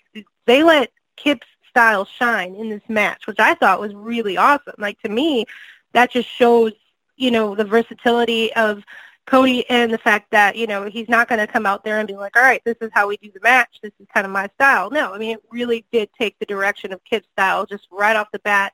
they 0.47 0.63
let 0.63 0.93
Kip's 1.17 1.47
style 1.69 2.05
shine 2.05 2.55
in 2.55 2.69
this 2.69 2.89
match, 2.89 3.27
which 3.27 3.41
I 3.41 3.55
thought 3.55 3.81
was 3.81 3.95
really 3.95 4.37
awesome. 4.37 4.75
Like 4.79 5.01
to 5.03 5.09
me, 5.09 5.47
that 5.93 6.13
just 6.13 6.29
shows, 6.29 6.73
you 7.17 7.31
know, 7.31 7.55
the 7.55 7.65
versatility 7.65 8.53
of 8.55 8.85
Cody 9.29 9.69
and 9.69 9.93
the 9.93 9.99
fact 9.99 10.31
that, 10.31 10.57
you 10.57 10.67
know, 10.67 10.85
he's 10.85 11.09
not 11.09 11.29
going 11.29 11.39
to 11.39 11.47
come 11.47 11.67
out 11.67 11.85
there 11.85 11.99
and 11.99 12.09
be 12.09 12.17
like, 12.17 12.35
all 12.37 12.43
right, 12.43 12.63
this 12.65 12.79
is 12.81 12.91
how 12.95 13.07
we 13.07 13.19
do 13.19 13.31
the 13.33 13.41
match. 13.41 13.79
This 13.83 13.93
is 14.01 14.07
kind 14.13 14.25
of 14.25 14.33
my 14.33 14.49
style. 14.55 14.91
No, 14.91 15.13
I 15.13 15.19
mean, 15.19 15.37
it 15.37 15.43
really 15.51 15.85
did 15.93 16.09
take 16.19 16.39
the 16.39 16.47
direction 16.47 16.93
of 16.93 17.05
Kip's 17.05 17.29
style 17.33 17.67
just 17.67 17.87
right 17.91 18.17
off 18.17 18.29
the 18.33 18.39
bat 18.39 18.73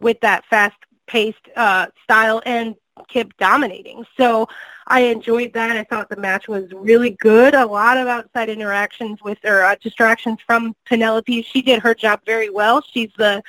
with 0.00 0.20
that 0.20 0.44
fast-paced 0.46 1.48
uh, 1.56 1.86
style 2.04 2.42
and 2.44 2.74
Kip 3.08 3.32
dominating. 3.38 4.04
So 4.16 4.46
I 4.86 5.00
enjoyed 5.00 5.52
that. 5.54 5.76
I 5.76 5.84
thought 5.84 6.10
the 6.10 6.16
match 6.16 6.46
was 6.48 6.70
really 6.72 7.16
good. 7.20 7.54
A 7.54 7.66
lot 7.66 7.96
of 7.96 8.06
outside 8.06 8.48
interactions 8.48 9.22
with 9.22 9.38
or 9.44 9.64
uh, 9.64 9.74
distractions 9.80 10.38
from 10.46 10.76
Penelope. 10.86 11.42
She 11.42 11.62
did 11.62 11.80
her 11.80 11.94
job 11.94 12.20
very 12.24 12.50
well. 12.50 12.82
She's 12.92 13.10
the 13.16 13.42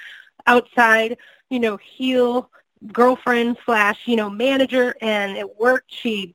outside, 0.48 1.18
you 1.50 1.60
know, 1.60 1.78
heel 1.78 2.50
girlfriend 2.92 3.58
slash, 3.66 4.00
you 4.06 4.16
know, 4.16 4.30
manager, 4.30 4.96
and 5.02 5.38
it 5.38 5.60
worked. 5.60 5.94
She 5.94 6.34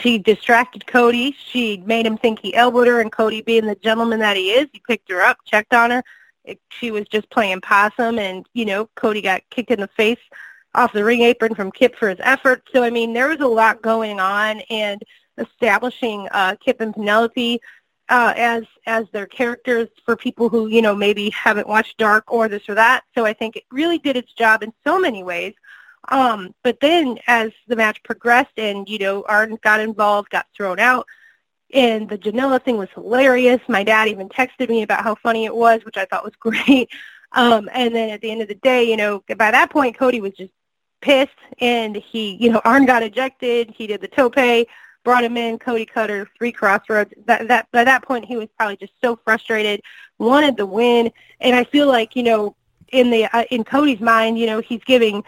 she 0.00 0.18
distracted 0.18 0.86
Cody. 0.86 1.36
She 1.50 1.78
made 1.78 2.06
him 2.06 2.16
think 2.16 2.40
he 2.40 2.54
elbowed 2.54 2.86
her, 2.86 3.00
and 3.00 3.12
Cody, 3.12 3.42
being 3.42 3.66
the 3.66 3.74
gentleman 3.74 4.20
that 4.20 4.36
he 4.36 4.52
is, 4.52 4.68
he 4.72 4.82
picked 4.86 5.10
her 5.10 5.22
up, 5.22 5.38
checked 5.44 5.74
on 5.74 5.90
her. 5.90 6.04
It, 6.44 6.60
she 6.70 6.90
was 6.90 7.06
just 7.08 7.30
playing 7.30 7.60
possum, 7.60 8.18
and 8.18 8.46
you 8.54 8.64
know, 8.64 8.88
Cody 8.94 9.20
got 9.20 9.42
kicked 9.50 9.70
in 9.70 9.80
the 9.80 9.88
face 9.88 10.18
off 10.74 10.92
the 10.92 11.04
ring 11.04 11.22
apron 11.22 11.54
from 11.54 11.72
Kip 11.72 11.96
for 11.96 12.08
his 12.08 12.20
efforts. 12.20 12.70
So 12.72 12.82
I 12.82 12.90
mean, 12.90 13.12
there 13.12 13.28
was 13.28 13.40
a 13.40 13.46
lot 13.46 13.82
going 13.82 14.20
on, 14.20 14.60
and 14.70 15.02
establishing 15.38 16.28
uh, 16.32 16.56
Kip 16.64 16.80
and 16.80 16.94
Penelope 16.94 17.60
uh, 18.08 18.34
as 18.36 18.64
as 18.86 19.06
their 19.12 19.26
characters 19.26 19.88
for 20.04 20.16
people 20.16 20.48
who 20.48 20.66
you 20.66 20.82
know 20.82 20.94
maybe 20.94 21.30
haven't 21.30 21.68
watched 21.68 21.96
Dark 21.98 22.30
or 22.32 22.48
this 22.48 22.68
or 22.68 22.74
that. 22.74 23.04
So 23.14 23.24
I 23.24 23.32
think 23.32 23.56
it 23.56 23.64
really 23.70 23.98
did 23.98 24.16
its 24.16 24.32
job 24.32 24.62
in 24.62 24.72
so 24.84 24.98
many 24.98 25.22
ways. 25.22 25.54
Um, 26.08 26.54
but 26.62 26.78
then 26.80 27.18
as 27.26 27.50
the 27.68 27.76
match 27.76 28.02
progressed, 28.02 28.58
and 28.58 28.88
you 28.88 28.98
know, 28.98 29.24
Arden 29.28 29.58
got 29.62 29.80
involved, 29.80 30.30
got 30.30 30.46
thrown 30.56 30.78
out. 30.78 31.06
And 31.72 32.08
the 32.08 32.18
Janela 32.18 32.62
thing 32.62 32.78
was 32.78 32.88
hilarious. 32.94 33.60
My 33.68 33.84
dad 33.84 34.08
even 34.08 34.28
texted 34.28 34.68
me 34.68 34.82
about 34.82 35.04
how 35.04 35.14
funny 35.14 35.44
it 35.44 35.54
was, 35.54 35.84
which 35.84 35.96
I 35.96 36.04
thought 36.04 36.24
was 36.24 36.34
great. 36.40 36.90
Um, 37.32 37.68
and 37.72 37.94
then 37.94 38.10
at 38.10 38.20
the 38.20 38.30
end 38.30 38.42
of 38.42 38.48
the 38.48 38.56
day, 38.56 38.82
you 38.84 38.96
know, 38.96 39.22
by 39.36 39.50
that 39.50 39.70
point, 39.70 39.96
Cody 39.96 40.20
was 40.20 40.32
just 40.32 40.52
pissed 41.00 41.30
and 41.60 41.96
he, 41.96 42.36
you 42.40 42.50
know, 42.50 42.60
Arn 42.64 42.86
got 42.86 43.02
ejected. 43.02 43.72
He 43.76 43.86
did 43.86 44.00
the 44.00 44.08
tope, 44.08 44.66
brought 45.04 45.24
him 45.24 45.36
in, 45.36 45.58
Cody 45.58 45.86
Cutter, 45.86 46.28
three 46.36 46.52
Cross 46.52 46.82
Rhodes. 46.88 47.12
That, 47.26 47.48
that, 47.48 47.68
by 47.72 47.84
that 47.84 48.02
point, 48.02 48.24
he 48.24 48.36
was 48.36 48.48
probably 48.56 48.76
just 48.76 48.92
so 49.02 49.16
frustrated, 49.24 49.80
wanted 50.18 50.56
the 50.56 50.66
win. 50.66 51.10
And 51.40 51.54
I 51.54 51.64
feel 51.64 51.86
like, 51.86 52.16
you 52.16 52.22
know, 52.22 52.56
in 52.88 53.10
the, 53.10 53.24
uh, 53.26 53.44
in 53.50 53.64
Cody's 53.64 54.00
mind, 54.00 54.38
you 54.38 54.46
know, 54.46 54.60
he's 54.60 54.82
giving, 54.84 55.22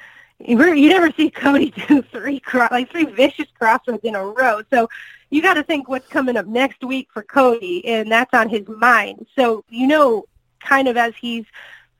you 0.44 0.88
never 0.88 1.12
see 1.12 1.30
Cody 1.30 1.70
do 1.88 2.02
three, 2.02 2.40
like 2.54 2.90
three 2.90 3.04
vicious 3.04 3.48
Cross 3.58 3.80
Rhodes 3.86 4.04
in 4.04 4.14
a 4.14 4.24
row. 4.24 4.62
So 4.70 4.88
you 5.30 5.40
got 5.42 5.54
to 5.54 5.62
think 5.62 5.88
what's 5.88 6.08
coming 6.08 6.36
up 6.36 6.46
next 6.46 6.84
week 6.84 7.08
for 7.12 7.22
Cody, 7.22 7.84
and 7.86 8.10
that's 8.10 8.34
on 8.34 8.48
his 8.48 8.66
mind. 8.68 9.26
So, 9.36 9.64
you 9.68 9.86
know, 9.86 10.26
kind 10.60 10.88
of 10.88 10.96
as 10.96 11.14
he's 11.20 11.44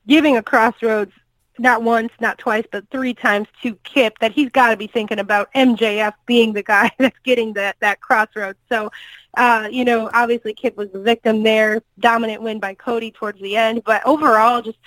giving 0.06 0.36
a 0.36 0.42
Cross 0.42 0.74
Rhodes 0.82 1.12
not 1.58 1.82
once, 1.82 2.10
not 2.20 2.38
twice, 2.38 2.64
but 2.70 2.88
three 2.90 3.14
times 3.14 3.46
to 3.62 3.74
Kip 3.84 4.18
that 4.20 4.32
he's 4.32 4.48
got 4.50 4.70
to 4.70 4.76
be 4.76 4.86
thinking 4.86 5.18
about 5.18 5.52
MJF 5.54 6.14
being 6.26 6.52
the 6.52 6.62
guy 6.62 6.90
that's 6.98 7.18
getting 7.24 7.52
that 7.54 7.76
that 7.80 8.00
Cross 8.00 8.28
Rhodes. 8.34 8.58
So, 8.68 8.90
uh, 9.36 9.68
you 9.70 9.84
know, 9.84 10.10
obviously 10.12 10.54
Kip 10.54 10.76
was 10.76 10.90
the 10.90 11.00
victim 11.00 11.42
there, 11.42 11.82
dominant 11.98 12.42
win 12.42 12.58
by 12.58 12.74
Cody 12.74 13.10
towards 13.10 13.40
the 13.40 13.56
end, 13.56 13.82
but 13.84 14.04
overall, 14.06 14.62
just 14.62 14.78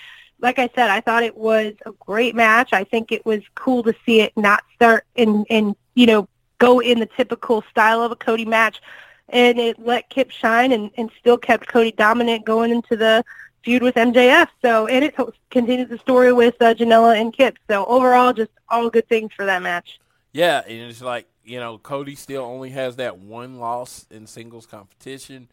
like 0.41 0.59
I 0.59 0.69
said, 0.75 0.89
I 0.89 1.01
thought 1.01 1.23
it 1.23 1.37
was 1.37 1.73
a 1.85 1.91
great 1.93 2.35
match. 2.35 2.73
I 2.73 2.83
think 2.83 3.11
it 3.11 3.25
was 3.25 3.41
cool 3.55 3.83
to 3.83 3.93
see 4.05 4.21
it 4.21 4.33
not 4.35 4.63
start 4.75 5.05
and 5.15 5.45
and 5.49 5.75
you 5.95 6.05
know 6.05 6.27
go 6.59 6.79
in 6.79 6.99
the 6.99 7.05
typical 7.05 7.63
style 7.69 8.01
of 8.01 8.11
a 8.11 8.15
Cody 8.15 8.45
match, 8.45 8.81
and 9.29 9.59
it 9.59 9.79
let 9.79 10.09
Kip 10.09 10.31
shine 10.31 10.71
and 10.71 10.91
and 10.97 11.09
still 11.19 11.37
kept 11.37 11.67
Cody 11.67 11.91
dominant 11.91 12.45
going 12.45 12.71
into 12.71 12.95
the 12.95 13.23
feud 13.63 13.81
with 13.81 13.95
MJF. 13.95 14.47
So, 14.61 14.87
and 14.87 15.03
it 15.03 15.15
continues 15.49 15.89
the 15.89 15.97
story 15.97 16.31
with 16.31 16.55
uh, 16.61 16.75
Janela 16.75 17.19
and 17.19 17.33
Kip. 17.33 17.57
So 17.69 17.85
overall, 17.85 18.31
just 18.33 18.51
all 18.69 18.89
good 18.89 19.09
things 19.09 19.31
for 19.35 19.45
that 19.45 19.61
match. 19.61 19.99
Yeah, 20.31 20.61
and 20.67 20.89
it's 20.89 21.01
like 21.01 21.27
you 21.45 21.59
know, 21.59 21.77
Cody 21.77 22.15
still 22.15 22.43
only 22.43 22.71
has 22.71 22.97
that 22.97 23.19
one 23.19 23.59
loss 23.59 24.05
in 24.09 24.27
singles 24.27 24.65
competition. 24.65 25.47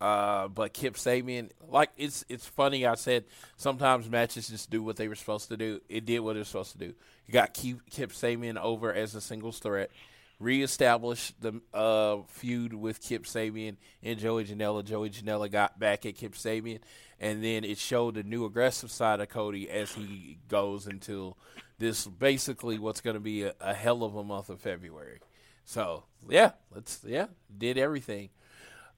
Uh, 0.00 0.48
but 0.48 0.72
Kip 0.72 0.94
Sabian, 0.94 1.50
like 1.68 1.90
it's 1.96 2.24
it's 2.28 2.46
funny. 2.46 2.86
I 2.86 2.94
said 2.94 3.24
sometimes 3.56 4.08
matches 4.08 4.48
just 4.48 4.70
do 4.70 4.82
what 4.82 4.96
they 4.96 5.08
were 5.08 5.16
supposed 5.16 5.48
to 5.48 5.56
do. 5.56 5.80
It 5.88 6.04
did 6.04 6.20
what 6.20 6.36
it 6.36 6.40
was 6.40 6.48
supposed 6.48 6.72
to 6.72 6.78
do. 6.78 6.94
You 7.26 7.32
got 7.32 7.52
Kip, 7.52 7.78
Kip 7.90 8.12
Sabian 8.12 8.56
over 8.56 8.92
as 8.92 9.14
a 9.14 9.20
singles 9.20 9.58
threat, 9.58 9.90
reestablished 10.38 11.40
the 11.40 11.60
uh, 11.74 12.18
feud 12.28 12.74
with 12.74 13.02
Kip 13.02 13.24
Sabian 13.24 13.76
and 14.02 14.18
Joey 14.18 14.44
Janela. 14.44 14.84
Joey 14.84 15.10
Janela 15.10 15.50
got 15.50 15.80
back 15.80 16.06
at 16.06 16.14
Kip 16.14 16.34
Sabian, 16.34 16.78
and 17.18 17.42
then 17.42 17.64
it 17.64 17.78
showed 17.78 18.14
the 18.14 18.22
new 18.22 18.44
aggressive 18.44 18.92
side 18.92 19.20
of 19.20 19.28
Cody 19.28 19.68
as 19.68 19.92
he 19.92 20.38
goes 20.48 20.86
into 20.86 21.34
this 21.78 22.06
basically 22.06 22.78
what's 22.78 23.00
going 23.00 23.14
to 23.14 23.20
be 23.20 23.42
a, 23.42 23.54
a 23.60 23.74
hell 23.74 24.04
of 24.04 24.14
a 24.14 24.22
month 24.22 24.48
of 24.48 24.60
February. 24.60 25.20
So 25.64 26.04
yeah, 26.28 26.52
let's 26.74 27.00
yeah 27.04 27.26
did 27.56 27.78
everything. 27.78 28.30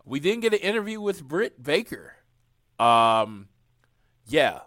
We 0.04 0.20
didn't 0.20 0.40
get 0.40 0.54
an 0.54 0.60
interview 0.60 1.00
with 1.00 1.22
Britt 1.24 1.62
Baker. 1.62 2.14
Um, 2.78 3.48
yeah, 4.26 4.60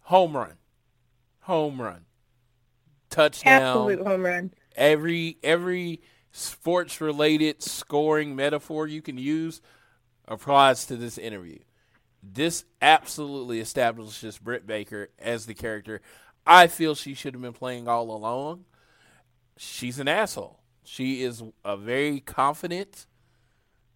home 0.00 0.36
run, 0.36 0.54
home 1.40 1.80
run, 1.80 2.04
touchdown, 3.10 3.62
Absolute 3.62 4.06
home 4.06 4.22
run. 4.24 4.52
every 4.76 5.38
every 5.42 6.02
sports 6.32 7.00
related 7.00 7.62
scoring 7.62 8.36
metaphor 8.36 8.86
you 8.86 9.00
can 9.00 9.16
use 9.16 9.62
applies 10.28 10.84
to 10.86 10.96
this 10.96 11.16
interview. 11.16 11.58
This 12.22 12.64
absolutely 12.82 13.60
establishes 13.60 14.38
Britt 14.38 14.66
Baker 14.66 15.08
as 15.18 15.46
the 15.46 15.54
character 15.54 16.02
I 16.46 16.66
feel 16.66 16.94
she 16.94 17.14
should 17.14 17.34
have 17.34 17.42
been 17.42 17.52
playing 17.52 17.88
all 17.88 18.10
along. 18.10 18.66
She's 19.56 19.98
an 19.98 20.08
asshole. 20.08 20.60
She 20.84 21.22
is 21.22 21.42
a 21.64 21.76
very 21.76 22.20
confident 22.20 23.06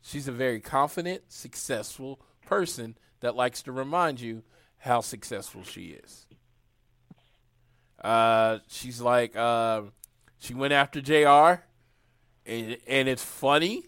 she's 0.03 0.29
a 0.29 0.33
very 0.33 0.61
confident, 0.61 1.23
successful 1.29 2.21
person 2.47 2.97
that 3.21 3.37
likes 3.37 3.63
to 3.63 3.73
remind 3.73 4.21
you 4.21 4.43
how 4.79 5.01
successful 5.01 5.63
she 5.63 5.99
is. 6.05 6.27
Uh, 8.03 8.59
she's 8.69 9.01
like, 9.01 9.37
uh, 9.37 9.83
she 10.39 10.55
went 10.55 10.73
after 10.73 11.01
JR, 11.01 11.63
and, 12.47 12.79
and 12.87 13.09
it's 13.09 13.23
funny 13.23 13.85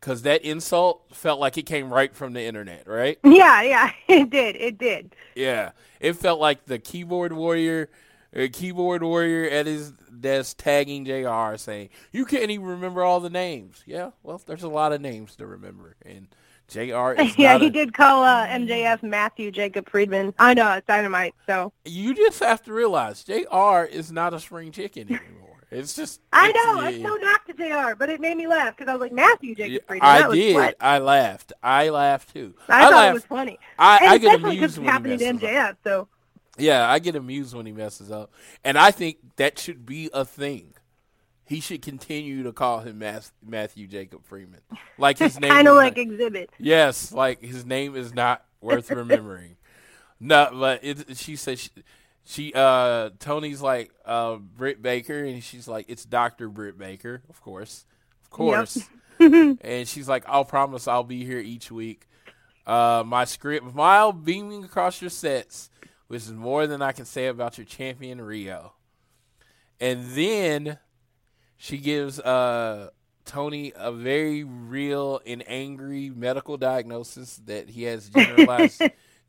because 0.00 0.22
that 0.22 0.42
insult 0.42 1.02
felt 1.14 1.40
like 1.40 1.56
it 1.56 1.62
came 1.62 1.92
right 1.92 2.14
from 2.14 2.32
the 2.32 2.42
internet, 2.42 2.86
right? 2.86 3.18
Yeah, 3.24 3.62
yeah, 3.62 3.90
it 4.08 4.28
did. 4.28 4.56
It 4.56 4.76
did. 4.76 5.14
Yeah, 5.34 5.70
it 6.00 6.14
felt 6.14 6.40
like 6.40 6.66
the 6.66 6.78
keyboard 6.78 7.32
warrior, 7.32 7.88
uh, 8.36 8.46
keyboard 8.52 9.02
warrior 9.02 9.48
at 9.50 9.66
his 9.66 9.90
desk 9.92 10.56
tagging 10.58 11.04
JR 11.04 11.56
saying, 11.56 11.90
"You 12.12 12.24
can't 12.24 12.50
even 12.50 12.66
remember 12.66 13.02
all 13.04 13.20
the 13.20 13.30
names." 13.30 13.82
Yeah, 13.86 14.10
well, 14.22 14.40
there's 14.46 14.62
a 14.62 14.68
lot 14.68 14.92
of 14.92 15.00
names 15.00 15.36
to 15.36 15.46
remember, 15.46 15.96
and 16.04 16.28
JR 16.68 17.12
is 17.12 17.36
yeah, 17.38 17.58
he 17.58 17.66
a- 17.66 17.70
did 17.70 17.94
call 17.94 18.24
uh, 18.24 18.46
MJF 18.48 19.02
Matthew 19.02 19.50
Jacob 19.50 19.88
Friedman. 19.88 20.34
I 20.38 20.54
know 20.54 20.72
it's 20.72 20.86
dynamite. 20.86 21.34
So 21.46 21.72
You 21.84 22.14
just 22.14 22.40
have 22.40 22.62
to 22.64 22.72
realize 22.72 23.22
JR 23.24 23.82
is 23.84 24.10
not 24.10 24.32
a 24.34 24.40
spring 24.40 24.72
chicken 24.72 25.08
anymore. 25.08 25.40
It's 25.70 25.94
just 25.94 26.20
I 26.32 26.48
it's- 26.48 26.64
know 26.64 26.86
it's 26.86 26.98
no 26.98 27.14
knock 27.16 27.44
to 27.46 27.52
JR 27.52 27.94
But 27.96 28.08
it 28.08 28.20
made 28.20 28.36
me 28.36 28.46
laugh 28.46 28.76
because 28.76 28.88
I 28.88 28.92
was 28.94 29.00
like 29.00 29.12
Matthew 29.12 29.54
Jacob 29.54 29.86
Friedman. 29.86 30.08
I 30.10 30.32
did. 30.32 30.74
I 30.80 30.98
laughed. 30.98 31.52
I 31.62 31.88
laughed 31.90 32.32
too. 32.32 32.54
I, 32.68 32.82
thought 32.84 32.92
laughed. 32.92 33.10
it 33.10 33.14
was 33.14 33.24
funny. 33.24 33.58
I, 33.78 33.96
and 33.98 34.06
I 34.08 34.18
get 34.18 34.34
especially 34.36 34.56
amused 34.58 34.78
when 34.78 34.84
he 34.86 34.90
happening 34.90 35.18
to 35.18 35.26
up. 35.28 35.36
MJF. 35.40 35.76
So 35.84 36.08
Yeah, 36.56 36.88
I 36.88 36.98
get 37.00 37.16
amused 37.16 37.54
when 37.54 37.66
he 37.66 37.72
messes 37.72 38.10
up, 38.10 38.32
and 38.64 38.78
I 38.78 38.90
think 38.92 39.16
that 39.36 39.58
should 39.58 39.84
be 39.84 40.08
a 40.12 40.24
thing. 40.24 40.74
He 41.46 41.60
should 41.60 41.82
continue 41.82 42.42
to 42.44 42.52
call 42.52 42.80
him 42.80 43.02
Matthew 43.44 43.86
Jacob 43.86 44.24
Freeman, 44.24 44.60
like 44.96 45.18
his 45.18 45.38
name. 45.40 45.50
kind 45.50 45.68
of 45.68 45.76
like 45.76 45.96
not- 45.96 46.02
Exhibit. 46.02 46.50
yes, 46.58 47.12
like 47.12 47.42
his 47.42 47.66
name 47.66 47.96
is 47.96 48.14
not 48.14 48.44
worth 48.60 48.90
remembering. 48.90 49.56
no, 50.20 50.48
but 50.52 50.84
it, 50.84 51.16
she 51.16 51.36
said 51.36 51.58
she, 51.58 51.70
she 52.24 52.52
uh 52.54 53.10
Tony's 53.18 53.60
like 53.60 53.90
uh 54.06 54.36
Britt 54.36 54.80
Baker, 54.80 55.24
and 55.24 55.42
she's 55.42 55.66
like 55.68 55.86
it's 55.88 56.04
Doctor 56.04 56.48
Britt 56.48 56.78
Baker, 56.78 57.22
of 57.28 57.40
course, 57.42 57.84
of 58.22 58.30
course. 58.30 58.78
and 59.18 59.86
she's 59.88 60.08
like, 60.08 60.24
I'll 60.26 60.44
promise 60.44 60.88
I'll 60.88 61.04
be 61.04 61.24
here 61.24 61.38
each 61.40 61.70
week. 61.70 62.06
Uh, 62.66 63.02
my 63.06 63.26
script, 63.26 63.70
smile 63.72 64.10
beaming 64.12 64.64
across 64.64 65.00
your 65.02 65.10
sets, 65.10 65.68
which 66.08 66.22
is 66.22 66.32
more 66.32 66.66
than 66.66 66.82
I 66.82 66.92
can 66.92 67.04
say 67.04 67.26
about 67.26 67.58
your 67.58 67.64
champion 67.64 68.18
Riho. 68.18 68.72
And 69.80 70.10
then 70.10 70.78
she 71.56 71.78
gives 71.78 72.20
uh, 72.20 72.90
Tony 73.24 73.72
a 73.74 73.90
very 73.92 74.44
real 74.44 75.20
and 75.26 75.42
angry 75.46 76.10
medical 76.10 76.56
diagnosis 76.56 77.36
that 77.46 77.70
he 77.70 77.84
has 77.84 78.08
generalized 78.14 78.82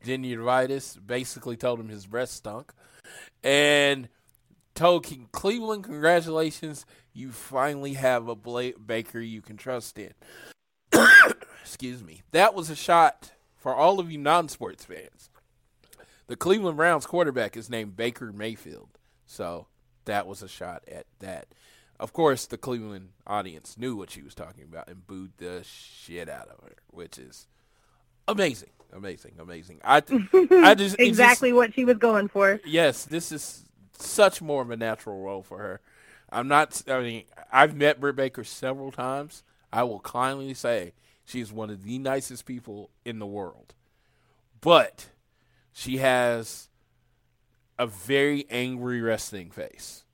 gingivitis. 0.04 0.98
Basically, 1.04 1.56
told 1.56 1.80
him 1.80 1.88
his 1.88 2.06
breath 2.06 2.30
stunk, 2.30 2.72
and 3.42 4.08
told 4.74 5.04
King 5.04 5.28
Cleveland, 5.32 5.84
"Congratulations, 5.84 6.86
you 7.12 7.32
finally 7.32 7.94
have 7.94 8.28
a 8.28 8.34
Bla- 8.34 8.78
Baker 8.78 9.20
you 9.20 9.42
can 9.42 9.56
trust 9.56 9.98
in." 9.98 10.12
Excuse 11.62 12.02
me. 12.02 12.22
That 12.30 12.54
was 12.54 12.70
a 12.70 12.76
shot 12.76 13.32
for 13.56 13.74
all 13.74 13.98
of 13.98 14.10
you 14.10 14.18
non-sports 14.18 14.84
fans. 14.84 15.30
The 16.28 16.36
Cleveland 16.36 16.76
Browns 16.76 17.06
quarterback 17.06 17.56
is 17.56 17.70
named 17.70 17.96
Baker 17.96 18.32
Mayfield. 18.32 18.88
So 19.26 19.66
that 20.06 20.26
was 20.26 20.42
a 20.42 20.48
shot 20.48 20.82
at 20.90 21.06
that. 21.20 21.46
Of 21.98 22.12
course, 22.12 22.46
the 22.46 22.58
Cleveland 22.58 23.10
audience 23.26 23.76
knew 23.78 23.96
what 23.96 24.10
she 24.10 24.22
was 24.22 24.34
talking 24.34 24.64
about 24.64 24.88
and 24.88 25.06
booed 25.06 25.32
the 25.38 25.62
shit 25.64 26.28
out 26.28 26.48
of 26.48 26.62
her, 26.64 26.74
which 26.88 27.16
is 27.18 27.46
amazing, 28.28 28.70
amazing, 28.92 29.34
amazing. 29.38 29.80
I, 29.84 29.96
I 30.02 30.02
just 30.02 30.10
it 30.34 30.76
just- 30.76 30.98
Exactly 30.98 31.52
what 31.52 31.74
she 31.74 31.84
was 31.84 31.96
going 31.96 32.28
for. 32.28 32.60
yes, 32.66 33.04
this 33.04 33.32
is 33.32 33.62
such 33.98 34.42
more 34.42 34.60
of 34.62 34.70
a 34.70 34.76
natural 34.76 35.22
role 35.22 35.42
for 35.42 35.58
her. 35.58 35.80
I'm 36.30 36.48
not. 36.48 36.82
I 36.88 37.00
mean, 37.00 37.24
I've 37.52 37.74
met 37.76 38.00
Britt 38.00 38.16
Baker 38.16 38.44
several 38.44 38.90
times. 38.92 39.42
I 39.72 39.84
will 39.84 40.00
kindly 40.00 40.52
say 40.54 40.92
she's 41.24 41.50
one 41.52 41.70
of 41.70 41.82
the 41.84 41.98
nicest 41.98 42.44
people 42.44 42.90
in 43.04 43.20
the 43.20 43.26
world, 43.26 43.74
but 44.60 45.06
she 45.76 45.98
has 45.98 46.70
a 47.78 47.86
very 47.86 48.46
angry 48.48 49.02
resting 49.02 49.50
face. 49.50 50.04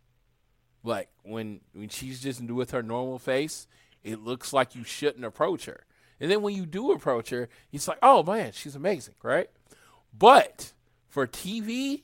Like 0.82 1.08
when 1.22 1.60
when 1.72 1.88
she's 1.88 2.20
just 2.20 2.42
with 2.42 2.72
her 2.72 2.82
normal 2.82 3.20
face, 3.20 3.68
it 4.02 4.18
looks 4.18 4.52
like 4.52 4.74
you 4.74 4.82
shouldn't 4.82 5.24
approach 5.24 5.66
her. 5.66 5.84
And 6.18 6.28
then 6.28 6.42
when 6.42 6.56
you 6.56 6.66
do 6.66 6.90
approach 6.90 7.30
her, 7.30 7.48
it's 7.70 7.86
like, 7.86 8.00
oh 8.02 8.24
man, 8.24 8.50
she's 8.50 8.74
amazing, 8.74 9.14
right? 9.22 9.50
But 10.12 10.72
for 11.06 11.28
TV, 11.28 12.02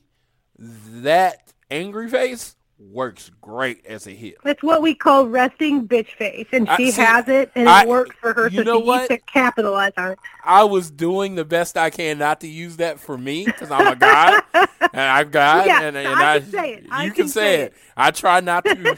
that 0.57 1.51
angry 1.69 2.07
face 2.09 2.55
works 2.79 3.29
great 3.41 3.85
as 3.85 4.07
a 4.07 4.11
heel. 4.11 4.35
That's 4.43 4.63
what 4.63 4.81
we 4.81 4.95
call 4.95 5.27
resting 5.27 5.87
bitch 5.87 6.15
face, 6.15 6.47
and 6.53 6.69
I- 6.69 6.77
she 6.77 6.91
see, 6.91 7.01
has 7.01 7.27
it, 7.27 7.51
and 7.55 7.67
I- 7.67 7.83
it 7.83 7.87
works 7.89 8.15
for 8.21 8.33
her. 8.33 8.47
you 8.47 8.59
so 8.59 8.63
know 8.63 8.79
she 8.79 8.85
what? 8.87 8.97
needs 8.97 9.07
to 9.09 9.17
capitalize 9.31 9.91
on 9.97 10.11
it. 10.13 10.19
I 10.45 10.63
was 10.63 10.89
doing 10.89 11.35
the 11.35 11.43
best 11.45 11.77
I 11.77 11.89
can 11.89 12.17
not 12.17 12.39
to 12.41 12.47
use 12.47 12.77
that 12.77 12.99
for 12.99 13.17
me 13.17 13.45
because 13.45 13.69
I'm 13.69 13.85
a 13.87 13.95
guy 13.95 14.41
and 14.53 15.01
I'm 15.01 15.29
God, 15.29 15.67
Yeah, 15.67 15.81
and, 15.81 15.97
and 15.97 16.07
I 16.07 16.35
I, 16.35 16.39
can 16.39 16.51
say 16.51 16.73
it. 16.75 16.85
I 16.89 17.03
you 17.05 17.11
can 17.11 17.27
say 17.27 17.33
say 17.41 17.61
it. 17.63 17.73
I 17.97 18.11
try 18.11 18.39
not 18.39 18.63
to. 18.65 18.97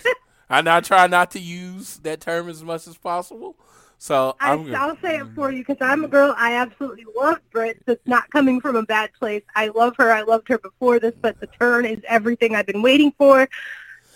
I 0.49 0.61
not 0.61 0.83
try 0.83 1.07
not 1.07 1.31
to 1.31 1.39
use 1.39 1.97
that 2.03 2.19
term 2.21 2.49
as 2.49 2.61
much 2.63 2.85
as 2.87 2.97
possible. 2.97 3.55
So 4.01 4.35
I, 4.39 4.53
I'm. 4.53 4.73
I'll 4.73 4.97
say 4.97 5.17
it 5.17 5.25
mm-hmm. 5.25 5.35
for 5.35 5.51
you 5.51 5.59
because 5.59 5.77
I'm 5.79 6.03
a 6.03 6.07
girl. 6.07 6.33
I 6.35 6.55
absolutely 6.55 7.05
love 7.15 7.37
Britt. 7.51 7.83
It's 7.85 8.01
not 8.07 8.27
coming 8.31 8.59
from 8.59 8.75
a 8.75 8.81
bad 8.81 9.11
place. 9.13 9.43
I 9.55 9.67
love 9.67 9.95
her. 9.97 10.11
I 10.11 10.23
loved 10.23 10.47
her 10.47 10.57
before 10.57 10.99
this, 10.99 11.13
but 11.21 11.39
the 11.39 11.45
turn 11.45 11.85
is 11.85 11.99
everything 12.07 12.55
I've 12.55 12.65
been 12.65 12.81
waiting 12.81 13.13
for. 13.15 13.47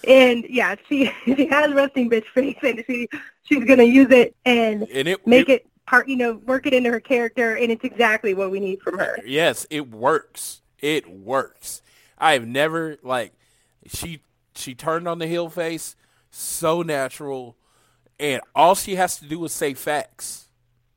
And 0.07 0.43
yeah, 0.49 0.73
she 0.89 1.11
she 1.25 1.45
has 1.45 1.71
resting 1.71 2.09
bitch 2.09 2.25
face, 2.33 2.57
and 2.63 2.83
she 2.87 3.07
she's 3.43 3.63
gonna 3.63 3.83
use 3.83 4.09
it 4.09 4.35
and 4.43 4.89
and 4.89 5.07
it 5.07 5.27
make 5.27 5.49
it 5.49 5.67
part. 5.85 6.09
You 6.09 6.17
know, 6.17 6.33
work 6.47 6.65
it 6.65 6.73
into 6.73 6.89
her 6.89 6.99
character, 6.99 7.55
and 7.55 7.71
it's 7.71 7.83
exactly 7.83 8.33
what 8.33 8.49
we 8.49 8.59
need 8.59 8.81
from 8.81 8.97
her. 8.97 9.19
Yes, 9.23 9.67
it 9.69 9.91
works. 9.91 10.61
It 10.79 11.07
works. 11.07 11.83
I 12.17 12.33
have 12.33 12.47
never 12.47 12.97
like 13.03 13.33
she 13.85 14.21
she 14.55 14.73
turned 14.73 15.07
on 15.07 15.19
the 15.19 15.27
heel 15.27 15.47
face 15.47 15.95
so 16.31 16.81
natural 16.81 17.55
and 18.19 18.41
all 18.53 18.75
she 18.75 18.95
has 18.95 19.17
to 19.19 19.25
do 19.25 19.43
is 19.45 19.51
say 19.51 19.73
facts. 19.73 20.47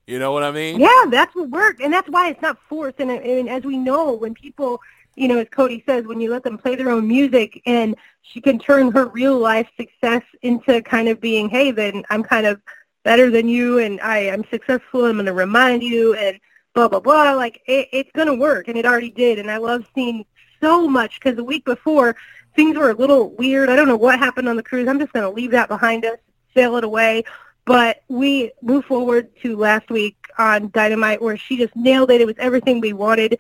You 0.07 0.19
know 0.19 0.32
what 0.32 0.43
I 0.43 0.51
mean? 0.51 0.81
Yeah, 0.81 1.05
that's 1.11 1.35
what 1.35 1.51
worked, 1.51 1.82
and 1.82 1.93
that's 1.93 2.09
why 2.09 2.31
it's 2.31 2.40
not 2.40 2.59
forced. 2.69 2.99
And, 2.99 3.11
and 3.11 3.49
as 3.49 3.65
we 3.65 3.77
know, 3.77 4.15
when 4.15 4.32
people, 4.32 4.81
you 5.16 5.28
know, 5.28 5.36
as 5.39 5.49
Cody 5.51 5.82
says, 5.86 6.07
when 6.07 6.20
you 6.20 6.31
let 6.31 6.45
them 6.45 6.57
play 6.57 6.77
their 6.77 6.89
own 6.89 7.07
music, 7.07 7.61
and 7.66 7.95
she 8.23 8.40
can 8.40 8.59
turn 8.59 8.90
her 8.93 9.07
real 9.07 9.39
life 9.39 9.69
success 9.77 10.23
into 10.40 10.81
kind 10.82 11.09
of 11.09 11.20
being, 11.20 11.51
hey, 11.51 11.73
then 11.73 12.05
I'm 12.09 12.23
kind 12.23 12.47
of 12.47 12.61
better 13.05 13.31
than 13.31 13.49
you, 13.49 13.78
and 13.78 14.01
I 14.01 14.19
am 14.20 14.45
successful. 14.51 15.05
I'm 15.05 15.16
going 15.16 15.27
to 15.27 15.35
remind 15.35 15.82
you, 15.82 16.15
and 16.15 16.40
blah 16.74 16.89
blah 16.89 17.01
blah. 17.01 17.32
Like 17.32 17.61
it, 17.66 17.89
it's 17.93 18.12
going 18.12 18.28
to 18.28 18.35
work, 18.35 18.69
and 18.69 18.78
it 18.78 18.86
already 18.86 19.11
did. 19.11 19.39
And 19.39 19.51
I 19.51 19.59
love 19.59 19.86
seeing 19.95 20.24
so 20.62 20.89
much 20.89 21.20
because 21.20 21.36
the 21.36 21.45
week 21.45 21.66
before 21.66 22.16
things 22.57 22.77
were 22.78 22.90
a 22.90 22.95
little 22.95 23.35
weird. 23.36 23.69
I 23.69 23.77
don't 23.77 23.89
know 23.89 23.97
what 23.97 24.19
happened 24.19 24.49
on 24.49 24.57
the 24.57 24.62
cruise. 24.62 24.89
I'm 24.89 24.99
just 24.99 25.12
going 25.12 25.24
to 25.24 25.35
leave 25.35 25.51
that 25.51 25.69
behind 25.69 26.05
us. 26.05 26.19
Sail 26.55 26.77
it 26.77 26.85
away. 26.85 27.25
But 27.65 28.03
we 28.09 28.53
move 28.62 28.87
forward 28.87 29.29
to 29.43 29.57
last 29.57 29.91
week 29.91 30.16
on 30.39 30.70
Dynamite 30.70 31.20
where 31.20 31.37
she 31.37 31.59
just 31.59 31.77
nailed 31.77 32.11
it. 32.11 32.20
It 32.20 32.27
was 32.27 32.37
everything 32.39 32.81
we 32.81 32.95
wanted. 32.95 33.39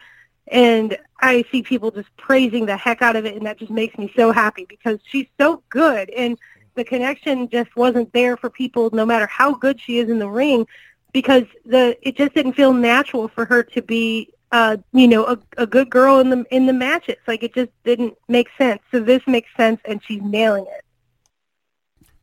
And 0.50 0.98
I 1.20 1.44
see 1.50 1.62
people 1.62 1.90
just 1.90 2.14
praising 2.16 2.66
the 2.66 2.76
heck 2.76 3.02
out 3.02 3.16
of 3.16 3.24
it, 3.26 3.36
and 3.36 3.46
that 3.46 3.58
just 3.58 3.70
makes 3.70 3.96
me 3.98 4.12
so 4.14 4.32
happy 4.32 4.66
because 4.68 4.98
she's 5.04 5.26
so 5.38 5.62
good. 5.68 6.10
And 6.10 6.38
the 6.74 6.84
connection 6.84 7.48
just 7.48 7.74
wasn't 7.76 8.12
there 8.12 8.36
for 8.36 8.50
people, 8.50 8.90
no 8.92 9.04
matter 9.04 9.26
how 9.26 9.54
good 9.54 9.80
she 9.80 9.98
is 9.98 10.08
in 10.08 10.18
the 10.18 10.28
ring, 10.28 10.66
because 11.12 11.44
the 11.64 11.96
it 12.06 12.16
just 12.16 12.34
didn't 12.34 12.52
feel 12.52 12.72
natural 12.72 13.28
for 13.28 13.44
her 13.46 13.62
to 13.62 13.82
be, 13.82 14.32
uh, 14.52 14.76
you 14.92 15.08
know, 15.08 15.24
a, 15.26 15.38
a 15.56 15.66
good 15.66 15.90
girl 15.90 16.20
in 16.20 16.30
the 16.30 16.44
in 16.50 16.66
the 16.66 16.72
matches. 16.72 17.16
Like 17.26 17.42
it 17.42 17.54
just 17.54 17.70
didn't 17.84 18.14
make 18.28 18.48
sense. 18.56 18.80
So 18.90 19.00
this 19.00 19.22
makes 19.26 19.48
sense, 19.56 19.80
and 19.86 20.00
she's 20.06 20.22
nailing 20.22 20.66
it. 20.66 20.84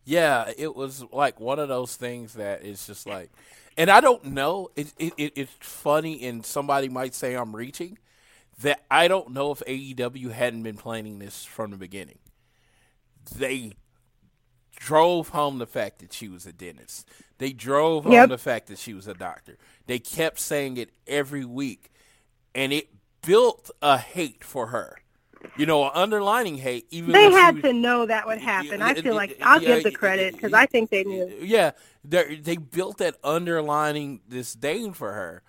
Yeah, 0.06 0.52
it 0.56 0.76
was 0.76 1.04
like 1.12 1.40
one 1.40 1.58
of 1.60 1.68
those 1.68 1.96
things 1.96 2.36
that 2.36 2.64
is 2.64 2.86
just 2.86 3.08
like, 3.08 3.32
and 3.76 3.90
I 3.90 4.00
don't 4.02 4.24
know. 4.26 4.70
It, 4.76 4.94
it, 5.00 5.14
it 5.18 5.34
it's 5.36 5.52
funny, 5.60 6.26
and 6.26 6.46
somebody 6.46 6.88
might 6.90 7.16
say 7.16 7.36
I'm 7.36 7.56
reaching. 7.56 7.98
That 8.62 8.84
I 8.90 9.10
don't 9.10 9.32
know 9.32 9.52
if 9.52 9.60
AEW 9.68 10.32
hadn't 10.32 10.64
been 10.64 10.78
planning 10.78 11.20
this 11.20 11.44
from 11.44 11.72
the 11.72 11.78
beginning. 11.78 12.20
They 13.36 13.74
drove 14.78 15.30
home 15.30 15.58
the 15.58 15.66
fact 15.66 16.00
that 16.00 16.14
she 16.14 16.30
was 16.30 16.46
a 16.46 16.54
dentist. 16.54 17.10
They 17.38 17.52
drove 17.52 18.06
home 18.06 18.30
the 18.30 18.38
fact 18.38 18.68
that 18.68 18.78
she 18.78 18.94
was 18.94 19.08
a 19.08 19.14
doctor. 19.14 19.58
They 19.88 20.00
kept 20.00 20.40
saying 20.40 20.78
it 20.78 20.92
every 21.08 21.44
week, 21.44 21.92
and 22.54 22.72
it 22.72 22.90
built 23.26 23.72
a 23.82 23.98
hate 23.98 24.44
for 24.44 24.68
her. 24.68 24.98
You 25.58 25.66
know, 25.66 25.90
underlining 25.90 26.58
hate. 26.58 26.88
Even 26.92 27.12
They 27.12 27.32
had 27.32 27.56
was- 27.56 27.64
to 27.64 27.74
know 27.74 28.06
that 28.06 28.26
would 28.28 28.40
happen. 28.40 28.82
I 28.82 28.94
feel 28.96 29.16
like 29.16 29.38
I'll 29.42 29.62
yeah, 29.62 29.76
give 29.76 29.84
the 29.84 29.92
credit 29.92 30.34
because 30.34 30.54
I 30.54 30.66
think 30.66 30.90
they 30.90 31.04
knew. 31.04 31.32
Yeah, 31.42 31.72
they 32.04 32.36
they 32.36 32.58
built 32.58 32.98
that 33.00 33.16
underlining 33.24 34.22
disdain 34.30 34.94
for 34.94 35.14
her, 35.14 35.44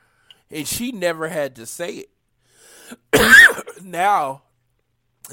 and 0.51 0.67
she 0.67 0.93
never 0.93 1.29
had 1.29 1.57
to 1.57 1.67
say 1.67 2.05
it. 2.07 2.11
now, 3.83 4.43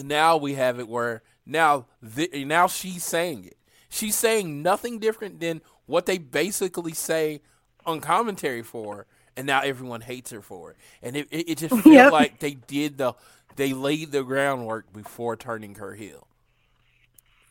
now 0.02 0.38
we 0.38 0.54
have 0.56 0.80
it 0.80 0.88
where 0.88 1.22
now 1.46 1.86
the, 2.02 2.46
now 2.46 2.68
she's 2.68 3.04
saying 3.04 3.46
it. 3.46 3.58
She's 3.90 4.16
saying 4.16 4.62
nothing 4.64 5.00
different 5.00 5.40
than 5.40 5.62
what 5.86 6.06
they 6.06 6.18
basically 6.18 6.94
say 6.94 7.42
on 7.86 8.00
commentary 8.00 8.64
for, 8.64 9.06
and 9.38 9.46
now 9.46 9.62
everyone 9.62 10.02
hates 10.02 10.32
her 10.32 10.42
for 10.42 10.72
it. 10.72 10.78
And 11.02 11.16
it 11.16 11.28
it, 11.32 11.50
it 11.52 11.58
just 11.58 11.76
feels 11.84 11.96
Yep. 11.96 12.12
like 12.12 12.40
they 12.40 12.54
did 12.56 12.98
the 12.98 13.14
they 13.56 13.74
laid 13.74 14.12
the 14.12 14.24
groundwork 14.24 14.92
before 14.94 15.36
turning 15.36 15.76
her 15.76 15.94
heel. 15.96 16.28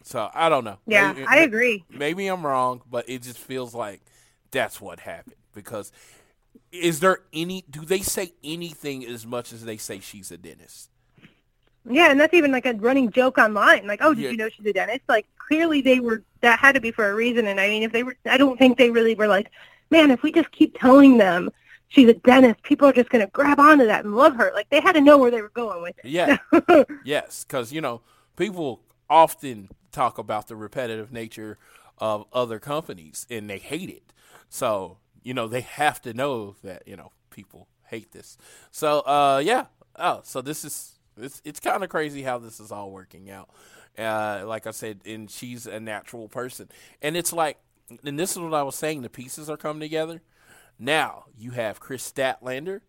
So 0.03 0.31
I 0.35 0.49
don't 0.49 0.65
know. 0.65 0.79
Yeah, 0.87 1.13
Maybe- 1.13 1.27
I 1.27 1.37
agree. 1.39 1.85
maybe 1.89 2.27
I'm 2.27 2.45
wrong, 2.45 2.83
but 2.91 3.09
it 3.09 3.23
just 3.23 3.39
feels 3.39 3.75
like 3.75 4.01
that's 4.51 4.81
what 4.81 5.01
happened. 5.01 5.37
Because 5.55 5.93
is 6.73 7.01
there 7.01 7.21
any? 7.33 7.65
Do 7.71 7.85
they 7.85 8.01
say 8.01 8.33
anything 8.43 9.05
as 9.07 9.27
much 9.27 9.53
as 9.53 9.65
they 9.65 9.77
say 9.77 10.01
she's 10.01 10.31
a 10.33 10.37
dentist? 10.39 10.91
Yeah, 11.89 12.11
and 12.11 12.19
that's 12.21 12.35
even 12.35 12.53
like 12.53 12.67
a 12.67 12.75
running 12.75 13.11
joke 13.11 13.39
online. 13.39 13.87
Like, 13.87 14.01
oh, 14.03 14.15
did 14.15 14.23
Yeah. 14.25 14.31
you 14.31 14.37
know 14.37 14.49
she's 14.49 14.67
a 14.67 14.73
dentist? 14.73 15.03
Like, 15.09 15.27
clearly 15.37 15.81
they 15.83 16.01
were. 16.01 16.23
That 16.41 16.59
had 16.59 16.75
to 16.75 16.81
be 16.81 16.91
for 16.91 17.09
a 17.09 17.15
reason. 17.15 17.47
And 17.47 17.61
I 17.61 17.69
mean, 17.69 17.83
if 17.85 17.93
they 17.93 18.03
were, 18.03 18.17
I 18.27 18.37
don't 18.37 18.59
think 18.59 18.79
they 18.79 18.91
really 18.91 19.15
were 19.15 19.29
like, 19.29 19.51
man, 19.91 20.11
if 20.11 20.23
we 20.23 20.33
just 20.33 20.51
keep 20.51 20.77
telling 20.81 21.19
them 21.19 21.51
she's 21.93 22.09
a 22.09 22.15
dentist, 22.15 22.63
people 22.63 22.89
are 22.89 22.93
just 22.93 23.11
going 23.11 23.25
to 23.25 23.31
grab 23.31 23.61
onto 23.61 23.87
that 23.87 24.05
and 24.05 24.17
love 24.17 24.37
her. 24.37 24.51
Like, 24.55 24.69
they 24.71 24.81
had 24.81 24.93
to 24.93 25.01
know 25.01 25.19
where 25.19 25.31
they 25.31 25.43
were 25.43 25.51
going 25.51 25.83
with 25.83 25.95
it. 26.03 26.07
Yeah, 26.07 26.39
yes, 27.05 27.45
because 27.45 27.73
you 27.73 27.81
know 27.81 28.01
people 28.37 28.81
often 29.09 29.69
talk 29.93 30.19
about 30.19 30.49
the 30.49 30.57
repetitive 30.57 31.13
nature 31.13 31.59
of 31.99 32.25
other 32.33 32.59
companies 32.59 33.27
and 33.31 33.49
they 33.49 33.59
hate 33.59 33.91
it. 33.91 34.13
So 34.49 34.99
you 35.23 35.35
know 35.35 35.47
they 35.47 35.61
have 35.61 36.01
to 36.03 36.15
know 36.15 36.57
that 36.65 36.83
you 36.87 36.97
know 36.97 37.13
people 37.31 37.69
hate 37.89 38.13
this. 38.13 38.37
So 38.71 39.01
uh, 39.01 39.43
yeah. 39.45 39.67
Oh, 39.97 40.21
so 40.25 40.41
this 40.41 40.65
is 40.65 40.99
it's 41.17 41.43
it's 41.45 41.61
kind 41.61 41.85
of 41.85 41.91
crazy 41.91 42.23
how 42.23 42.39
this 42.39 42.59
is 42.59 42.73
all 42.73 42.91
working 42.91 43.31
out. 43.31 43.51
Uh, 43.99 44.43
like 44.47 44.67
I 44.67 44.71
said, 44.71 45.01
and 45.05 45.31
she's 45.31 45.67
a 45.67 45.79
natural 45.79 46.27
person, 46.29 46.71
and 47.03 47.15
it's 47.15 47.33
like, 47.33 47.59
and 48.05 48.19
this 48.19 48.33
is 48.33 48.39
what 48.39 48.55
I 48.55 48.63
was 48.63 48.75
saying. 48.75 49.03
The 49.03 49.11
pieces 49.11 49.51
are 49.51 49.59
coming 49.59 49.81
together. 49.81 50.23
Now 50.79 51.25
you 51.37 51.53
have 51.53 51.81
Kris 51.81 52.11
Statlander. 52.11 52.81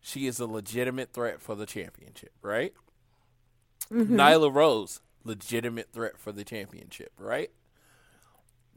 She 0.00 0.26
is 0.26 0.38
a 0.38 0.46
legitimate 0.46 1.12
threat 1.12 1.40
for 1.40 1.54
the 1.54 1.66
championship, 1.66 2.32
right? 2.42 2.74
Mm-hmm. 3.92 4.16
Nyla 4.16 4.52
Rose, 4.54 5.00
legitimate 5.24 5.92
threat 5.92 6.18
for 6.18 6.32
the 6.32 6.44
championship, 6.44 7.12
right? 7.18 7.50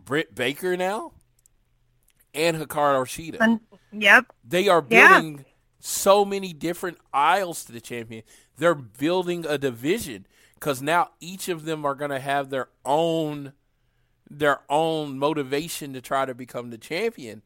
Britt 0.03 0.33
Baker 0.35 0.77
now, 0.77 1.11
and 2.33 2.57
Hikaru 2.57 3.03
Shida. 3.05 3.59
Yep. 3.91 4.25
They 4.43 4.67
are 4.69 4.85
Yeah. 4.89 5.19
building 5.21 5.45
so 5.79 6.23
many 6.25 6.53
different 6.53 6.97
aisles 7.13 7.65
to 7.65 7.71
the 7.71 7.81
champion. 7.81 8.23
They're 8.57 8.75
building 8.75 9.45
a 9.45 9.57
division 9.57 10.25
because 10.55 10.81
now 10.81 11.11
each 11.19 11.49
of 11.49 11.65
them 11.65 11.85
are 11.85 11.95
going 11.95 12.11
to 12.11 12.19
have 12.19 12.49
their 12.49 12.69
own 12.85 13.53
their 14.29 14.59
own 14.69 15.17
motivation 15.17 15.93
to 15.93 16.01
try 16.01 16.25
to 16.25 16.35
become 16.35 16.69
the 16.69 16.77
champion. 16.77 17.41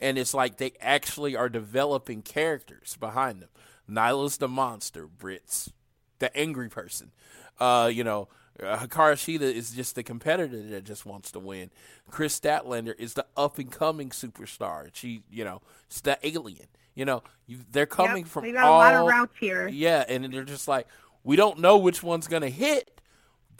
And 0.00 0.18
it's 0.18 0.34
like 0.34 0.56
they 0.56 0.72
actually 0.80 1.36
are 1.36 1.48
developing 1.48 2.22
characters 2.22 2.96
behind 2.98 3.42
them. 3.42 3.50
Nyla's 3.88 4.38
the 4.38 4.48
monster. 4.48 5.06
Brits, 5.06 5.70
the 6.18 6.34
angry 6.36 6.68
person. 6.68 7.12
Uh, 7.58 7.90
you 7.92 8.02
know, 8.02 8.28
uh, 8.62 8.78
Hikaru 8.78 9.14
Shida 9.14 9.42
is 9.42 9.72
just 9.72 9.94
the 9.94 10.02
competitor 10.02 10.62
that 10.70 10.84
just 10.84 11.04
wants 11.04 11.30
to 11.32 11.38
win. 11.38 11.70
Kris 12.10 12.38
Statlander 12.38 12.94
is 12.98 13.14
the 13.14 13.26
up 13.36 13.58
and 13.58 13.70
coming 13.70 14.10
superstar. 14.10 14.88
She, 14.92 15.22
you 15.30 15.44
know, 15.44 15.60
it's 15.86 16.00
the 16.00 16.18
alien. 16.26 16.66
You 16.94 17.04
know, 17.04 17.22
you, 17.46 17.58
they're 17.70 17.86
coming 17.86 18.24
Yep. 18.24 18.26
from 18.26 18.42
We 18.44 18.52
got 18.52 18.64
all, 18.64 18.76
a 18.76 18.82
lot 18.82 18.94
of 18.94 19.06
routes 19.06 19.34
here. 19.38 19.68
Yeah, 19.68 20.04
and 20.08 20.24
they're 20.32 20.44
just 20.44 20.66
like, 20.68 20.86
we 21.22 21.36
don't 21.36 21.58
know 21.60 21.76
which 21.78 22.02
one's 22.02 22.26
going 22.26 22.42
to 22.42 22.50
hit, 22.50 23.00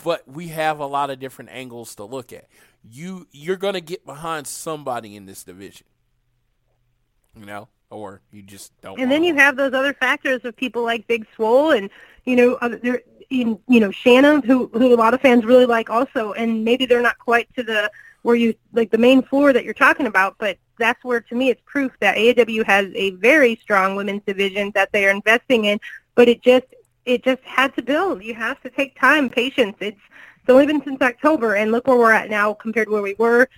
but 0.02 0.26
we 0.26 0.48
have 0.48 0.80
a 0.80 0.86
lot 0.86 1.10
of 1.10 1.18
different 1.20 1.50
angles 1.50 1.94
to 1.96 2.04
look 2.04 2.32
at. 2.32 2.48
You 2.82 3.26
you're 3.30 3.56
going 3.56 3.74
to 3.74 3.80
get 3.80 4.06
behind 4.06 4.46
somebody 4.46 5.14
in 5.14 5.26
this 5.26 5.44
division. 5.44 5.86
You 7.38 7.46
know, 7.46 7.68
or 7.90 8.20
you 8.32 8.42
just 8.42 8.72
don't. 8.80 8.98
And 9.00 9.10
then 9.10 9.24
you 9.24 9.34
have 9.34 9.56
those 9.56 9.72
other 9.72 9.94
factors 9.94 10.44
of 10.44 10.56
people 10.56 10.82
like 10.82 11.06
Big 11.06 11.26
Swole 11.34 11.72
and 11.72 11.90
you 12.24 12.36
know 12.36 12.54
other 12.54 12.76
there 12.76 13.02
in 13.30 13.58
you 13.68 13.80
know 13.80 13.90
Shanna 13.90 14.40
who 14.40 14.68
who 14.72 14.94
a 14.94 14.96
lot 14.96 15.14
of 15.14 15.20
fans 15.20 15.44
really 15.44 15.66
like 15.66 15.88
also 15.88 16.32
and 16.32 16.64
maybe 16.64 16.86
they're 16.86 17.02
not 17.02 17.18
quite 17.18 17.52
to 17.54 17.62
the 17.62 17.90
where 18.22 18.36
you 18.36 18.54
like 18.72 18.90
the 18.90 18.98
main 18.98 19.22
floor 19.22 19.52
that 19.52 19.64
you're 19.64 19.72
talking 19.72 20.06
about 20.06 20.36
but 20.38 20.58
that's 20.78 21.02
where 21.04 21.20
to 21.20 21.34
me 21.34 21.48
it's 21.48 21.62
proof 21.64 21.92
that 22.00 22.16
AEW 22.16 22.64
has 22.66 22.88
a 22.94 23.10
very 23.12 23.56
strong 23.56 23.96
women's 23.96 24.22
division 24.24 24.72
that 24.74 24.90
they 24.92 25.06
are 25.06 25.10
investing 25.10 25.66
in 25.66 25.78
but 26.16 26.28
it 26.28 26.42
just 26.42 26.66
it 27.04 27.22
just 27.22 27.42
had 27.44 27.74
to 27.76 27.82
build 27.82 28.22
you 28.22 28.34
have 28.34 28.60
to 28.62 28.70
take 28.70 28.98
time 28.98 29.30
patience 29.30 29.76
it's 29.80 30.00
it's 30.40 30.50
only 30.50 30.66
been 30.66 30.82
since 30.82 31.00
October 31.00 31.54
and 31.54 31.70
look 31.70 31.86
where 31.86 31.96
we're 31.96 32.12
at 32.12 32.28
now 32.28 32.52
compared 32.52 32.88
to 32.88 32.92
where 32.92 33.02
we 33.02 33.14
were 33.18 33.48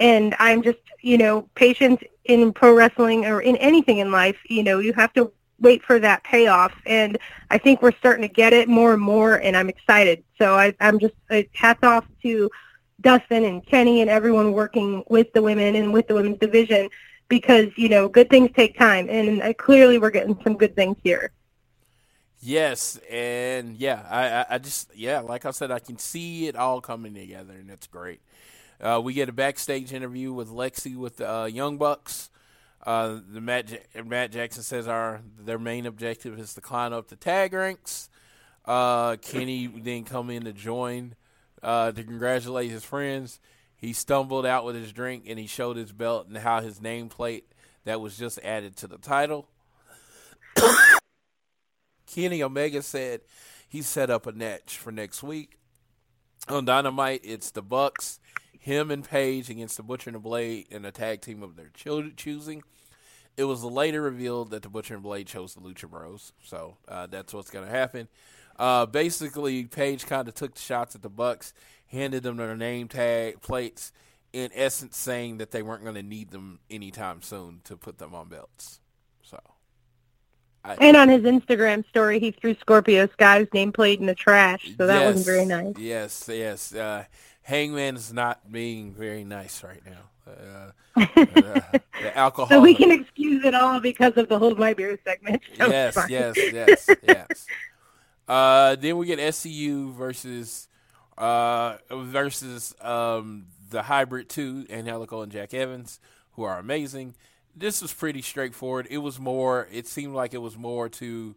and 0.00 0.34
I'm 0.38 0.62
just, 0.62 0.78
you 1.02 1.18
know, 1.18 1.42
patient 1.54 2.02
in 2.30 2.52
pro 2.52 2.74
wrestling 2.74 3.26
or 3.26 3.40
in 3.40 3.56
anything 3.56 3.98
in 3.98 4.10
life. 4.10 4.36
You 4.48 4.62
know, 4.62 4.78
you 4.78 4.92
have 4.94 5.12
to 5.14 5.32
wait 5.58 5.82
for 5.82 5.98
that 5.98 6.24
payoff, 6.24 6.72
and 6.86 7.18
I 7.50 7.58
think 7.58 7.82
we're 7.82 7.92
starting 7.92 8.22
to 8.22 8.32
get 8.32 8.52
it 8.52 8.68
more 8.68 8.94
and 8.94 9.02
more, 9.02 9.34
and 9.34 9.56
I'm 9.56 9.68
excited. 9.68 10.24
So 10.38 10.54
I, 10.54 10.74
I'm 10.80 10.98
just 10.98 11.14
uh, 11.30 11.42
hats 11.52 11.82
off 11.82 12.06
to 12.22 12.50
Dustin 13.00 13.44
and 13.44 13.64
Kenny 13.66 14.00
and 14.00 14.10
everyone 14.10 14.52
working 14.52 15.04
with 15.08 15.32
the 15.32 15.42
women 15.42 15.74
and 15.74 15.92
with 15.92 16.08
the 16.08 16.14
women's 16.14 16.38
division 16.38 16.88
because 17.28 17.68
you 17.76 17.88
know 17.88 18.08
good 18.08 18.28
things 18.28 18.50
take 18.54 18.78
time, 18.78 19.08
and 19.08 19.42
uh, 19.42 19.52
clearly 19.54 19.98
we're 19.98 20.10
getting 20.10 20.38
some 20.42 20.56
good 20.56 20.74
things 20.74 20.96
here. 21.02 21.30
Yes, 22.42 22.98
and 23.10 23.76
yeah, 23.76 24.06
I, 24.08 24.28
I, 24.28 24.46
I 24.54 24.58
just 24.58 24.94
yeah, 24.94 25.20
like 25.20 25.44
I 25.44 25.50
said, 25.50 25.70
I 25.70 25.78
can 25.78 25.98
see 25.98 26.46
it 26.46 26.56
all 26.56 26.80
coming 26.80 27.14
together, 27.14 27.52
and 27.52 27.70
it's 27.70 27.86
great. 27.86 28.20
Uh, 28.80 29.00
we 29.02 29.12
get 29.12 29.28
a 29.28 29.32
backstage 29.32 29.92
interview 29.92 30.32
with 30.32 30.48
Lexy 30.48 30.96
with 30.96 31.18
the 31.18 31.30
uh, 31.30 31.44
Young 31.44 31.76
Bucks. 31.76 32.30
Uh, 32.84 33.18
the 33.30 33.40
Matt 33.40 33.70
Matt 34.06 34.32
Jackson 34.32 34.62
says 34.62 34.88
our 34.88 35.20
their 35.38 35.58
main 35.58 35.84
objective 35.84 36.38
is 36.38 36.54
to 36.54 36.62
climb 36.62 36.92
up 36.92 37.08
the 37.08 37.16
tag 37.16 37.52
ranks. 37.52 38.08
Uh, 38.64 39.16
Kenny 39.16 39.66
then 39.66 40.04
come 40.04 40.30
in 40.30 40.44
to 40.44 40.52
join 40.52 41.14
uh, 41.62 41.92
to 41.92 42.02
congratulate 42.02 42.70
his 42.70 42.84
friends. 42.84 43.38
He 43.76 43.92
stumbled 43.92 44.46
out 44.46 44.64
with 44.64 44.76
his 44.76 44.92
drink 44.92 45.24
and 45.26 45.38
he 45.38 45.46
showed 45.46 45.76
his 45.76 45.92
belt 45.92 46.28
and 46.28 46.38
how 46.38 46.60
his 46.60 46.80
nameplate 46.80 47.42
that 47.84 48.00
was 48.00 48.16
just 48.16 48.38
added 48.42 48.76
to 48.76 48.86
the 48.86 48.98
title. 48.98 49.48
Kenny 52.06 52.42
Omega 52.42 52.82
said 52.82 53.20
he 53.68 53.82
set 53.82 54.10
up 54.10 54.26
a 54.26 54.32
match 54.32 54.76
for 54.76 54.90
next 54.90 55.22
week. 55.22 55.58
On 56.48 56.64
Dynamite, 56.64 57.20
it's 57.22 57.50
the 57.50 57.62
Bucks, 57.62 58.18
him 58.60 58.90
and 58.90 59.02
Page 59.02 59.48
against 59.48 59.78
the 59.78 59.82
Butcher 59.82 60.10
and 60.10 60.14
the 60.14 60.20
Blade 60.20 60.66
in 60.70 60.84
a 60.84 60.92
tag 60.92 61.22
team 61.22 61.42
of 61.42 61.56
their 61.56 61.70
choosing. 61.74 62.62
It 63.36 63.44
was 63.44 63.64
later 63.64 64.02
revealed 64.02 64.50
that 64.50 64.62
the 64.62 64.68
Butcher 64.68 64.94
and 64.94 65.02
Blade 65.02 65.26
chose 65.26 65.54
the 65.54 65.60
Lucha 65.60 65.88
Bros, 65.88 66.32
so 66.44 66.76
uh, 66.86 67.06
that's 67.06 67.32
what's 67.32 67.50
going 67.50 67.64
to 67.64 67.70
happen. 67.70 68.08
Uh, 68.58 68.84
basically, 68.84 69.64
Page 69.64 70.04
kind 70.06 70.28
of 70.28 70.34
took 70.34 70.54
the 70.54 70.60
shots 70.60 70.94
at 70.94 71.00
the 71.00 71.08
Bucks, 71.08 71.54
handed 71.86 72.22
them 72.22 72.36
their 72.36 72.54
name 72.54 72.86
tag 72.86 73.40
plates, 73.40 73.92
in 74.34 74.50
essence 74.54 74.98
saying 74.98 75.38
that 75.38 75.52
they 75.52 75.62
weren't 75.62 75.82
going 75.82 75.94
to 75.94 76.02
need 76.02 76.30
them 76.30 76.58
anytime 76.70 77.22
soon 77.22 77.62
to 77.64 77.76
put 77.78 77.96
them 77.96 78.14
on 78.14 78.28
belts. 78.28 78.80
So, 79.22 79.38
And 80.64 80.96
on 80.96 81.08
his 81.08 81.22
Instagram 81.22 81.88
story, 81.88 82.20
he 82.20 82.32
threw 82.32 82.54
Scorpio 82.56 83.08
Sky's 83.08 83.46
nameplate 83.48 84.00
in 84.00 84.06
the 84.06 84.14
trash, 84.14 84.74
so 84.76 84.86
that 84.86 85.02
wasn't 85.02 85.24
very 85.24 85.46
nice. 85.46 85.74
Yes, 85.78 86.28
yes. 86.30 86.74
Uh, 86.74 87.04
Hangman 87.42 87.96
is 87.96 88.12
not 88.12 88.50
being 88.50 88.92
very 88.92 89.24
nice 89.24 89.62
right 89.64 89.82
now. 89.84 90.10
Uh, 90.26 90.70
uh, 90.96 91.78
the 92.02 92.16
alcohol. 92.16 92.48
So 92.48 92.60
we 92.60 92.74
can 92.74 92.90
excuse 92.90 93.44
it 93.44 93.54
all 93.54 93.80
because 93.80 94.16
of 94.16 94.28
the 94.28 94.38
Hold 94.38 94.58
My 94.58 94.74
Beer 94.74 94.98
segment. 95.04 95.42
So 95.56 95.66
it's 95.66 95.96
yes, 95.96 96.36
yes, 96.36 96.36
yes, 96.52 96.88
yes. 97.02 97.46
Uh, 98.28 98.76
then 98.76 98.96
we 98.96 99.06
get 99.06 99.18
SCU 99.18 99.92
versus 99.92 100.68
uh, 101.18 101.78
versus 101.90 102.76
um, 102.80 103.46
the 103.70 103.82
Hybrid 103.82 104.28
Two, 104.28 104.66
Angelico 104.70 105.22
and 105.22 105.32
Jack 105.32 105.52
Evans, 105.52 105.98
who 106.32 106.44
are 106.44 106.56
amazing. 106.56 107.16
This 107.56 107.82
was 107.82 107.92
pretty 107.92 108.22
straightforward. 108.22 108.86
It 108.88 108.98
was 108.98 109.18
more. 109.18 109.66
It 109.72 109.88
seemed 109.88 110.14
like 110.14 110.32
it 110.32 110.38
was 110.38 110.56
more 110.56 110.88
to, 110.90 111.34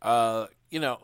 uh, 0.00 0.46
you 0.70 0.80
know, 0.80 1.00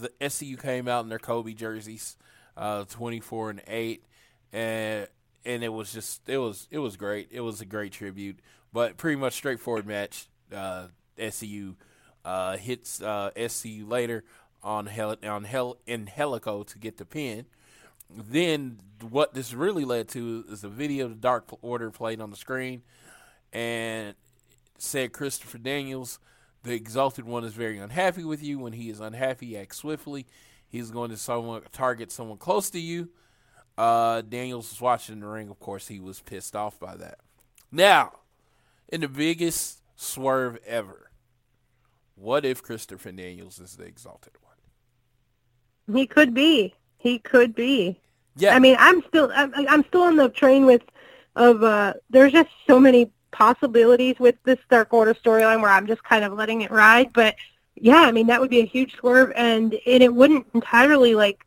the 0.00 0.10
SCU 0.20 0.62
came 0.62 0.86
out 0.86 1.02
in 1.02 1.08
their 1.08 1.18
Kobe 1.18 1.54
jerseys, 1.54 2.16
uh, 2.56 2.84
twenty 2.84 3.20
four 3.20 3.50
and 3.50 3.62
eight, 3.66 4.04
and 4.52 5.08
and 5.44 5.62
it 5.64 5.70
was 5.72 5.92
just 5.92 6.28
it 6.28 6.38
was 6.38 6.68
it 6.70 6.78
was 6.78 6.96
great. 6.96 7.28
It 7.30 7.40
was 7.40 7.60
a 7.60 7.66
great 7.66 7.92
tribute, 7.92 8.38
but 8.72 8.96
pretty 8.96 9.16
much 9.16 9.34
straightforward 9.34 9.86
match. 9.86 10.28
Uh, 10.54 10.88
SCU 11.18 11.76
uh, 12.24 12.56
hits 12.56 13.02
uh, 13.02 13.30
SCU 13.36 13.88
later 13.88 14.24
on 14.62 14.86
Hel- 14.86 15.16
on 15.22 15.44
Hel- 15.44 15.78
in 15.86 16.06
Helico 16.06 16.66
to 16.66 16.78
get 16.78 16.98
the 16.98 17.04
pin. 17.04 17.46
Then 18.10 18.78
what 19.00 19.34
this 19.34 19.54
really 19.54 19.84
led 19.84 20.08
to 20.08 20.44
is 20.48 20.64
a 20.64 20.68
video 20.68 21.06
of 21.06 21.10
the 21.12 21.16
Dark 21.16 21.48
Order 21.62 21.90
played 21.90 22.20
on 22.20 22.30
the 22.30 22.36
screen, 22.36 22.82
and 23.52 24.14
said 24.78 25.12
Christopher 25.12 25.58
Daniels, 25.58 26.18
the 26.62 26.74
Exalted 26.74 27.24
One, 27.24 27.44
is 27.44 27.54
very 27.54 27.78
unhappy 27.78 28.24
with 28.24 28.42
you. 28.42 28.58
When 28.58 28.74
he 28.74 28.90
is 28.90 29.00
unhappy, 29.00 29.56
act 29.56 29.74
swiftly. 29.74 30.26
He's 30.72 30.90
going 30.90 31.10
to 31.10 31.18
someone 31.18 31.60
target 31.70 32.10
someone 32.10 32.38
close 32.38 32.70
to 32.70 32.80
you. 32.80 33.10
Uh, 33.76 34.22
Daniels 34.22 34.70
was 34.70 34.80
watching 34.80 35.20
the 35.20 35.26
ring. 35.26 35.50
Of 35.50 35.60
course, 35.60 35.86
he 35.86 36.00
was 36.00 36.20
pissed 36.20 36.56
off 36.56 36.80
by 36.80 36.96
that. 36.96 37.18
Now, 37.70 38.12
in 38.88 39.02
the 39.02 39.08
biggest 39.08 39.82
swerve 39.96 40.58
ever, 40.66 41.10
what 42.14 42.46
if 42.46 42.62
Christopher 42.62 43.12
Daniels 43.12 43.60
is 43.60 43.76
the 43.76 43.84
Exalted 43.84 44.32
One? 44.40 45.94
He 45.94 46.06
could 46.06 46.32
be. 46.32 46.74
He 46.96 47.18
could 47.18 47.54
be. 47.54 48.00
Yeah, 48.36 48.54
I 48.54 48.58
mean, 48.58 48.76
I'm 48.78 49.02
still 49.08 49.30
I'm, 49.34 49.52
I'm 49.54 49.84
still 49.84 50.02
on 50.02 50.16
the 50.16 50.30
train 50.30 50.64
with 50.64 50.82
of 51.36 51.62
uh 51.62 51.92
there's 52.08 52.32
just 52.32 52.48
so 52.66 52.80
many 52.80 53.10
possibilities 53.30 54.18
with 54.18 54.36
this 54.44 54.58
Dark 54.70 54.94
Order 54.94 55.12
storyline 55.12 55.60
where 55.60 55.70
I'm 55.70 55.86
just 55.86 56.02
kind 56.02 56.24
of 56.24 56.32
letting 56.32 56.62
it 56.62 56.70
ride, 56.70 57.12
but 57.12 57.34
yeah, 57.76 58.00
I 58.02 58.12
mean 58.12 58.26
that 58.28 58.40
would 58.40 58.50
be 58.50 58.60
a 58.60 58.66
huge 58.66 58.94
swerve 58.96 59.32
and 59.36 59.74
and 59.86 60.02
it 60.02 60.14
wouldn't 60.14 60.46
entirely 60.54 61.14
like 61.14 61.44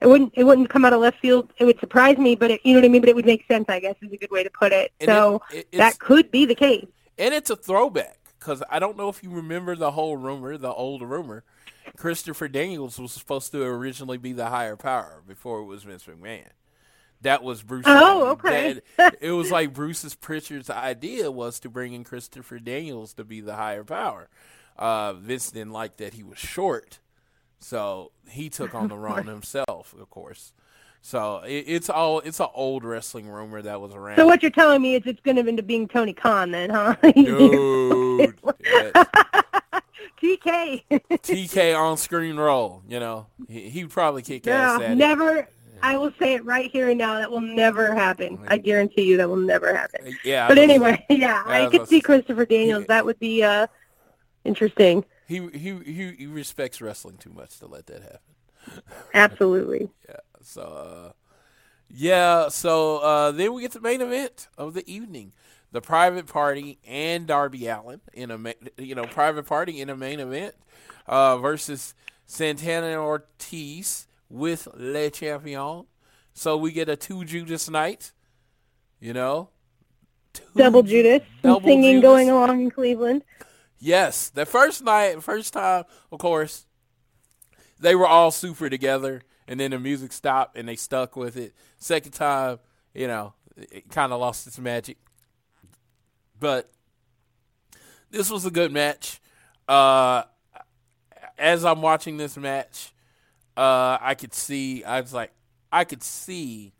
it 0.00 0.06
wouldn't 0.06 0.32
it 0.36 0.44
wouldn't 0.44 0.70
come 0.70 0.84
out 0.84 0.92
of 0.92 1.00
left 1.00 1.18
field. 1.20 1.52
It 1.58 1.64
would 1.64 1.78
surprise 1.80 2.18
me, 2.18 2.34
but 2.36 2.50
it, 2.52 2.60
you 2.64 2.72
know 2.74 2.80
what 2.80 2.84
I 2.86 2.88
mean, 2.88 3.00
but 3.02 3.08
it 3.08 3.16
would 3.16 3.26
make 3.26 3.44
sense, 3.46 3.66
I 3.68 3.80
guess 3.80 3.96
is 4.02 4.12
a 4.12 4.16
good 4.16 4.30
way 4.30 4.44
to 4.44 4.50
put 4.50 4.72
it. 4.72 4.92
And 5.00 5.08
so 5.08 5.42
it- 5.52 5.68
it- 5.72 5.78
that 5.78 5.98
could 5.98 6.30
be 6.30 6.44
the 6.46 6.54
case. 6.54 6.86
and 7.18 7.34
it's 7.34 7.50
a 7.50 7.56
throwback 7.56 8.18
because 8.38 8.62
I 8.70 8.78
don't 8.78 8.96
know 8.96 9.08
if 9.08 9.22
you 9.24 9.30
remember 9.30 9.74
the 9.74 9.90
whole 9.92 10.16
rumor, 10.16 10.56
the 10.56 10.72
old 10.72 11.02
rumor. 11.02 11.42
Christopher 11.96 12.48
Daniels 12.48 12.98
was 12.98 13.12
supposed 13.12 13.50
to 13.52 13.62
originally 13.64 14.18
be 14.18 14.32
the 14.32 14.46
higher 14.46 14.76
power 14.76 15.22
before 15.26 15.60
it 15.60 15.64
was 15.64 15.82
Vince 15.84 16.04
McMahon. 16.04 16.44
That 17.22 17.42
was 17.42 17.62
Bruce. 17.62 17.84
Oh, 17.88 18.28
okay. 18.32 18.80
that- 18.96 19.16
it 19.20 19.32
was 19.32 19.50
like 19.50 19.72
Bruce's 19.74 20.14
Pritchard's 20.14 20.70
idea 20.70 21.30
was 21.32 21.58
to 21.60 21.68
bring 21.68 21.92
in 21.94 22.04
Christopher 22.04 22.60
Daniels 22.60 23.14
to 23.14 23.24
be 23.24 23.40
the 23.40 23.56
higher 23.56 23.82
power. 23.82 24.28
Uh, 24.78 25.12
Vince 25.14 25.50
didn't 25.50 25.72
like 25.72 25.96
that 25.96 26.14
he 26.14 26.22
was 26.22 26.38
short, 26.38 26.98
so 27.58 28.12
he 28.28 28.48
took 28.48 28.74
on 28.74 28.88
the 28.88 28.96
role 29.06 29.16
himself, 29.22 29.94
of 29.98 30.08
course. 30.10 30.52
So 31.00 31.38
it, 31.46 31.64
it's 31.66 31.88
all 31.90 32.20
it's 32.20 32.40
an 32.40 32.48
old 32.54 32.84
wrestling 32.84 33.28
rumor 33.28 33.62
that 33.62 33.80
was 33.80 33.94
around. 33.94 34.16
So 34.16 34.26
what 34.26 34.42
you're 34.42 34.50
telling 34.50 34.82
me 34.82 34.94
is 34.96 35.02
it's 35.06 35.20
going 35.20 35.36
to 35.36 35.46
end 35.48 35.58
up 35.58 35.66
being 35.66 35.88
Tony 35.88 36.12
Khan 36.12 36.50
then, 36.50 36.70
huh? 36.70 36.94
Dude. 37.14 38.34
TK. 40.20 40.82
TK 40.90 41.78
on 41.78 41.96
screen 41.96 42.36
role. 42.36 42.82
You 42.88 43.00
know, 43.00 43.26
he 43.48 43.68
he 43.70 43.84
would 43.84 43.92
probably 43.92 44.22
kick 44.22 44.46
ass 44.46 44.78
No, 44.80 44.84
at 44.84 44.92
it. 44.92 44.94
never. 44.96 45.48
I 45.80 45.96
will 45.96 46.12
say 46.18 46.34
it 46.34 46.44
right 46.44 46.68
here 46.70 46.88
and 46.88 46.98
now. 46.98 47.14
That 47.14 47.30
will 47.30 47.40
never 47.40 47.94
happen. 47.94 48.38
I 48.48 48.58
guarantee 48.58 49.02
you 49.02 49.16
that 49.18 49.28
will 49.28 49.36
never 49.36 49.72
happen. 49.72 50.12
Yeah, 50.24 50.48
But 50.48 50.58
anyway, 50.58 51.06
yeah, 51.08 51.44
I 51.46 51.62
was 51.62 51.70
could 51.70 51.88
see 51.88 52.00
Christopher 52.00 52.44
Daniels. 52.46 52.86
That 52.88 53.04
would 53.04 53.20
be 53.20 53.44
uh, 53.44 53.68
interesting. 54.48 55.04
he 55.26 55.46
he 55.52 55.78
he 55.84 56.12
he 56.18 56.26
respects 56.26 56.80
wrestling 56.80 57.16
too 57.18 57.32
much 57.32 57.58
to 57.58 57.66
let 57.66 57.86
that 57.86 58.02
happen. 58.02 58.82
Absolutely. 59.14 59.88
Yeah. 60.08 60.16
So 60.42 60.62
uh, 60.62 61.12
yeah, 61.88 62.48
so 62.48 62.98
uh, 62.98 63.30
then 63.32 63.54
we 63.54 63.62
get 63.62 63.72
the 63.72 63.80
main 63.80 64.00
event 64.00 64.48
of 64.58 64.74
the 64.74 64.88
evening. 64.90 65.32
The 65.70 65.80
private 65.80 66.26
party 66.26 66.78
and 66.86 67.26
Darby 67.26 67.66
Allin 67.66 68.00
in 68.12 68.30
a 68.30 68.38
you 68.76 68.94
know 68.94 69.04
private 69.04 69.46
party 69.46 69.80
in 69.80 69.90
a 69.90 69.96
main 69.96 70.20
event 70.20 70.54
uh, 71.06 71.38
versus 71.38 71.94
Santana 72.26 72.86
and 72.86 72.96
Ortiz 72.96 74.06
with 74.28 74.68
Le 74.74 75.10
Champion. 75.10 75.84
So 76.32 76.56
we 76.56 76.72
get 76.72 76.88
a 76.88 76.96
two 76.96 77.24
Judas 77.24 77.68
night, 77.68 78.12
you 79.00 79.12
know. 79.12 79.50
Two 80.32 80.44
Double 80.56 80.82
Judas. 80.82 81.22
Double 81.42 81.66
singing 81.66 81.96
Judas. 81.96 82.08
going 82.08 82.30
along 82.30 82.60
in 82.62 82.70
Cleveland. 82.70 83.24
Yes, 83.78 84.28
the 84.28 84.44
first 84.44 84.82
night, 84.82 85.22
first 85.22 85.52
time, 85.52 85.84
of 86.10 86.18
course, 86.18 86.66
they 87.78 87.94
were 87.94 88.06
all 88.06 88.30
super 88.30 88.68
together, 88.68 89.22
and 89.46 89.60
then 89.60 89.70
the 89.70 89.78
music 89.78 90.12
stopped 90.12 90.56
and 90.56 90.68
they 90.68 90.76
stuck 90.76 91.16
with 91.16 91.36
it. 91.36 91.54
Second 91.78 92.12
time, 92.12 92.58
you 92.92 93.06
know, 93.06 93.34
it 93.56 93.88
kind 93.90 94.12
of 94.12 94.20
lost 94.20 94.46
its 94.46 94.58
magic. 94.58 94.96
But 96.40 96.70
this 98.10 98.30
was 98.30 98.46
a 98.46 98.50
good 98.50 98.72
match. 98.72 99.20
Uh, 99.68 100.24
as 101.38 101.64
I'm 101.64 101.82
watching 101.82 102.16
this 102.16 102.36
match, 102.36 102.92
uh, 103.56 103.98
I 104.00 104.14
could 104.14 104.34
see, 104.34 104.82
I 104.82 105.00
was 105.00 105.14
like, 105.14 105.32
I 105.70 105.84
could 105.84 106.02
see 106.02 106.72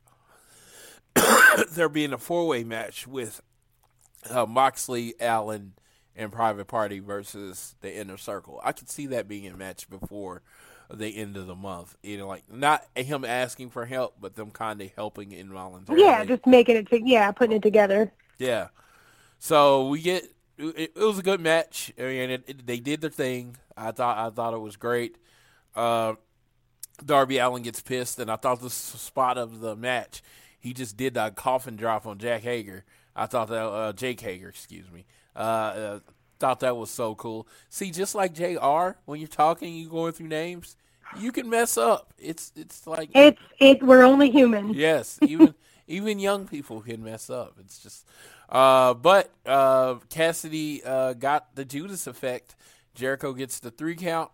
there 1.71 1.89
being 1.89 2.13
a 2.13 2.19
four 2.19 2.47
way 2.47 2.65
match 2.65 3.07
with 3.07 3.41
uh, 4.31 4.47
Moxley, 4.47 5.15
Allin, 5.21 5.75
and 6.19 6.33
Private 6.33 6.67
Party 6.67 6.99
versus 6.99 7.77
the 7.81 7.97
Inner 7.97 8.17
Circle. 8.17 8.61
I 8.63 8.73
could 8.73 8.91
see 8.91 9.07
that 9.07 9.29
being 9.29 9.47
a 9.47 9.57
match 9.57 9.89
before 9.89 10.43
the 10.93 11.17
end 11.17 11.37
of 11.37 11.47
the 11.47 11.55
month. 11.55 11.97
You 12.03 12.19
know, 12.19 12.27
like 12.27 12.53
not 12.53 12.85
him 12.95 13.25
asking 13.25 13.71
for 13.71 13.87
help, 13.87 14.17
but 14.21 14.35
them 14.35 14.51
kind 14.51 14.83
of 14.83 14.91
helping 14.97 15.33
involuntarily. 15.33 16.05
Yeah, 16.05 16.25
just 16.25 16.47
making 16.47 16.77
it. 16.77 16.91
To, 16.91 17.01
yeah, 17.01 17.31
putting 17.31 17.57
it 17.57 17.63
together. 17.63 18.13
Yeah. 18.39 18.69
So 19.39 19.89
we 19.89 20.03
get 20.03 20.25
it, 20.59 20.93
it 20.95 20.97
was 20.97 21.21
a 21.21 21.23
good 21.23 21.41
match. 21.41 21.93
I 21.99 22.03
mean, 22.03 22.31
it, 22.31 22.45
it, 22.49 22.67
they 22.67 22.81
did 22.81 23.01
their 23.01 23.11
thing. 23.11 23.57
I 23.77 23.93
thought 23.93 24.19
I 24.19 24.31
thought 24.35 24.55
it 24.55 24.59
was 24.59 24.77
great. 24.77 25.17
Uh, 25.77 26.15
Darby 27.05 27.39
Allin 27.39 27.63
gets 27.63 27.81
pissed, 27.81 28.19
and 28.19 28.29
I 28.29 28.37
thought 28.37 28.61
the 28.61 28.71
spot 28.71 29.39
of 29.39 29.61
the 29.61 29.77
match, 29.77 30.21
he 30.59 30.73
just 30.73 30.97
did 30.97 31.17
a 31.17 31.31
coffin 31.31 31.77
drop 31.77 32.07
on 32.07 32.19
Jack 32.19 32.43
Hager. 32.43 32.85
I 33.15 33.27
thought 33.27 33.49
that 33.49 33.65
uh, 33.65 33.93
Jake 33.93 34.21
Hager, 34.21 34.49
excuse 34.49 34.91
me. 34.91 35.07
Uh, 35.35 35.39
uh, 35.39 36.01
thought 36.39 36.61
that 36.61 36.77
was 36.77 36.91
so 36.91 37.15
cool. 37.15 37.49
See, 37.69 37.91
just 37.91 38.15
like 38.15 38.35
JR 38.35 38.99
When 39.07 39.21
you're 39.21 39.29
talking, 39.29 39.75
you 39.75 39.89
going 39.89 40.13
through 40.13 40.29
names, 40.29 40.77
you 41.19 41.33
can 41.33 41.49
mess 41.49 41.77
up. 41.79 42.13
It's 42.19 42.53
it's 42.57 42.87
like 42.87 43.11
It's 43.15 43.41
it. 43.59 43.83
We're 43.83 44.03
only 44.05 44.31
human. 44.31 44.75
Yes, 44.75 45.19
even 45.23 45.55
even 45.89 46.19
young 46.19 46.47
people 46.47 46.81
can 46.81 47.03
mess 47.03 47.31
up. 47.31 47.55
It's 47.61 47.79
just, 47.83 48.07
uh, 48.49 48.95
but 48.95 49.31
uh, 49.47 49.97
Kassidy 50.11 50.83
uh, 50.85 51.15
got 51.15 51.55
the 51.55 51.65
Judas 51.65 52.07
effect. 52.07 52.57
Jericho 52.95 53.33
gets 53.33 53.61
the 53.61 53.71
three 53.71 53.97
count. 53.97 54.31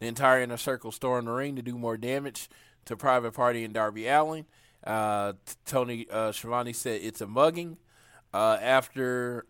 The 0.00 0.06
entire 0.06 0.42
inner 0.42 0.58
circle 0.58 0.92
storm 0.92 1.24
the 1.24 1.32
ring 1.32 1.56
to 1.56 1.62
do 1.62 1.78
more 1.78 1.96
damage 1.96 2.50
to 2.84 2.96
Private 2.96 3.32
Party 3.32 3.64
and 3.64 3.72
Darby 3.72 4.06
Allin. 4.06 4.44
Uh, 4.84 5.32
t- 5.32 5.54
Tony 5.64 6.06
uh, 6.10 6.32
Schiavone 6.32 6.72
said 6.72 7.00
it's 7.02 7.20
a 7.20 7.26
mugging. 7.26 7.78
Uh, 8.34 8.58
after 8.60 9.46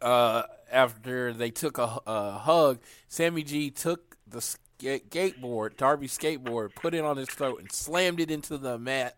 uh, 0.00 0.42
after 0.70 1.32
they 1.32 1.50
took 1.50 1.78
a, 1.78 1.98
a 2.06 2.32
hug, 2.32 2.80
Sammy 3.08 3.42
G 3.42 3.70
took 3.70 4.16
the 4.26 4.40
skate- 4.40 5.10
skateboard, 5.10 5.76
Darby's 5.76 6.16
skateboard, 6.16 6.74
put 6.74 6.94
it 6.94 7.04
on 7.04 7.16
his 7.16 7.28
throat, 7.28 7.60
and 7.60 7.70
slammed 7.70 8.20
it 8.20 8.30
into 8.30 8.56
the 8.56 8.78
mat. 8.78 9.16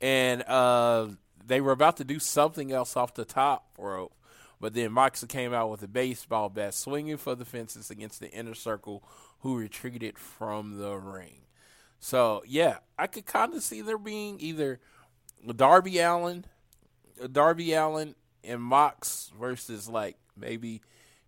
And 0.00 0.42
uh, 0.42 1.08
they 1.46 1.60
were 1.60 1.72
about 1.72 1.96
to 1.98 2.04
do 2.04 2.18
something 2.18 2.72
else 2.72 2.96
off 2.96 3.14
the 3.14 3.24
top 3.24 3.66
rope, 3.78 4.14
but 4.60 4.74
then 4.74 4.92
Moxley 4.92 5.28
came 5.28 5.54
out 5.54 5.70
with 5.70 5.82
a 5.82 5.88
baseball 5.88 6.48
bat, 6.48 6.74
swinging 6.74 7.16
for 7.16 7.34
the 7.34 7.44
fences 7.44 7.90
against 7.90 8.20
the 8.20 8.30
inner 8.30 8.54
circle, 8.54 9.02
who 9.40 9.56
retreated 9.56 10.18
from 10.18 10.78
the 10.78 10.96
ring. 10.96 11.42
So 12.00 12.42
yeah, 12.46 12.78
I 12.98 13.06
could 13.06 13.26
kind 13.26 13.54
of 13.54 13.62
see 13.62 13.80
there 13.80 13.98
being 13.98 14.38
either 14.40 14.80
Darby 15.54 15.98
Allin, 16.00 16.44
Darby 17.30 17.72
Allin 17.72 18.14
and 18.46 18.60
Mox 18.60 19.30
versus 19.38 19.88
like 19.88 20.16
maybe 20.36 20.80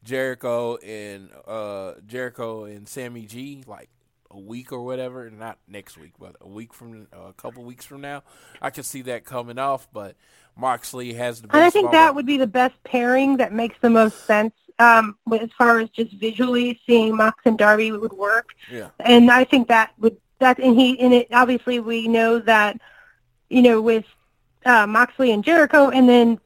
Jericho 0.05 0.76
and 0.76 1.30
uh, 1.47 1.94
Jericho 2.06 2.64
and 2.64 2.88
Sammy 2.88 3.26
G, 3.26 3.64
like 3.66 3.88
a 4.30 4.38
week 4.38 4.72
or 4.72 4.82
whatever. 4.82 5.30
Not 5.30 5.59
next 5.68 5.98
week, 5.98 6.12
but 6.18 6.36
a 6.40 6.48
week 6.48 6.72
from 6.72 7.09
uh, 7.12 7.28
a 7.28 7.32
couple 7.32 7.64
weeks 7.64 7.84
from 7.84 8.01
now. 8.01 8.22
I 8.60 8.70
can 8.70 8.84
see 8.84 9.02
that 9.02 9.24
coming 9.24 9.59
off, 9.59 9.88
but 9.93 10.16
Moxley 10.56 11.14
has 11.14 11.43
the. 11.43 11.48
Best 11.48 11.56
And 11.56 11.64
I 11.64 11.70
think 11.70 11.90
that 11.93 12.14
would 12.14 12.26
be 12.26 12.36
the 12.36 12.47
best 12.47 12.74
pairing 12.84 13.36
that 13.38 13.52
makes 13.52 13.76
the 13.80 13.90
most 13.90 14.26
sense 14.26 14.55
um, 14.78 15.16
as 15.32 15.51
far 15.56 15.80
as 15.80 15.88
just 15.90 16.12
visually 16.12 16.80
seeing 16.86 17.16
Mox 17.16 17.40
and 17.44 17.59
Darby 17.59 17.93
would 17.93 18.12
work. 18.12 18.51
Yeah. 18.70 18.88
And 19.01 19.30
I 19.30 19.44
think 19.44 19.68
that 19.68 19.93
would 19.98 20.16
that 20.38 20.59
and 20.59 20.78
he 20.78 20.98
and 21.01 21.14
it 21.14 21.28
obviously 21.32 21.80
we 21.80 22.09
know 22.09 22.38
that 22.40 22.78
you 23.48 23.62
know 23.62 23.80
with 23.80 24.05
uh, 24.64 24.86
Moxley 24.86 25.30
and 25.30 25.43
Jericho 25.43 25.88
and 25.88 26.09
then 26.09 26.38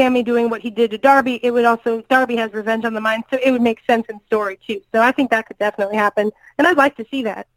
Sammy 0.00 0.22
doing 0.22 0.48
what 0.48 0.62
he 0.62 0.70
did 0.70 0.90
to 0.92 0.98
Darby, 0.98 1.40
it 1.42 1.50
would 1.50 1.66
also 1.66 2.00
Darby 2.08 2.34
has 2.36 2.54
revenge 2.54 2.86
on 2.86 2.94
the 2.94 3.02
mind, 3.02 3.24
so 3.30 3.38
it 3.42 3.50
would 3.50 3.60
make 3.60 3.80
sense 3.86 4.06
in 4.08 4.18
story 4.24 4.58
too. 4.66 4.80
So 4.92 5.02
I 5.02 5.12
think 5.12 5.30
that 5.30 5.46
could 5.46 5.58
definitely 5.58 5.98
happen, 5.98 6.30
and 6.56 6.66
I'd 6.66 6.78
like 6.78 6.96
to 6.96 7.04
see 7.10 7.22
that. 7.24 7.48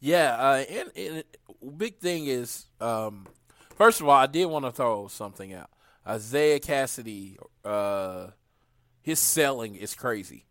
Yeah, 0.00 0.34
uh, 0.34 0.64
and, 0.70 0.90
and 0.96 1.24
big 1.76 1.98
thing 1.98 2.24
is, 2.26 2.66
um, 2.80 3.26
first 3.76 4.00
of 4.00 4.08
all, 4.08 4.16
I 4.16 4.26
did 4.26 4.46
want 4.46 4.64
to 4.64 4.70
throw 4.70 5.08
something 5.08 5.52
out. 5.52 5.68
Isiah 6.10 6.58
Kassidy, 6.58 7.36
uh, 7.66 8.28
his 9.02 9.18
selling 9.18 9.74
is 9.74 9.94
crazy. 9.94 10.46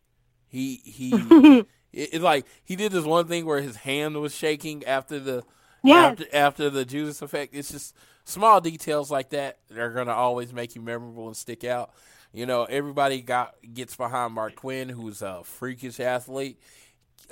He 0.48 0.82
he, 0.86 1.14
it, 1.92 2.14
it 2.14 2.22
like 2.22 2.46
he 2.64 2.76
did 2.76 2.92
this 2.92 3.06
one 3.06 3.28
thing 3.28 3.48
where 3.48 3.62
his 3.62 3.78
hand 3.78 4.22
was 4.22 4.36
shaking 4.36 4.84
after 4.86 5.20
the 5.20 5.44
Yes. 5.84 6.12
after, 6.12 6.36
after 6.36 6.70
the 6.70 6.86
Judas 6.86 7.22
effect. 7.22 7.54
It's 7.54 7.72
just 7.72 7.96
small 8.26 8.62
details 8.62 9.12
like 9.12 9.30
that 9.30 9.60
that 9.70 9.80
are 9.80 9.92
gonna 9.92 10.14
always 10.14 10.54
make 10.54 10.76
you 10.76 10.82
memorable 10.82 11.28
and 11.28 11.38
stick 11.38 11.64
out. 11.64 11.92
You 12.34 12.46
know, 12.46 12.64
everybody 12.66 13.22
got 13.22 13.56
gets 13.74 13.96
behind 13.96 14.36
Marq 14.36 14.56
Quen, 14.56 14.90
who's 14.90 15.22
a 15.22 15.44
freakish 15.44 16.00
athlete. 16.00 16.60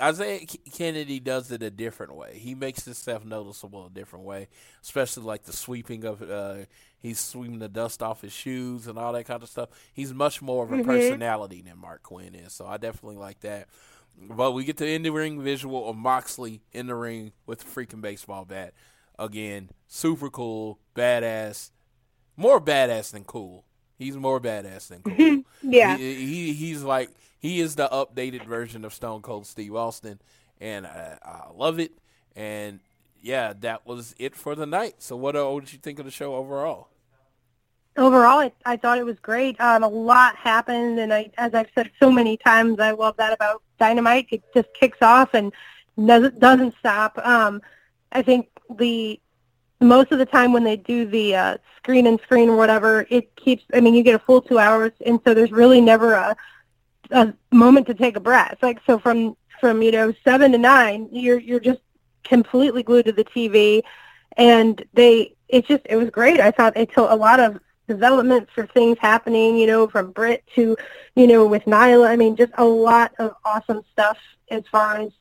Isiah 0.01 0.39
K- 0.45 0.59
Kennedy 0.71 1.19
does 1.19 1.51
it 1.51 1.61
a 1.63 1.69
different 1.69 2.15
way. 2.15 2.37
He 2.37 2.55
makes 2.55 2.85
himself 2.85 3.25
noticeable 3.25 3.87
a 3.87 3.89
different 3.89 4.25
way, 4.25 4.47
especially 4.81 5.23
like 5.23 5.43
the 5.43 5.53
sweeping 5.53 6.05
of 6.05 6.21
uh 6.21 6.65
he's 6.99 7.19
sweeping 7.19 7.59
the 7.59 7.67
dust 7.67 8.01
off 8.03 8.21
his 8.21 8.31
shoes 8.31 8.87
and 8.87 8.97
all 8.97 9.13
that 9.13 9.25
kind 9.25 9.43
of 9.43 9.49
stuff. 9.49 9.69
He's 9.93 10.13
much 10.13 10.41
more 10.41 10.63
of 10.63 10.71
a 10.71 10.77
personality 10.83 11.61
than 11.61 11.77
Marq 11.77 12.03
Quen 12.03 12.35
is, 12.35 12.53
so 12.53 12.65
I 12.67 12.77
definitely 12.77 13.17
like 13.17 13.41
that. 13.41 13.67
But 14.17 14.51
we 14.51 14.65
get 14.65 14.77
the 14.77 14.87
in 14.87 15.03
the 15.03 15.09
ring 15.11 15.41
visual 15.41 15.89
of 15.89 15.95
Moxley 15.95 16.61
in 16.73 16.87
the 16.87 16.95
ring 16.95 17.31
with 17.45 17.63
a 17.63 17.65
freaking 17.65 18.01
baseball 18.01 18.45
bat. 18.45 18.73
Again, 19.21 19.69
super 19.87 20.29
cool, 20.29 20.79
badass, 20.95 21.71
more 22.35 22.59
badass 22.59 23.11
than 23.11 23.23
cool. 23.23 23.65
He's 23.97 24.17
more 24.17 24.39
badass 24.39 24.87
than 24.87 25.01
cool. 25.03 25.43
Yeah. 25.63 25.95
He, 25.95 26.15
he 26.15 26.53
he's 26.53 26.81
like 26.81 27.11
he 27.37 27.59
is 27.59 27.75
the 27.75 27.87
updated 27.89 28.45
version 28.45 28.83
of 28.83 28.93
Stone 28.93 29.21
Cold 29.21 29.45
Steve 29.45 29.75
Austin, 29.75 30.19
and 30.59 30.87
I, 30.87 31.19
I 31.23 31.51
love 31.53 31.79
it. 31.79 31.91
And 32.35 32.79
yeah, 33.21 33.53
that 33.59 33.85
was 33.85 34.15
it 34.17 34.35
for 34.35 34.55
the 34.55 34.65
night. 34.65 34.95
So 35.03 35.15
what, 35.15 35.35
uh, 35.35 35.47
what 35.47 35.65
did 35.65 35.73
you 35.73 35.79
think 35.79 35.99
of 35.99 36.05
the 36.05 36.11
show 36.11 36.33
overall? 36.33 36.87
overall, 37.97 38.39
I, 38.39 38.51
I 38.65 38.77
thought 38.77 38.97
it 38.97 39.05
was 39.05 39.19
great. 39.19 39.59
Um, 39.59 39.83
a 39.83 39.87
lot 39.87 40.35
happened, 40.35 40.99
and 40.99 41.13
I, 41.13 41.31
as 41.37 41.53
I've 41.53 41.69
said 41.75 41.91
so 41.99 42.11
many 42.11 42.37
times, 42.37 42.79
I 42.79 42.91
love 42.91 43.17
that 43.17 43.33
about 43.33 43.61
Dynamite. 43.79 44.27
It 44.31 44.43
just 44.53 44.69
kicks 44.79 44.99
off 45.01 45.33
and 45.33 45.51
doesn't 46.03 46.39
doesn't 46.39 46.75
stop. 46.79 47.17
Um, 47.25 47.61
I 48.11 48.21
think 48.21 48.47
the 48.77 49.19
most 49.79 50.11
of 50.11 50.19
the 50.19 50.25
time 50.25 50.53
when 50.53 50.63
they 50.63 50.77
do 50.77 51.05
the 51.05 51.35
uh, 51.35 51.57
screen 51.77 52.05
and 52.07 52.19
screen 52.21 52.49
or 52.49 52.55
whatever, 52.55 53.05
it 53.09 53.35
keeps. 53.35 53.63
I 53.73 53.81
mean, 53.81 53.95
you 53.95 54.03
get 54.03 54.15
a 54.15 54.19
full 54.19 54.41
two 54.41 54.59
hours, 54.59 54.91
and 55.05 55.19
so 55.25 55.33
there's 55.33 55.51
really 55.51 55.81
never 55.81 56.13
a 56.13 56.35
a 57.11 57.33
moment 57.51 57.87
to 57.87 57.93
take 57.93 58.15
a 58.15 58.19
breath. 58.19 58.57
Like 58.61 58.79
so, 58.85 58.99
from 58.99 59.35
from 59.59 59.81
you 59.81 59.91
know 59.91 60.13
seven 60.23 60.51
to 60.51 60.57
nine, 60.57 61.09
you're 61.11 61.39
you're 61.39 61.59
just 61.59 61.81
completely 62.23 62.83
glued 62.83 63.05
to 63.05 63.11
the 63.11 63.25
TV, 63.25 63.81
and 64.37 64.83
they 64.93 65.35
it 65.49 65.65
just 65.67 65.85
it 65.89 65.95
was 65.95 66.09
great. 66.09 66.39
I 66.39 66.51
thought 66.51 66.77
it 66.77 66.93
took 66.93 67.09
a 67.09 67.15
lot 67.15 67.39
of 67.39 67.59
development 67.87 68.47
for 68.55 68.65
things 68.67 68.97
happening, 68.99 69.57
you 69.57 69.67
know, 69.67 69.87
from 69.87 70.11
Britt 70.11 70.43
to, 70.55 70.77
you 71.15 71.27
know, 71.27 71.45
with 71.45 71.63
Nyla. 71.65 72.07
I 72.07 72.15
mean, 72.15 72.35
just 72.35 72.53
a 72.57 72.63
lot 72.63 73.13
of 73.19 73.35
awesome 73.43 73.81
stuff 73.91 74.17
as 74.49 74.63
far 74.71 74.97
as 74.97 75.11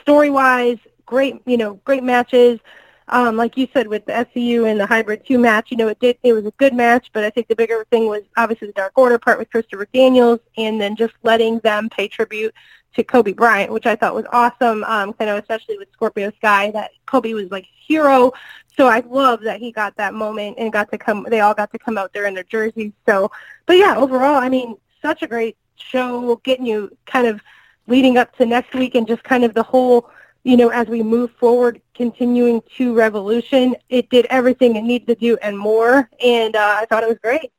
story-wise. 0.00 0.78
Great, 1.06 1.40
you 1.46 1.56
know, 1.56 1.74
great 1.84 2.02
matches. 2.02 2.60
Um, 3.08 3.36
like 3.36 3.56
you 3.56 3.66
said 3.74 3.88
with 3.88 4.06
the 4.06 4.12
SCU 4.12 4.70
and 4.70 4.78
the 4.78 4.86
Hybrid 4.86 5.26
2 5.26 5.36
match, 5.36 5.72
you 5.72 5.76
know, 5.76 5.88
it 5.88 5.98
did 5.98 6.16
it 6.22 6.32
was 6.32 6.46
a 6.46 6.52
good 6.52 6.72
match, 6.72 7.08
but 7.12 7.24
I 7.24 7.30
think 7.30 7.48
the 7.48 7.56
bigger 7.56 7.84
thing 7.90 8.06
was 8.06 8.22
obviously 8.36 8.68
the 8.68 8.72
Dark 8.74 8.92
Order 8.96 9.18
part 9.18 9.38
with 9.38 9.50
Christopher 9.50 9.88
Daniels 9.92 10.38
and 10.56 10.80
then 10.80 10.94
just 10.94 11.14
letting 11.24 11.58
them 11.60 11.88
pay 11.90 12.06
tribute 12.06 12.54
to 12.94 13.04
Kobe 13.04 13.32
Bryant, 13.32 13.72
which 13.72 13.86
I 13.86 13.96
thought 13.96 14.14
was 14.14 14.26
awesome. 14.32 14.84
Um, 14.84 15.14
I 15.18 15.24
know 15.24 15.36
especially 15.36 15.78
with 15.78 15.90
Scorpio 15.92 16.30
Sky 16.36 16.70
that 16.72 16.92
Kobe 17.06 17.34
was 17.34 17.50
like 17.50 17.66
hero. 17.86 18.32
So 18.76 18.86
I 18.86 19.00
love 19.00 19.42
that 19.42 19.60
he 19.60 19.72
got 19.72 19.96
that 19.96 20.14
moment 20.14 20.56
and 20.58 20.72
got 20.72 20.90
to 20.92 20.98
come. 20.98 21.26
They 21.28 21.40
all 21.40 21.54
got 21.54 21.72
to 21.72 21.78
come 21.78 21.98
out 21.98 22.12
there 22.12 22.26
in 22.26 22.34
their 22.34 22.44
jerseys. 22.44 22.92
So, 23.06 23.30
but 23.66 23.76
yeah, 23.76 23.96
overall, 23.96 24.36
I 24.36 24.48
mean, 24.48 24.76
such 25.02 25.22
a 25.22 25.26
great 25.26 25.56
show, 25.76 26.36
getting 26.44 26.66
you 26.66 26.96
kind 27.06 27.26
of 27.26 27.40
leading 27.86 28.18
up 28.18 28.36
to 28.36 28.46
next 28.46 28.74
week 28.74 28.94
and 28.94 29.06
just 29.06 29.24
kind 29.24 29.44
of 29.44 29.54
the 29.54 29.62
whole, 29.62 30.10
you 30.44 30.56
know, 30.56 30.68
as 30.70 30.88
we 30.88 31.02
move 31.02 31.30
forward, 31.32 31.80
continuing 31.94 32.62
to 32.76 32.94
Revolution. 32.94 33.76
It 33.88 34.08
did 34.10 34.26
everything 34.30 34.76
it 34.76 34.82
needed 34.82 35.06
to 35.08 35.14
do 35.14 35.36
and 35.42 35.58
more, 35.58 36.08
and 36.24 36.56
uh, 36.56 36.76
I 36.80 36.86
thought 36.86 37.02
it 37.02 37.08
was 37.08 37.18
great. 37.18 37.52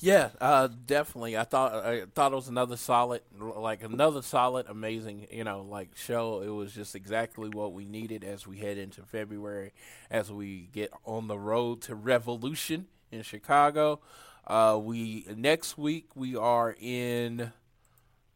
Yeah, 0.00 0.30
uh, 0.40 0.68
definitely. 0.86 1.36
I 1.36 1.44
thought 1.44 1.72
I 1.72 2.04
thought 2.14 2.32
it 2.32 2.36
was 2.36 2.48
another 2.48 2.76
solid, 2.76 3.22
like 3.38 3.82
another 3.82 4.22
solid, 4.22 4.66
amazing, 4.68 5.28
you 5.30 5.44
know, 5.44 5.62
like 5.62 5.96
show. 5.96 6.42
It 6.42 6.48
was 6.48 6.72
just 6.74 6.94
exactly 6.94 7.48
what 7.48 7.72
we 7.72 7.84
needed 7.84 8.24
as 8.24 8.46
we 8.46 8.58
head 8.58 8.78
into 8.78 9.02
February, 9.02 9.72
as 10.10 10.30
we 10.30 10.68
get 10.72 10.92
on 11.04 11.28
the 11.28 11.38
road 11.38 11.82
to 11.82 11.94
Revolution 11.94 12.86
in 13.10 13.22
Chicago. 13.22 14.00
Uh, 14.46 14.78
we 14.80 15.26
next 15.34 15.78
week 15.78 16.08
we 16.14 16.36
are 16.36 16.76
in 16.78 17.52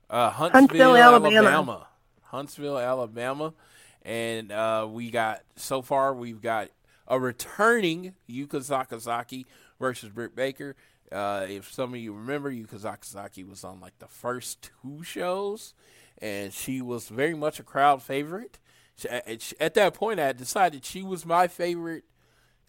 uh, 0.08 0.30
Huntsville, 0.30 0.60
Huntsville, 0.60 0.96
Alabama. 0.96 1.36
Alabama. 1.36 1.86
Huntsville, 2.30 2.78
Alabama, 2.78 3.54
and 4.02 4.52
uh, 4.52 4.86
we 4.88 5.10
got 5.10 5.42
so 5.56 5.82
far 5.82 6.14
we've 6.14 6.40
got 6.40 6.68
a 7.08 7.18
returning 7.18 8.14
Yuka 8.28 8.48
Sakazaki 8.48 9.44
versus 9.78 10.10
Britt 10.10 10.36
Baker. 10.36 10.76
Uh, 11.10 11.46
if 11.48 11.72
some 11.72 11.92
of 11.92 11.98
you 11.98 12.12
remember, 12.12 12.50
Yuka 12.50 12.80
Sakazaki 12.80 13.48
was 13.48 13.64
on 13.64 13.80
like 13.80 13.98
the 13.98 14.06
first 14.06 14.70
two 14.82 15.02
shows, 15.02 15.74
and 16.18 16.52
she 16.52 16.80
was 16.80 17.08
very 17.08 17.34
much 17.34 17.58
a 17.58 17.64
crowd 17.64 18.02
favorite. 18.02 18.58
At, 19.08 19.52
at 19.58 19.74
that 19.74 19.94
point, 19.94 20.20
I 20.20 20.32
decided 20.32 20.84
she 20.84 21.02
was 21.02 21.26
my 21.26 21.48
favorite 21.48 22.04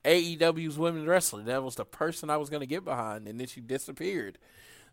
AEW's 0.03 0.79
women's 0.79 1.07
wrestler. 1.07 1.43
That 1.43 1.63
was 1.63 1.75
the 1.75 1.85
person 1.85 2.29
I 2.29 2.37
was 2.37 2.49
going 2.49 2.61
to 2.61 2.67
get 2.67 2.83
behind, 2.83 3.27
and 3.27 3.39
then 3.39 3.47
she 3.47 3.61
disappeared. 3.61 4.39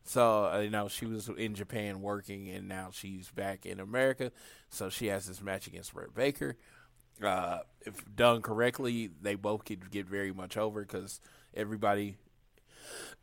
So 0.05 0.51
uh, 0.53 0.59
you 0.61 0.70
know 0.70 0.89
she 0.89 1.07
was 1.07 1.29
in 1.29 1.55
Japan 1.55 2.01
working, 2.01 2.49
and 2.49 2.69
now 2.69 2.91
she's 2.93 3.31
back 3.31 3.66
in 3.66 3.81
America. 3.81 4.33
So 4.70 4.89
she 4.91 5.07
has 5.07 5.27
this 5.27 5.43
match 5.43 5.66
against 5.66 5.93
Britt 5.95 6.15
Baker. 6.15 6.57
Uh, 7.23 7.59
if 7.81 8.05
done 8.15 8.43
correctly, 8.43 9.11
they 9.20 9.35
both 9.35 9.65
could 9.65 9.91
get 9.91 10.07
very 10.07 10.33
much 10.33 10.57
over 10.57 10.83
because 10.83 11.20
everybody 11.55 12.16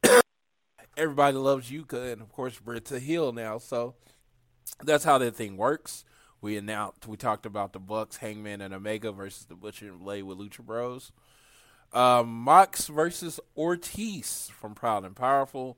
everybody 0.97 1.37
loves 1.37 1.71
Yuka, 1.71 2.13
and 2.13 2.21
of 2.21 2.31
course 2.31 2.59
Britt's 2.59 2.91
a 2.91 2.99
heel 2.99 3.31
now. 3.31 3.57
So 3.57 3.95
that's 4.83 5.03
how 5.03 5.17
that 5.17 5.35
thing 5.35 5.57
works. 5.57 6.05
We 6.41 6.57
announced, 6.57 7.07
we 7.07 7.17
talked 7.17 7.45
about 7.45 7.73
the 7.73 7.79
Bucks, 7.79 8.17
Hangman, 8.17 8.61
and 8.61 8.73
Omega 8.73 9.11
versus 9.11 9.45
the 9.45 9.55
Butcher 9.55 9.87
and 9.87 9.99
Blade 9.99 10.23
with 10.23 10.37
Lucha 10.37 10.59
Bros. 10.59 11.11
Um, 11.93 12.29
Mox 12.29 12.87
versus 12.87 13.39
Ortiz 13.57 14.51
from 14.53 14.75
Proud 14.75 15.05
and 15.05 15.15
Powerful. 15.15 15.77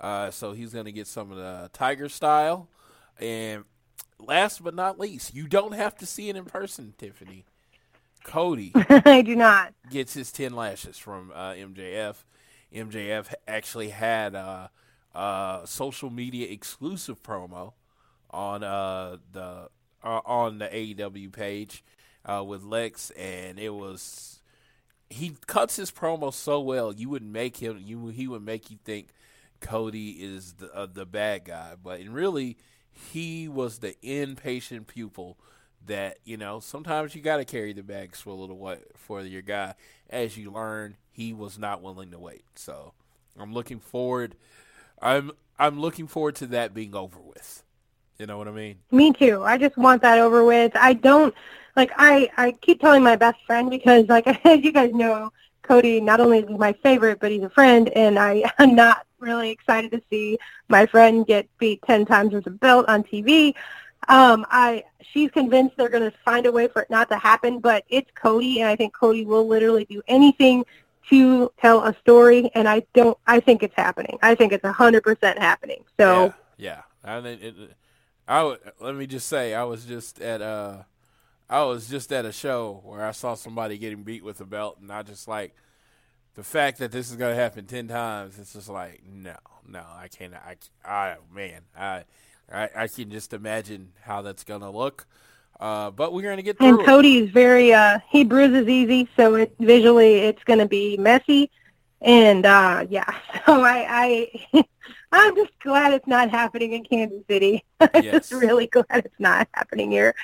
Uh, 0.00 0.30
so 0.30 0.52
he's 0.52 0.72
going 0.72 0.84
to 0.84 0.92
get 0.92 1.06
some 1.06 1.30
of 1.30 1.36
the 1.36 1.70
Tiger 1.72 2.08
style. 2.08 2.68
And 3.18 3.64
last 4.18 4.62
but 4.62 4.74
not 4.74 4.98
least, 4.98 5.34
you 5.34 5.46
don't 5.48 5.72
have 5.72 5.96
to 5.98 6.06
see 6.06 6.28
it 6.28 6.36
in 6.36 6.44
person, 6.44 6.94
Tiffany. 6.98 7.44
Cody 8.24 8.72
I 8.74 9.22
do 9.22 9.34
not. 9.34 9.72
gets 9.90 10.12
his 10.14 10.30
10 10.32 10.52
lashes 10.54 10.98
from 10.98 11.32
uh, 11.34 11.52
MJF. 11.52 12.16
MJF 12.74 13.32
actually 13.46 13.88
had 13.88 14.34
a, 14.34 14.70
a 15.14 15.60
social 15.64 16.10
media 16.10 16.48
exclusive 16.50 17.22
promo 17.22 17.72
on 18.30 18.62
uh, 18.62 19.16
the 19.32 19.68
uh, 20.04 20.20
on 20.26 20.58
the 20.58 20.66
AEW 20.66 21.32
page 21.32 21.82
uh, 22.24 22.44
with 22.44 22.62
Lex, 22.62 23.10
and 23.12 23.58
it 23.58 23.70
was 23.70 24.40
he 25.10 25.34
cuts 25.46 25.76
his 25.76 25.90
promo 25.90 26.32
so 26.32 26.60
well 26.60 26.92
you 26.92 27.08
would 27.08 27.22
make 27.22 27.56
him 27.56 27.80
you 27.82 28.08
he 28.08 28.28
would 28.28 28.42
make 28.44 28.70
you 28.70 28.76
think 28.84 29.08
Cody 29.60 30.10
is 30.10 30.54
the 30.54 30.74
uh, 30.74 30.86
the 30.86 31.06
bad 31.06 31.44
guy, 31.44 31.74
but 31.82 32.00
in 32.00 32.12
really 32.12 32.56
he 32.90 33.48
was 33.48 33.78
the 33.78 33.94
impatient 34.02 34.86
pupil 34.86 35.38
that 35.86 36.18
you 36.24 36.36
know 36.36 36.60
sometimes 36.60 37.14
you 37.14 37.22
got 37.22 37.36
to 37.38 37.44
carry 37.44 37.72
the 37.72 37.82
bags 37.82 38.20
for 38.20 38.30
a 38.30 38.34
little 38.34 38.58
while 38.58 38.78
for 38.96 39.22
your 39.22 39.42
guy. 39.42 39.74
As 40.10 40.36
you 40.36 40.50
learn, 40.50 40.96
he 41.10 41.32
was 41.32 41.58
not 41.58 41.82
willing 41.82 42.10
to 42.12 42.18
wait. 42.18 42.44
So 42.54 42.92
I'm 43.38 43.52
looking 43.52 43.80
forward. 43.80 44.34
I'm 45.00 45.32
I'm 45.58 45.80
looking 45.80 46.06
forward 46.06 46.36
to 46.36 46.46
that 46.48 46.74
being 46.74 46.94
over 46.94 47.20
with. 47.20 47.62
You 48.18 48.26
know 48.26 48.38
what 48.38 48.48
I 48.48 48.52
mean? 48.52 48.78
Me 48.90 49.12
too. 49.12 49.42
I 49.44 49.58
just 49.58 49.76
want 49.76 50.02
that 50.02 50.18
over 50.18 50.44
with. 50.44 50.72
I 50.74 50.94
don't 50.94 51.34
like 51.76 51.92
I 51.96 52.30
I 52.36 52.52
keep 52.52 52.80
telling 52.80 53.02
my 53.02 53.16
best 53.16 53.38
friend 53.46 53.70
because 53.70 54.08
like 54.08 54.26
as 54.44 54.62
you 54.62 54.72
guys 54.72 54.92
know, 54.92 55.32
Cody 55.68 56.00
not 56.00 56.18
only 56.18 56.38
is 56.38 56.48
he 56.48 56.54
my 56.54 56.72
favorite, 56.82 57.20
but 57.20 57.30
he's 57.30 57.42
a 57.42 57.50
friend 57.50 57.90
and 57.90 58.18
I 58.18 58.42
am 58.58 58.74
not 58.74 59.06
really 59.20 59.50
excited 59.50 59.90
to 59.92 60.02
see 60.10 60.38
my 60.68 60.86
friend 60.86 61.26
get 61.26 61.46
beat 61.58 61.82
10 61.86 62.06
times 62.06 62.32
with 62.32 62.46
a 62.46 62.50
belt 62.50 62.86
on 62.88 63.02
TV. 63.02 63.54
Um 64.08 64.46
I 64.50 64.84
she's 65.12 65.30
convinced 65.30 65.76
they're 65.76 65.88
going 65.88 66.10
to 66.10 66.16
find 66.24 66.46
a 66.46 66.52
way 66.52 66.68
for 66.68 66.82
it 66.82 66.90
not 66.90 67.10
to 67.10 67.18
happen, 67.18 67.58
but 67.58 67.84
it's 67.88 68.10
Cody 68.14 68.60
and 68.60 68.68
I 68.68 68.76
think 68.76 68.94
Cody 68.94 69.24
will 69.26 69.46
literally 69.46 69.84
do 69.84 70.02
anything 70.08 70.64
to 71.10 71.50
tell 71.60 71.84
a 71.84 71.94
story 72.00 72.50
and 72.54 72.68
I 72.68 72.82
don't 72.94 73.18
I 73.26 73.40
think 73.40 73.62
it's 73.62 73.74
happening. 73.76 74.18
I 74.22 74.34
think 74.34 74.52
it's 74.52 74.64
a 74.64 74.72
100% 74.72 75.38
happening. 75.38 75.84
So 75.98 76.32
Yeah, 76.56 76.82
yeah. 77.04 77.18
I 77.18 77.20
think 77.20 77.42
it, 77.42 77.54
I 78.26 78.56
let 78.80 78.94
me 78.94 79.06
just 79.06 79.28
say 79.28 79.54
I 79.54 79.64
was 79.64 79.84
just 79.84 80.20
at 80.20 80.40
uh 80.40 80.82
I 81.50 81.62
was 81.64 81.88
just 81.88 82.12
at 82.12 82.24
a 82.26 82.32
show 82.32 82.80
where 82.84 83.04
I 83.04 83.12
saw 83.12 83.34
somebody 83.34 83.78
getting 83.78 84.02
beat 84.02 84.24
with 84.24 84.40
a 84.40 84.44
belt, 84.44 84.78
and 84.80 84.92
I 84.92 85.02
just 85.02 85.28
like 85.28 85.54
the 86.34 86.42
fact 86.44 86.78
that 86.78 86.92
this 86.92 87.10
is 87.10 87.16
gonna 87.16 87.34
happen 87.34 87.66
ten 87.66 87.88
times. 87.88 88.38
It's 88.38 88.54
just 88.54 88.68
like 88.68 89.02
no, 89.06 89.36
no, 89.66 89.80
I 89.80 90.08
can't. 90.08 90.34
I, 90.34 90.56
I 90.84 91.16
man, 91.32 91.62
I, 91.76 92.04
I, 92.52 92.70
I 92.76 92.88
can 92.88 93.10
just 93.10 93.32
imagine 93.34 93.92
how 94.02 94.22
that's 94.22 94.44
gonna 94.44 94.70
look. 94.70 95.06
Uh, 95.60 95.90
but 95.90 96.12
we're 96.12 96.28
gonna 96.28 96.42
get 96.42 96.60
through 96.60 96.78
And. 96.78 96.78
Cody's 96.78 97.30
very 97.30 97.72
uh 97.72 98.00
he 98.10 98.24
bruises 98.24 98.68
easy, 98.68 99.08
so 99.16 99.34
it 99.36 99.54
visually 99.60 100.16
it's 100.16 100.42
going 100.44 100.58
to 100.58 100.66
be 100.66 100.96
messy. 100.96 101.50
And 102.00 102.44
uh 102.46 102.86
yeah, 102.88 103.04
so 103.46 103.62
I 103.62 104.30
I 104.52 104.64
I'm 105.12 105.36
just 105.36 105.52
glad 105.62 105.92
it's 105.94 106.06
not 106.06 106.30
happening 106.30 106.72
in 106.72 106.84
Kansas 106.84 107.22
City. 107.28 107.64
I'm 107.80 108.02
Yes. 108.02 108.10
just 108.10 108.32
really 108.32 108.66
glad 108.66 108.86
it's 108.90 109.20
not 109.20 109.48
happening 109.54 109.90
here. 109.90 110.14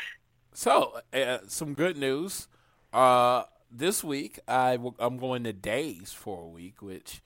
So, 0.54 1.00
uh, 1.14 1.40
some 1.48 1.74
good 1.74 1.98
news. 1.98 2.48
Uh, 2.92 3.44
this 3.72 4.04
week, 4.04 4.40
I 4.48 4.74
w- 4.74 4.94
I'm 5.00 5.18
going 5.18 5.44
to 5.44 5.54
days 5.54 6.12
for 6.12 6.44
a 6.44 6.48
week, 6.48 6.82
which, 6.82 7.22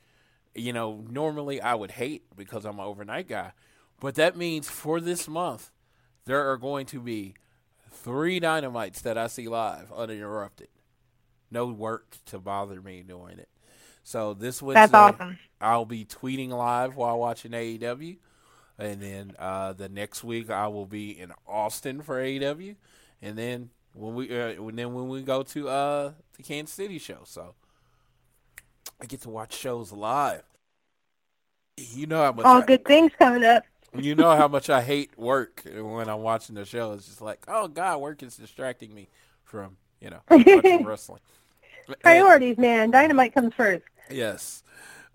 you 0.55 0.73
know, 0.75 1.05
normally 1.11 1.61
I 1.61 1.75
would 1.77 1.93
hate 1.93 2.25
because 2.37 2.67
I'm 2.67 2.81
an 2.81 2.87
overnight 2.87 3.29
guy. 3.29 3.53
But 4.01 4.17
that 4.17 4.37
means 4.37 4.71
for 4.71 5.01
this 5.01 5.29
month, 5.29 5.71
there 6.27 6.51
are 6.51 6.59
going 6.59 6.87
to 6.89 7.01
be 7.01 7.35
three 7.93 8.41
dynamites 8.41 9.03
that 9.03 9.19
I 9.19 9.29
see 9.29 9.49
live 9.49 9.93
uninterrupted. 9.93 10.69
No 11.51 11.67
work 11.69 12.19
to 12.27 12.41
bother 12.41 12.83
me 12.83 13.03
doing 13.03 13.39
it. 13.41 13.51
So 14.05 14.35
this 14.35 14.63
Wednesday, 14.63 14.81
That's 14.83 14.95
awesome. 14.95 15.39
I'll 15.61 15.87
be 15.87 16.05
tweeting 16.07 16.51
live 16.51 16.97
while 16.97 17.19
watching 17.19 17.53
AEW, 17.53 18.19
and 18.79 19.03
then 19.03 19.33
uh, 19.39 19.75
the 19.75 19.89
next 19.89 20.25
week 20.25 20.51
I 20.51 20.69
will 20.69 20.87
be 20.87 21.19
in 21.19 21.33
Austin 21.49 22.03
for 22.03 22.21
AEW, 22.23 22.77
and 23.23 23.37
then 23.37 23.71
when 23.93 24.15
we 24.15 24.29
uh, 24.31 24.49
and 24.63 24.79
then 24.79 24.95
when 24.95 25.09
we 25.09 25.23
go 25.23 25.43
to 25.43 25.69
uh, 25.69 26.13
the 26.37 26.43
Kansas 26.43 26.75
City 26.75 26.99
show, 26.99 27.21
so 27.25 27.55
I 29.01 29.07
get 29.07 29.23
to 29.23 29.31
watch 29.31 29.55
shows 29.55 29.93
live. 29.93 30.43
You 31.77 32.07
know 32.07 32.23
how 32.23 32.33
much 32.33 32.45
All 32.45 32.63
I, 32.63 32.67
good 32.67 32.85
things 32.85 33.13
coming 33.19 33.45
up. 33.45 33.63
you 33.97 34.15
know 34.15 34.37
how 34.37 34.49
much 34.49 34.69
I 34.69 34.83
hate 34.83 35.17
work 35.17 35.63
when 35.65 36.09
I'm 36.09 36.23
watching 36.23 36.55
the 36.57 36.65
show. 36.65 36.93
It's 36.93 37.07
just 37.07 37.21
like, 37.21 37.45
oh 37.49 37.69
god, 37.69 38.01
work 38.01 38.23
is 38.23 38.37
distracting 38.37 38.95
me 38.95 39.09
from 39.45 39.77
you 40.01 40.11
know 40.11 40.21
wrestling. 40.85 41.21
Priorities, 42.03 42.59
man. 42.59 42.91
Dynamite 42.91 43.33
comes 43.33 43.55
first. 43.55 43.83
Yes. 44.11 44.63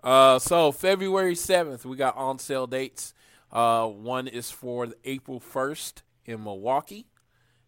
Uh, 0.02 0.38
so 0.38 0.72
February 0.72 1.34
seventh, 1.34 1.84
we 1.86 1.96
got 1.96 2.16
on 2.16 2.38
sale 2.38 2.66
dates. 2.66 3.14
Uh, 3.52 3.86
one 3.86 4.26
is 4.26 4.50
for 4.50 4.88
April 5.04 5.38
first 5.38 6.02
in 6.26 6.42
Milwaukee, 6.42 7.06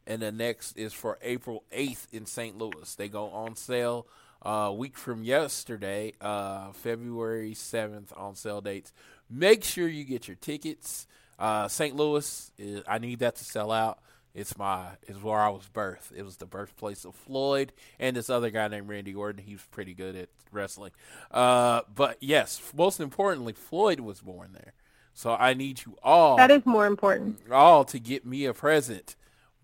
and 0.07 0.23
the 0.23 0.33
next 0.33 0.77
is 0.77 0.93
for 0.93 1.19
April 1.23 1.65
eighth 1.73 2.07
in 2.13 2.27
St. 2.27 2.57
Louis. 2.59 2.95
They 2.95 3.09
go 3.09 3.27
on 3.31 3.57
sale 3.57 4.07
uh, 4.45 4.49
a 4.69 4.73
week 4.75 4.97
from 4.97 5.25
yesterday, 5.25 6.13
uh, 6.21 6.73
February 6.73 7.55
seventh 7.55 8.13
on 8.17 8.35
sale 8.37 8.61
dates. 8.61 8.93
Make 9.29 9.65
sure 9.65 9.89
you 9.89 10.05
get 10.05 10.29
your 10.29 10.37
tickets. 10.37 11.07
Uh, 11.39 11.69
St. 11.69 11.95
Louis, 11.95 12.51
is, 12.59 12.83
I 12.89 12.99
need 12.99 13.19
that 13.19 13.37
to 13.37 13.45
sell 13.45 13.71
out. 13.73 13.99
It's 14.35 14.57
my 14.59 14.89
is 15.09 15.23
where 15.23 15.41
I 15.41 15.49
was 15.49 15.69
birthed. 15.73 16.13
It 16.15 16.23
was 16.23 16.37
the 16.37 16.47
birthplace 16.47 17.05
of 17.07 17.15
Floyd 17.15 17.73
and 17.99 18.15
this 18.17 18.29
other 18.29 18.51
guy 18.51 18.69
named 18.69 18.89
Randy 18.89 19.15
Orton. 19.15 19.43
He 19.43 19.55
was 19.55 19.63
pretty 19.71 19.95
good 19.95 20.15
at 20.15 20.29
wrestling. 20.53 20.93
Uh, 21.31 21.81
but 21.95 22.19
yes, 22.21 22.61
most 22.77 23.01
importantly, 23.01 23.55
Floyd 23.55 24.01
was 24.01 24.21
born 24.21 24.51
there. 24.53 24.75
So 25.15 25.35
I 25.35 25.55
need 25.55 25.83
you 25.87 25.97
all 26.03 26.37
That 26.37 26.51
is 26.51 26.67
more 26.67 26.85
important. 26.87 27.39
all 27.51 27.85
to 27.87 27.99
get 27.99 28.27
me 28.27 28.45
a 28.45 28.53
present 28.53 29.17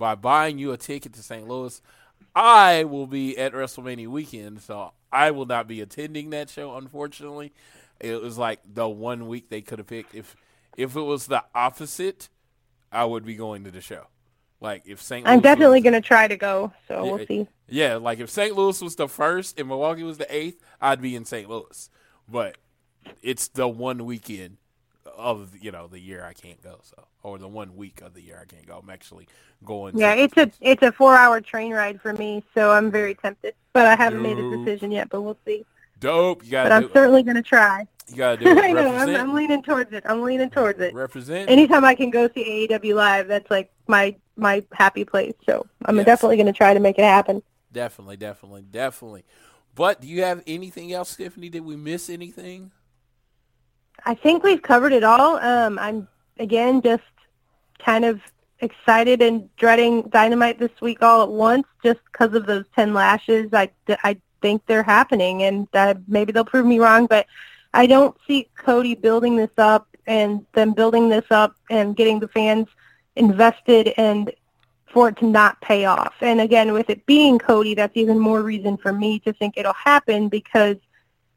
by 0.02 0.16
buying 0.16 0.58
you 0.58 0.72
a 0.72 0.76
ticket 0.76 1.12
to 1.12 1.22
St. 1.22 1.46
Louis. 1.46 1.80
I 2.34 2.82
will 2.82 3.06
be 3.06 3.38
at 3.38 3.52
WrestleMania 3.52 4.08
weekend, 4.08 4.60
so 4.60 4.94
I 5.12 5.30
will 5.30 5.46
not 5.46 5.68
be 5.68 5.80
attending 5.80 6.30
that 6.30 6.50
show. 6.50 6.76
Unfortunately, 6.76 7.52
it 8.00 8.20
was 8.20 8.36
like 8.36 8.58
the 8.64 8.88
one 8.88 9.28
week 9.28 9.48
they 9.48 9.60
could 9.60 9.78
have 9.78 9.86
picked. 9.86 10.12
If 10.12 10.34
if 10.76 10.96
it 10.96 11.02
was 11.02 11.28
the 11.28 11.44
opposite, 11.54 12.30
I 12.90 13.04
would 13.04 13.24
be 13.24 13.36
going 13.36 13.62
to 13.62 13.70
the 13.70 13.80
show. 13.80 14.08
Like 14.60 14.82
if 14.86 15.00
St. 15.00 15.24
I'm 15.24 15.38
Louis 15.38 15.40
definitely 15.40 15.80
going 15.82 15.92
to 15.92 16.00
try 16.00 16.26
to 16.26 16.36
go, 16.36 16.72
so 16.88 17.04
Yeah, 17.04 17.12
we'll 17.12 17.26
see. 17.26 17.46
Yeah, 17.68 17.94
like 17.94 18.18
if 18.18 18.28
St. 18.28 18.56
Louis 18.56 18.82
was 18.82 18.96
the 18.96 19.06
first 19.06 19.56
and 19.60 19.68
Milwaukee 19.68 20.02
was 20.02 20.18
the 20.18 20.34
eighth, 20.34 20.60
I'd 20.80 21.00
be 21.00 21.14
in 21.14 21.24
St. 21.24 21.48
Louis. 21.48 21.88
But 22.28 22.56
it's 23.22 23.46
the 23.46 23.68
one 23.68 24.04
weekend 24.04 24.56
of 25.16 25.56
you 25.60 25.70
know 25.70 25.86
the 25.88 26.00
year 26.00 26.24
I 26.24 26.32
can't 26.32 26.62
go, 26.62 26.80
so 26.82 27.06
or 27.22 27.38
the 27.38 27.48
one 27.48 27.76
week 27.76 28.00
of 28.02 28.14
the 28.14 28.22
year 28.22 28.38
I 28.40 28.46
can't 28.46 28.66
go. 28.66 28.78
I'm 28.82 28.90
actually 28.90 29.28
going. 29.64 29.94
Yeah, 29.94 30.14
it's 30.14 30.36
a 30.36 30.50
it's 30.60 30.82
a 30.82 30.92
four 30.92 31.14
hour 31.16 31.40
train 31.40 31.72
ride 31.72 32.00
for 32.00 32.12
me, 32.14 32.42
so 32.54 32.70
I'm 32.70 32.90
very 32.90 33.14
tempted. 33.14 33.54
But 33.74 33.86
I 33.86 33.96
haven't 33.96 34.22
made 34.22 34.38
a 34.38 34.44
decision 34.44 34.90
yet, 34.90 35.08
but 35.10 35.22
we'll 35.22 35.38
see. 35.46 35.66
dope. 35.98 36.44
You 36.44 36.50
But 36.62 36.72
gotta 36.72 36.72
I'm 36.72 36.88
certainly 36.92 37.22
going 37.22 37.36
to 37.36 37.42
try. 37.42 37.86
you 38.08 38.16
gotta 38.16 38.36
do 38.36 38.56
it. 38.58 38.64
I 38.64 38.72
know. 38.72 38.96
I'm, 38.96 39.16
I'm 39.16 39.34
leaning 39.34 39.62
towards 39.62 39.92
it. 39.92 40.04
I'm 40.06 40.22
leaning 40.22 40.50
towards 40.50 40.80
it. 40.80 40.96
represent. 40.96 41.48
Anytime 41.48 41.84
I 41.84 41.94
can 41.94 42.10
go 42.10 42.28
see 42.34 42.68
AEW 42.68 42.94
live, 42.94 43.28
that's 43.28 43.50
like 43.50 43.70
my 43.88 44.16
my 44.36 44.64
happy 44.72 45.04
place. 45.04 45.34
So 45.46 45.66
I'm 45.86 45.96
Yes. 45.96 46.04
definitely 46.04 46.36
going 46.36 46.46
to 46.46 46.52
try 46.52 46.74
to 46.74 46.80
make 46.80 46.98
it 46.98 47.04
happen. 47.04 47.42
definitely, 47.72 48.16
definitely, 48.16 48.62
definitely. 48.62 49.24
But 49.74 50.00
do 50.00 50.06
you 50.06 50.22
have 50.22 50.42
anything 50.46 50.92
else, 50.92 51.16
Tiffany? 51.16 51.48
Did 51.48 51.64
we 51.64 51.76
miss 51.76 52.10
anything? 52.10 52.72
I 54.04 54.14
think 54.14 54.42
we've 54.42 54.62
covered 54.62 54.92
it 54.92 55.04
all. 55.04 55.36
Um, 55.36 55.78
I'm 55.78 56.08
again 56.38 56.82
just 56.82 57.02
kind 57.78 58.04
of 58.04 58.20
excited 58.60 59.20
and 59.22 59.54
dreading 59.56 60.02
Dynamite 60.02 60.58
this 60.58 60.80
week 60.80 61.02
all 61.02 61.22
at 61.22 61.30
once, 61.30 61.66
just 61.84 62.00
because 62.10 62.34
of 62.34 62.46
those 62.46 62.64
ten 62.74 62.94
lashes. 62.94 63.50
I 63.52 63.70
I 63.88 64.16
think 64.40 64.62
they're 64.66 64.82
happening, 64.82 65.42
and 65.44 65.68
uh, 65.74 65.94
maybe 66.08 66.32
they'll 66.32 66.44
prove 66.44 66.66
me 66.66 66.78
wrong, 66.78 67.06
but 67.06 67.26
I 67.74 67.86
don't 67.86 68.16
see 68.26 68.48
Cody 68.56 68.94
building 68.94 69.36
this 69.36 69.50
up 69.56 69.88
and 70.06 70.44
them 70.52 70.72
building 70.72 71.08
this 71.08 71.24
up 71.30 71.56
and 71.70 71.96
getting 71.96 72.18
the 72.20 72.28
fans 72.28 72.66
invested 73.16 73.94
and 73.96 74.32
for 74.92 75.08
it 75.08 75.16
to 75.18 75.26
not 75.26 75.60
pay 75.62 75.86
off. 75.86 76.14
And 76.20 76.40
again, 76.40 76.72
with 76.72 76.90
it 76.90 77.06
being 77.06 77.38
Cody, 77.38 77.74
that's 77.74 77.96
even 77.96 78.18
more 78.18 78.42
reason 78.42 78.76
for 78.76 78.92
me 78.92 79.18
to 79.20 79.32
think 79.32 79.54
it'll 79.56 79.72
happen 79.72 80.28
because 80.28 80.76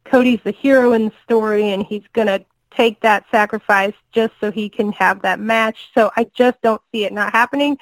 Cody's 0.03 0.41
the 0.43 0.51
hero 0.51 0.91
in 0.91 1.05
the 1.05 1.11
story 1.23 1.71
and 1.71 1.83
he's 1.83 2.03
going 2.13 2.27
to 2.27 2.43
take 2.75 2.99
that 3.01 3.25
sacrifice 3.31 3.93
just 4.11 4.33
so 4.39 4.51
he 4.51 4.69
can 4.69 4.91
have 4.93 5.21
that 5.21 5.39
match. 5.39 5.89
So 5.93 6.11
I 6.15 6.25
just 6.35 6.61
don't 6.61 6.81
see 6.91 7.05
it 7.05 7.13
not 7.13 7.33
happening. 7.33 7.77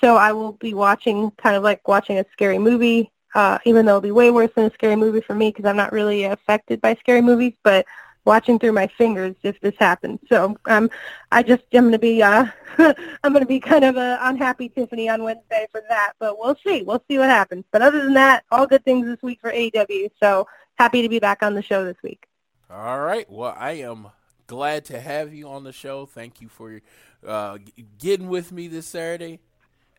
So 0.00 0.16
I 0.16 0.32
will 0.32 0.52
be 0.52 0.74
watching 0.74 1.30
kind 1.32 1.56
of 1.56 1.62
like 1.62 1.86
watching 1.88 2.18
a 2.18 2.24
scary 2.32 2.58
movie, 2.58 3.10
uh, 3.34 3.58
even 3.64 3.84
though 3.86 3.92
it'll 3.96 4.02
be 4.02 4.10
way 4.10 4.30
worse 4.30 4.50
than 4.54 4.66
a 4.66 4.74
scary 4.74 4.96
movie 4.96 5.20
for 5.20 5.34
me 5.34 5.50
because 5.50 5.64
I'm 5.64 5.76
not 5.76 5.92
really 5.92 6.24
affected 6.24 6.80
by 6.80 6.94
scary 6.94 7.20
movies, 7.20 7.54
but 7.62 7.84
watching 8.24 8.58
through 8.58 8.72
my 8.72 8.86
fingers 8.86 9.34
if 9.42 9.58
this 9.60 9.74
happens. 9.78 10.20
So 10.28 10.56
um, 10.66 10.90
I 11.32 11.42
just 11.42 11.64
I'm 11.72 11.84
going 11.84 11.92
to 11.92 11.98
be 11.98 12.22
uh, 12.22 12.46
I'm 12.78 13.32
going 13.32 13.40
to 13.40 13.46
be 13.46 13.58
kind 13.58 13.84
of 13.84 13.96
a 13.96 14.18
unhappy 14.22 14.68
Tiffany 14.68 15.08
on 15.08 15.24
Wednesday 15.24 15.66
for 15.72 15.82
that, 15.88 16.12
but 16.20 16.38
we'll 16.38 16.56
see. 16.64 16.82
We'll 16.82 17.02
see 17.08 17.18
what 17.18 17.30
happens. 17.30 17.64
But 17.72 17.82
other 17.82 18.04
than 18.04 18.14
that, 18.14 18.44
all 18.50 18.66
good 18.66 18.84
things 18.84 19.06
this 19.06 19.22
week 19.22 19.40
for 19.40 19.50
AEW. 19.50 20.10
So 20.22 20.46
happy 20.76 21.02
to 21.02 21.08
be 21.08 21.18
back 21.18 21.42
on 21.42 21.54
the 21.54 21.62
show 21.62 21.84
this 21.84 21.96
week. 22.02 22.26
All 22.70 23.00
right. 23.00 23.28
Well, 23.30 23.54
I 23.58 23.72
am 23.72 24.08
glad 24.48 24.84
to 24.86 24.98
have 25.00 25.32
you 25.32 25.48
on 25.48 25.62
the 25.62 25.72
show. 25.72 26.06
Thank 26.06 26.40
you 26.40 26.48
for 26.48 26.80
uh, 27.24 27.58
getting 28.00 28.28
with 28.28 28.50
me 28.50 28.66
this 28.66 28.86
Saturday. 28.86 29.38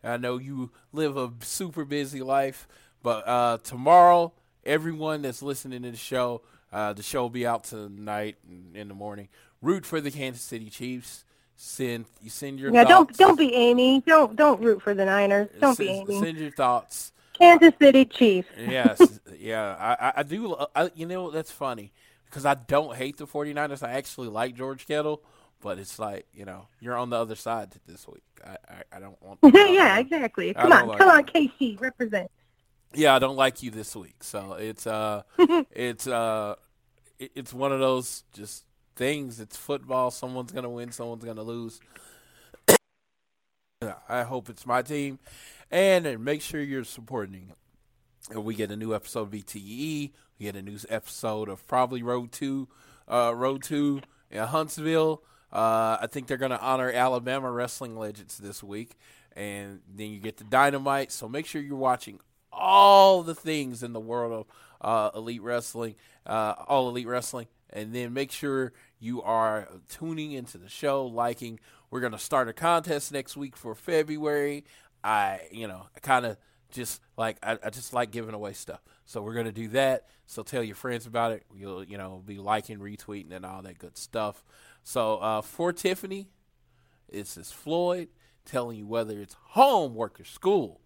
I 0.04 0.18
know 0.18 0.36
you 0.38 0.70
live 0.92 1.16
a 1.16 1.30
super 1.40 1.84
busy 1.86 2.20
life, 2.20 2.68
but 3.02 3.26
uh, 3.26 3.58
tomorrow, 3.62 4.32
everyone 4.66 5.22
that's 5.22 5.40
listening 5.42 5.82
to 5.84 5.90
the 5.92 5.96
show, 5.96 6.42
uh, 6.72 6.92
the 6.92 7.02
show 7.02 7.22
will 7.22 7.30
be 7.30 7.46
out 7.46 7.64
tonight 7.64 8.36
and 8.48 8.76
in 8.76 8.88
the 8.88 8.94
morning. 8.94 9.28
Root 9.62 9.86
for 9.86 10.00
the 10.00 10.10
Kansas 10.10 10.42
City 10.42 10.68
Chiefs. 10.68 11.24
Send 11.56 12.06
you 12.22 12.30
send 12.30 12.58
your 12.58 12.72
Yeah, 12.72 12.84
don't 12.84 13.06
thoughts. 13.08 13.18
don't 13.18 13.38
be 13.38 13.54
Amy. 13.54 14.02
Don't 14.06 14.34
don't 14.34 14.62
root 14.62 14.80
for 14.80 14.94
the 14.94 15.04
Niners. 15.04 15.50
Don't 15.60 15.76
be 15.76 15.88
Amy. 15.88 16.18
send 16.18 16.38
your 16.38 16.50
thoughts. 16.50 17.12
Kansas 17.38 17.74
City 17.78 18.06
Chiefs. 18.06 18.48
yes, 18.58 19.20
yeah, 19.38 19.76
I, 19.78 20.06
I- 20.08 20.12
I 20.16 20.22
do. 20.22 20.56
I, 20.74 20.90
you 20.94 21.04
know, 21.04 21.30
that's 21.30 21.50
funny 21.52 21.92
because 22.30 22.46
I 22.46 22.54
don't 22.54 22.96
hate 22.96 23.16
the 23.16 23.26
49ers. 23.26 23.82
I 23.86 23.92
actually 23.92 24.28
like 24.28 24.54
George 24.54 24.86
Kittle, 24.86 25.22
but 25.60 25.78
it's 25.78 25.98
like 25.98 26.26
you 26.32 26.44
know, 26.44 26.68
you're 26.80 26.96
on 26.96 27.10
the 27.10 27.16
other 27.16 27.34
side 27.34 27.74
this 27.86 28.06
week. 28.06 28.22
I, 28.46 28.56
I, 28.68 28.96
I 28.96 29.00
don't 29.00 29.20
want. 29.22 29.38
yeah, 29.54 29.98
exactly. 29.98 30.54
Come 30.54 30.72
on, 30.72 30.88
like 30.88 30.98
come 30.98 31.08
on, 31.10 31.24
KC, 31.24 31.80
represent. 31.80 32.30
Yeah, 32.94 33.14
I 33.14 33.18
don't 33.18 33.36
like 33.36 33.62
you 33.62 33.70
this 33.70 33.94
week. 33.94 34.22
So 34.22 34.54
it's 34.54 34.86
uh, 34.86 35.22
it's 35.70 36.06
uh, 36.06 36.54
it- 37.18 37.32
it's 37.34 37.52
one 37.52 37.72
of 37.72 37.80
those 37.80 38.24
just 38.32 38.64
things. 38.96 39.40
It's 39.40 39.56
football. 39.56 40.10
Someone's 40.10 40.52
gonna 40.52 40.70
win. 40.70 40.92
Someone's 40.92 41.24
gonna 41.24 41.42
lose. 41.42 41.80
I 44.08 44.22
hope 44.24 44.48
it's 44.50 44.66
my 44.66 44.82
team, 44.82 45.18
and 45.70 46.06
uh, 46.06 46.16
make 46.18 46.42
sure 46.42 46.60
you're 46.60 46.84
supporting. 46.84 47.52
We 48.34 48.54
get 48.54 48.70
a 48.70 48.76
new 48.76 48.94
episode 48.94 49.22
of 49.22 49.30
BTE. 49.30 50.12
We 50.38 50.44
get 50.46 50.54
a 50.54 50.62
new 50.62 50.78
episode 50.88 51.48
of 51.48 51.66
probably 51.66 52.02
Road 52.02 52.30
To, 52.32 52.68
uh, 53.08 53.32
Road 53.34 53.62
To 53.64 54.00
in 54.30 54.44
Huntsville. 54.44 55.22
Uh, 55.52 55.98
I 56.00 56.06
think 56.08 56.28
they're 56.28 56.36
going 56.36 56.52
to 56.52 56.60
honor 56.60 56.90
Alabama 56.92 57.50
wrestling 57.50 57.98
legends 57.98 58.38
this 58.38 58.62
week, 58.62 58.96
and 59.34 59.80
then 59.92 60.10
you 60.10 60.20
get 60.20 60.36
the 60.36 60.44
Dynamite. 60.44 61.10
So 61.10 61.28
make 61.28 61.44
sure 61.44 61.60
you're 61.60 61.76
watching 61.76 62.20
all 62.52 63.24
the 63.24 63.34
things 63.34 63.82
in 63.82 63.92
the 63.92 64.00
world 64.00 64.46
of 64.46 64.46
uh, 64.80 65.18
elite 65.18 65.42
wrestling, 65.42 65.96
uh, 66.24 66.54
all 66.68 66.88
elite 66.88 67.08
wrestling, 67.08 67.48
and 67.70 67.92
then 67.92 68.12
make 68.12 68.30
sure 68.30 68.72
you 69.00 69.22
are 69.22 69.68
tuning 69.88 70.30
into 70.30 70.56
the 70.56 70.68
show, 70.68 71.04
liking. 71.04 71.58
We're 71.90 72.00
going 72.00 72.12
to 72.12 72.18
start 72.18 72.48
a 72.48 72.52
contest 72.52 73.10
next 73.10 73.36
week 73.36 73.56
for 73.56 73.74
February. 73.74 74.64
I, 75.02 75.40
you 75.50 75.66
know, 75.66 75.86
kind 76.02 76.26
of 76.26 76.36
just 76.70 77.00
like 77.16 77.38
I, 77.42 77.58
I 77.64 77.70
just 77.70 77.92
like 77.92 78.10
giving 78.10 78.34
away 78.34 78.52
stuff. 78.52 78.80
So 79.04 79.22
we're 79.22 79.34
gonna 79.34 79.52
do 79.52 79.68
that. 79.68 80.06
So 80.26 80.42
tell 80.42 80.62
your 80.62 80.76
friends 80.76 81.06
about 81.06 81.32
it. 81.32 81.44
You'll 81.54 81.84
you 81.84 81.98
know 81.98 82.22
be 82.24 82.38
liking, 82.38 82.78
retweeting, 82.78 83.32
and 83.32 83.44
all 83.44 83.62
that 83.62 83.78
good 83.78 83.96
stuff. 83.96 84.44
So 84.82 85.18
uh, 85.18 85.42
for 85.42 85.72
Tiffany, 85.72 86.28
this 87.10 87.36
is 87.36 87.52
Floyd 87.52 88.08
telling 88.44 88.78
you 88.78 88.86
whether 88.86 89.18
it's 89.20 89.36
home, 89.48 89.94
work, 89.94 90.20
or 90.20 90.24
school, 90.24 90.80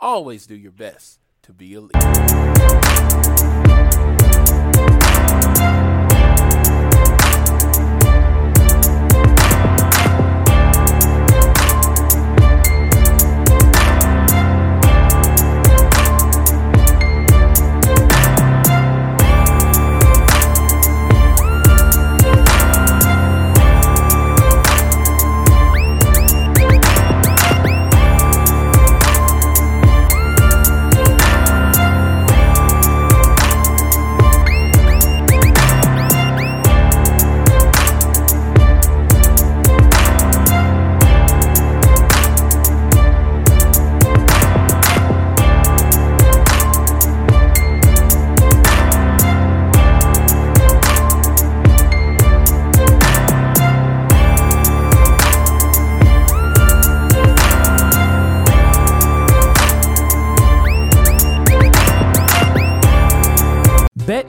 always 0.00 0.46
do 0.46 0.54
your 0.54 0.72
best 0.72 1.20
to 1.42 1.52
be 1.52 1.74
elite. 1.74 1.94